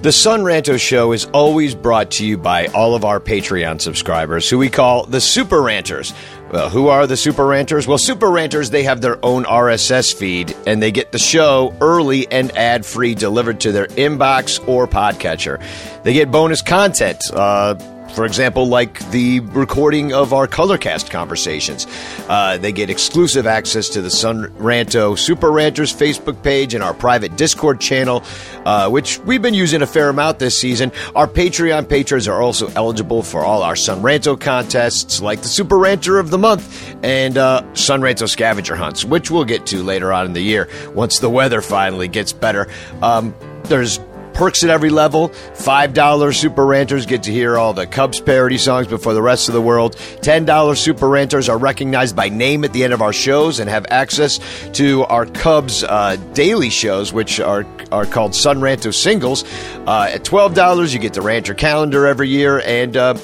The 0.00 0.12
Son 0.12 0.42
Ranto 0.42 0.78
Show 0.78 1.10
is 1.10 1.24
always 1.34 1.74
brought 1.74 2.12
to 2.12 2.24
you 2.24 2.38
by 2.38 2.66
all 2.68 2.94
of 2.94 3.04
our 3.04 3.18
Patreon 3.18 3.80
subscribers, 3.80 4.48
who 4.48 4.56
we 4.56 4.68
call 4.68 5.04
the 5.04 5.20
Super 5.20 5.60
Ranters. 5.60 6.14
Well, 6.52 6.70
who 6.70 6.86
are 6.86 7.08
the 7.08 7.16
Super 7.16 7.44
Ranters? 7.44 7.88
Well, 7.88 7.98
Super 7.98 8.30
Ranters, 8.30 8.70
they 8.70 8.84
have 8.84 9.00
their 9.00 9.22
own 9.24 9.44
RSS 9.44 10.14
feed, 10.14 10.54
and 10.68 10.80
they 10.80 10.92
get 10.92 11.10
the 11.10 11.18
show 11.18 11.74
early 11.80 12.30
and 12.30 12.56
ad 12.56 12.86
free 12.86 13.16
delivered 13.16 13.58
to 13.62 13.72
their 13.72 13.88
inbox 13.88 14.66
or 14.68 14.86
podcatcher. 14.86 15.60
They 16.04 16.12
get 16.12 16.30
bonus 16.30 16.62
content. 16.62 17.18
Uh, 17.32 17.74
for 18.14 18.24
example, 18.24 18.66
like 18.66 18.98
the 19.10 19.40
recording 19.40 20.12
of 20.12 20.32
our 20.32 20.46
Colorcast 20.46 21.10
conversations. 21.10 21.86
Uh, 22.28 22.58
they 22.58 22.72
get 22.72 22.90
exclusive 22.90 23.46
access 23.46 23.88
to 23.90 24.02
the 24.02 24.10
Son 24.10 24.46
Ranto 24.58 25.18
Super 25.18 25.50
Ranters 25.50 25.94
Facebook 25.94 26.42
page 26.42 26.74
and 26.74 26.82
our 26.82 26.94
private 26.94 27.36
Discord 27.36 27.80
channel, 27.80 28.22
uh, 28.64 28.88
which 28.88 29.18
we've 29.20 29.42
been 29.42 29.54
using 29.54 29.82
a 29.82 29.86
fair 29.86 30.08
amount 30.08 30.38
this 30.38 30.56
season. 30.56 30.92
Our 31.14 31.26
Patreon 31.26 31.88
patrons 31.88 32.26
are 32.28 32.40
also 32.40 32.68
eligible 32.74 33.22
for 33.22 33.44
all 33.44 33.62
our 33.62 33.76
Son 33.76 34.02
Ranto 34.02 34.38
contests, 34.38 35.22
like 35.22 35.42
the 35.42 35.48
Super 35.48 35.78
Ranter 35.78 36.18
of 36.18 36.30
the 36.30 36.38
Month 36.38 36.96
and 37.02 37.38
uh, 37.38 37.62
Son 37.74 38.00
Ranto 38.00 38.28
scavenger 38.28 38.76
hunts, 38.76 39.04
which 39.04 39.30
we'll 39.30 39.44
get 39.44 39.66
to 39.66 39.82
later 39.82 40.12
on 40.12 40.26
in 40.26 40.32
the 40.32 40.42
year 40.42 40.68
once 40.94 41.18
the 41.18 41.30
weather 41.30 41.60
finally 41.60 42.08
gets 42.08 42.32
better. 42.32 42.68
Um, 43.02 43.34
there's 43.64 43.98
perks 44.38 44.62
at 44.62 44.70
every 44.70 44.88
level. 44.88 45.30
$5 45.30 46.34
Super 46.34 46.64
Ranters 46.64 47.06
get 47.06 47.24
to 47.24 47.32
hear 47.32 47.58
all 47.58 47.72
the 47.72 47.88
Cubs 47.88 48.20
parody 48.20 48.56
songs 48.56 48.86
before 48.86 49.12
the 49.12 49.20
rest 49.20 49.48
of 49.48 49.54
the 49.54 49.60
world. 49.60 49.96
$10 49.96 50.76
Super 50.76 51.08
Ranters 51.08 51.48
are 51.48 51.58
recognized 51.58 52.14
by 52.14 52.28
name 52.28 52.62
at 52.62 52.72
the 52.72 52.84
end 52.84 52.92
of 52.92 53.02
our 53.02 53.12
shows 53.12 53.58
and 53.58 53.68
have 53.68 53.84
access 53.90 54.38
to 54.74 55.02
our 55.06 55.26
Cubs 55.26 55.82
uh, 55.82 56.14
daily 56.34 56.70
shows, 56.70 57.12
which 57.12 57.40
are, 57.40 57.66
are 57.90 58.06
called 58.06 58.32
Son 58.32 58.60
Ranto 58.60 58.94
Singles. 58.94 59.42
Uh, 59.88 60.08
at 60.08 60.22
$12, 60.22 60.94
you 60.94 61.00
get 61.00 61.14
the 61.14 61.20
Ranter 61.20 61.54
calendar 61.54 62.06
every 62.06 62.28
year 62.28 62.60
and. 62.60 62.96
Uh, 62.96 63.18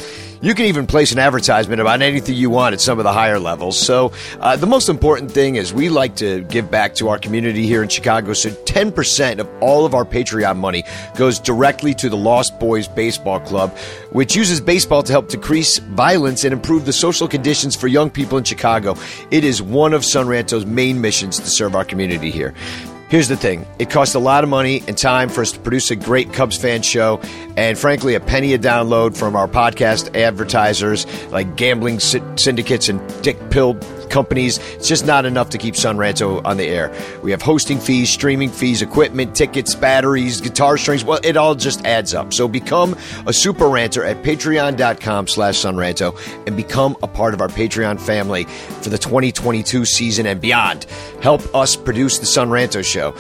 you 0.44 0.54
can 0.54 0.66
even 0.66 0.86
place 0.86 1.10
an 1.10 1.18
advertisement 1.18 1.80
about 1.80 2.02
anything 2.02 2.34
you 2.34 2.50
want 2.50 2.74
at 2.74 2.80
some 2.80 2.98
of 2.98 3.04
the 3.04 3.12
higher 3.12 3.38
levels. 3.38 3.78
So, 3.78 4.12
uh, 4.40 4.56
the 4.56 4.66
most 4.66 4.90
important 4.90 5.30
thing 5.30 5.56
is 5.56 5.72
we 5.72 5.88
like 5.88 6.16
to 6.16 6.42
give 6.42 6.70
back 6.70 6.94
to 6.96 7.08
our 7.08 7.18
community 7.18 7.66
here 7.66 7.82
in 7.82 7.88
Chicago. 7.88 8.34
So, 8.34 8.50
10% 8.50 9.38
of 9.38 9.48
all 9.62 9.86
of 9.86 9.94
our 9.94 10.04
Patreon 10.04 10.58
money 10.58 10.84
goes 11.16 11.38
directly 11.38 11.94
to 11.94 12.10
the 12.10 12.16
Lost 12.16 12.60
Boys 12.60 12.86
Baseball 12.88 13.40
Club, 13.40 13.74
which 14.10 14.36
uses 14.36 14.60
baseball 14.60 15.02
to 15.02 15.12
help 15.12 15.28
decrease 15.28 15.78
violence 15.78 16.44
and 16.44 16.52
improve 16.52 16.84
the 16.84 16.92
social 16.92 17.26
conditions 17.26 17.74
for 17.74 17.88
young 17.88 18.10
people 18.10 18.36
in 18.36 18.44
Chicago. 18.44 18.96
It 19.30 19.44
is 19.44 19.62
one 19.62 19.94
of 19.94 20.04
Son 20.04 20.28
Ranto's 20.28 20.66
main 20.66 21.00
missions 21.00 21.40
to 21.40 21.46
serve 21.46 21.74
our 21.74 21.86
community 21.86 22.30
here. 22.30 22.54
Here's 23.08 23.28
the 23.28 23.36
thing. 23.36 23.66
It 23.78 23.90
costs 23.90 24.14
a 24.14 24.18
lot 24.18 24.44
of 24.44 24.50
money 24.50 24.82
and 24.88 24.96
time 24.98 25.28
for 25.28 25.42
us 25.42 25.52
to 25.52 25.60
produce 25.60 25.90
a 25.90 25.96
great 25.96 26.32
Cubs 26.32 26.56
fan 26.56 26.82
show, 26.82 27.20
and 27.56 27.78
frankly, 27.78 28.14
a 28.14 28.20
penny 28.20 28.54
a 28.54 28.58
download 28.58 29.16
from 29.16 29.36
our 29.36 29.46
podcast 29.46 30.16
advertisers 30.16 31.06
like 31.30 31.54
gambling 31.56 32.00
sy- 32.00 32.22
syndicates 32.36 32.88
and 32.88 33.00
dick 33.22 33.50
pill 33.50 33.74
companies. 34.14 34.58
It's 34.74 34.88
just 34.88 35.04
not 35.04 35.26
enough 35.26 35.50
to 35.50 35.58
keep 35.58 35.74
Son 35.74 35.96
Ranto 35.96 36.40
on 36.44 36.56
the 36.56 36.68
air. 36.68 36.94
We 37.22 37.32
have 37.32 37.42
hosting 37.42 37.80
fees, 37.80 38.08
streaming 38.08 38.48
fees, 38.48 38.80
equipment, 38.80 39.34
tickets, 39.34 39.74
batteries, 39.74 40.40
guitar 40.40 40.78
strings. 40.78 41.04
Well, 41.04 41.18
it 41.24 41.36
all 41.36 41.56
just 41.56 41.84
adds 41.84 42.14
up. 42.14 42.32
So 42.32 42.46
become 42.46 42.96
a 43.26 43.32
super 43.32 43.68
ranter 43.68 44.04
at 44.04 44.22
patreon.com 44.22 45.26
slash 45.26 45.56
sonranto 45.56 46.16
and 46.46 46.56
become 46.56 46.96
a 47.02 47.08
part 47.08 47.34
of 47.34 47.40
our 47.40 47.48
Patreon 47.48 48.00
family 48.00 48.44
for 48.44 48.88
the 48.88 48.98
2022 48.98 49.84
season 49.84 50.26
and 50.26 50.40
beyond. 50.40 50.84
Help 51.20 51.42
us 51.52 51.74
produce 51.74 52.20
the 52.20 52.26
Son 52.26 52.50
Ranto 52.50 52.84
show. 52.84 53.14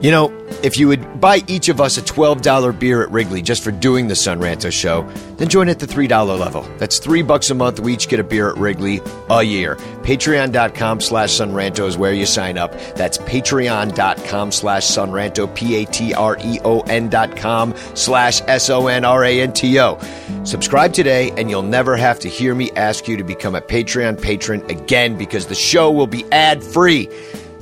You 0.00 0.10
know, 0.10 0.36
If 0.62 0.76
you 0.76 0.88
would 0.88 1.20
buy 1.22 1.42
each 1.46 1.70
of 1.70 1.80
us 1.80 1.96
a 1.96 2.02
$12 2.02 2.78
beer 2.78 3.02
at 3.02 3.10
Wrigley 3.10 3.40
just 3.40 3.64
for 3.64 3.70
doing 3.70 4.08
the 4.08 4.14
Son 4.14 4.40
Ranto 4.40 4.70
show, 4.70 5.08
then 5.38 5.48
join 5.48 5.70
at 5.70 5.78
the 5.78 5.86
$3 5.86 6.38
level. 6.38 6.62
That's 6.76 6.98
three 6.98 7.22
bucks 7.22 7.48
a 7.48 7.54
month. 7.54 7.80
We 7.80 7.94
each 7.94 8.08
get 8.08 8.20
a 8.20 8.24
beer 8.24 8.50
at 8.50 8.58
Wrigley 8.58 9.00
a 9.30 9.42
year. 9.42 9.76
Patreon.com 10.02 11.00
slash 11.00 11.30
Sonranto 11.30 11.86
is 11.86 11.96
where 11.96 12.12
you 12.12 12.26
sign 12.26 12.58
up. 12.58 12.72
That's 12.94 13.16
patreon.com 13.16 14.52
slash 14.52 14.82
Sonranto, 14.86 15.54
P-A-T-R-E-O-N 15.54 17.08
dot 17.08 17.36
com 17.36 17.74
slash 17.94 18.42
S-O-N-R-A-N-T-O. 18.46 19.98
Subscribe 20.44 20.92
today 20.92 21.30
and 21.38 21.48
you'll 21.48 21.62
never 21.62 21.96
have 21.96 22.18
to 22.20 22.28
hear 22.28 22.54
me 22.54 22.70
ask 22.72 23.08
you 23.08 23.16
to 23.16 23.24
become 23.24 23.54
a 23.54 23.62
Patreon 23.62 24.20
patron 24.20 24.62
again 24.70 25.16
because 25.16 25.46
the 25.46 25.54
show 25.54 25.90
will 25.90 26.06
be 26.06 26.24
ad 26.32 26.62
free. 26.62 27.08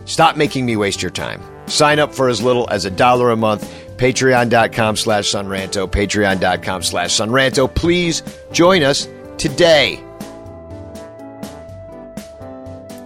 Stop 0.05 0.36
making 0.36 0.66
me 0.66 0.77
waste 0.77 1.01
your 1.01 1.12
time. 1.12 1.40
Sign 1.69 1.99
up 1.99 2.15
for 2.15 2.28
as 2.28 2.43
little 2.43 2.69
as 2.70 2.85
a 2.85 2.90
dollar 2.90 3.31
a 3.31 3.36
month. 3.36 3.69
Patreon.com 3.97 4.97
slash 4.97 5.27
Sonranto. 5.27 5.89
Patreon.com 5.89 6.82
slash 6.82 7.11
Sonranto. 7.11 7.73
Please 7.73 8.23
join 8.53 8.82
us 8.82 9.09
today. 9.39 10.03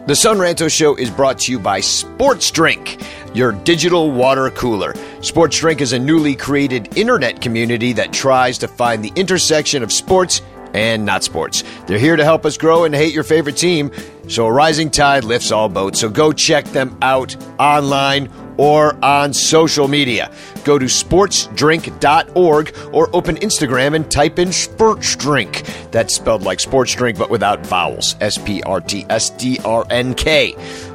The 0.06 0.16
Son 0.16 0.38
Ranto 0.38 0.68
Show 0.68 0.96
is 0.96 1.10
brought 1.10 1.38
to 1.40 1.52
you 1.52 1.60
by 1.60 1.80
Sports 1.80 2.50
Drink, 2.50 3.00
your 3.34 3.52
digital 3.52 4.10
water 4.10 4.50
cooler. 4.50 4.94
Sports 5.20 5.56
Drink 5.60 5.80
is 5.80 5.92
a 5.92 5.98
newly 5.98 6.34
created 6.34 6.98
internet 6.98 7.40
community 7.40 7.92
that 7.92 8.12
tries 8.12 8.58
to 8.58 8.68
find 8.68 9.04
the 9.04 9.12
intersection 9.14 9.84
of 9.84 9.92
sports 9.92 10.42
and 10.74 11.04
not 11.04 11.22
sports. 11.22 11.62
They're 11.86 12.00
here 12.00 12.16
to 12.16 12.24
help 12.24 12.44
us 12.44 12.56
grow 12.56 12.82
and 12.82 12.92
hate 12.92 13.14
your 13.14 13.22
favorite 13.22 13.56
team, 13.56 13.92
so 14.26 14.46
a 14.46 14.52
rising 14.52 14.90
tide 14.90 15.22
lifts 15.22 15.52
all 15.52 15.68
boats. 15.68 16.00
So 16.00 16.08
go 16.08 16.32
check 16.32 16.64
them 16.64 16.98
out 17.00 17.36
online 17.60 18.28
or 18.58 18.94
on 19.04 19.32
social 19.32 19.88
media. 19.88 20.30
Go 20.64 20.78
to 20.78 20.84
sportsdrink.org 20.86 22.76
or 22.92 23.10
open 23.16 23.36
Instagram 23.36 23.94
and 23.96 24.10
type 24.10 24.38
in 24.38 24.52
sports 24.52 25.16
drink. 25.16 25.62
That's 25.90 26.14
spelled 26.14 26.42
like 26.42 26.60
sports 26.60 26.94
drink 26.94 27.18
but 27.18 27.30
without 27.30 27.66
vowels. 27.66 28.14
S 28.20 28.38
P 28.38 28.62
R 28.62 28.80
T 28.80 29.04
S 29.08 29.30
D 29.30 29.58
R 29.64 29.84
N 29.90 30.14
K. 30.14 30.54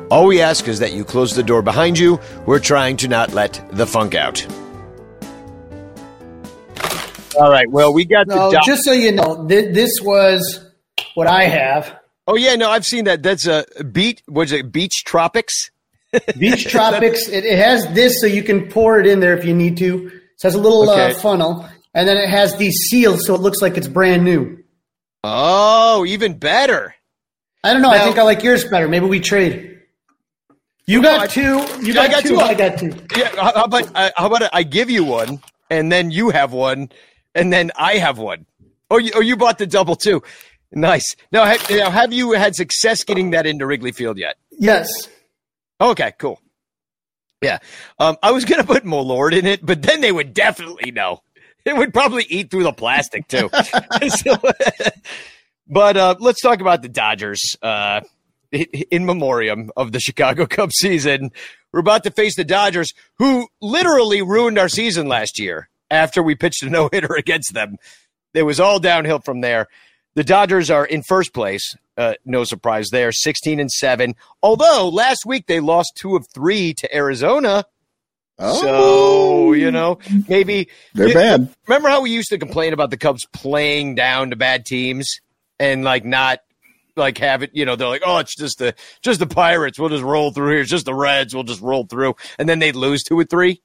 All 0.10 0.26
we 0.28 0.42
ask 0.42 0.68
is 0.70 0.80
that 0.80 0.94
you 0.94 1.04
close 1.04 1.36
the 1.36 1.44
door 1.44 1.62
behind 1.62 2.00
you. 2.00 2.20
We're 2.46 2.60
trying 2.60 2.96
to 2.98 3.08
not 3.10 3.34
let 3.34 3.62
the 3.74 3.86
funk 3.86 4.16
out. 4.16 4.46
All 7.40 7.52
right. 7.52 7.70
Well, 7.70 7.94
we 7.94 8.06
got 8.06 8.28
No, 8.28 8.50
the 8.50 8.56
doc- 8.58 8.66
just 8.66 8.84
so 8.84 8.94
you 8.94 9.12
know, 9.12 9.46
th- 9.48 9.74
this 9.76 9.92
was 10.02 10.66
what 11.14 11.28
I 11.28 11.44
have. 11.44 11.96
Oh 12.28 12.36
yeah, 12.36 12.56
no, 12.56 12.70
I've 12.70 12.86
seen 12.86 13.06
that. 13.06 13.22
That's 13.22 13.46
a 13.48 13.66
beach. 13.92 14.22
Was 14.28 14.52
it? 14.52 14.72
Beach 14.72 15.04
tropics. 15.06 15.70
Beach 16.38 16.66
Tropics. 16.70 17.28
It, 17.28 17.46
it 17.46 17.58
has 17.60 17.88
this, 17.94 18.20
so 18.22 18.28
you 18.28 18.44
can 18.44 18.70
pour 18.70 19.00
it 19.00 19.08
in 19.08 19.20
there 19.20 19.38
if 19.38 19.46
you 19.46 19.54
need 19.54 19.78
to. 19.78 20.08
It 20.08 20.44
has 20.44 20.56
a 20.56 20.60
little 20.60 20.90
Okay. 20.90 21.12
uh, 21.12 21.16
funnel, 21.16 21.68
and 21.94 22.08
then 22.08 22.18
it 22.18 22.30
has 22.30 22.56
these 22.58 22.76
seals, 22.90 23.26
so 23.26 23.34
it 23.36 23.42
looks 23.42 23.62
like 23.62 23.78
it's 23.78 23.88
brand 23.88 24.24
new. 24.24 24.64
Oh, 25.24 26.06
even 26.06 26.38
better. 26.38 26.96
I 27.64 27.74
don't 27.74 27.82
know. 27.82 27.92
Now- 27.92 28.02
I 28.02 28.06
think 28.06 28.18
I 28.18 28.24
like 28.24 28.44
yours 28.44 28.64
better. 28.66 28.88
Maybe 28.88 29.06
we 29.08 29.20
trade. 29.20 29.80
You 30.86 31.02
No, 31.02 31.12
I- 31.12 31.18
got 31.18 31.30
two. 31.32 31.42
You 31.82 31.92
I 32.00 32.08
got, 32.08 32.12
got 32.12 32.22
two. 32.24 32.30
two. 32.30 32.40
I 32.40 32.54
got 32.54 32.78
two. 32.80 32.94
Yeah. 33.18 33.30
How 33.52 33.64
about 33.66 33.92
uh, 33.96 34.12
how 34.16 34.28
about 34.28 34.50
I 34.54 34.64
give 34.64 34.90
you 34.90 35.04
one, 35.04 35.42
and 35.70 35.92
then 35.92 36.12
you 36.12 36.30
have 36.30 36.54
one, 36.54 36.90
and 37.36 37.52
then 37.52 37.72
I 37.76 37.96
have 37.98 38.18
one. 38.18 38.46
Oh, 38.90 38.98
you, 38.98 39.12
oh, 39.16 39.20
you 39.20 39.36
bought 39.36 39.58
the 39.58 39.68
double 39.68 39.98
too. 39.98 40.24
Nice. 40.72 41.16
Now, 41.32 41.44
now, 41.70 41.90
have 41.90 42.14
you 42.14 42.32
had 42.34 42.56
success 42.56 43.04
getting 43.04 43.32
that 43.32 43.46
into 43.46 43.66
Wrigley 43.66 43.92
Field 43.92 44.18
yet? 44.18 44.36
Yes. 44.52 44.88
Okay, 45.80 46.14
cool. 46.18 46.42
Yeah. 47.42 47.60
Um, 48.00 48.18
I 48.24 48.32
was 48.32 48.46
going 48.46 48.62
to 48.62 48.68
put 48.68 48.84
Malört 48.84 49.38
in 49.38 49.46
it, 49.46 49.64
but 49.66 49.82
then 49.82 50.02
they 50.02 50.12
would 50.12 50.34
definitely 50.34 50.92
know. 50.92 51.22
It 51.66 51.76
would 51.76 51.94
probably 51.94 52.26
eat 52.30 52.50
through 52.50 52.64
the 52.64 52.74
plastic 52.74 53.28
too. 53.28 53.50
So- 54.10 54.38
but 55.68 55.98
uh, 55.98 56.16
let's 56.20 56.42
talk 56.42 56.62
about 56.62 56.82
the 56.82 56.88
Dodgers 56.90 57.42
uh, 57.62 58.00
in 58.52 59.06
memoriam 59.06 59.70
of 59.76 59.92
the 59.92 60.00
Chicago 60.00 60.46
Cubs 60.50 60.76
season. 60.78 61.32
We're 61.74 61.82
about 61.82 62.04
to 62.06 62.12
face 62.12 62.36
the 62.38 62.46
Dodgers, 62.46 62.94
who 63.18 63.48
literally 63.62 64.22
ruined 64.22 64.58
our 64.58 64.70
season 64.70 65.08
last 65.08 65.38
year 65.40 65.68
after 65.92 66.24
we 66.24 66.36
pitched 66.36 66.64
a 66.64 66.70
no 66.70 66.90
hitter 66.92 67.14
against 67.18 67.54
them. 67.54 67.76
It 68.34 68.44
was 68.44 68.60
all 68.60 68.80
downhill 68.80 69.20
from 69.20 69.42
there. 69.42 69.68
The 70.18 70.24
Dodgers 70.24 70.72
are 70.72 70.84
in 70.84 71.04
first 71.04 71.32
place. 71.32 71.76
Uh, 71.96 72.16
no 72.26 72.44
surprise 72.44 72.90
there, 72.92 73.12
16 73.12 73.60
and 73.60 73.72
7. 73.72 74.16
Although 74.42 74.90
last 74.90 75.28
week 75.28 75.46
they 75.46 75.60
lost 75.60 75.92
two 75.96 76.16
of 76.16 76.26
three 76.34 76.74
to 76.74 76.96
Arizona. 76.96 77.66
Oh, 78.40 78.62
So, 78.62 79.54
you 79.54 79.70
know, 79.70 80.00
maybe 80.28 80.70
they're 80.96 81.10
you- 81.10 81.14
bad. 81.14 81.54
Remember 81.68 81.90
how 81.90 82.02
we 82.02 82.10
used 82.10 82.30
to 82.30 82.40
complain 82.40 82.74
about 82.74 82.90
the 82.90 82.98
Cubs 82.98 83.28
playing 83.32 83.94
down 83.94 84.32
to 84.32 84.36
bad 84.36 84.66
teams 84.66 85.20
and 85.60 85.84
like 85.84 86.04
not 86.04 86.40
like 86.96 87.20
have 87.20 87.44
it, 87.44 87.52
you 87.54 87.64
know, 87.66 87.76
they're 87.76 87.88
like, 87.88 88.02
oh, 88.04 88.18
it's 88.18 88.36
just 88.36 88.58
the 88.58 88.74
just 89.04 89.20
the 89.20 89.28
Pirates. 89.28 89.78
We'll 89.78 89.90
just 89.90 90.04
roll 90.04 90.32
through 90.32 90.50
here. 90.54 90.62
It's 90.62 90.72
just 90.72 90.86
the 90.86 90.96
Reds. 90.96 91.36
We'll 91.36 91.44
just 91.44 91.62
roll 91.62 91.86
through, 91.86 92.16
and 92.40 92.50
then 92.50 92.58
they'd 92.58 92.76
lose 92.76 93.04
two 93.04 93.20
or 93.20 93.24
three. 93.24 93.62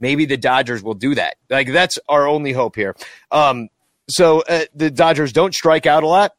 Maybe 0.00 0.26
the 0.26 0.36
Dodgers 0.36 0.82
will 0.82 0.94
do 0.94 1.14
that. 1.14 1.36
Like 1.48 1.68
that's 1.72 2.00
our 2.08 2.26
only 2.26 2.50
hope 2.52 2.74
here. 2.74 2.96
Um, 3.30 3.68
so 4.08 4.42
uh, 4.42 4.64
the 4.74 4.90
Dodgers 4.90 5.32
don't 5.32 5.54
strike 5.54 5.86
out 5.86 6.02
a 6.02 6.08
lot. 6.08 6.32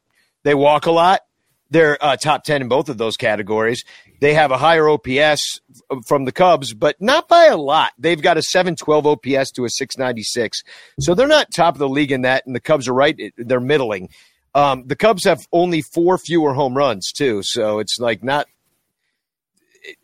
They 0.44 0.54
walk 0.54 0.86
a 0.86 0.92
lot. 0.92 1.22
They're 1.70 2.02
uh, 2.02 2.16
top 2.16 2.44
10 2.44 2.62
in 2.62 2.68
both 2.68 2.88
of 2.88 2.98
those 2.98 3.16
categories. 3.16 3.84
They 4.20 4.34
have 4.34 4.52
a 4.52 4.56
higher 4.56 4.88
OPS 4.88 5.60
from 6.06 6.24
the 6.24 6.32
Cubs, 6.32 6.72
but 6.72 6.96
not 7.00 7.28
by 7.28 7.46
a 7.46 7.56
lot. 7.56 7.92
They've 7.98 8.20
got 8.20 8.36
a 8.36 8.42
712 8.42 9.06
OPS 9.06 9.50
to 9.52 9.64
a 9.64 9.68
696. 9.68 10.62
So 11.00 11.14
they're 11.14 11.26
not 11.26 11.48
top 11.54 11.74
of 11.74 11.80
the 11.80 11.88
league 11.88 12.12
in 12.12 12.22
that, 12.22 12.46
and 12.46 12.54
the 12.54 12.60
Cubs 12.60 12.88
are 12.88 12.94
right. 12.94 13.32
They're 13.36 13.60
middling. 13.60 14.10
Um, 14.54 14.84
the 14.86 14.96
Cubs 14.96 15.24
have 15.24 15.40
only 15.52 15.82
four 15.82 16.16
fewer 16.18 16.54
home 16.54 16.76
runs, 16.76 17.12
too. 17.12 17.40
So 17.42 17.80
it's 17.80 17.98
like 17.98 18.22
not. 18.22 18.46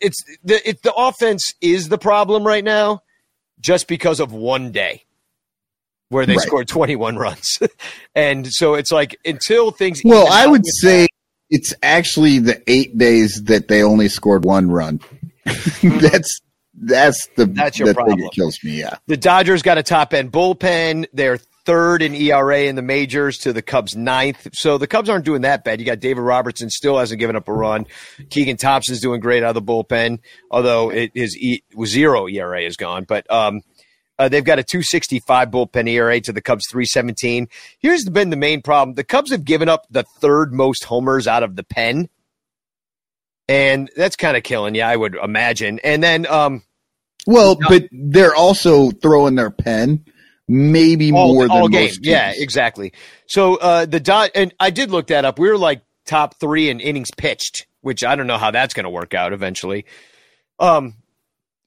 It's 0.00 0.22
the 0.44 0.68
it, 0.68 0.82
the 0.82 0.94
offense 0.94 1.54
is 1.60 1.88
the 1.88 1.98
problem 1.98 2.44
right 2.44 2.62
now, 2.62 3.02
just 3.60 3.88
because 3.88 4.20
of 4.20 4.32
one 4.32 4.72
day 4.72 5.06
where 6.12 6.26
they 6.26 6.36
Right. 6.36 6.46
scored 6.46 6.68
21 6.68 7.16
runs, 7.16 7.58
and 8.14 8.46
so 8.50 8.74
it's 8.74 8.92
like 8.92 9.16
until 9.24 9.70
things. 9.70 10.00
Well, 10.04 10.28
I 10.30 10.46
would 10.46 10.66
say 10.66 11.06
it's 11.50 11.74
actually 11.82 12.38
the 12.38 12.62
eight 12.66 12.96
days 12.96 13.42
that 13.44 13.68
they 13.68 13.82
only 13.82 14.08
scored 14.08 14.44
one 14.44 14.70
run. 14.70 15.00
that's 15.82 16.40
that's 16.74 17.26
the 17.36 17.46
That's 17.46 17.78
your 17.78 17.88
the 17.88 17.94
thing 17.94 18.04
problem. 18.04 18.20
that 18.20 18.32
kills 18.32 18.58
me. 18.64 18.78
Yeah, 18.80 18.96
The 19.06 19.16
Dodgers 19.16 19.62
got 19.62 19.78
a 19.78 19.82
top 19.82 20.14
end 20.14 20.32
bullpen. 20.32 21.06
They're 21.12 21.38
third 21.64 22.02
in 22.02 22.12
ERA 22.14 22.62
in 22.62 22.74
the 22.74 22.82
majors 22.82 23.38
to 23.38 23.52
the 23.52 23.62
Cubs 23.62 23.94
ninth. 23.94 24.48
So 24.52 24.78
the 24.78 24.88
Cubs 24.88 25.08
aren't 25.08 25.24
doing 25.24 25.42
that 25.42 25.62
bad. 25.62 25.78
You 25.78 25.86
got 25.86 26.00
David 26.00 26.22
Robertson 26.22 26.70
still 26.70 26.98
hasn't 26.98 27.20
given 27.20 27.36
up 27.36 27.46
a 27.46 27.52
run. 27.52 27.86
Keegan 28.30 28.56
Thompson's 28.56 29.00
doing 29.00 29.20
great 29.20 29.44
out 29.44 29.54
of 29.56 29.64
the 29.64 29.72
bullpen, 29.72 30.18
although 30.50 30.90
it, 30.90 31.12
his 31.14 31.36
e, 31.36 31.62
zero 31.84 32.26
ERA 32.26 32.62
is 32.62 32.76
gone. 32.76 33.04
But 33.06 33.30
um, 33.30 33.60
uh, 34.22 34.28
they've 34.28 34.44
got 34.44 34.60
a 34.60 34.62
265 34.62 35.48
bullpen 35.48 35.88
ERA 35.88 36.20
to 36.20 36.32
the 36.32 36.40
Cubs 36.40 36.64
317. 36.70 37.48
Here's 37.80 38.08
been 38.08 38.30
the 38.30 38.36
main 38.36 38.62
problem. 38.62 38.94
The 38.94 39.02
Cubs 39.02 39.32
have 39.32 39.44
given 39.44 39.68
up 39.68 39.86
the 39.90 40.04
third 40.04 40.52
most 40.52 40.84
homers 40.84 41.26
out 41.26 41.42
of 41.42 41.56
the 41.56 41.64
pen. 41.64 42.08
And 43.48 43.90
that's 43.96 44.14
kind 44.14 44.36
of 44.36 44.44
killing 44.44 44.76
you, 44.76 44.82
I 44.82 44.94
would 44.94 45.16
imagine. 45.16 45.80
And 45.82 46.02
then 46.02 46.26
um, 46.26 46.62
well, 47.26 47.58
but 47.68 47.88
they're 47.90 48.34
also 48.34 48.92
throwing 48.92 49.34
their 49.34 49.50
pen 49.50 50.04
maybe 50.46 51.10
all, 51.10 51.34
more 51.34 51.48
than 51.48 51.50
all 51.50 51.68
game. 51.68 51.86
most 51.86 52.06
Yeah, 52.06 52.32
exactly. 52.34 52.92
So 53.26 53.56
uh, 53.56 53.86
the 53.86 53.98
dot, 53.98 54.30
and 54.36 54.54
I 54.60 54.70
did 54.70 54.92
look 54.92 55.08
that 55.08 55.24
up. 55.24 55.40
We 55.40 55.48
were 55.48 55.58
like 55.58 55.82
top 56.06 56.38
three 56.38 56.68
in 56.68 56.78
innings 56.78 57.10
pitched, 57.16 57.66
which 57.80 58.04
I 58.04 58.14
don't 58.14 58.28
know 58.28 58.38
how 58.38 58.52
that's 58.52 58.74
going 58.74 58.84
to 58.84 58.90
work 58.90 59.14
out 59.14 59.32
eventually. 59.32 59.84
Um, 60.60 60.94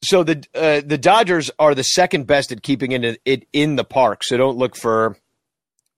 so 0.03 0.23
the 0.23 0.43
uh, 0.53 0.81
the 0.85 0.97
Dodgers 0.97 1.51
are 1.59 1.75
the 1.75 1.83
second 1.83 2.27
best 2.27 2.51
at 2.51 2.61
keeping 2.61 2.91
it, 2.91 3.19
it 3.25 3.47
in 3.53 3.75
the 3.75 3.83
park. 3.83 4.23
So 4.23 4.37
don't 4.37 4.57
look 4.57 4.75
for 4.75 5.17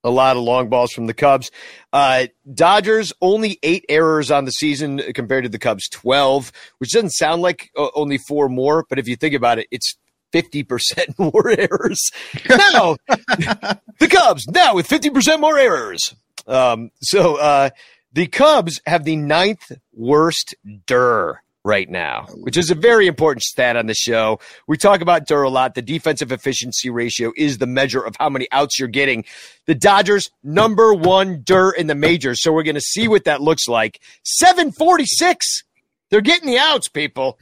a 0.04 0.10
lot 0.10 0.38
of 0.38 0.44
long 0.44 0.70
balls 0.70 0.92
from 0.92 1.08
the 1.08 1.14
Cubs. 1.14 1.52
Uh, 1.92 2.28
Dodgers 2.52 3.12
only 3.22 3.60
eight 3.64 3.86
errors 3.90 4.32
on 4.32 4.46
the 4.46 4.52
season 4.52 5.02
compared 5.14 5.44
to 5.44 5.50
the 5.50 5.60
Cubs 5.60 5.90
twelve, 5.90 6.52
which 6.78 6.92
doesn't 6.92 7.12
sound 7.12 7.42
like 7.42 7.70
uh, 7.78 7.90
only 7.96 8.18
four 8.18 8.50
more, 8.50 8.86
but 8.90 9.00
if 9.00 9.08
you 9.08 9.16
think 9.16 9.36
about 9.36 9.60
it, 9.60 9.68
it's 9.72 9.98
fifty 10.32 10.64
percent 10.64 11.10
more 11.20 11.50
errors. 11.50 12.12
Now 12.50 12.96
the 13.08 14.08
Cubs 14.10 14.48
now 14.48 14.76
with 14.76 14.88
fifty 14.88 15.10
percent 15.10 15.42
more 15.42 15.58
errors. 15.58 16.16
Um, 16.46 16.92
so 17.02 17.36
uh, 17.36 17.70
the 18.14 18.28
Cubs 18.28 18.80
have 18.86 19.04
the 19.04 19.18
ninth 19.18 19.72
worst 19.92 20.56
DER 20.86 21.42
right 21.68 21.90
now, 21.90 22.26
which 22.36 22.56
is 22.56 22.72
a 22.72 22.76
very 22.76 23.06
important 23.06 23.44
stat 23.44 23.76
on 23.76 23.86
the 23.88 23.94
show. 23.94 24.40
We 24.68 24.78
talk 24.78 25.02
about 25.02 25.28
DER 25.28 25.44
a 25.44 25.50
lot. 25.50 25.76
The 25.76 25.82
defensive 25.82 26.32
efficiency 26.32 26.90
ratio 26.90 27.34
is 27.36 27.58
the 27.58 27.68
measure 27.68 28.02
of 28.02 28.16
how 28.18 28.30
many 28.30 28.48
outs 28.52 28.80
you're 28.80 28.88
getting. 28.88 29.26
The 29.66 29.76
Dodgers 29.76 30.32
number 30.44 30.94
one 30.94 31.42
DER 31.44 31.72
in 31.72 31.88
the 31.88 31.96
majors. 31.96 32.42
So 32.42 32.54
we're 32.54 32.64
going 32.64 32.76
to 32.76 32.82
see 32.82 33.08
what 33.10 33.26
that 33.26 33.42
looks 33.42 33.68
like. 33.68 34.00
Seven 34.24 34.72
forty 34.72 35.06
six. 35.06 35.64
They're 36.10 36.22
getting 36.22 36.48
the 36.48 36.58
outs, 36.58 36.88
people. 36.88 37.38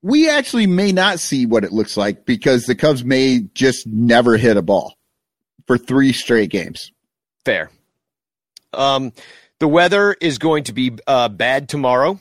we 0.00 0.30
actually 0.30 0.68
may 0.68 0.92
not 0.92 1.18
see 1.18 1.44
what 1.46 1.64
it 1.64 1.72
looks 1.72 1.96
like 1.96 2.24
because 2.24 2.66
the 2.66 2.76
Cubs 2.76 3.04
may 3.04 3.40
just 3.54 3.86
never 3.88 4.36
hit 4.36 4.56
a 4.56 4.62
ball 4.62 4.94
for 5.66 5.76
three 5.76 6.12
straight 6.12 6.50
games. 6.50 6.92
Fair. 7.44 7.70
Um, 8.72 9.12
the 9.58 9.66
weather 9.66 10.14
is 10.20 10.38
going 10.38 10.64
to 10.64 10.72
be 10.72 10.92
uh, 11.08 11.28
bad 11.28 11.68
tomorrow. 11.68 12.20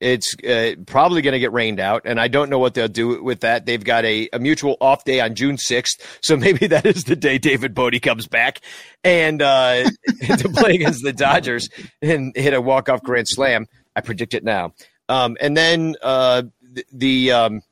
It's 0.00 0.34
uh, 0.48 0.76
probably 0.86 1.20
going 1.20 1.32
to 1.32 1.38
get 1.38 1.52
rained 1.52 1.78
out, 1.78 2.02
and 2.06 2.18
I 2.18 2.28
don't 2.28 2.48
know 2.48 2.58
what 2.58 2.72
they'll 2.74 2.88
do 2.88 3.22
with 3.22 3.40
that. 3.40 3.66
They've 3.66 3.82
got 3.84 4.04
a, 4.06 4.28
a 4.32 4.38
mutual 4.38 4.78
off 4.80 5.04
day 5.04 5.20
on 5.20 5.34
June 5.34 5.56
6th, 5.56 6.00
so 6.22 6.36
maybe 6.36 6.66
that 6.68 6.86
is 6.86 7.04
the 7.04 7.16
day 7.16 7.36
David 7.38 7.74
Bote 7.74 8.00
comes 8.00 8.26
back 8.26 8.60
and 9.04 9.42
uh, 9.42 9.90
to 10.38 10.48
play 10.48 10.74
against 10.76 11.02
the 11.04 11.12
Dodgers 11.12 11.68
and 12.00 12.34
hit 12.34 12.54
a 12.54 12.60
walk 12.60 12.88
off 12.88 13.02
grand 13.02 13.28
slam. 13.28 13.66
I 13.94 14.00
predict 14.00 14.32
it 14.34 14.42
now. 14.44 14.72
Um, 15.08 15.36
and 15.40 15.56
then 15.56 15.96
uh, 16.02 16.44
the, 16.62 16.84
the 16.92 17.32
um, 17.32 17.62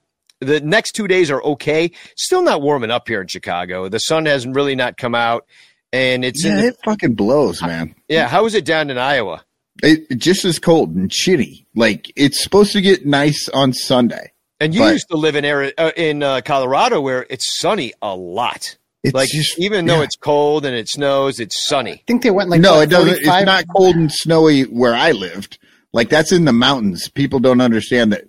the 0.41 0.61
next 0.61 0.93
two 0.93 1.09
days 1.09 1.31
are 1.31 1.43
okay. 1.43 1.93
Still 2.17 2.43
not 2.43 2.61
warming 2.61 2.91
up 2.91 3.09
here 3.09 3.21
in 3.21 3.29
Chicago. 3.29 3.89
The 3.89 4.01
sun 4.01 4.27
hasn't 4.27 4.55
really 4.55 4.75
not 4.75 4.97
come 4.97 5.15
out, 5.15 5.47
and 5.93 6.25
it's 6.25 6.45
Yeah, 6.45 6.57
the, 6.61 6.67
it 6.69 6.77
fucking 6.85 7.15
blows, 7.15 7.63
man. 7.63 7.95
yeah. 8.09 8.29
How 8.29 8.45
is 8.47 8.55
it 8.55 8.65
down 8.65 8.91
in 8.91 8.99
Iowa? 8.99 9.45
It, 9.83 10.07
it 10.11 10.17
just 10.17 10.45
is 10.45 10.59
cold 10.59 10.95
and 10.95 11.11
shitty. 11.11 11.67
Like 11.75 12.11
it's 12.17 12.43
supposed 12.43 12.73
to 12.73 12.81
get 12.81 13.07
nice 13.07 13.49
on 13.49 13.73
Sunday. 13.73 14.33
And 14.61 14.75
you 14.75 14.81
But- 14.81 14.93
used 14.93 15.09
to 15.09 15.17
live 15.17 15.37
in 15.37 15.45
Ari- 15.45 15.79
uh, 15.79 15.93
in 15.97 16.23
uh, 16.23 16.41
Colorado 16.45 17.01
where 17.01 17.27
it's 17.31 17.59
sunny 17.61 17.93
a 18.03 18.15
lot. 18.15 18.77
It's 19.05 19.15
like 19.15 19.29
just 19.29 19.59
even 19.61 19.87
though 19.87 19.99
yeah. 19.99 20.03
it's 20.03 20.17
cold 20.17 20.67
and 20.67 20.75
it 20.75 20.89
snows, 20.89 21.39
it's 21.39 21.69
sunny. 21.69 21.93
I 21.93 22.03
think 22.09 22.23
they 22.23 22.33
went 22.33 22.51
like 22.51 22.61
no, 22.61 22.75
what, 22.75 22.83
it 22.83 22.91
doesn't. 22.91 23.19
It's 23.19 23.27
not 23.27 23.65
cold 23.75 23.95
and 23.95 24.11
snowy 24.11 24.63
where 24.63 24.95
I 24.95 25.13
lived. 25.13 25.59
Like 25.93 26.09
that's 26.09 26.33
in 26.33 26.45
the 26.45 26.53
mountains. 26.53 27.09
People 27.09 27.39
don't 27.39 27.61
understand 27.61 28.13
that. 28.13 28.25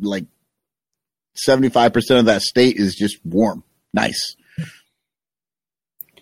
Like 0.00 0.26
seventy 1.34 1.70
five 1.70 1.92
percent 1.92 2.20
of 2.20 2.26
that 2.26 2.42
state 2.42 2.76
is 2.76 2.94
just 2.94 3.18
warm, 3.24 3.64
nice. 3.92 4.35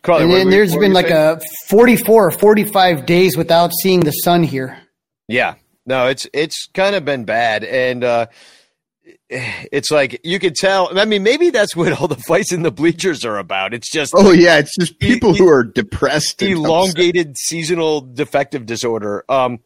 Carly, 0.05 0.23
And 0.23 0.31
what 0.31 0.37
then 0.39 0.47
were- 0.47 0.51
there's 0.53 0.73
what 0.73 0.81
been 0.81 0.93
like 0.93 1.09
saying? 1.09 1.39
a 1.39 1.41
44 1.69 2.27
or 2.29 2.31
45 2.31 3.07
days 3.07 3.37
without 3.37 3.73
seeing 3.83 4.01
the 4.01 4.13
sun 4.13 4.45
here. 4.45 4.79
yeah. 5.27 5.55
No, 5.87 6.07
it's 6.07 6.27
it's 6.33 6.67
kind 6.73 6.95
of 6.97 7.05
been 7.05 7.25
bad, 7.27 7.63
and 7.63 8.03
uh, 8.05 8.27
it's 9.29 9.91
like 9.91 10.21
you 10.25 10.39
could 10.39 10.55
tell. 10.55 10.99
I 10.99 11.05
mean, 11.05 11.23
maybe 11.23 11.51
that's 11.51 11.77
what 11.77 11.93
all 12.01 12.09
the 12.09 12.17
fights 12.17 12.53
in 12.53 12.63
the 12.63 12.71
bleachers 12.71 13.23
are 13.25 13.37
about. 13.39 13.75
It's 13.75 13.91
just 13.91 14.13
Oh 14.17 14.33
yeah, 14.33 14.57
it's 14.59 14.75
just 14.79 14.99
people 14.99 15.35
E- 15.35 15.39
who 15.39 15.49
are 15.49 15.63
depressed. 15.65 16.41
and 16.43 16.53
upset. 16.53 16.65
elongated 16.67 17.37
seasonal 17.37 18.01
defective 18.01 18.65
disorder. 18.65 19.25
Um, 19.29 19.59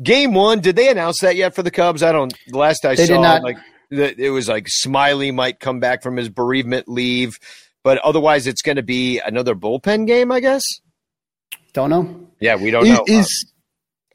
game 0.00 0.32
one, 0.34 0.60
did 0.60 0.76
they 0.76 0.88
announce 0.90 1.20
that 1.22 1.34
yet 1.36 1.54
for 1.56 1.62
the 1.64 1.72
Cubs? 1.72 2.02
I 2.04 2.12
don't. 2.12 2.32
The 2.48 2.58
last 2.58 2.84
I 2.84 2.94
They 2.94 3.06
saw, 3.06 3.14
did 3.14 3.20
not. 3.22 3.42
like 3.42 3.56
it 3.90 4.30
was 4.30 4.48
like 4.48 4.66
Smyly 4.84 5.34
might 5.34 5.58
come 5.60 5.80
back 5.80 6.02
from 6.04 6.16
his 6.16 6.28
bereavement 6.28 6.88
leave, 6.88 7.36
but 7.84 7.98
otherwise 7.98 8.48
it's 8.48 8.62
going 8.62 8.76
to 8.76 8.82
be 8.82 9.20
another 9.20 9.54
bullpen 9.54 10.06
game, 10.08 10.32
I 10.32 10.40
guess. 10.40 10.62
Don't 11.72 11.90
know. 11.90 12.28
Yeah, 12.40 12.56
we 12.56 12.70
don't 12.72 12.86
Is, 12.86 12.92
know. 12.92 13.04
is 13.06 13.52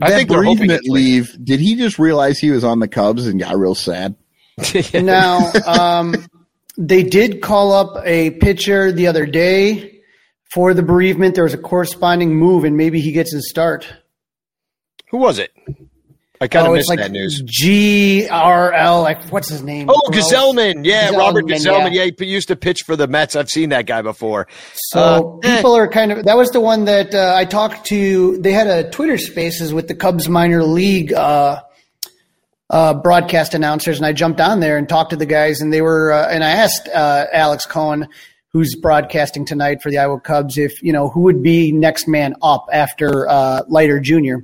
I 0.02 0.10
that 0.10 0.16
think 0.18 0.30
they're 0.30 0.44
hoping 0.44 0.68
bereavement 0.68 0.90
leave? 0.90 1.38
Did 1.42 1.60
he 1.60 1.76
just 1.76 2.00
realize 2.00 2.40
he 2.40 2.52
was 2.52 2.64
on 2.64 2.80
the 2.80 2.88
Cubs 2.88 3.28
and 3.28 3.40
got 3.40 3.58
real 3.58 3.76
sad? 3.76 4.16
Now, 4.94 5.52
um, 5.66 6.16
they 6.78 7.04
did 7.04 7.42
call 7.42 7.72
up 7.72 8.04
a 8.06 8.32
pitcher 8.32 8.92
the 8.92 9.08
other 9.08 9.26
day 9.26 10.02
for 10.52 10.74
the 10.74 10.84
bereavement. 10.84 11.36
There 11.36 11.44
was 11.44 11.54
a 11.54 11.58
corresponding 11.58 12.36
move, 12.36 12.64
and 12.66 12.76
maybe 12.76 13.00
he 13.00 13.12
gets 13.12 13.32
his 13.32 13.50
start. 13.50 13.88
Who 15.12 15.18
was 15.18 15.40
it? 15.40 15.52
I 16.42 16.48
kind 16.48 16.66
of 16.68 16.72
oh, 16.72 16.76
missed 16.76 16.88
like 16.90 17.00
that 17.00 17.12
news. 17.12 17.42
G 17.46 18.28
R 18.30 18.72
L. 18.72 19.02
Like, 19.02 19.22
what's 19.26 19.50
his 19.50 19.62
name? 19.62 19.90
Oh, 19.90 20.02
Gross. 20.10 20.32
Gsellman. 20.32 20.86
Yeah, 20.86 21.10
Robert 21.12 21.46
Gsellman, 21.46 21.94
yeah. 21.94 22.04
Yeah. 22.06 22.12
he 22.18 22.26
used 22.28 22.48
to 22.48 22.56
pitch 22.56 22.84
for 22.86 22.96
the 22.96 23.08
Mets. 23.08 23.36
I've 23.36 23.50
seen 23.50 23.70
that 23.70 23.86
guy 23.86 24.02
before. 24.02 24.48
So 24.74 25.42
Uh, 25.44 25.48
eh. 25.48 25.58
people 25.58 25.76
are 25.76 25.88
kind 25.90 26.14
of 26.14 26.24
that 26.24 26.38
was 26.38 26.50
the 26.52 26.62
one 26.62 26.86
that 26.86 27.14
uh, 27.14 27.34
I 27.36 27.44
talked 27.44 27.86
to. 27.88 28.38
They 28.38 28.54
had 28.54 28.68
a 28.68 28.90
Twitter 28.90 29.18
Spaces 29.18 29.74
with 29.74 29.90
the 29.90 29.96
Cubs 29.96 30.30
minor 30.30 30.64
league 30.64 31.12
uh, 31.12 31.62
uh, 32.70 32.94
broadcast 32.94 33.54
announcers, 33.54 33.98
and 33.98 34.06
I 34.06 34.14
jumped 34.14 34.40
on 34.40 34.62
there 34.62 34.78
and 34.78 34.88
talked 34.88 35.10
to 35.10 35.18
the 35.18 35.26
guys, 35.26 35.60
and 35.60 35.74
they 35.74 35.82
were. 35.82 36.14
Uh, 36.14 36.30
and 36.30 36.42
I 36.44 36.52
asked 36.52 36.88
uh, 36.88 37.26
Alex 37.34 37.66
Cohen, 37.66 38.08
who's 38.54 38.76
broadcasting 38.76 39.44
tonight 39.44 39.82
for 39.82 39.90
the 39.90 39.98
Iowa 39.98 40.22
Cubs, 40.22 40.58
if 40.58 40.82
you 40.82 40.94
know 40.94 41.10
who 41.10 41.22
would 41.22 41.44
be 41.44 41.74
next 41.74 42.08
man 42.08 42.36
up 42.42 42.66
after 42.72 43.28
uh, 43.28 43.64
Leiter 43.68 44.00
Jr. 44.00 44.36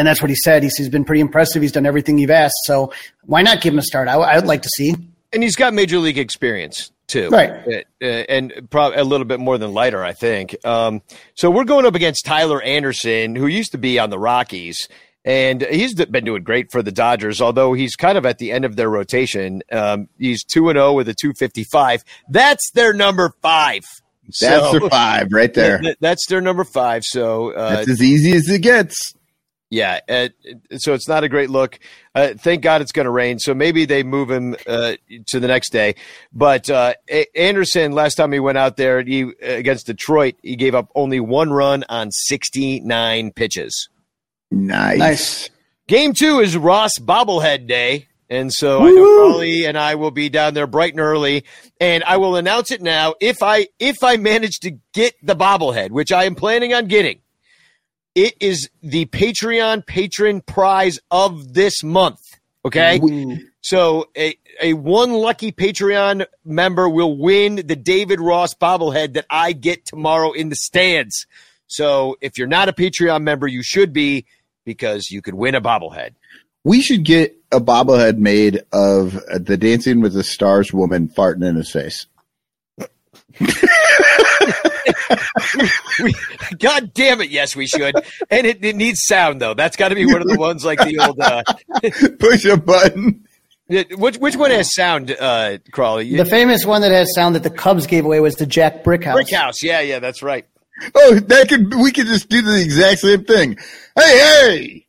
And 0.00 0.06
that's 0.08 0.22
what 0.22 0.30
he 0.30 0.34
said. 0.36 0.62
He 0.62 0.70
says 0.70 0.78
he's 0.78 0.88
been 0.88 1.04
pretty 1.04 1.20
impressive. 1.20 1.60
He's 1.60 1.72
done 1.72 1.84
everything 1.84 2.16
you've 2.16 2.30
asked. 2.30 2.54
So 2.64 2.90
why 3.26 3.42
not 3.42 3.60
give 3.60 3.74
him 3.74 3.78
a 3.78 3.82
start? 3.82 4.08
I, 4.08 4.14
I 4.14 4.36
would 4.36 4.46
like 4.46 4.62
to 4.62 4.70
see. 4.70 4.94
and 5.34 5.42
he's 5.42 5.56
got 5.56 5.74
major 5.74 5.98
league 5.98 6.16
experience 6.16 6.90
too, 7.06 7.28
Right. 7.28 7.50
Uh, 7.50 7.70
uh, 8.02 8.06
and 8.06 8.68
probably 8.70 8.96
a 8.98 9.04
little 9.04 9.26
bit 9.26 9.40
more 9.40 9.58
than 9.58 9.74
Leiter, 9.74 10.02
I 10.02 10.12
think. 10.14 10.56
Um, 10.64 11.02
so 11.34 11.50
we're 11.50 11.64
going 11.64 11.84
up 11.84 11.94
against 11.96 12.24
Tyler 12.24 12.62
Anderson, 12.62 13.34
who 13.36 13.46
used 13.46 13.72
to 13.72 13.78
be 13.78 13.98
on 13.98 14.08
the 14.10 14.18
Rockies, 14.18 14.78
and 15.24 15.60
he's 15.62 15.92
been 15.94 16.24
doing 16.24 16.44
great 16.44 16.70
for 16.72 16.82
the 16.82 16.92
Dodgers. 16.92 17.42
Although 17.42 17.74
he's 17.74 17.94
kind 17.96 18.16
of 18.16 18.24
at 18.24 18.38
the 18.38 18.52
end 18.52 18.64
of 18.64 18.76
their 18.76 18.88
rotation. 18.88 19.60
Um, 19.70 20.08
he's 20.18 20.42
two 20.44 20.70
and 20.70 20.76
zero 20.78 20.94
with 20.94 21.08
a 21.10 21.14
two 21.14 21.32
fifty 21.36 21.64
five. 21.64 22.02
That's 22.30 22.70
their 22.72 22.94
number 22.94 23.34
five. 23.42 23.82
That's 24.24 24.38
So- 24.38 24.78
their 24.78 24.88
five 24.88 25.28
right 25.32 25.52
there. 25.62 25.78
Th- 25.80 25.96
That's 26.00 26.26
their 26.28 26.40
number 26.40 26.64
five. 26.64 27.02
So 27.04 27.50
uh, 27.52 27.70
That's 27.76 27.90
as 27.90 28.02
easy 28.02 28.32
as 28.32 28.48
it 28.48 28.60
gets. 28.62 29.14
Yeah, 29.70 30.00
uh, 30.08 30.28
so 30.76 30.94
it's 30.94 31.08
not 31.08 31.22
a 31.22 31.28
great 31.28 31.48
look. 31.48 31.78
Uh, 32.12 32.34
thank 32.36 32.62
God 32.62 32.82
it's 32.82 32.90
going 32.90 33.04
to 33.04 33.10
rain, 33.10 33.38
so 33.38 33.54
maybe 33.54 33.84
they 33.84 34.02
move 34.02 34.28
him 34.28 34.56
uh, 34.66 34.94
to 35.28 35.38
the 35.38 35.46
next 35.46 35.70
day. 35.70 35.94
But 36.32 36.68
uh, 36.68 36.94
A- 37.08 37.38
Anderson, 37.38 37.92
last 37.92 38.16
time 38.16 38.32
he 38.32 38.40
went 38.40 38.58
out 38.58 38.76
there 38.76 39.00
he, 39.00 39.32
against 39.40 39.86
Detroit, 39.86 40.34
he 40.42 40.56
gave 40.56 40.74
up 40.74 40.90
only 40.96 41.20
one 41.20 41.50
run 41.52 41.84
on 41.88 42.10
69 42.10 43.30
pitches. 43.32 43.88
Nice. 44.50 44.98
Nice. 44.98 45.50
Game 45.86 46.14
two 46.14 46.40
is 46.40 46.56
Ross 46.56 46.98
bobblehead 47.00 47.68
day. 47.68 48.08
And 48.28 48.52
so 48.52 48.82
I 48.82 48.90
know 48.90 49.28
Carly 49.28 49.64
and 49.66 49.76
I 49.76 49.96
will 49.96 50.12
be 50.12 50.28
down 50.28 50.54
there 50.54 50.68
bright 50.68 50.92
and 50.92 51.00
early, 51.00 51.44
and 51.80 52.04
I 52.04 52.18
will 52.18 52.36
announce 52.36 52.70
it 52.70 52.80
now. 52.80 53.14
If 53.20 53.42
I 53.42 53.66
if 53.80 54.04
I 54.04 54.18
manage 54.18 54.60
to 54.60 54.78
get 54.94 55.14
the 55.20 55.34
bobblehead, 55.34 55.90
which 55.90 56.12
I 56.12 56.24
am 56.24 56.36
planning 56.36 56.72
on 56.72 56.86
getting, 56.86 57.22
it 58.14 58.34
is 58.40 58.68
the 58.82 59.06
Patreon 59.06 59.86
patron 59.86 60.40
prize 60.40 60.98
of 61.10 61.54
this 61.54 61.82
month. 61.82 62.20
Okay, 62.64 63.00
so 63.62 64.08
a 64.16 64.36
a 64.60 64.74
one 64.74 65.12
lucky 65.12 65.50
Patreon 65.50 66.26
member 66.44 66.88
will 66.88 67.16
win 67.16 67.56
the 67.56 67.76
David 67.76 68.20
Ross 68.20 68.54
bobblehead 68.54 69.14
that 69.14 69.24
I 69.30 69.52
get 69.52 69.86
tomorrow 69.86 70.32
in 70.32 70.50
the 70.50 70.56
stands. 70.56 71.26
So 71.66 72.16
if 72.20 72.36
you're 72.36 72.48
not 72.48 72.68
a 72.68 72.72
Patreon 72.72 73.22
member, 73.22 73.46
you 73.46 73.62
should 73.62 73.92
be 73.92 74.26
because 74.64 75.10
you 75.10 75.22
could 75.22 75.34
win 75.34 75.54
a 75.54 75.60
bobblehead. 75.60 76.14
We 76.64 76.82
should 76.82 77.04
get 77.04 77.34
a 77.50 77.60
bobblehead 77.60 78.18
made 78.18 78.62
of 78.72 79.12
the 79.34 79.56
Dancing 79.56 80.00
with 80.00 80.12
the 80.12 80.24
Stars 80.24 80.72
woman 80.72 81.08
farting 81.08 81.48
in 81.48 81.56
his 81.56 81.70
face. 81.70 82.06
we, 86.02 86.14
God 86.58 86.92
damn 86.94 87.20
it, 87.20 87.30
yes, 87.30 87.56
we 87.56 87.66
should. 87.66 87.94
And 88.30 88.46
it, 88.46 88.64
it 88.64 88.76
needs 88.76 89.00
sound 89.04 89.40
though. 89.40 89.54
That's 89.54 89.76
got 89.76 89.88
to 89.88 89.94
be 89.94 90.06
one 90.06 90.22
of 90.22 90.28
the 90.28 90.36
ones 90.38 90.64
like 90.64 90.78
the 90.78 90.98
old. 90.98 91.20
Uh, 91.20 91.42
Push 92.18 92.44
a 92.44 92.56
button. 92.56 93.24
which 93.96 94.18
which 94.18 94.36
one 94.36 94.50
has 94.50 94.74
sound, 94.74 95.10
uh, 95.12 95.58
Crawley? 95.70 96.16
The 96.16 96.24
famous 96.24 96.64
one 96.64 96.82
that 96.82 96.90
has 96.90 97.14
sound 97.14 97.36
that 97.36 97.44
the 97.44 97.50
Cubs 97.50 97.86
gave 97.86 98.04
away 98.04 98.18
was 98.20 98.34
the 98.34 98.46
Jack 98.46 98.82
Brickhouse. 98.82 99.12
Brick 99.12 99.32
House. 99.32 99.62
Yeah, 99.62 99.80
yeah, 99.80 100.00
that's 100.00 100.22
right. 100.22 100.44
Oh, 100.94 101.14
that 101.14 101.48
could 101.48 101.74
we 101.74 101.92
could 101.92 102.06
just 102.06 102.28
do 102.28 102.42
the 102.42 102.60
exact 102.60 103.00
same 103.00 103.24
thing. 103.24 103.58
Hey, 103.96 104.18
hey! 104.18 104.86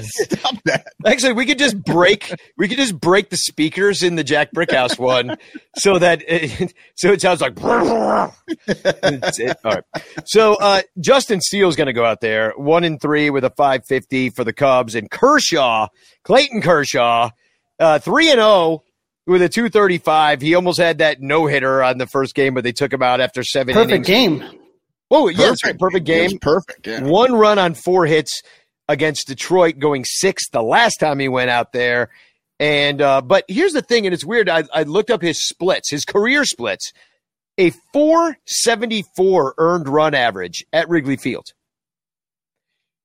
Stop 0.00 0.56
that. 0.64 0.86
Actually, 1.06 1.32
we 1.34 1.46
could 1.46 1.58
just 1.58 1.82
break. 1.82 2.32
We 2.56 2.68
could 2.68 2.78
just 2.78 2.98
break 2.98 3.30
the 3.30 3.36
speakers 3.36 4.02
in 4.02 4.16
the 4.16 4.24
Jack 4.24 4.52
Brickhouse 4.52 4.98
one, 4.98 5.36
so 5.76 5.98
that 5.98 6.22
it, 6.26 6.74
so 6.94 7.12
it 7.12 7.20
sounds 7.20 7.40
like. 7.40 7.54
That's 8.66 9.38
it. 9.38 9.56
All 9.64 9.72
right. 9.72 9.84
So 10.24 10.54
uh, 10.54 10.82
Justin 11.00 11.40
Steele's 11.40 11.76
going 11.76 11.86
to 11.86 11.92
go 11.92 12.04
out 12.04 12.20
there, 12.20 12.52
one 12.56 12.84
and 12.84 13.00
three 13.00 13.30
with 13.30 13.44
a 13.44 13.50
five 13.50 13.86
fifty 13.86 14.30
for 14.30 14.44
the 14.44 14.52
Cubs, 14.52 14.94
and 14.94 15.10
Kershaw, 15.10 15.88
Clayton 16.24 16.62
Kershaw, 16.62 17.30
uh, 17.78 17.98
three 17.98 18.30
and 18.30 18.38
zero 18.38 18.82
with 19.26 19.42
a 19.42 19.48
two 19.48 19.68
thirty 19.68 19.98
five. 19.98 20.40
He 20.40 20.54
almost 20.54 20.78
had 20.78 20.98
that 20.98 21.20
no 21.20 21.46
hitter 21.46 21.82
on 21.82 21.98
the 21.98 22.06
first 22.06 22.34
game, 22.34 22.54
but 22.54 22.64
they 22.64 22.72
took 22.72 22.92
him 22.92 23.02
out 23.02 23.20
after 23.20 23.42
seven 23.42 23.74
Perfect 23.74 24.08
innings. 24.08 24.40
game. 24.40 24.60
Oh, 25.08 25.28
yeah, 25.28 25.46
that's 25.46 25.64
right. 25.64 25.78
perfect 25.78 26.08
It 26.08 26.22
was 26.24 26.32
game. 26.32 26.38
perfect. 26.40 26.84
Yeah. 26.86 27.02
One 27.04 27.32
run 27.32 27.60
on 27.60 27.74
four 27.74 28.06
hits 28.06 28.42
against 28.88 29.26
Detroit, 29.26 29.78
going 29.78 30.04
sixth 30.04 30.50
the 30.52 30.62
last 30.62 30.96
time 30.96 31.18
he 31.18 31.28
went 31.28 31.50
out 31.50 31.72
there. 31.72 32.10
And 32.58 33.02
uh, 33.02 33.20
but 33.20 33.44
here's 33.48 33.72
the 33.72 33.82
thing, 33.82 34.06
and 34.06 34.14
it's 34.14 34.24
weird. 34.24 34.48
I, 34.48 34.64
I 34.72 34.84
looked 34.84 35.10
up 35.10 35.20
his 35.20 35.46
splits, 35.46 35.90
his 35.90 36.04
career 36.04 36.44
splits, 36.44 36.92
a 37.58 37.70
474 37.92 39.54
earned 39.58 39.88
run 39.88 40.14
average 40.14 40.64
at 40.72 40.88
Wrigley 40.88 41.16
Field. 41.16 41.52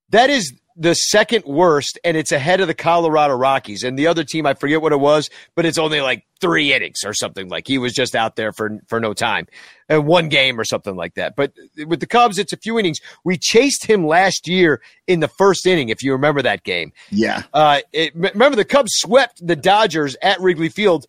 That 0.10 0.30
is 0.30 0.53
the 0.76 0.93
second 0.93 1.45
worst, 1.45 1.99
and 2.03 2.15
it's 2.15 2.31
ahead 2.31 2.61
of 2.61 2.68
the 2.68 2.73
Colorado 2.73 3.35
Rockies. 3.35 3.84
And 3.84 3.98
the 3.98 4.07
other 4.07 4.23
team, 4.23 4.45
I 4.45 4.53
forget 4.53 4.81
what 4.81 4.91
it 4.91 4.99
was, 4.99 5.30
but 5.56 5.65
it's 5.65 5.77
only 5.77 6.02
like 6.02 6.26
three 6.39 6.73
innings 6.73 7.03
or 7.06 7.14
something. 7.14 7.49
Like 7.49 7.68
he 7.68 7.77
was 7.77 7.93
just 7.93 8.15
out 8.15 8.35
there 8.35 8.52
for 8.52 8.80
for 8.88 8.99
no 8.99 9.14
time, 9.14 9.48
uh, 9.91 10.02
one 10.02 10.30
game 10.30 10.60
or 10.60 10.64
something 10.64 10.95
like 10.95 11.15
that. 11.15 11.35
But 11.35 11.53
with 11.85 11.99
the 11.99 12.07
Cubs, 12.07 12.39
it's 12.39 12.53
a 12.53 12.57
few 12.57 12.80
innings. 12.80 12.99
We 13.23 13.38
chased 13.38 13.85
him 13.85 14.06
last 14.06 14.48
year 14.48 14.81
in 15.07 15.19
the 15.19 15.27
first 15.27 15.65
inning, 15.65 15.89
if 15.89 16.03
you 16.03 16.11
remember 16.14 16.41
that 16.41 16.64
game. 16.64 16.91
Yeah. 17.10 17.43
Uh, 17.53 17.81
it, 17.93 18.14
remember 18.15 18.56
the 18.56 18.65
Cubs 18.65 18.91
swept 18.95 19.45
the 19.45 19.56
Dodgers 19.56 20.15
at 20.22 20.39
Wrigley 20.39 20.69
Field 20.69 21.06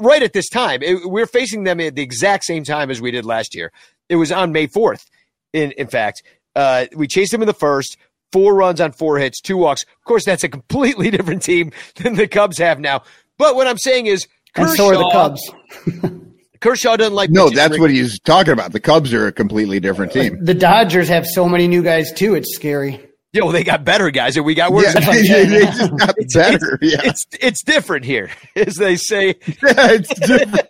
right 0.00 0.22
at 0.22 0.32
this 0.32 0.48
time. 0.48 0.82
It, 0.82 1.08
we're 1.08 1.26
facing 1.26 1.64
them 1.64 1.80
at 1.80 1.94
the 1.94 2.02
exact 2.02 2.44
same 2.44 2.64
time 2.64 2.90
as 2.90 3.00
we 3.00 3.10
did 3.10 3.24
last 3.24 3.54
year. 3.54 3.72
It 4.08 4.16
was 4.16 4.30
on 4.30 4.52
May 4.52 4.66
fourth. 4.66 5.10
In 5.52 5.72
in 5.72 5.86
fact, 5.86 6.22
uh, 6.54 6.86
we 6.94 7.06
chased 7.06 7.32
him 7.32 7.42
in 7.42 7.46
the 7.46 7.54
first 7.54 7.96
four 8.36 8.54
runs 8.54 8.82
on 8.82 8.92
four 8.92 9.18
hits, 9.18 9.40
two 9.40 9.56
walks. 9.56 9.82
Of 9.84 10.04
course, 10.04 10.26
that's 10.26 10.44
a 10.44 10.48
completely 10.50 11.10
different 11.16 11.42
team 11.42 11.72
than 11.94 12.16
the 12.16 12.28
Cubs 12.28 12.58
have 12.58 12.78
now. 12.78 13.02
But 13.38 13.54
what 13.56 13.66
I'm 13.66 13.78
saying 13.78 14.06
is, 14.06 14.26
And 14.54 14.68
so 14.70 14.88
are 14.88 14.96
the 14.98 15.10
Cubs. 15.10 16.20
Kershaw 16.60 16.96
doesn't 16.96 17.14
like 17.14 17.30
No, 17.30 17.48
that's 17.48 17.78
what 17.78 17.90
he's 17.90 18.18
talking 18.20 18.52
about. 18.52 18.72
The 18.72 18.80
Cubs 18.80 19.12
are 19.14 19.26
a 19.26 19.32
completely 19.32 19.80
different 19.80 20.12
team. 20.12 20.44
The 20.44 20.52
Dodgers 20.54 21.08
have 21.08 21.26
so 21.26 21.48
many 21.48 21.66
new 21.66 21.82
guys 21.82 22.12
too. 22.12 22.34
It's 22.34 22.54
scary. 22.54 23.00
Yeah, 23.32 23.42
well, 23.42 23.52
they 23.52 23.64
got 23.64 23.84
better 23.84 24.10
guys, 24.10 24.36
and 24.38 24.46
we 24.46 24.54
got 24.54 24.72
worse. 24.72 24.94
Yeah, 24.94 25.00
they, 25.12 25.44
they 25.44 25.60
just 25.66 25.96
got 25.98 26.14
better. 26.32 26.78
yeah. 26.80 27.00
It's 27.04 27.26
it's 27.40 27.62
different 27.62 28.06
here, 28.06 28.30
as 28.54 28.76
they 28.76 28.96
say. 28.96 29.34
Yeah, 29.46 29.92
it's 29.92 30.18
different. 30.20 30.66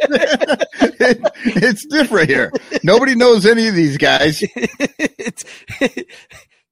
It- 1.00 1.32
it's 1.44 1.86
different 1.86 2.28
here. 2.28 2.50
Nobody 2.82 3.14
knows 3.14 3.46
any 3.46 3.68
of 3.68 3.74
these 3.76 3.96
guys. 3.98 4.42
it's 4.42 5.44
the- 5.78 6.06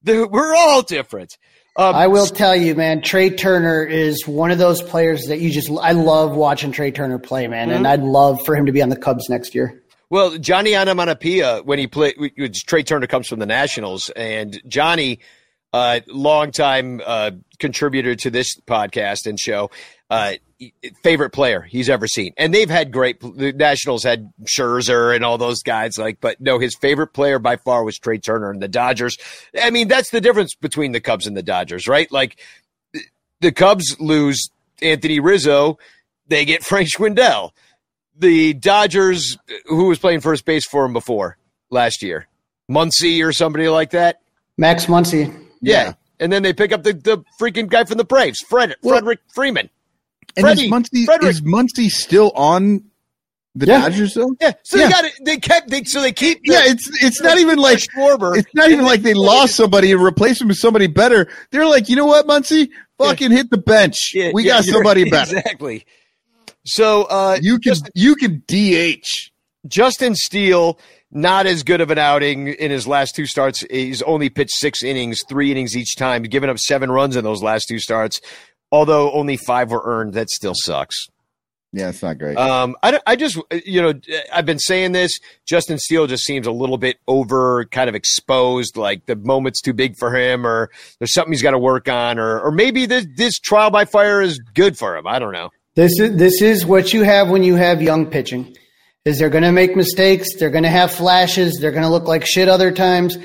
we're 0.29 0.55
all 0.55 0.81
different. 0.81 1.37
Um, 1.77 1.93
I 1.93 2.07
will 2.07 2.27
tell 2.27 2.55
you, 2.55 2.73
man, 2.73 3.01
Trea 3.01 3.31
Turner 3.31 3.83
is 3.83 4.25
one 4.25 4.51
of 4.51 4.57
those 4.57 4.81
players 4.81 5.27
that 5.27 5.39
you 5.39 5.49
just, 5.49 5.69
I 5.69 5.91
love 5.91 6.33
watching 6.33 6.71
Trea 6.71 6.91
Turner 6.91 7.19
play, 7.19 7.47
man. 7.47 7.67
Mm-hmm. 7.67 7.77
And 7.77 7.87
I'd 7.87 8.01
love 8.01 8.45
for 8.45 8.55
him 8.55 8.67
to 8.67 8.71
be 8.71 8.81
on 8.81 8.87
the 8.89 8.95
Cubs 8.95 9.29
next 9.29 9.53
year. 9.53 9.81
Well, 10.09 10.37
Johnny 10.37 10.75
Onomatopoeia, 10.75 11.63
when 11.63 11.79
he 11.79 11.87
played, 11.87 12.15
Trea 12.67 12.83
Turner 12.83 13.07
comes 13.07 13.27
from 13.27 13.39
the 13.39 13.45
Nationals, 13.45 14.09
and 14.11 14.61
Johnny, 14.67 15.19
uh, 15.73 15.99
longtime 16.07 17.01
uh, 17.05 17.31
contributor 17.59 18.15
to 18.15 18.29
this 18.29 18.55
podcast 18.61 19.25
and 19.25 19.37
show, 19.37 19.71
uh, 20.09 20.33
favorite 21.03 21.31
player 21.31 21.61
he's 21.61 21.89
ever 21.89 22.07
seen. 22.07 22.33
And 22.37 22.53
they've 22.53 22.69
had 22.69 22.91
great. 22.91 23.19
The 23.19 23.53
Nationals 23.53 24.03
had 24.03 24.31
Scherzer 24.45 25.15
and 25.15 25.25
all 25.25 25.37
those 25.37 25.61
guys, 25.63 25.97
like, 25.97 26.19
but 26.21 26.39
no, 26.39 26.59
his 26.59 26.75
favorite 26.75 27.13
player 27.13 27.39
by 27.39 27.57
far 27.57 27.83
was 27.83 27.97
Trea 27.97 28.19
Turner 28.19 28.51
and 28.51 28.61
the 28.61 28.67
Dodgers. 28.67 29.17
I 29.61 29.69
mean, 29.69 29.87
that's 29.87 30.11
the 30.11 30.21
difference 30.21 30.55
between 30.55 30.91
the 30.91 31.01
Cubs 31.01 31.27
and 31.27 31.35
the 31.35 31.43
Dodgers, 31.43 31.87
right? 31.87 32.11
Like, 32.11 32.39
the 33.41 33.51
Cubs 33.51 33.99
lose 33.99 34.49
Anthony 34.81 35.19
Rizzo, 35.19 35.77
they 36.27 36.45
get 36.45 36.63
Frank 36.65 36.89
Schwindel 36.89 37.51
the 38.17 38.53
Dodgers, 38.53 39.37
who 39.65 39.87
was 39.87 39.99
playing 39.99 40.21
first 40.21 40.45
base 40.45 40.65
for 40.65 40.85
him 40.85 40.93
before 40.93 41.37
last 41.69 42.01
year, 42.01 42.27
Muncy 42.71 43.21
or 43.25 43.33
somebody 43.33 43.67
like 43.67 43.91
that. 43.91 44.21
Max 44.57 44.85
Muncy. 44.85 45.27
Yeah. 45.61 45.83
Yeah. 45.83 45.93
And 46.19 46.31
then 46.31 46.41
they 46.43 46.53
pick 46.53 46.71
up 46.71 46.83
the, 46.83 46.93
the 46.93 47.23
freaking 47.39 47.67
guy 47.67 47.83
from 47.83 47.97
the 47.97 48.05
Braves, 48.05 48.39
Fred, 48.39 48.75
Well- 48.81 48.93
Frederick 48.95 49.19
Freeman. 49.33 49.69
And 50.37 50.43
Freddie, 50.45 50.65
is 50.65 50.71
Muncy, 50.71 51.05
Frederick. 51.05 51.29
is 51.31 51.41
Muncy 51.41 51.89
still 51.89 52.31
on 52.35 52.83
the 53.55 53.67
Yeah. 53.67 53.81
Dodgers 53.81 54.13
though? 54.15 54.35
Yeah. 54.41 54.51
So 54.63 54.77
Yeah. 54.77 54.85
they 54.85 54.91
got 54.91 55.05
it. 55.05 55.13
They 55.23 55.37
kept, 55.37 55.69
they, 55.69 55.83
so 55.85 56.01
they 56.01 56.11
keep. 56.11 56.41
the- 56.43 56.53
Yeah, 56.53 56.61
it's 56.65 56.89
it's 57.03 57.21
not 57.21 57.37
even 57.37 57.57
like 57.57 57.79
Schwarber. 57.79 58.37
it's 58.37 58.53
not 58.53 58.69
even 58.69 58.83
like 58.85 59.01
they 59.01 59.13
lost 59.13 59.55
somebody 59.57 59.91
and 59.91 60.03
replaced 60.03 60.41
him 60.41 60.49
with 60.49 60.57
somebody 60.57 60.87
better. 60.87 61.27
They're 61.51 61.65
like, 61.65 61.87
you 61.89 61.95
know 61.95 62.05
what, 62.05 62.27
Muncy? 62.27 62.69
Fucking 62.97 63.31
hit 63.31 63.49
the 63.49 63.57
bench. 63.57 64.11
Yeah, 64.13 64.31
we 64.33 64.43
yeah, 64.43 64.55
got 64.55 64.65
somebody 64.65 65.03
better. 65.09 65.37
Exactly. 65.37 65.85
So 66.65 67.03
uh, 67.03 67.37
You 67.41 67.59
can 67.59 67.73
Justin, 67.73 67.91
you 67.95 68.15
can 68.15 68.43
DH. 68.47 69.31
Justin 69.67 70.15
Steele, 70.15 70.79
not 71.11 71.45
as 71.47 71.63
good 71.63 71.81
of 71.81 71.89
an 71.91 71.97
outing 71.97 72.47
in 72.49 72.69
his 72.71 72.87
last 72.87 73.15
two 73.15 73.25
starts. 73.25 73.63
He's 73.71 74.01
only 74.03 74.29
pitched 74.29 74.55
six 74.55 74.83
innings, 74.83 75.21
three 75.27 75.49
innings 75.51 75.75
each 75.75 75.95
time, 75.95 76.23
giving 76.23 76.49
up 76.49 76.59
seven 76.59 76.91
runs 76.91 77.15
in 77.15 77.23
those 77.23 77.41
last 77.41 77.67
two 77.67 77.79
starts. 77.79 78.19
Although 78.75 79.13
only 79.13 79.37
five 79.37 79.71
were 79.71 79.81
earned, 79.85 80.15
that 80.15 80.29
still 80.29 80.53
sucks. 80.53 81.07
Yeah, 81.71 81.87
it's 81.87 82.03
not 82.03 82.17
great. 82.17 82.35
Um, 82.35 82.75
I, 82.83 82.99
I 83.07 83.15
just, 83.15 83.39
you 83.65 83.81
know, 83.81 83.93
I've 84.33 84.45
been 84.45 84.59
saying 84.59 84.91
this. 84.91 85.17
Justin 85.45 85.77
Steele 85.77 86.07
just 86.07 86.25
seems 86.25 86.45
a 86.45 86.51
little 86.51 86.77
bit 86.77 86.97
over, 87.07 87.63
kind 87.71 87.87
of 87.87 87.95
exposed. 87.95 88.75
Like 88.75 89.05
the 89.05 89.15
moment's 89.15 89.61
too 89.61 89.71
big 89.71 89.95
for 89.97 90.13
him, 90.13 90.45
or 90.45 90.69
there's 90.99 91.13
something 91.13 91.31
he's 91.31 91.41
got 91.41 91.51
to 91.51 91.57
work 91.57 91.87
on, 91.87 92.19
or 92.19 92.41
or 92.41 92.51
maybe 92.51 92.85
this 92.85 93.07
this 93.15 93.39
trial 93.39 93.71
by 93.71 93.85
fire 93.85 94.21
is 94.21 94.39
good 94.39 94.77
for 94.77 94.97
him. 94.97 95.07
I 95.07 95.19
don't 95.19 95.31
know. 95.31 95.51
This 95.75 95.97
is, 95.97 96.17
this 96.17 96.41
is 96.41 96.65
what 96.65 96.91
you 96.91 97.03
have 97.03 97.29
when 97.29 97.43
you 97.43 97.55
have 97.55 97.81
young 97.81 98.07
pitching. 98.07 98.57
Is 99.05 99.19
they're 99.19 99.29
going 99.29 99.45
to 99.45 99.53
make 99.53 99.73
mistakes. 99.77 100.35
They're 100.37 100.49
going 100.49 100.63
to 100.65 100.69
have 100.69 100.91
flashes. 100.91 101.59
They're 101.61 101.71
going 101.71 101.83
to 101.83 101.89
look 101.89 102.09
like 102.09 102.25
shit 102.25 102.49
other 102.49 102.71
times. 102.73 103.17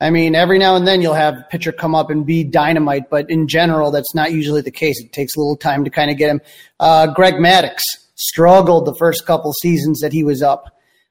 I 0.00 0.10
mean, 0.10 0.34
every 0.34 0.58
now 0.58 0.76
and 0.76 0.86
then 0.86 1.00
you'll 1.00 1.14
have 1.14 1.34
a 1.38 1.46
pitcher 1.50 1.72
come 1.72 1.94
up 1.94 2.10
and 2.10 2.26
be 2.26 2.44
dynamite, 2.44 3.08
but 3.08 3.30
in 3.30 3.48
general, 3.48 3.90
that's 3.90 4.14
not 4.14 4.30
usually 4.32 4.60
the 4.60 4.70
case. 4.70 5.00
It 5.02 5.12
takes 5.12 5.36
a 5.36 5.38
little 5.38 5.56
time 5.56 5.84
to 5.84 5.90
kind 5.90 6.10
of 6.10 6.18
get 6.18 6.28
him. 6.30 6.40
Uh, 6.78 7.06
Greg 7.08 7.34
Maddux 7.34 7.78
struggled 8.14 8.84
the 8.86 8.94
first 8.98 9.26
couple 9.26 9.52
seasons 9.54 10.00
that 10.00 10.12
he 10.12 10.22
was 10.22 10.42
up. 10.42 10.64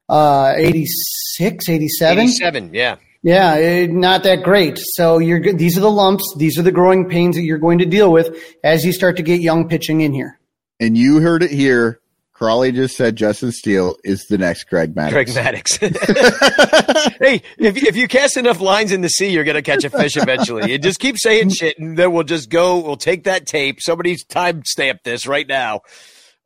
Uh, 0.08 0.54
86, 0.56 1.68
87? 1.70 2.20
Eighty-seven, 2.24 2.74
yeah. 2.74 2.98
Yeah, 3.24 3.54
eh, 3.56 3.88
not 3.88 4.22
that 4.24 4.44
great. 4.44 4.78
So 4.80 5.18
you're 5.18 5.40
good. 5.40 5.58
These 5.58 5.80
are 5.80 5.82
the 5.82 5.90
lumps. 5.90 6.36
These 6.38 6.60
are 6.60 6.62
the 6.62 6.72
growing 6.72 7.10
pains 7.10 7.36
that 7.38 7.42
you're 7.42 7.58
going 7.58 7.80
to 7.80 7.86
deal 7.88 8.12
with 8.12 8.38
as 8.64 8.86
you 8.86 8.94
start 8.94 9.18
to 9.18 9.24
get 9.24 9.42
young 9.42 9.68
pitching 9.68 10.02
in 10.02 10.14
here. 10.14 10.40
and 10.80 10.96
you 10.96 11.22
heard 11.22 11.42
it 11.42 11.50
here. 11.50 12.00
Crawley 12.36 12.74
just 12.74 12.98
said 12.98 13.16
Justin 13.16 13.54
Steele 13.54 13.96
is 14.04 14.26
the 14.26 14.38
next 14.38 14.66
Greg 14.66 14.94
Maddux. 14.94 15.12
Greg 15.12 15.28
Maddux. 15.28 15.78
hey, 17.20 17.42
if, 17.58 17.78
if 17.78 17.96
you 17.96 18.10
cast 18.10 18.36
enough 18.36 18.60
lines 18.60 18.92
in 18.92 19.00
the 19.00 19.08
sea, 19.08 19.30
you're 19.30 19.46
going 19.46 19.56
to 19.56 19.62
catch 19.62 19.86
a 19.86 19.90
fish 19.90 20.18
eventually. 20.18 20.70
You 20.70 20.78
just 20.78 21.00
keep 21.00 21.18
saying 21.18 21.52
shit, 21.52 21.80
and 21.80 21.98
then 21.98 22.12
we'll 22.12 22.26
just 22.26 22.50
go. 22.50 22.80
We'll 22.80 22.98
take 22.98 23.24
that 23.24 23.46
tape. 23.46 23.80
Somebody's 23.80 24.26
time 24.26 24.66
stamp 24.66 25.04
this 25.04 25.26
right 25.26 25.48
now. 25.48 25.80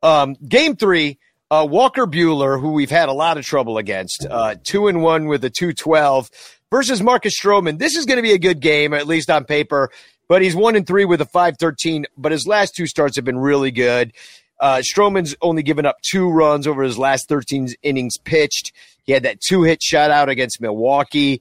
Um, 0.00 0.36
game 0.46 0.76
three, 0.76 1.18
uh, 1.50 1.66
Walker 1.68 2.06
Buehler, 2.06 2.60
who 2.60 2.70
we've 2.70 2.88
had 2.88 3.08
a 3.08 3.12
lot 3.12 3.36
of 3.36 3.44
trouble 3.44 3.76
against, 3.76 4.24
uh, 4.30 4.54
two 4.62 4.86
and 4.86 5.02
one 5.02 5.26
with 5.26 5.44
a 5.44 5.50
two 5.50 5.72
twelve 5.72 6.30
versus 6.70 7.02
Marcus 7.02 7.34
Stroman. 7.36 7.80
This 7.80 7.96
is 7.96 8.06
going 8.06 8.18
to 8.18 8.22
be 8.22 8.32
a 8.32 8.38
good 8.38 8.60
game, 8.60 8.94
at 8.94 9.08
least 9.08 9.28
on 9.28 9.44
paper. 9.44 9.90
But 10.28 10.42
he's 10.42 10.54
one 10.54 10.76
and 10.76 10.86
three 10.86 11.04
with 11.04 11.20
a 11.20 11.26
five 11.26 11.56
thirteen. 11.58 12.06
But 12.16 12.30
his 12.30 12.46
last 12.46 12.76
two 12.76 12.86
starts 12.86 13.16
have 13.16 13.24
been 13.24 13.40
really 13.40 13.72
good. 13.72 14.12
Uh, 14.60 14.82
Stroman's 14.82 15.34
only 15.40 15.62
given 15.62 15.86
up 15.86 15.96
two 16.02 16.30
runs 16.30 16.66
over 16.66 16.82
his 16.82 16.98
last 16.98 17.28
13 17.28 17.70
innings 17.82 18.18
pitched. 18.18 18.72
He 19.04 19.12
had 19.12 19.22
that 19.22 19.40
two 19.40 19.62
hit 19.62 19.80
shutout 19.80 20.28
against 20.28 20.60
Milwaukee. 20.60 21.40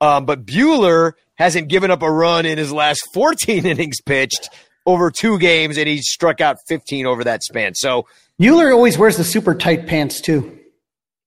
Um, 0.00 0.26
but 0.26 0.44
Buehler 0.46 1.12
hasn't 1.36 1.68
given 1.68 1.90
up 1.90 2.02
a 2.02 2.10
run 2.10 2.46
in 2.46 2.58
his 2.58 2.72
last 2.72 3.02
14 3.14 3.64
innings 3.66 4.00
pitched 4.00 4.50
over 4.86 5.10
two 5.10 5.38
games, 5.38 5.76
and 5.78 5.88
he 5.88 5.98
struck 6.02 6.40
out 6.40 6.56
15 6.68 7.06
over 7.06 7.24
that 7.24 7.42
span. 7.42 7.74
So, 7.74 8.06
Buehler 8.40 8.72
always 8.72 8.96
wears 8.96 9.16
the 9.16 9.24
super 9.24 9.54
tight 9.54 9.86
pants 9.86 10.20
too. 10.20 10.58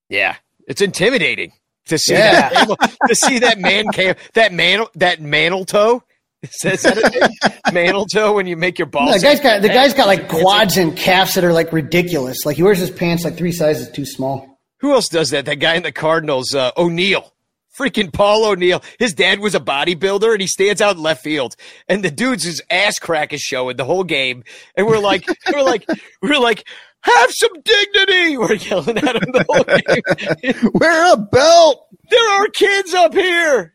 yeah, 0.09 0.35
it's 0.67 0.81
intimidating 0.81 1.51
to 1.87 1.97
see 1.97 2.13
Yeah. 2.13 2.49
that 2.65 2.97
to 3.07 3.15
see 3.15 3.39
that 3.39 3.59
man 3.59 3.85
cam 3.93 4.15
that 4.35 4.53
man 4.53 4.85
that 4.95 5.19
mantle 5.21 5.65
toe. 5.65 6.03
Is 6.63 6.81
that 6.81 7.61
a 7.65 7.71
mantle 7.71 8.07
toe 8.07 8.33
when 8.33 8.47
you 8.47 8.57
make 8.57 8.79
your 8.79 8.87
balls? 8.87 9.13
The 9.13 9.19
guy's 9.19 9.39
got 9.39 9.61
the 9.61 9.69
guy's 9.69 9.93
got 9.93 10.07
like 10.07 10.27
quads 10.27 10.75
and 10.77 10.97
calves 10.97 11.35
that 11.35 11.43
are 11.43 11.53
like 11.53 11.71
ridiculous. 11.71 12.45
Like 12.45 12.55
he 12.55 12.63
wears 12.63 12.79
his 12.79 12.89
pants 12.89 13.23
like 13.23 13.37
three 13.37 13.51
sizes 13.51 13.89
too 13.91 14.05
small. 14.05 14.59
Who 14.79 14.93
else 14.93 15.07
does 15.07 15.29
that? 15.29 15.45
That 15.45 15.57
guy 15.57 15.75
in 15.75 15.83
the 15.83 15.91
Cardinals, 15.91 16.55
uh, 16.55 16.71
O'Neill. 16.77 17.31
Freaking 17.77 18.11
Paul 18.11 18.45
O'Neill. 18.45 18.83
His 18.99 19.13
dad 19.13 19.39
was 19.39 19.55
a 19.55 19.59
bodybuilder 19.59 20.33
and 20.33 20.41
he 20.41 20.47
stands 20.47 20.81
out 20.81 20.97
in 20.97 21.01
left 21.01 21.23
field. 21.23 21.55
And 21.87 22.03
the 22.03 22.11
dude's 22.11 22.43
his 22.43 22.61
ass 22.69 22.99
crack 22.99 23.31
is 23.31 23.39
showing 23.41 23.77
the 23.77 23.85
whole 23.85 24.03
game. 24.03 24.43
And 24.75 24.87
we're 24.87 24.99
like, 24.99 25.25
we're 25.53 25.63
like, 25.63 25.87
we're 26.21 26.39
like, 26.39 26.67
have 27.01 27.31
some 27.31 27.53
dignity. 27.63 28.37
We're 28.37 28.53
yelling 28.55 28.97
at 28.97 29.15
him 29.15 29.31
the 29.31 29.45
whole 29.49 29.63
game. 29.63 30.71
Wear 30.73 31.13
a 31.13 31.17
belt. 31.17 31.87
there 32.09 32.29
are 32.29 32.47
kids 32.47 32.93
up 32.93 33.13
here. 33.13 33.73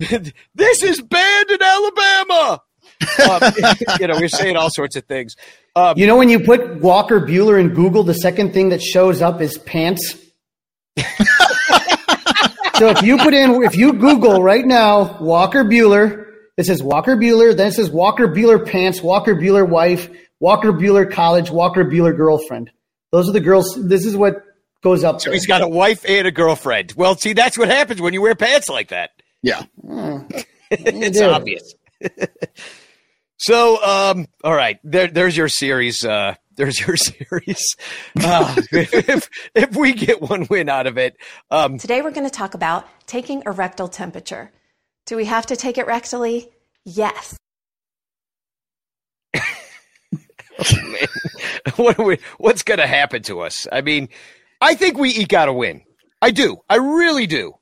this 0.54 0.82
is 0.82 1.00
banned 1.00 1.50
in 1.50 1.62
Alabama. 1.62 2.62
Um, 3.30 3.42
you 4.00 4.06
know, 4.06 4.16
we're 4.16 4.28
saying 4.28 4.56
all 4.56 4.70
sorts 4.70 4.96
of 4.96 5.04
things. 5.04 5.36
Um, 5.74 5.96
You 5.96 6.06
know 6.06 6.16
when 6.16 6.28
you 6.28 6.40
put 6.40 6.80
Walker 6.80 7.20
Buehler 7.20 7.58
in 7.60 7.70
Google, 7.70 8.02
the 8.02 8.14
second 8.14 8.52
thing 8.52 8.70
that 8.70 8.82
shows 8.82 9.22
up 9.22 9.40
is 9.40 9.58
pants. 9.58 10.16
so 12.76 12.88
if 12.88 13.02
you 13.02 13.18
put 13.18 13.34
in, 13.34 13.62
if 13.62 13.76
you 13.76 13.92
Google 13.94 14.42
right 14.42 14.64
now, 14.64 15.18
Walker 15.18 15.64
Buehler, 15.64 16.26
it 16.56 16.64
says 16.64 16.82
Walker 16.82 17.16
Buehler, 17.16 17.56
then 17.56 17.68
it 17.68 17.72
says 17.74 17.90
Walker 17.90 18.28
Buehler 18.28 18.64
pants, 18.66 19.02
Walker 19.02 19.34
Buehler 19.34 19.68
wife, 19.68 20.08
Walker 20.40 20.72
Buehler 20.72 21.10
college, 21.10 21.50
Walker 21.50 21.84
Buehler 21.84 22.16
girlfriend. 22.16 22.70
Those 23.12 23.28
are 23.28 23.32
the 23.32 23.40
girls. 23.40 23.78
This 23.82 24.04
is 24.04 24.16
what 24.16 24.42
goes 24.82 25.04
up. 25.04 25.20
so 25.20 25.30
there. 25.30 25.34
he's 25.34 25.46
got 25.46 25.62
a 25.62 25.68
wife 25.68 26.04
and 26.08 26.26
a 26.26 26.30
girlfriend. 26.30 26.92
Well, 26.96 27.16
see, 27.16 27.32
that's 27.32 27.56
what 27.58 27.68
happens 27.68 28.00
when 28.00 28.14
you 28.14 28.22
wear 28.22 28.34
pants 28.34 28.68
like 28.68 28.88
that. 28.88 29.10
Yeah. 29.46 29.62
it's 30.72 31.18
do. 31.20 31.30
obvious. 31.30 31.72
so, 33.38 33.80
um, 33.80 34.26
all 34.42 34.54
right, 34.54 34.80
there, 34.82 35.06
there's 35.06 35.36
your 35.36 35.48
series. 35.48 36.04
Uh, 36.04 36.34
there's 36.56 36.84
your 36.84 36.96
series. 36.96 37.76
Uh, 38.20 38.56
if, 38.72 39.30
if 39.54 39.76
we 39.76 39.92
get 39.92 40.20
one 40.20 40.48
win 40.50 40.68
out 40.68 40.88
of 40.88 40.98
it, 40.98 41.16
um, 41.52 41.78
Today 41.78 42.02
we're 42.02 42.10
going 42.10 42.26
to 42.26 42.30
talk 42.30 42.54
about 42.54 42.88
taking 43.06 43.44
a 43.46 43.52
rectal 43.52 43.86
temperature. 43.86 44.50
Do 45.04 45.16
we 45.16 45.26
have 45.26 45.46
to 45.46 45.54
take 45.54 45.78
it 45.78 45.86
rectally? 45.86 46.48
Yes. 46.84 47.36
man, 49.32 51.06
what 51.76 52.00
are 52.00 52.04
we, 52.04 52.18
what's 52.38 52.64
going 52.64 52.80
to 52.80 52.86
happen 52.88 53.22
to 53.24 53.42
us? 53.42 53.68
I 53.70 53.80
mean, 53.80 54.08
I 54.60 54.74
think 54.74 54.98
we 54.98 55.10
eke 55.10 55.34
out 55.34 55.48
a 55.48 55.52
win. 55.52 55.82
I 56.20 56.32
do. 56.32 56.56
I 56.68 56.78
really 56.78 57.28
do. 57.28 57.54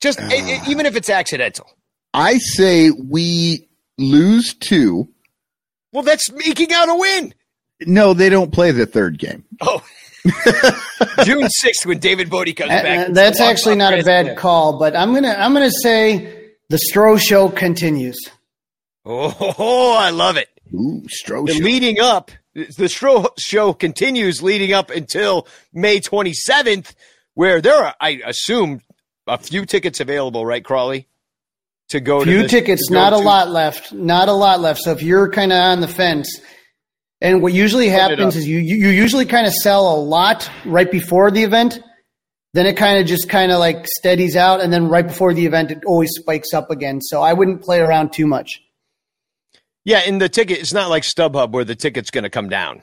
Just 0.00 0.20
e- 0.20 0.24
e- 0.54 0.60
even 0.68 0.86
if 0.86 0.96
it's 0.96 1.08
accidental. 1.10 1.66
I 2.14 2.38
say 2.38 2.90
we 2.90 3.68
lose 3.98 4.54
two. 4.54 5.08
Well, 5.92 6.02
that's 6.02 6.30
making 6.32 6.72
out 6.72 6.88
a 6.88 6.94
win. 6.94 7.34
No, 7.86 8.14
they 8.14 8.28
don't 8.28 8.52
play 8.52 8.70
the 8.70 8.86
third 8.86 9.18
game. 9.18 9.44
Oh, 9.60 9.82
June 11.24 11.48
sixth 11.48 11.86
when 11.86 11.98
David 11.98 12.30
Bote 12.30 12.54
comes 12.56 12.70
Uh, 12.70 12.82
back. 12.82 13.08
uh, 13.08 13.12
that's 13.12 13.40
actually 13.40 13.76
not 13.76 13.92
a 13.92 13.96
Chris. 13.96 14.06
bad 14.06 14.36
call, 14.36 14.78
but 14.78 14.96
I'm 14.96 15.12
gonna 15.14 15.34
I'm 15.38 15.52
gonna 15.52 15.70
say 15.70 16.50
the 16.68 16.78
Stro 16.92 17.18
show 17.20 17.48
continues. 17.48 18.18
Oh, 19.04 19.96
I 19.98 20.10
love 20.10 20.36
it. 20.36 20.48
Ooh, 20.74 21.02
Stroh. 21.08 21.48
And 21.48 21.64
leading 21.64 22.00
up, 22.00 22.30
the 22.54 22.64
Stro 22.88 23.28
show 23.38 23.72
continues 23.72 24.42
leading 24.42 24.72
up 24.72 24.90
until 24.90 25.46
May 25.72 26.00
27th, 26.00 26.92
where 27.34 27.60
there 27.60 27.76
are, 27.76 27.94
I 28.00 28.20
assume, 28.26 28.80
a 29.26 29.38
few 29.38 29.64
tickets 29.66 30.00
available, 30.00 30.44
right, 30.46 30.64
Crawley? 30.64 31.06
To 31.90 32.00
go 32.00 32.18
to 32.18 32.24
Few 32.24 32.42
this- 32.42 32.50
tickets, 32.50 32.88
to 32.88 32.94
not 32.94 33.12
a 33.12 33.18
lot 33.18 33.48
left, 33.50 33.92
not 33.92 34.28
a 34.28 34.32
lot 34.32 34.58
left. 34.60 34.80
So 34.80 34.90
if 34.90 35.02
you're 35.02 35.30
kind 35.30 35.52
of 35.52 35.58
on 35.58 35.80
the 35.80 35.86
fence, 35.88 36.40
and 37.20 37.40
what 37.42 37.52
usually 37.52 37.88
happens 37.88 38.34
is 38.34 38.46
you 38.46 38.58
you 38.58 38.88
usually 38.88 39.24
kind 39.24 39.46
of 39.46 39.52
sell 39.52 39.94
a 39.94 39.98
lot 40.00 40.50
right 40.64 40.90
before 40.90 41.30
the 41.30 41.44
event, 41.44 41.80
then 42.54 42.66
it 42.66 42.76
kind 42.76 42.98
of 43.00 43.06
just 43.06 43.28
kind 43.28 43.52
of 43.52 43.60
like 43.60 43.86
steadies 43.86 44.34
out, 44.34 44.60
and 44.60 44.72
then 44.72 44.88
right 44.88 45.06
before 45.06 45.32
the 45.32 45.46
event, 45.46 45.70
it 45.70 45.78
always 45.86 46.10
spikes 46.12 46.52
up 46.52 46.70
again. 46.72 47.00
So 47.00 47.22
I 47.22 47.32
wouldn't 47.34 47.62
play 47.62 47.78
around 47.78 48.12
too 48.12 48.26
much. 48.26 48.60
Yeah, 49.84 50.00
in 50.02 50.18
the 50.18 50.28
ticket, 50.28 50.58
it's 50.58 50.72
not 50.72 50.90
like 50.90 51.04
StubHub 51.04 51.52
where 51.52 51.64
the 51.64 51.76
ticket's 51.76 52.10
going 52.10 52.24
to 52.24 52.30
come 52.30 52.48
down. 52.48 52.82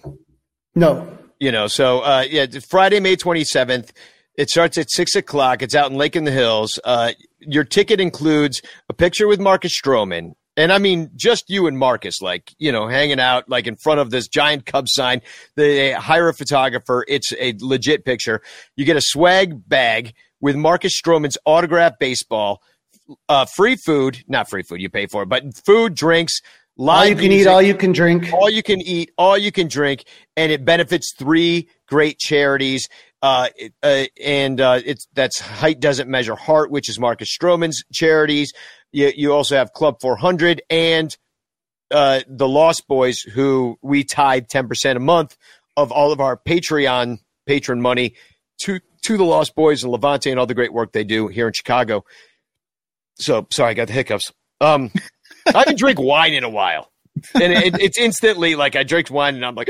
No, 0.75 1.17
You 1.39 1.51
know, 1.51 1.67
so 1.67 1.99
uh, 1.99 2.23
yeah, 2.29 2.45
Friday, 2.69 3.01
May 3.01 3.17
27th. 3.17 3.91
It 4.35 4.49
starts 4.49 4.77
at 4.77 4.89
six 4.89 5.15
o'clock. 5.15 5.61
It's 5.61 5.75
out 5.75 5.91
in 5.91 5.97
Lake 5.97 6.15
in 6.15 6.23
the 6.23 6.31
Hills. 6.31 6.79
Uh, 6.83 7.13
your 7.39 7.63
ticket 7.63 7.99
includes 7.99 8.61
a 8.89 8.93
picture 8.93 9.27
with 9.27 9.39
Marcus 9.39 9.79
Stroman. 9.79 10.33
And 10.55 10.71
I 10.71 10.77
mean, 10.77 11.09
just 11.15 11.49
you 11.49 11.65
and 11.65 11.77
Marcus, 11.77 12.21
like, 12.21 12.53
you 12.59 12.71
know, 12.71 12.87
hanging 12.87 13.19
out 13.19 13.49
like 13.49 13.65
in 13.65 13.75
front 13.75 13.99
of 13.99 14.11
this 14.11 14.27
giant 14.27 14.65
Cub 14.65 14.87
sign. 14.87 15.21
They 15.55 15.91
hire 15.93 16.29
a 16.29 16.33
photographer. 16.33 17.05
It's 17.07 17.33
a 17.39 17.55
legit 17.59 18.05
picture. 18.05 18.41
You 18.75 18.85
get 18.85 18.95
a 18.95 19.01
swag 19.01 19.67
bag 19.67 20.13
with 20.41 20.55
Marcus 20.55 20.99
Stroman's 20.99 21.37
autographed 21.45 21.99
baseball, 21.99 22.61
uh, 23.29 23.45
free 23.45 23.77
food, 23.77 24.23
not 24.27 24.49
free 24.49 24.61
food, 24.61 24.81
you 24.81 24.89
pay 24.89 25.07
for 25.07 25.23
it, 25.23 25.29
but 25.29 25.43
food, 25.65 25.95
drinks, 25.95 26.41
live 26.75 26.97
all 26.97 27.05
you 27.07 27.15
can 27.15 27.31
eat, 27.31 27.47
all 27.47 27.61
you 27.61 27.73
can 27.73 27.93
drink. 27.93 28.33
all 28.33 28.49
you 28.49 28.61
can 28.61 28.81
eat, 28.81 29.11
all 29.17 29.37
you 29.37 29.53
can 29.53 29.69
drink, 29.69 30.03
and 30.35 30.51
it 30.51 30.65
benefits 30.65 31.13
three 31.17 31.69
great 31.87 32.19
charities. 32.19 32.89
Uh, 33.23 33.47
uh, 33.81 34.03
and 34.21 34.59
uh, 34.59 34.81
it's 34.85 35.07
that's 35.13 35.39
height 35.39 35.79
doesn't 35.79 36.09
measure 36.09 36.35
heart, 36.35 36.69
which 36.69 36.89
is 36.89 36.99
Marcus 36.99 37.33
Stroman's 37.33 37.81
charities. 37.93 38.51
You, 38.91 39.13
you 39.15 39.31
also 39.31 39.55
have 39.55 39.71
Club 39.71 40.01
400 40.01 40.61
and 40.69 41.15
uh, 41.89 42.19
the 42.27 42.49
Lost 42.49 42.85
Boys, 42.89 43.21
who 43.21 43.79
we 43.81 44.03
tied 44.03 44.49
10% 44.49 44.97
a 44.97 44.99
month 44.99 45.37
of 45.77 45.93
all 45.93 46.11
of 46.11 46.19
our 46.19 46.35
Patreon 46.35 47.19
patron 47.45 47.81
money 47.81 48.15
to 48.63 48.81
to 49.03 49.17
the 49.17 49.23
Lost 49.23 49.55
Boys 49.55 49.83
and 49.83 49.91
Levante 49.93 50.29
and 50.29 50.37
all 50.37 50.45
the 50.45 50.53
great 50.53 50.73
work 50.73 50.91
they 50.91 51.05
do 51.05 51.29
here 51.29 51.47
in 51.47 51.53
Chicago. 51.53 52.03
So 53.15 53.47
sorry, 53.51 53.71
I 53.71 53.73
got 53.73 53.87
the 53.87 53.93
hiccups. 53.93 54.33
Um, 54.59 54.91
I 55.47 55.59
haven't 55.59 55.77
drink 55.77 55.97
wine 55.97 56.33
in 56.33 56.43
a 56.43 56.49
while, 56.49 56.91
and 57.33 57.53
it, 57.53 57.79
it's 57.79 57.97
instantly 57.97 58.55
like 58.55 58.75
I 58.75 58.83
drink 58.83 59.09
wine 59.09 59.35
and 59.35 59.45
I'm 59.45 59.55
like, 59.55 59.69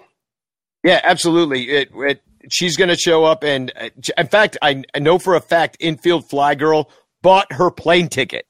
Yeah, 0.84 1.02
absolutely. 1.04 1.70
It, 1.70 1.90
it, 1.94 2.22
she's 2.50 2.78
going 2.78 2.90
to 2.90 2.96
show 2.96 3.26
up, 3.26 3.44
and 3.44 3.72
uh, 3.76 3.90
in 4.18 4.28
fact, 4.28 4.58
I, 4.62 4.84
I 4.94 5.00
know 5.00 5.20
for 5.20 5.36
a 5.36 5.42
fact, 5.42 5.78
infield 5.80 6.30
fly 6.30 6.56
girl 6.56 6.90
bought 7.22 7.52
her 7.54 7.70
plane 7.72 8.08
ticket. 8.08 8.46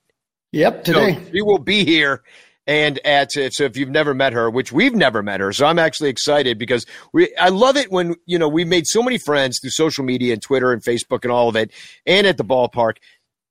Yep, 0.52 0.86
So 0.88 0.94
today. 0.94 1.20
she 1.32 1.42
will 1.42 1.60
be 1.60 1.86
here. 1.86 2.24
And 2.68 3.00
at 3.04 3.32
so 3.32 3.64
if 3.64 3.76
you've 3.78 3.90
never 3.90 4.14
met 4.14 4.34
her, 4.34 4.48
which 4.48 4.72
we've 4.72 4.94
never 4.94 5.24
met 5.24 5.40
her, 5.40 5.52
so 5.52 5.66
I'm 5.66 5.80
actually 5.80 6.10
excited 6.10 6.60
because 6.60 6.86
we 7.14 7.36
I 7.36 7.50
love 7.50 7.78
it 7.78 7.92
when 7.92 8.14
you 8.28 8.38
know 8.38 8.48
we 8.48 8.64
made 8.64 8.86
so 8.86 9.02
many 9.02 9.18
friends 9.18 9.58
through 9.60 9.72
social 9.72 10.04
media 10.04 10.34
and 10.34 10.42
Twitter 10.42 10.72
and 10.72 10.84
Facebook 10.84 11.24
and 11.24 11.32
all 11.32 11.50
of 11.50 11.56
it, 11.56 11.72
and 12.06 12.28
at 12.28 12.38
the 12.38 12.44
ballpark. 12.46 12.98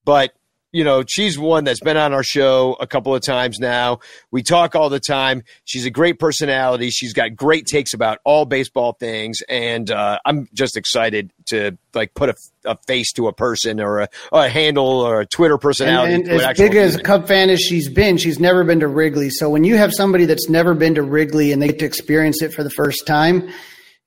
But 0.04 0.34
you 0.72 0.84
know 0.84 1.02
she's 1.06 1.38
one 1.38 1.64
that's 1.64 1.80
been 1.80 1.96
on 1.96 2.12
our 2.12 2.22
show 2.22 2.76
a 2.80 2.86
couple 2.86 3.14
of 3.14 3.22
times 3.22 3.58
now. 3.58 4.00
We 4.30 4.42
talk 4.42 4.74
all 4.74 4.90
the 4.90 5.00
time. 5.00 5.42
She's 5.64 5.86
a 5.86 5.90
great 5.90 6.18
personality. 6.18 6.90
She's 6.90 7.12
got 7.12 7.34
great 7.34 7.66
takes 7.66 7.94
about 7.94 8.18
all 8.24 8.44
baseball 8.44 8.92
things, 8.92 9.42
and 9.48 9.90
uh, 9.90 10.18
I'm 10.24 10.48
just 10.52 10.76
excited 10.76 11.32
to 11.46 11.78
like 11.94 12.14
put 12.14 12.30
a, 12.30 12.34
a 12.64 12.76
face 12.86 13.12
to 13.14 13.28
a 13.28 13.32
person 13.32 13.80
or 13.80 14.00
a, 14.00 14.08
a 14.32 14.48
handle 14.48 15.00
or 15.00 15.20
a 15.20 15.26
Twitter 15.26 15.58
personality. 15.58 16.14
And, 16.14 16.28
and 16.28 16.40
an 16.40 16.50
as 16.50 16.58
big 16.58 16.74
as 16.74 16.96
a. 16.96 17.02
Cub 17.02 17.26
fan 17.26 17.50
as 17.50 17.60
she's 17.60 17.88
been, 17.88 18.18
she's 18.18 18.38
never 18.38 18.64
been 18.64 18.80
to 18.80 18.88
Wrigley. 18.88 19.30
So 19.30 19.48
when 19.48 19.64
you 19.64 19.76
have 19.76 19.92
somebody 19.92 20.26
that's 20.26 20.48
never 20.48 20.74
been 20.74 20.94
to 20.96 21.02
Wrigley 21.02 21.52
and 21.52 21.62
they 21.62 21.68
get 21.68 21.78
to 21.80 21.86
experience 21.86 22.42
it 22.42 22.52
for 22.52 22.62
the 22.62 22.70
first 22.70 23.06
time, 23.06 23.50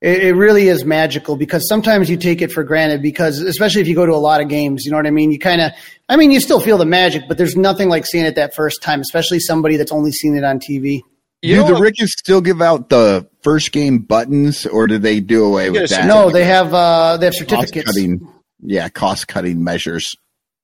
it, 0.01 0.23
it 0.23 0.33
really 0.33 0.67
is 0.67 0.83
magical 0.83 1.35
because 1.35 1.67
sometimes 1.67 2.09
you 2.09 2.17
take 2.17 2.41
it 2.41 2.51
for 2.51 2.63
granted 2.63 3.01
because 3.01 3.39
especially 3.39 3.81
if 3.81 3.87
you 3.87 3.95
go 3.95 4.05
to 4.05 4.13
a 4.13 4.15
lot 4.17 4.41
of 4.41 4.47
games, 4.49 4.83
you 4.85 4.91
know 4.91 4.97
what 4.97 5.07
I 5.07 5.11
mean? 5.11 5.31
You 5.31 5.39
kind 5.39 5.61
of, 5.61 5.71
I 6.09 6.15
mean, 6.15 6.31
you 6.31 6.39
still 6.39 6.59
feel 6.59 6.77
the 6.77 6.85
magic, 6.85 7.23
but 7.27 7.37
there's 7.37 7.55
nothing 7.55 7.87
like 7.89 8.05
seeing 8.05 8.25
it 8.25 8.35
that 8.35 8.53
first 8.55 8.81
time, 8.81 8.99
especially 9.01 9.39
somebody 9.39 9.77
that's 9.77 9.91
only 9.91 10.11
seen 10.11 10.35
it 10.35 10.43
on 10.43 10.59
TV. 10.59 11.01
You 11.43 11.55
do 11.55 11.61
know 11.61 11.67
the 11.67 11.73
what? 11.73 11.81
Rickies 11.81 12.13
still 12.17 12.41
give 12.41 12.61
out 12.61 12.89
the 12.89 13.27
first 13.41 13.71
game 13.71 13.99
buttons, 13.99 14.65
or 14.67 14.85
do 14.87 14.97
they 14.99 15.19
do 15.19 15.43
away 15.45 15.69
with 15.71 15.89
that? 15.89 16.05
No, 16.05 16.29
they 16.29 16.43
have, 16.45 16.71
uh, 16.73 17.17
they 17.17 17.25
have 17.27 17.33
cost 17.33 17.49
certificates. 17.49 17.85
cutting. 17.87 18.27
Yeah, 18.63 18.89
cost 18.89 19.27
cutting 19.27 19.63
measures. 19.63 20.15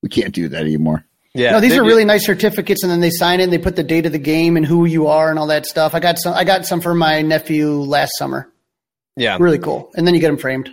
We 0.03 0.09
can't 0.09 0.33
do 0.35 0.47
that 0.49 0.61
anymore. 0.61 1.03
Yeah, 1.33 1.51
No, 1.51 1.59
these 1.59 1.71
they- 1.71 1.79
are 1.79 1.83
really 1.83 2.05
nice 2.05 2.25
certificates, 2.25 2.83
and 2.83 2.91
then 2.91 2.99
they 2.99 3.09
sign 3.09 3.39
it. 3.39 3.43
and 3.45 3.53
They 3.53 3.57
put 3.57 3.75
the 3.75 3.83
date 3.83 4.05
of 4.05 4.11
the 4.11 4.19
game 4.19 4.55
and 4.57 4.65
who 4.65 4.85
you 4.85 5.07
are 5.07 5.29
and 5.31 5.39
all 5.39 5.47
that 5.47 5.65
stuff. 5.65 5.95
I 5.95 5.99
got 5.99 6.17
some. 6.19 6.33
I 6.35 6.43
got 6.43 6.65
some 6.67 6.79
for 6.81 6.93
my 6.95 7.21
nephew 7.23 7.71
last 7.71 8.11
summer. 8.17 8.47
Yeah. 9.17 9.35
Really 9.39 9.59
cool. 9.59 9.91
And 9.95 10.07
then 10.07 10.13
you 10.15 10.21
get 10.21 10.27
them 10.27 10.37
framed. 10.37 10.69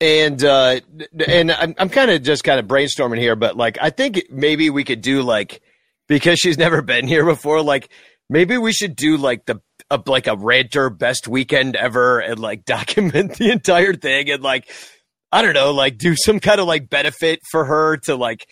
and 0.00 0.42
uh 0.42 0.80
and 1.28 1.52
i'm, 1.52 1.72
I'm 1.78 1.88
kind 1.88 2.10
of 2.10 2.20
just 2.24 2.42
kind 2.42 2.58
of 2.58 2.66
brainstorming 2.66 3.18
here 3.18 3.36
but 3.36 3.56
like 3.56 3.78
i 3.80 3.90
think 3.90 4.24
maybe 4.28 4.68
we 4.68 4.82
could 4.82 5.00
do 5.02 5.22
like 5.22 5.62
because 6.08 6.38
she's 6.40 6.58
never 6.66 6.82
been 6.82 7.06
here 7.06 7.24
before 7.24 7.62
like 7.62 7.88
maybe 8.28 8.58
we 8.58 8.72
should 8.72 8.96
do 8.96 9.16
like 9.16 9.46
the 9.46 9.60
a, 9.90 10.02
like 10.06 10.26
a 10.26 10.34
ranter 10.36 10.90
best 10.90 11.28
weekend 11.28 11.76
ever 11.76 12.18
and 12.18 12.40
like 12.40 12.64
document 12.76 13.36
the 13.36 13.50
entire 13.50 13.94
thing 13.94 14.28
and 14.30 14.42
like 14.42 14.68
i 15.30 15.42
don't 15.42 15.54
know 15.54 15.72
like 15.72 15.96
do 15.96 16.16
some 16.16 16.40
kind 16.40 16.58
of 16.60 16.66
like 16.66 16.90
benefit 16.90 17.38
for 17.52 17.64
her 17.64 17.96
to 17.98 18.16
like 18.16 18.48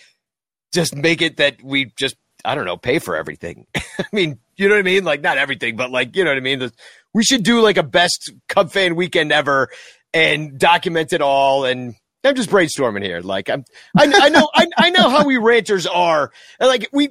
just 0.73 0.95
make 0.95 1.21
it 1.23 1.39
that 1.39 1.57
we 1.63 1.93
just 1.99 2.15
i 2.45 2.55
don't 2.55 2.67
know 2.67 2.77
pay 2.77 3.01
for 3.01 3.17
everything 3.17 3.67
i 3.77 4.05
mean 4.13 4.39
you 4.57 4.69
know 4.69 4.75
what 4.75 4.81
i 4.81 4.83
mean 4.83 5.03
like 5.05 5.23
not 5.23 5.39
everything 5.39 5.75
but 5.75 5.91
like 5.91 6.15
you 6.15 6.23
know 6.23 6.31
what 6.31 6.37
i 6.37 6.41
mean 6.41 6.61
The- 6.61 6.73
we 7.15 7.25
should 7.25 7.43
do 7.43 7.61
like 7.61 7.77
a 7.77 7.83
best 7.83 8.33
cub 8.49 8.71
fan 8.73 8.95
weekend 8.97 9.33
ever 9.33 9.69
and 10.15 10.59
document 10.59 11.13
it 11.13 11.21
all 11.23 11.65
and 11.65 11.95
i'm 12.25 12.35
just 12.35 12.51
brainstorming 12.51 13.03
here 13.03 13.21
like 13.21 13.49
i'm 13.51 13.65
i, 13.97 14.05
I 14.15 14.29
know 14.29 14.49
I, 14.55 14.67
I 14.77 14.91
know 14.91 15.09
how 15.11 15.25
we 15.27 15.37
ranters 15.39 15.87
are 15.87 16.31
and 16.61 16.69
like 16.69 16.89
we 16.93 17.11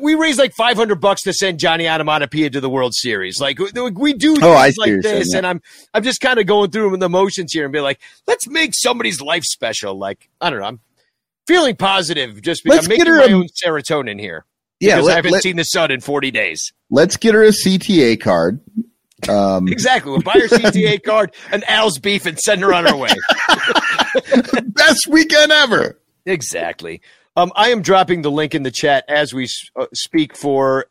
we 0.00 0.14
raised 0.14 0.38
like 0.38 0.54
500 0.54 0.96
bucks 0.96 1.22
to 1.22 1.32
send 1.34 1.60
Johnny 1.60 1.86
Onomatopoeia 1.86 2.48
to 2.50 2.60
the 2.60 2.70
World 2.70 2.94
Series. 2.94 3.38
Like 3.38 3.58
we- 3.58 4.14
do 4.14 4.32
oh, 4.32 4.34
things 4.34 4.42
Oh, 4.42 4.52
I 4.52 4.72
like 4.78 5.02
this, 5.02 5.04
saying, 5.04 5.24
yeah. 5.30 5.36
and 5.38 5.46
I'm 5.46 5.62
I'm 5.92 6.02
just 6.02 6.20
kind 6.22 6.40
of 6.40 6.46
going 6.46 6.70
through 6.70 6.96
the 6.96 7.08
motions 7.10 7.52
here 7.52 7.64
and 7.64 7.72
be 7.72 7.80
like, 7.80 8.00
let's 8.26 8.48
make 8.48 8.70
somebody's 8.74 9.20
life 9.20 9.44
special. 9.44 9.96
Like 9.96 10.30
I 10.40 10.48
don't 10.48 10.60
know, 10.60 10.64
I'm 10.66 10.80
feeling 11.46 11.76
positive. 11.76 12.40
Just 12.40 12.64
because 12.64 12.76
Let's 12.78 12.86
I'm 12.86 12.88
making 12.88 13.04
get 13.04 13.10
her 13.10 13.18
my 13.18 13.24
a- 13.26 13.36
own 13.36 13.46
serotonin 13.62 14.18
here 14.18 14.46
Yeah, 14.80 14.96
because 14.96 15.10
I 15.10 15.14
haven't 15.16 15.32
let, 15.32 15.42
seen 15.42 15.56
the 15.56 15.64
sun 15.64 15.90
in 15.90 16.00
40 16.00 16.30
days. 16.30 16.72
let's 16.90 17.18
get 17.18 17.34
her 17.34 17.44
a 17.44 17.48
CTA 17.50 18.18
card, 18.18 18.60
Um, 19.28 19.68
Exactly. 19.68 20.12
We'll 20.12 20.22
buy 20.22 20.32
her 20.34 20.48
CTA 20.48 21.02
card, 21.04 21.34
an 21.50 21.64
Al's 21.64 21.98
beef, 21.98 22.26
and 22.26 22.38
send 22.38 22.62
her 22.62 22.72
on 22.72 22.86
her 22.86 22.96
way. 22.96 23.10
best 24.66 25.06
weekend 25.08 25.52
ever. 25.52 25.98
Exactly. 26.26 27.00
Um, 27.36 27.52
I 27.56 27.70
am 27.70 27.82
dropping 27.82 28.22
the 28.22 28.30
link 28.30 28.54
in 28.54 28.62
the 28.62 28.70
chat 28.70 29.04
as 29.08 29.34
we 29.34 29.48
uh, 29.76 29.86
speak 29.92 30.36
for 30.36 30.86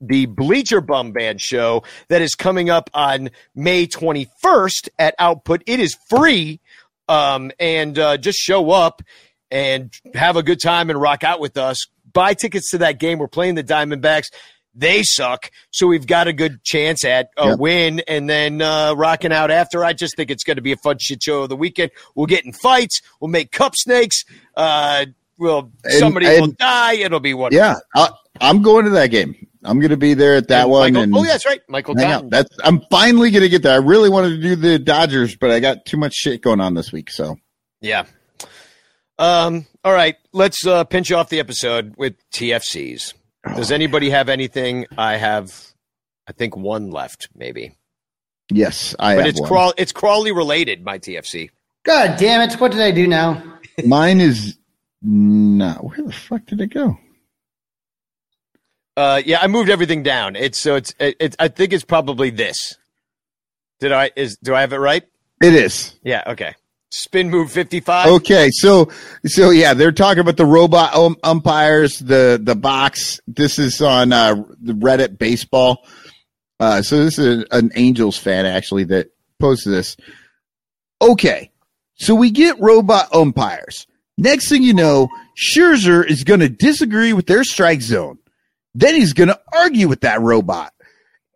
the 0.00 0.26
Bleacher 0.26 0.80
Bum 0.80 1.12
Band 1.12 1.40
show 1.40 1.82
that 2.08 2.20
is 2.20 2.34
coming 2.34 2.68
up 2.68 2.90
on 2.94 3.30
May 3.54 3.86
21st 3.86 4.88
at 4.98 5.14
Output. 5.18 5.62
It 5.66 5.80
is 5.80 5.96
free, 6.08 6.60
um, 7.08 7.52
and 7.60 7.98
uh, 7.98 8.16
just 8.16 8.38
show 8.38 8.70
up 8.70 9.02
and 9.50 9.92
have 10.14 10.36
a 10.36 10.42
good 10.42 10.60
time 10.60 10.90
and 10.90 11.00
rock 11.00 11.22
out 11.22 11.38
with 11.40 11.56
us. 11.56 11.86
Buy 12.12 12.34
tickets 12.34 12.70
to 12.70 12.78
that 12.78 12.98
game. 12.98 13.18
We're 13.18 13.28
playing 13.28 13.54
the 13.54 13.64
Diamondbacks. 13.64 14.26
They 14.74 15.02
suck, 15.04 15.50
so 15.70 15.86
we've 15.86 16.06
got 16.06 16.26
a 16.26 16.32
good 16.32 16.62
chance 16.64 17.04
at 17.04 17.30
a 17.36 17.50
Yep. 17.50 17.58
win, 17.58 18.02
and 18.08 18.28
then 18.28 18.60
uh, 18.60 18.94
rocking 18.94 19.32
out 19.32 19.50
after. 19.50 19.84
I 19.84 19.92
just 19.92 20.16
think 20.16 20.30
it's 20.30 20.42
going 20.44 20.56
to 20.56 20.62
be 20.62 20.72
a 20.72 20.76
fun 20.76 20.98
shit 20.98 21.22
show 21.22 21.42
of 21.44 21.48
the 21.48 21.56
weekend. 21.56 21.92
We'll 22.14 22.26
get 22.26 22.44
in 22.44 22.52
fights. 22.52 23.00
We'll 23.20 23.30
make 23.30 23.52
cup 23.52 23.74
snakes. 23.76 24.24
Uh, 24.56 25.06
we'll 25.38 25.70
And- 25.84 25.92
somebody 25.94 26.26
will 26.26 26.48
die. 26.48 26.94
It'll 26.94 27.20
be 27.20 27.34
one. 27.34 27.52
Yeah, 27.52 27.76
I, 27.94 28.10
I'm 28.40 28.62
going 28.62 28.84
to 28.86 28.90
that 28.92 29.10
game. 29.12 29.34
I'm 29.66 29.78
going 29.80 29.90
to 29.92 29.96
be 29.96 30.12
there 30.14 30.34
at 30.34 30.48
that 30.48 30.62
And 30.64 30.70
one. 30.70 30.92
Michael- 30.92 31.02
and 31.04 31.16
oh, 31.16 31.22
yeah, 31.22 31.30
that's 31.32 31.46
right, 31.46 31.60
Michael 31.68 31.96
hang. 31.96 32.28
That's 32.28 32.50
I'm 32.64 32.82
finally 32.90 33.30
going 33.30 33.44
to 33.44 33.48
get 33.48 33.62
there. 33.62 33.72
I 33.72 33.76
really 33.82 34.10
wanted 34.10 34.30
to 34.30 34.42
do 34.42 34.56
the 34.56 34.78
Dodgers, 34.78 35.36
but 35.36 35.50
I 35.50 35.60
got 35.60 35.86
too 35.86 35.96
much 35.96 36.14
shit 36.14 36.42
going 36.42 36.60
on 36.60 36.74
this 36.74 36.92
week. 36.92 37.10
So 37.10 37.36
Yeah. 37.80 38.04
Um. 39.18 39.66
All 39.84 39.92
right. 39.92 40.16
Let's 40.32 40.66
uh, 40.66 40.84
pinch 40.84 41.12
off 41.12 41.28
the 41.28 41.38
episode 41.40 41.94
with 41.96 42.14
TFCs. 42.32 43.14
Does 43.56 43.70
anybody 43.70 44.10
have 44.10 44.28
anything? 44.28 44.86
I 44.96 45.16
have. 45.16 45.52
I 46.26 46.32
think 46.32 46.56
one 46.56 46.90
left, 46.90 47.28
maybe. 47.34 47.76
yes, 48.50 48.94
I 48.98 49.14
But 49.16 49.26
have 49.26 49.28
it's 49.28 49.40
one. 49.40 49.48
crawl. 49.48 49.74
It's 49.76 49.92
Crawley 49.92 50.32
related. 50.32 50.82
My 50.84 50.98
TFC. 50.98 51.50
God 51.84 52.16
damn 52.18 52.48
it! 52.48 52.58
What 52.60 52.72
did 52.72 52.80
I 52.80 52.90
do 52.90 53.06
now? 53.06 53.42
Mine 53.84 54.20
is 54.20 54.56
not. 55.02 55.84
Where 55.84 56.02
the 56.02 56.12
fuck 56.12 56.46
did 56.46 56.60
it 56.60 56.72
go? 56.72 56.98
Uh. 58.96 59.20
Yeah. 59.24 59.38
I 59.42 59.48
moved 59.48 59.68
everything 59.70 60.02
down. 60.02 60.36
It's 60.36 60.58
so 60.58 60.76
it's 60.76 60.94
it, 60.98 61.16
it's. 61.20 61.36
I 61.38 61.48
think 61.48 61.72
it's 61.72 61.84
probably 61.84 62.30
this. 62.30 62.76
Did 63.80 63.92
I 63.92 64.10
is 64.16 64.36
do 64.38 64.54
I 64.54 64.60
have 64.62 64.72
it 64.72 64.78
right? 64.78 65.02
It 65.42 65.52
is. 65.54 65.94
Yeah. 66.02 66.22
Okay. 66.28 66.54
Spin 66.96 67.28
move 67.28 67.50
fifty 67.50 67.80
five. 67.80 68.06
Okay, 68.06 68.50
so 68.52 68.88
so 69.26 69.50
yeah, 69.50 69.74
they're 69.74 69.90
talking 69.90 70.20
about 70.20 70.36
the 70.36 70.46
robot 70.46 70.94
um, 70.94 71.16
umpires, 71.24 71.98
the 71.98 72.40
the 72.40 72.54
box. 72.54 73.18
This 73.26 73.58
is 73.58 73.82
on 73.82 74.12
uh, 74.12 74.36
the 74.60 74.74
Reddit 74.74 75.18
baseball. 75.18 75.84
Uh, 76.60 76.82
so 76.82 77.02
this 77.02 77.18
is 77.18 77.46
an 77.50 77.72
Angels 77.74 78.16
fan 78.16 78.46
actually 78.46 78.84
that 78.84 79.08
posted 79.40 79.72
this. 79.72 79.96
Okay, 81.02 81.50
so 81.96 82.14
we 82.14 82.30
get 82.30 82.60
robot 82.60 83.12
umpires. 83.12 83.88
Next 84.16 84.48
thing 84.48 84.62
you 84.62 84.74
know, 84.74 85.08
Scherzer 85.36 86.08
is 86.08 86.22
going 86.22 86.40
to 86.40 86.48
disagree 86.48 87.12
with 87.12 87.26
their 87.26 87.42
strike 87.42 87.82
zone. 87.82 88.18
Then 88.72 88.94
he's 88.94 89.14
going 89.14 89.30
to 89.30 89.40
argue 89.52 89.88
with 89.88 90.02
that 90.02 90.20
robot. 90.20 90.72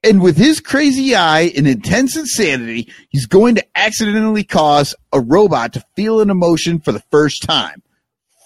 And 0.05 0.23
with 0.23 0.37
his 0.37 0.61
crazy 0.61 1.15
eye 1.15 1.53
and 1.57 1.66
intense 1.66 2.16
insanity, 2.16 2.93
he's 3.11 3.27
going 3.27 3.57
to 3.57 3.66
accidentally 3.75 4.45
cause 4.45 4.95
a 5.12 5.20
robot 5.20 5.73
to 5.73 5.85
feel 5.97 6.20
an 6.20 6.31
emotion 6.31 6.79
for 6.79 6.93
the 6.93 7.03
first 7.11 7.43
time 7.43 7.83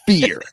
fear. 0.07 0.41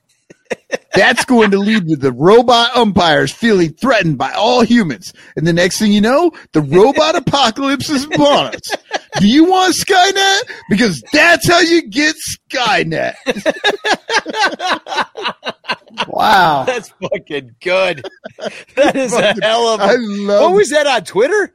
That's 0.95 1.25
going 1.25 1.51
to 1.51 1.59
lead 1.59 1.87
to 1.89 1.95
the 1.95 2.11
robot 2.11 2.75
umpires 2.75 3.31
feeling 3.31 3.73
threatened 3.73 4.17
by 4.17 4.31
all 4.33 4.63
humans. 4.63 5.13
And 5.35 5.45
the 5.45 5.53
next 5.53 5.77
thing 5.79 5.91
you 5.91 6.01
know, 6.01 6.31
the 6.53 6.61
robot 6.61 7.15
apocalypse 7.15 7.89
is 7.89 8.05
upon 8.05 8.55
us. 8.55 8.71
Do 9.19 9.27
you 9.27 9.45
want 9.45 9.75
Skynet? 9.75 10.41
Because 10.69 11.03
that's 11.13 11.47
how 11.47 11.59
you 11.59 11.87
get 11.87 12.15
Skynet. 12.51 13.13
Wow. 16.07 16.63
That's 16.67 16.89
fucking 17.01 17.55
good. 17.61 18.05
That 18.75 18.95
is 18.95 19.13
a 19.13 19.33
hell 19.41 19.67
of. 19.67 19.81
I 19.81 19.93
A, 19.93 19.97
love 19.97 20.41
what 20.51 20.55
was 20.55 20.69
that 20.69 20.87
on 20.87 21.03
Twitter? 21.03 21.53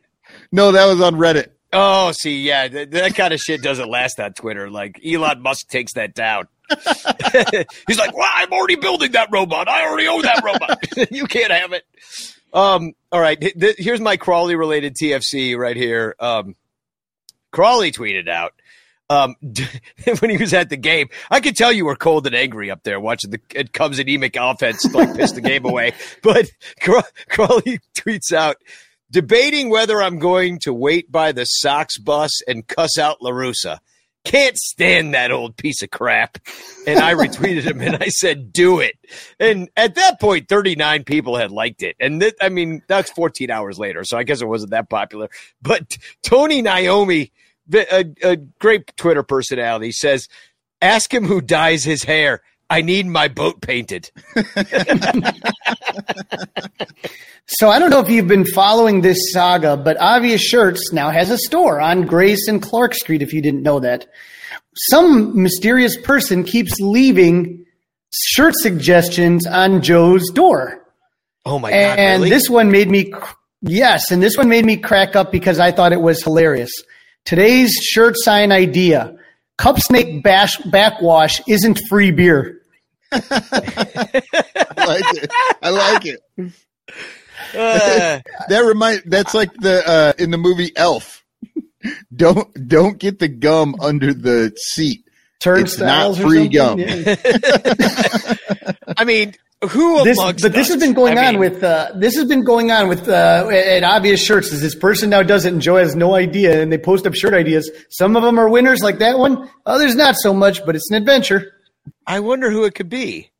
No, 0.52 0.72
that 0.72 0.84
was 0.86 1.00
on 1.00 1.14
Reddit. 1.14 1.48
Oh, 1.72 2.12
see, 2.12 2.42
yeah, 2.42 2.68
th- 2.68 2.90
that 2.90 3.14
kind 3.14 3.32
of 3.32 3.40
shit 3.40 3.62
doesn't 3.62 3.88
last 3.88 4.20
on 4.20 4.34
Twitter. 4.34 4.70
Like 4.70 5.00
Elon 5.04 5.40
Musk 5.40 5.68
takes 5.68 5.94
that 5.94 6.14
down. 6.14 6.46
He's 7.86 7.98
like, 7.98 8.14
"Well, 8.16 8.28
I'm 8.34 8.52
already 8.52 8.76
building 8.76 9.12
that 9.12 9.28
robot. 9.32 9.68
I 9.68 9.86
already 9.88 10.06
own 10.08 10.22
that 10.22 10.42
robot. 10.44 11.10
you 11.10 11.26
can't 11.26 11.52
have 11.52 11.72
it." 11.72 11.84
Um, 12.52 12.92
all 13.10 13.20
right, 13.20 13.40
th- 13.40 13.54
th- 13.58 13.76
here's 13.78 14.00
my 14.00 14.16
Crawley 14.16 14.54
related 14.54 14.94
TFC 14.94 15.56
right 15.56 15.76
here. 15.76 16.14
Um, 16.20 16.54
Crawley 17.50 17.92
tweeted 17.92 18.28
out 18.28 18.52
um, 19.10 19.36
when 20.20 20.30
he 20.30 20.36
was 20.36 20.54
at 20.54 20.70
the 20.70 20.76
game. 20.76 21.08
I 21.30 21.40
could 21.40 21.56
tell 21.56 21.72
you 21.72 21.84
were 21.84 21.96
cold 21.96 22.26
and 22.26 22.34
angry 22.34 22.70
up 22.70 22.82
there 22.82 23.00
watching 23.00 23.30
the 23.30 23.40
it 23.54 23.72
comes 23.72 23.98
and 23.98 24.08
Emic 24.08 24.36
offense 24.40 24.84
like 24.94 25.16
piss 25.16 25.32
the 25.32 25.40
game 25.40 25.64
away. 25.64 25.92
But 26.22 26.50
Craw- 26.80 27.02
Crawley 27.28 27.80
tweets 27.94 28.32
out 28.32 28.56
debating 29.10 29.68
whether 29.70 30.02
I'm 30.02 30.18
going 30.18 30.58
to 30.60 30.72
wait 30.72 31.10
by 31.12 31.32
the 31.32 31.44
Sox 31.44 31.98
bus 31.98 32.30
and 32.48 32.66
cuss 32.66 32.98
out 32.98 33.22
La 33.22 33.30
Russa. 33.30 33.78
Can't 34.24 34.56
stand 34.56 35.12
that 35.12 35.30
old 35.30 35.56
piece 35.56 35.82
of 35.82 35.90
crap. 35.90 36.38
And 36.86 36.98
I 36.98 37.12
retweeted 37.12 37.64
him 37.64 37.82
and 37.82 37.96
I 37.96 38.06
said, 38.08 38.54
do 38.54 38.80
it. 38.80 38.94
And 39.38 39.68
at 39.76 39.96
that 39.96 40.18
point, 40.18 40.48
39 40.48 41.04
people 41.04 41.36
had 41.36 41.50
liked 41.50 41.82
it. 41.82 41.94
And 42.00 42.22
th- 42.22 42.34
I 42.40 42.48
mean, 42.48 42.82
that's 42.88 43.10
14 43.10 43.50
hours 43.50 43.78
later. 43.78 44.02
So 44.02 44.16
I 44.16 44.22
guess 44.22 44.40
it 44.40 44.48
wasn't 44.48 44.70
that 44.70 44.88
popular. 44.88 45.28
But 45.60 45.98
Tony 46.22 46.62
Naomi, 46.62 47.32
a, 47.72 48.04
a 48.22 48.36
great 48.36 48.96
Twitter 48.96 49.22
personality, 49.22 49.92
says, 49.92 50.28
ask 50.82 51.12
him 51.12 51.24
who 51.24 51.40
dyes 51.40 51.84
his 51.84 52.04
hair. 52.04 52.42
I 52.70 52.80
need 52.82 53.06
my 53.06 53.28
boat 53.28 53.60
painted. 53.60 54.10
So 57.46 57.68
I 57.68 57.78
don't 57.78 57.90
know 57.90 58.00
if 58.00 58.08
you've 58.08 58.26
been 58.26 58.46
following 58.46 59.02
this 59.02 59.18
saga, 59.32 59.76
but 59.76 60.00
Obvious 60.00 60.40
Shirts 60.42 60.92
now 60.92 61.10
has 61.10 61.30
a 61.30 61.36
store 61.36 61.78
on 61.80 62.06
Grace 62.06 62.48
and 62.48 62.60
Clark 62.62 62.94
Street. 62.94 63.20
If 63.20 63.34
you 63.34 63.42
didn't 63.42 63.62
know 63.62 63.80
that, 63.80 64.06
some 64.88 65.40
mysterious 65.40 65.96
person 65.96 66.42
keeps 66.42 66.80
leaving 66.80 67.64
shirt 68.12 68.54
suggestions 68.56 69.46
on 69.46 69.82
Joe's 69.82 70.30
door, 70.30 70.86
Oh 71.44 71.58
my 71.58 71.70
God. 71.70 71.76
and 71.76 72.22
really? 72.22 72.30
this 72.30 72.48
one 72.48 72.70
made 72.70 72.88
me 72.90 73.12
yes, 73.60 74.10
and 74.10 74.22
this 74.22 74.38
one 74.38 74.48
made 74.48 74.64
me 74.64 74.78
crack 74.78 75.14
up 75.14 75.30
because 75.30 75.58
I 75.60 75.70
thought 75.70 75.92
it 75.92 76.00
was 76.00 76.22
hilarious. 76.22 76.72
Today's 77.24 77.72
shirt 77.82 78.16
sign 78.18 78.52
idea: 78.52 79.16
Cup 79.56 79.78
Snake 79.80 80.22
bash 80.22 80.58
backwash 80.58 81.40
isn't 81.48 81.80
free 81.88 82.10
beer. 82.10 82.60
I 83.12 83.20
like 84.86 85.04
it. 85.14 85.30
I 85.62 85.70
like 85.70 86.06
it. 86.06 86.20
Uh, 87.56 88.20
That 88.48 88.64
remind 88.66 89.02
that's 89.06 89.34
like 89.34 89.52
the 89.54 89.82
uh 89.86 90.12
in 90.18 90.30
the 90.30 90.38
movie 90.38 90.72
Elf. 90.76 91.24
don't 92.14 92.68
don't 92.68 92.98
get 92.98 93.18
the 93.18 93.28
gum 93.28 93.76
under 93.80 94.12
the 94.12 94.52
seat. 94.56 95.04
Turnstiles 95.40 96.18
not 96.18 96.24
or 96.24 96.28
free 96.28 96.48
gum. 96.48 96.78
Yeah. 96.78 97.14
I 98.96 99.04
mean, 99.04 99.34
who 99.68 100.04
this, 100.04 100.18
amongst 100.18 100.42
but 100.42 100.52
this 100.52 100.68
us? 100.68 100.74
has 100.74 100.82
been 100.82 100.92
going 100.92 101.18
I 101.18 101.26
on 101.26 101.32
mean, 101.34 101.40
with 101.40 101.62
uh, 101.62 101.92
this 101.96 102.16
has 102.16 102.26
been 102.26 102.44
going 102.44 102.70
on 102.70 102.88
with 102.88 103.08
uh, 103.08 103.48
at 103.52 103.82
obvious 103.82 104.22
shirts. 104.22 104.52
Is 104.52 104.60
this 104.60 104.74
person 104.74 105.10
now 105.10 105.22
does 105.22 105.44
it 105.44 105.52
and 105.52 105.62
Joe 105.62 105.76
has 105.76 105.94
no 105.96 106.14
idea, 106.14 106.60
and 106.60 106.72
they 106.72 106.78
post 106.78 107.06
up 107.06 107.14
shirt 107.14 107.34
ideas. 107.34 107.70
Some 107.90 108.16
of 108.16 108.22
them 108.22 108.38
are 108.38 108.48
winners, 108.48 108.80
like 108.82 108.98
that 108.98 109.18
one. 109.18 109.48
Others 109.66 109.96
not 109.96 110.16
so 110.16 110.34
much, 110.34 110.64
but 110.66 110.76
it's 110.76 110.90
an 110.90 110.96
adventure. 110.96 111.52
I 112.06 112.20
wonder 112.20 112.50
who 112.50 112.64
it 112.64 112.74
could 112.74 112.88
be. 112.88 113.30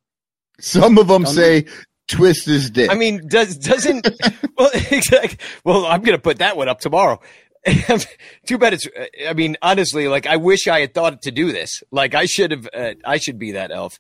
Some 0.60 0.98
of 0.98 1.08
them 1.08 1.26
say 1.26 1.66
twist 2.08 2.46
his 2.46 2.70
dick. 2.70 2.90
I 2.90 2.94
mean, 2.94 3.26
does 3.28 3.56
doesn't 3.56 4.08
well 4.58 4.70
exactly. 4.90 5.38
Well, 5.64 5.86
I'm 5.86 6.02
gonna 6.02 6.18
put 6.18 6.38
that 6.38 6.56
one 6.56 6.68
up 6.68 6.80
tomorrow. 6.80 7.20
Too 8.46 8.58
bad 8.58 8.74
it's. 8.74 8.86
I 9.26 9.32
mean, 9.32 9.56
honestly, 9.62 10.06
like 10.08 10.26
I 10.26 10.36
wish 10.36 10.68
I 10.68 10.80
had 10.80 10.94
thought 10.94 11.22
to 11.22 11.30
do 11.30 11.50
this. 11.52 11.82
Like 11.90 12.14
I 12.14 12.26
should 12.26 12.50
have. 12.50 12.68
Uh, 12.72 12.94
I 13.04 13.16
should 13.18 13.38
be 13.38 13.52
that 13.52 13.70
elf. 13.70 13.98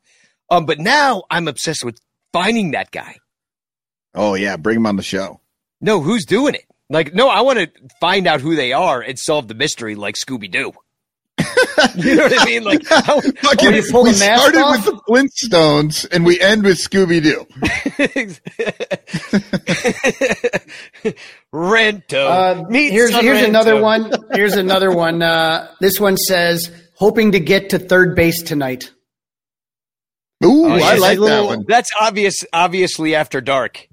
Um, 0.50 0.66
but 0.66 0.78
now 0.78 1.24
I'm 1.30 1.48
obsessed 1.48 1.84
with 1.84 1.98
finding 2.32 2.72
that 2.72 2.90
guy. 2.90 3.16
oh 4.14 4.34
yeah, 4.34 4.56
bring 4.56 4.76
him 4.76 4.86
on 4.86 4.96
the 4.96 5.02
show. 5.02 5.40
No, 5.80 6.00
who's 6.00 6.24
doing 6.24 6.54
it? 6.54 6.64
Like, 6.90 7.14
no, 7.14 7.28
I 7.28 7.40
want 7.40 7.58
to 7.58 7.70
find 8.00 8.26
out 8.26 8.40
who 8.40 8.54
they 8.56 8.72
are 8.72 9.00
and 9.00 9.18
solve 9.18 9.48
the 9.48 9.54
mystery, 9.54 9.94
like 9.94 10.14
Scooby 10.16 10.50
Doo. 10.50 10.72
you 11.96 12.14
know 12.14 12.22
what 12.24 12.40
I 12.40 12.44
mean? 12.44 12.62
Like, 12.62 12.86
how, 12.88 13.20
Fucking, 13.20 13.74
you 13.74 13.82
pull 13.90 14.04
we 14.04 14.12
the 14.12 14.18
mask 14.20 14.42
started 14.42 14.60
off? 14.60 14.86
with 14.86 14.94
the 14.94 15.00
Flintstones 15.08 16.06
and 16.12 16.24
we 16.24 16.40
end 16.40 16.62
with 16.62 16.78
Scooby 16.78 17.22
Doo. 17.22 17.46
Rento. 21.52 22.14
Uh, 22.14 22.64
Meet 22.68 22.90
here's 22.92 23.14
here's 23.14 23.38
Rento. 23.40 23.48
another 23.48 23.80
one. 23.80 24.12
Here's 24.32 24.54
another 24.54 24.90
one. 24.92 25.22
Uh, 25.22 25.68
this 25.80 25.98
one 26.00 26.16
says 26.16 26.70
hoping 26.94 27.32
to 27.32 27.40
get 27.40 27.70
to 27.70 27.78
third 27.78 28.14
base 28.14 28.42
tonight. 28.42 28.90
Ooh, 30.44 30.66
Oh, 30.66 30.70
I 30.72 30.96
like 30.96 31.16
a 31.18 31.20
that 31.20 31.20
little- 31.20 31.46
one. 31.46 31.64
That's 31.68 31.90
obvious. 32.00 32.36
Obviously, 32.52 33.14
after 33.14 33.40
dark. 33.40 33.88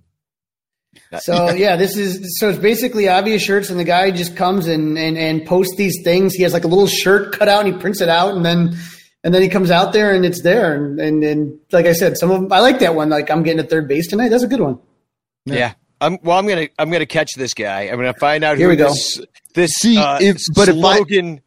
So 1.22 1.52
yeah, 1.56 1.76
this 1.76 1.96
is 1.98 2.40
so 2.40 2.50
it's 2.50 2.60
basically 2.60 3.08
obvious 3.08 3.42
shirts, 3.44 3.70
and 3.70 3.80
the 3.80 3.84
guy 3.84 4.12
just 4.12 4.36
comes 4.36 4.68
and 4.68 4.98
and 4.98 5.18
and 5.18 5.46
posts 5.46 5.76
these 5.78 5.98
things. 6.04 6.34
He 6.34 6.44
has 6.44 6.54
like 6.54 6.64
a 6.64 6.68
little 6.68 6.88
shirt 6.88 7.38
cut 7.38 7.48
out, 7.48 7.66
and 7.66 7.74
he 7.74 7.80
prints 7.80 8.02
it 8.02 8.10
out, 8.10 8.36
and 8.36 8.46
then 8.46 8.76
and 9.24 9.34
then 9.34 9.42
he 9.42 9.48
comes 9.50 9.72
out 9.72 9.94
there, 9.94 10.14
and 10.14 10.26
it's 10.26 10.42
there. 10.42 10.74
And 10.76 11.00
and, 11.00 11.24
and 11.24 11.60
like 11.72 11.86
I 11.86 11.94
said, 11.94 12.18
some 12.18 12.32
of 12.32 12.42
them, 12.42 12.52
I 12.54 12.60
like 12.60 12.80
that 12.80 12.96
one. 12.96 13.10
Like 13.10 13.30
I'm 13.30 13.44
getting 13.44 13.60
a 13.64 13.68
third 13.68 13.88
base 13.88 14.08
tonight. 14.10 14.30
That's 14.30 14.44
a 14.44 14.48
good 14.48 14.62
one. 14.62 14.80
Yeah. 15.46 15.74
I'm, 16.00 16.18
well, 16.24 16.38
I'm 16.40 16.48
gonna 16.48 16.68
I'm 16.80 16.90
gonna 16.90 17.06
catch 17.06 17.34
this 17.36 17.54
guy. 17.54 17.82
I'm 17.84 17.98
gonna 17.98 18.14
find 18.14 18.44
out 18.44 18.58
Here 18.58 18.66
who 18.68 18.72
we 18.72 18.76
go. 18.76 18.88
this 18.90 19.22
this 19.54 19.72
See, 19.74 19.98
uh, 19.98 20.18
if- 20.20 20.42
but 20.56 20.68
if 20.68 20.76
I- 20.84 20.96
slogan. 20.98 21.42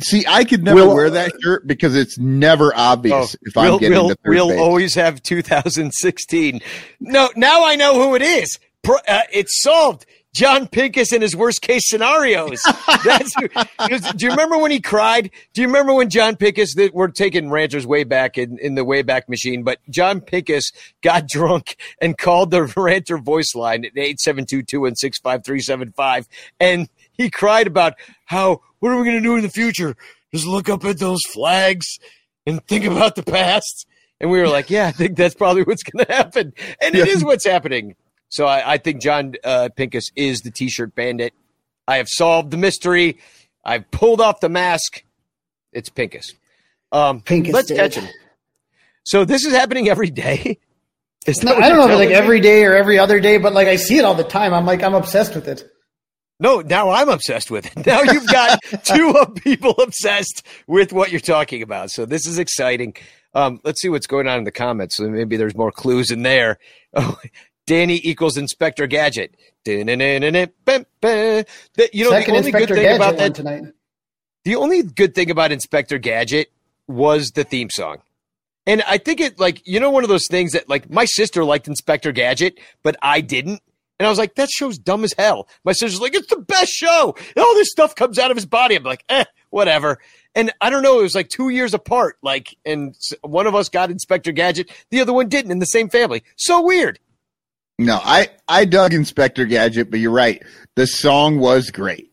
See, 0.00 0.24
I 0.28 0.44
could 0.44 0.62
never 0.62 0.86
Will- 0.86 0.94
wear 0.94 1.08
that 1.10 1.32
shirt 1.42 1.66
because 1.66 1.96
it's 1.96 2.18
never 2.18 2.70
obvious 2.76 3.34
Oh, 3.34 3.38
if 3.42 3.56
I'm 3.56 3.64
we'll, 3.64 3.78
getting 3.78 3.96
we'll, 3.98 4.08
to 4.10 4.14
third 4.16 4.34
we'll 4.34 4.48
base. 4.50 4.60
always 4.60 4.94
have 4.94 5.22
2016. 5.22 6.60
No, 7.00 7.30
now 7.36 7.64
I 7.64 7.76
know 7.76 7.94
who 7.94 8.14
it 8.14 8.20
is. 8.22 8.58
Uh, 8.86 9.22
it's 9.32 9.62
solved. 9.62 10.04
John 10.34 10.68
Pincus 10.68 11.12
in 11.14 11.22
his 11.22 11.34
worst 11.34 11.62
case 11.62 11.88
scenarios. 11.88 12.60
Who, 13.88 13.98
do 13.98 14.26
you 14.26 14.30
remember 14.30 14.58
when 14.58 14.70
he 14.70 14.80
cried? 14.82 15.30
Do 15.54 15.62
you 15.62 15.66
remember 15.66 15.94
when 15.94 16.10
John 16.10 16.36
Pincus 16.36 16.74
that 16.74 16.92
we're 16.92 17.08
taking 17.08 17.48
ranchers 17.48 17.86
way 17.86 18.04
back 18.04 18.36
in, 18.36 18.58
in 18.58 18.74
the 18.74 18.84
Wayback 18.84 19.30
Machine, 19.30 19.62
but 19.62 19.78
John 19.88 20.20
Pincus 20.20 20.72
got 21.02 21.26
drunk 21.28 21.76
and 22.02 22.18
called 22.18 22.50
the 22.50 22.64
Ranter 22.76 23.16
voice 23.16 23.54
line 23.54 23.86
at 23.86 23.94
872-216-5375 23.94 26.26
and 26.60 26.90
he 27.18 27.30
cried 27.30 27.66
about 27.66 27.94
how 28.24 28.60
what 28.80 28.90
are 28.92 28.96
we 28.98 29.04
going 29.04 29.16
to 29.16 29.22
do 29.22 29.36
in 29.36 29.42
the 29.42 29.48
future? 29.50 29.96
Just 30.34 30.46
look 30.46 30.68
up 30.68 30.84
at 30.84 30.98
those 30.98 31.20
flags 31.32 31.98
and 32.46 32.64
think 32.66 32.84
about 32.84 33.14
the 33.16 33.22
past. 33.22 33.86
And 34.20 34.30
we 34.30 34.38
were 34.38 34.48
like, 34.48 34.70
yeah, 34.70 34.86
I 34.86 34.92
think 34.92 35.16
that's 35.16 35.34
probably 35.34 35.62
what's 35.62 35.82
going 35.82 36.04
to 36.06 36.12
happen. 36.12 36.52
And 36.80 36.94
it 36.94 37.06
is 37.08 37.22
what's 37.24 37.44
happening. 37.44 37.96
So 38.28 38.46
I, 38.46 38.74
I 38.74 38.78
think 38.78 39.00
John 39.02 39.34
uh, 39.44 39.68
Pincus 39.76 40.10
is 40.16 40.40
the 40.40 40.50
t-shirt 40.50 40.94
bandit. 40.94 41.32
I 41.86 41.96
have 41.98 42.08
solved 42.08 42.50
the 42.50 42.56
mystery. 42.56 43.18
I've 43.64 43.90
pulled 43.90 44.20
off 44.20 44.40
the 44.40 44.48
mask. 44.48 45.04
It's 45.72 45.88
Pincus. 45.88 46.32
Um, 46.92 47.20
Pincus 47.20 47.52
let's 47.52 47.68
did. 47.68 47.76
catch 47.76 47.94
him. 47.96 48.08
So 49.04 49.24
this 49.24 49.44
is 49.44 49.52
happening 49.52 49.88
every 49.88 50.10
day. 50.10 50.58
Is 51.26 51.38
that 51.38 51.44
No, 51.44 51.56
I 51.56 51.68
don't 51.68 51.78
know 51.78 51.84
if 51.86 51.90
it's 51.90 51.98
like 51.98 52.08
me? 52.10 52.14
every 52.14 52.40
day 52.40 52.64
or 52.64 52.74
every 52.74 52.98
other 53.00 53.18
day, 53.18 53.36
but 53.38 53.52
like 53.52 53.66
I 53.66 53.76
see 53.76 53.98
it 53.98 54.04
all 54.04 54.14
the 54.14 54.22
time. 54.24 54.54
I'm 54.54 54.64
like 54.64 54.82
I'm 54.82 54.94
obsessed 54.94 55.34
with 55.34 55.48
it. 55.48 55.68
No, 56.38 56.60
now 56.60 56.90
I'm 56.90 57.08
obsessed 57.08 57.50
with 57.50 57.66
it. 57.66 57.72
Now 57.86 58.02
you've 58.02 58.26
got 58.26 58.60
two 58.84 59.14
people 59.42 59.70
obsessed 59.72 60.46
with 60.66 60.92
what 60.92 61.10
you're 61.10 61.20
talking 61.20 61.62
about. 61.62 61.90
So 61.90 62.04
this 62.04 62.26
is 62.26 62.38
exciting. 62.38 62.94
Um, 63.34 63.60
let's 63.64 63.80
see 63.80 63.88
what's 63.88 64.06
going 64.06 64.28
on 64.28 64.38
in 64.38 64.44
the 64.44 64.52
comments. 64.52 64.96
So 64.96 65.08
maybe 65.08 65.36
there's 65.36 65.56
more 65.56 65.72
clues 65.72 66.10
in 66.10 66.22
there. 66.22 66.58
Oh, 66.94 67.18
Danny 67.66 68.00
equals 68.04 68.36
Inspector 68.36 68.86
Gadget. 68.86 69.34
You 69.66 69.84
know, 69.84 69.92
Second 69.94 70.84
the 71.02 72.36
only 72.36 72.52
good 72.52 72.68
thing 72.68 72.82
Gadget 72.82 72.96
about 72.96 73.16
that, 73.16 73.34
tonight. 73.34 73.64
the 74.44 74.54
only 74.56 74.82
good 74.82 75.14
thing 75.14 75.30
about 75.30 75.50
Inspector 75.50 75.98
Gadget 75.98 76.52
was 76.86 77.30
the 77.34 77.42
theme 77.42 77.68
song. 77.70 77.98
And 78.66 78.82
I 78.82 78.98
think 78.98 79.20
it 79.20 79.38
like, 79.40 79.66
you 79.66 79.80
know, 79.80 79.90
one 79.90 80.04
of 80.04 80.08
those 80.08 80.26
things 80.30 80.52
that 80.52 80.68
like 80.68 80.88
my 80.90 81.04
sister 81.04 81.44
liked 81.44 81.66
Inspector 81.66 82.10
Gadget, 82.12 82.58
but 82.82 82.96
I 83.02 83.20
didn't. 83.20 83.62
And 83.98 84.06
I 84.06 84.10
was 84.10 84.18
like, 84.18 84.34
that 84.34 84.50
show's 84.50 84.78
dumb 84.78 85.04
as 85.04 85.14
hell. 85.16 85.48
My 85.64 85.72
sister's 85.72 86.00
like, 86.00 86.14
it's 86.14 86.28
the 86.28 86.36
best 86.36 86.70
show. 86.70 87.14
And 87.34 87.44
all 87.44 87.54
this 87.54 87.70
stuff 87.70 87.94
comes 87.94 88.18
out 88.18 88.30
of 88.30 88.36
his 88.36 88.46
body. 88.46 88.76
I'm 88.76 88.82
like, 88.82 89.04
eh, 89.08 89.24
whatever. 89.50 89.98
And 90.34 90.52
I 90.60 90.68
don't 90.68 90.82
know. 90.82 91.00
It 91.00 91.04
was 91.04 91.14
like 91.14 91.30
two 91.30 91.48
years 91.48 91.72
apart. 91.72 92.18
Like, 92.22 92.54
and 92.66 92.94
one 93.22 93.46
of 93.46 93.54
us 93.54 93.70
got 93.70 93.90
Inspector 93.90 94.30
Gadget. 94.32 94.70
The 94.90 95.00
other 95.00 95.14
one 95.14 95.28
didn't 95.28 95.50
in 95.50 95.60
the 95.60 95.66
same 95.66 95.88
family. 95.88 96.24
So 96.36 96.60
weird. 96.62 96.98
No, 97.78 98.00
I 98.02 98.28
I 98.48 98.64
dug 98.64 98.94
Inspector 98.94 99.44
Gadget, 99.46 99.90
but 99.90 100.00
you're 100.00 100.10
right. 100.10 100.42
The 100.76 100.86
song 100.86 101.40
was 101.40 101.70
great. 101.70 102.10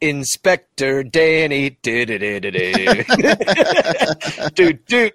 Inspector 0.00 1.02
Danny. 1.04 1.70
Dude, 4.54 4.86
dude. 4.86 5.12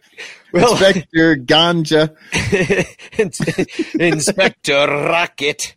Well, 0.53 0.71
Inspector 0.73 1.35
Ganja. 1.37 2.15
Inspector 3.99 4.87
Rocket. 4.87 5.75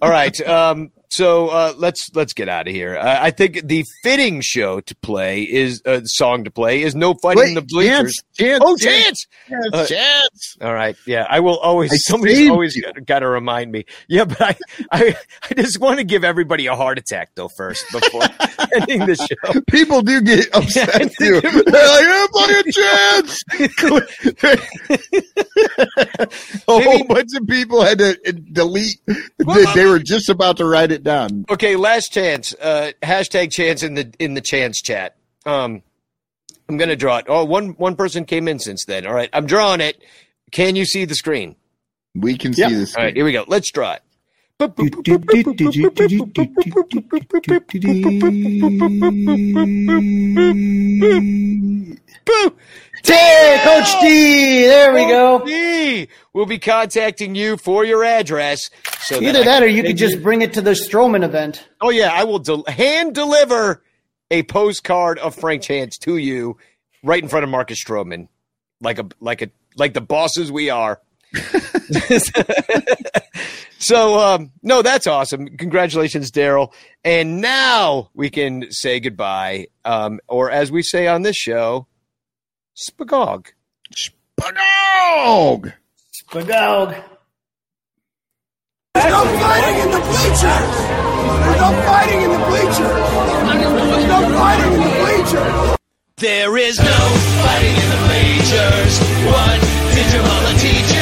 All 0.00 0.10
right. 0.10 0.40
Um, 0.48 0.92
so 1.10 1.48
uh, 1.48 1.74
let's 1.76 2.06
let's 2.14 2.32
get 2.32 2.48
out 2.48 2.66
of 2.68 2.74
here. 2.74 2.96
Uh, 2.96 3.18
I 3.20 3.30
think 3.30 3.66
the 3.66 3.84
fitting 4.02 4.40
show 4.40 4.80
to 4.80 4.96
play 4.96 5.42
is 5.42 5.82
uh, 5.86 6.00
song 6.04 6.44
to 6.44 6.50
play 6.50 6.82
is 6.82 6.94
"No 6.94 7.14
Fighting 7.22 7.48
in 7.48 7.54
the 7.54 7.62
Bleachers." 7.62 8.14
Chance, 8.36 8.38
Chance, 8.38 8.62
oh, 8.64 8.76
Chance, 8.76 9.06
chance! 9.06 9.26
Chance, 9.48 9.70
Uh, 9.74 9.86
Chance. 9.86 10.56
All 10.60 10.74
right. 10.74 10.96
Yeah, 11.06 11.26
I 11.28 11.40
will 11.40 11.58
always. 11.58 11.92
I 11.92 11.96
somebody's 11.96 12.50
always 12.50 12.80
got 13.06 13.20
to 13.20 13.28
remind 13.28 13.72
me. 13.72 13.84
Yeah, 14.08 14.24
but 14.24 14.40
I, 14.42 14.56
I, 14.90 15.16
I 15.50 15.54
just 15.54 15.78
want 15.80 15.98
to 15.98 16.04
give 16.04 16.24
everybody 16.24 16.66
a 16.66 16.74
heart 16.74 16.98
attack 16.98 17.30
though 17.34 17.48
first 17.56 17.84
before 17.92 18.22
ending 18.74 19.06
the 19.06 19.16
show. 19.16 19.60
People 19.70 20.02
do 20.02 20.20
get 20.20 20.46
upset 20.54 21.00
Yeah. 21.00 21.08
too. 21.18 21.40
They're 21.40 21.62
like, 21.62 22.06
"I'm 22.06 22.28
playing 22.28 22.72
chance." 22.72 23.42
a 26.68 26.72
whole 26.82 27.04
bunch 27.04 27.30
of 27.36 27.46
people 27.46 27.82
had 27.82 27.98
to 27.98 28.10
uh, 28.26 28.32
delete. 28.52 28.98
They, 29.06 29.64
they 29.74 29.86
were 29.86 29.98
just 29.98 30.28
about 30.28 30.56
to 30.58 30.64
write 30.66 30.92
it 30.92 30.95
down. 31.02 31.44
Okay, 31.50 31.76
last 31.76 32.12
chance. 32.12 32.54
Uh, 32.54 32.92
hashtag 33.02 33.50
chance 33.52 33.82
in 33.82 33.94
the 33.94 34.12
in 34.18 34.34
the 34.34 34.40
chance 34.40 34.80
chat. 34.80 35.16
Um, 35.44 35.82
I'm 36.68 36.76
gonna 36.76 36.96
draw 36.96 37.18
it. 37.18 37.26
Oh, 37.28 37.44
one 37.44 37.70
one 37.70 37.96
person 37.96 38.24
came 38.24 38.48
in 38.48 38.58
since 38.58 38.84
then. 38.86 39.06
All 39.06 39.14
right, 39.14 39.30
I'm 39.32 39.46
drawing 39.46 39.80
it. 39.80 40.02
Can 40.52 40.76
you 40.76 40.84
see 40.84 41.04
the 41.04 41.14
screen? 41.14 41.56
We 42.14 42.36
can 42.38 42.54
see 42.54 42.62
Yeah. 42.62 42.68
this. 42.70 42.96
All 42.96 43.02
right, 43.04 43.14
here 43.14 43.24
we 43.24 43.32
go. 43.32 43.44
Let's 43.46 43.70
draw 43.70 43.92
it. 43.92 44.02
Hey, 44.58 44.70
Coach 53.62 54.00
D. 54.00 54.62
There 54.62 54.94
we 54.94 55.04
go. 55.04 55.44
D, 55.44 56.08
We'll 56.32 56.46
be 56.46 56.58
contacting 56.58 57.34
you 57.34 57.58
for 57.58 57.84
your 57.84 58.02
address. 58.02 58.70
So 59.00 59.20
Either 59.20 59.44
that, 59.44 59.62
or 59.62 59.66
you 59.66 59.82
could 59.82 59.98
just 59.98 60.22
bring 60.22 60.40
it 60.40 60.54
to 60.54 60.62
the 60.62 60.70
Stroman 60.70 61.22
event. 61.22 61.68
Oh 61.82 61.90
yeah, 61.90 62.10
I 62.10 62.24
will 62.24 62.42
hand 62.66 63.14
deliver 63.14 63.82
a 64.30 64.42
postcard 64.44 65.18
of 65.18 65.34
Frank 65.34 65.60
Chance 65.64 65.98
to 65.98 66.16
you 66.16 66.56
right 67.02 67.22
in 67.22 67.28
front 67.28 67.44
of 67.44 67.50
Marcus 67.50 67.78
Stroman, 67.84 68.28
like 68.80 68.98
a 68.98 69.06
like 69.20 69.42
a 69.42 69.50
like 69.76 69.92
the 69.92 70.00
bosses 70.00 70.50
we 70.50 70.70
are. 70.70 71.02
so 73.78 74.18
um, 74.18 74.52
no, 74.62 74.82
that's 74.82 75.06
awesome. 75.06 75.56
Congratulations, 75.56 76.30
Daryl. 76.30 76.72
And 77.04 77.40
now 77.40 78.10
we 78.14 78.30
can 78.30 78.70
say 78.70 79.00
goodbye, 79.00 79.68
um, 79.84 80.20
or 80.28 80.50
as 80.50 80.72
we 80.72 80.82
say 80.82 81.06
on 81.06 81.22
this 81.22 81.36
show, 81.36 81.86
spagog. 82.76 83.48
Spagog! 83.94 85.72
Spagog. 86.12 87.02
There's 88.94 89.12
no 89.12 89.24
fighting 89.38 89.80
in 89.82 89.90
the 89.90 90.00
bleachers! 90.00 90.40
There's 90.40 91.60
no 91.60 91.70
fighting 91.84 92.22
in 92.22 92.30
the 92.30 92.38
bleachers! 92.46 92.78
There's 93.86 94.06
no 94.08 94.20
fighting 94.36 94.72
in 94.72 94.80
the 94.80 94.88
bleachers! 95.00 95.76
There 96.16 96.56
is 96.56 96.78
no 96.78 96.84
fighting 97.44 97.76
in 97.76 97.88
the 97.90 98.00
bleachers. 98.08 98.98
What 99.28 99.60
did 99.94 100.12
your 100.14 100.22
mama 100.22 100.52
teach 100.58 100.90
you? 100.94 100.95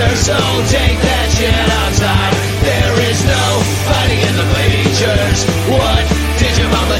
Bleachers. 0.00 0.26
So 0.26 0.36
take 0.68 0.98
that 1.00 1.28
shit 1.32 1.54
outside. 1.84 2.34
There 2.64 2.94
is 3.10 3.20
no 3.24 3.44
fighting 3.88 4.20
in 4.20 4.34
the 4.36 4.46
bleachers. 4.52 5.44
What 5.68 6.04
did 6.38 6.56
your 6.58 6.70
mama 6.70 6.98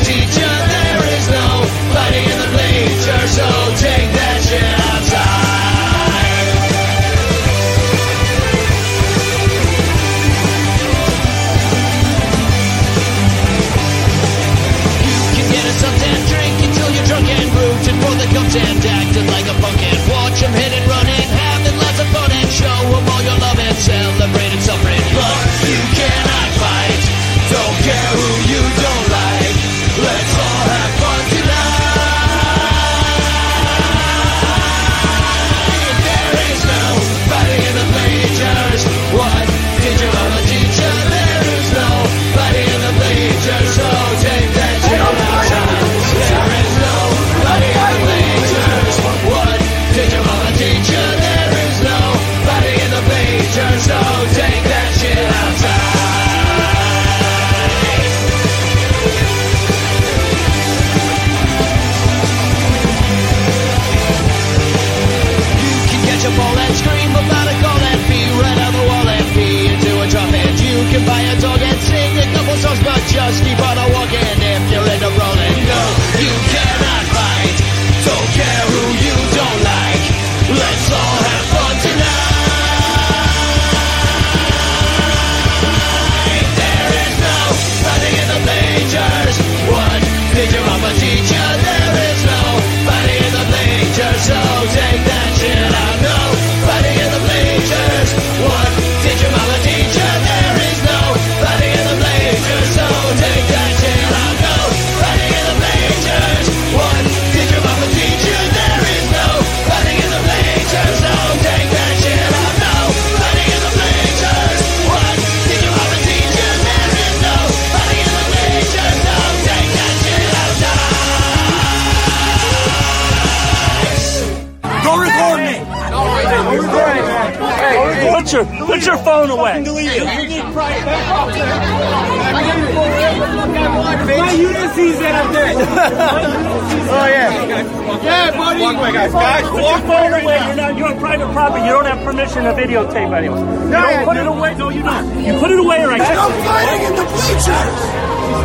You 142.31 142.37
don't 142.37 142.45
have 142.45 142.59
permission 142.59 142.87
to. 142.87 143.65
You 143.65 143.71
don't 143.71 144.05
put 144.05 144.17
it 144.17 144.27
away. 144.27 144.55
No, 144.55 144.69
you 144.71 144.83
don't. 144.83 145.25
You 145.25 145.39
put 145.41 145.51
it 145.51 145.59
away, 145.59 145.83
or 145.85 145.91
I. 145.91 145.99
There's 145.99 146.17
no 146.17 146.31
fighting 146.47 146.87
in 146.87 146.95
the 146.95 147.05
bleachers. 147.11 147.75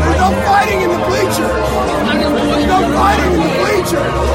There's 0.02 0.20
no 0.20 0.30
fighting 0.46 0.82
in 0.82 0.90
the 0.90 1.02
bleachers. 1.06 1.54
There's 2.50 2.66
no 2.66 2.80
fighting 2.98 3.32
in 3.34 3.40
the 3.40 3.50
bleachers. 3.62 4.35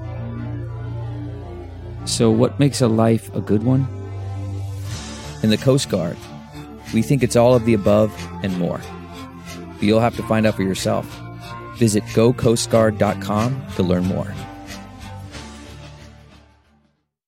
So, 2.05 2.31
what 2.31 2.59
makes 2.59 2.81
a 2.81 2.87
life 2.87 3.33
a 3.35 3.41
good 3.41 3.63
one? 3.63 3.87
In 5.43 5.49
the 5.49 5.57
Coast 5.57 5.89
Guard, 5.89 6.17
we 6.93 7.01
think 7.01 7.23
it's 7.23 7.35
all 7.35 7.55
of 7.55 7.65
the 7.65 7.73
above 7.73 8.11
and 8.43 8.57
more. 8.57 8.81
But 9.73 9.83
you'll 9.83 9.99
have 9.99 10.15
to 10.17 10.23
find 10.23 10.45
out 10.45 10.55
for 10.55 10.63
yourself. 10.63 11.05
Visit 11.77 12.03
gocoastguard.com 12.05 13.65
to 13.75 13.83
learn 13.83 14.05
more. 14.05 14.33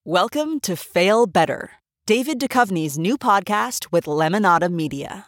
Welcome 0.04 0.60
to 0.62 0.76
Fail 0.76 1.28
Better, 1.28 1.72
David 2.06 2.40
Duchovny's 2.40 2.98
new 2.98 3.18
podcast 3.18 3.92
with 3.92 4.06
Lemonada 4.06 4.70
Media. 4.72 5.28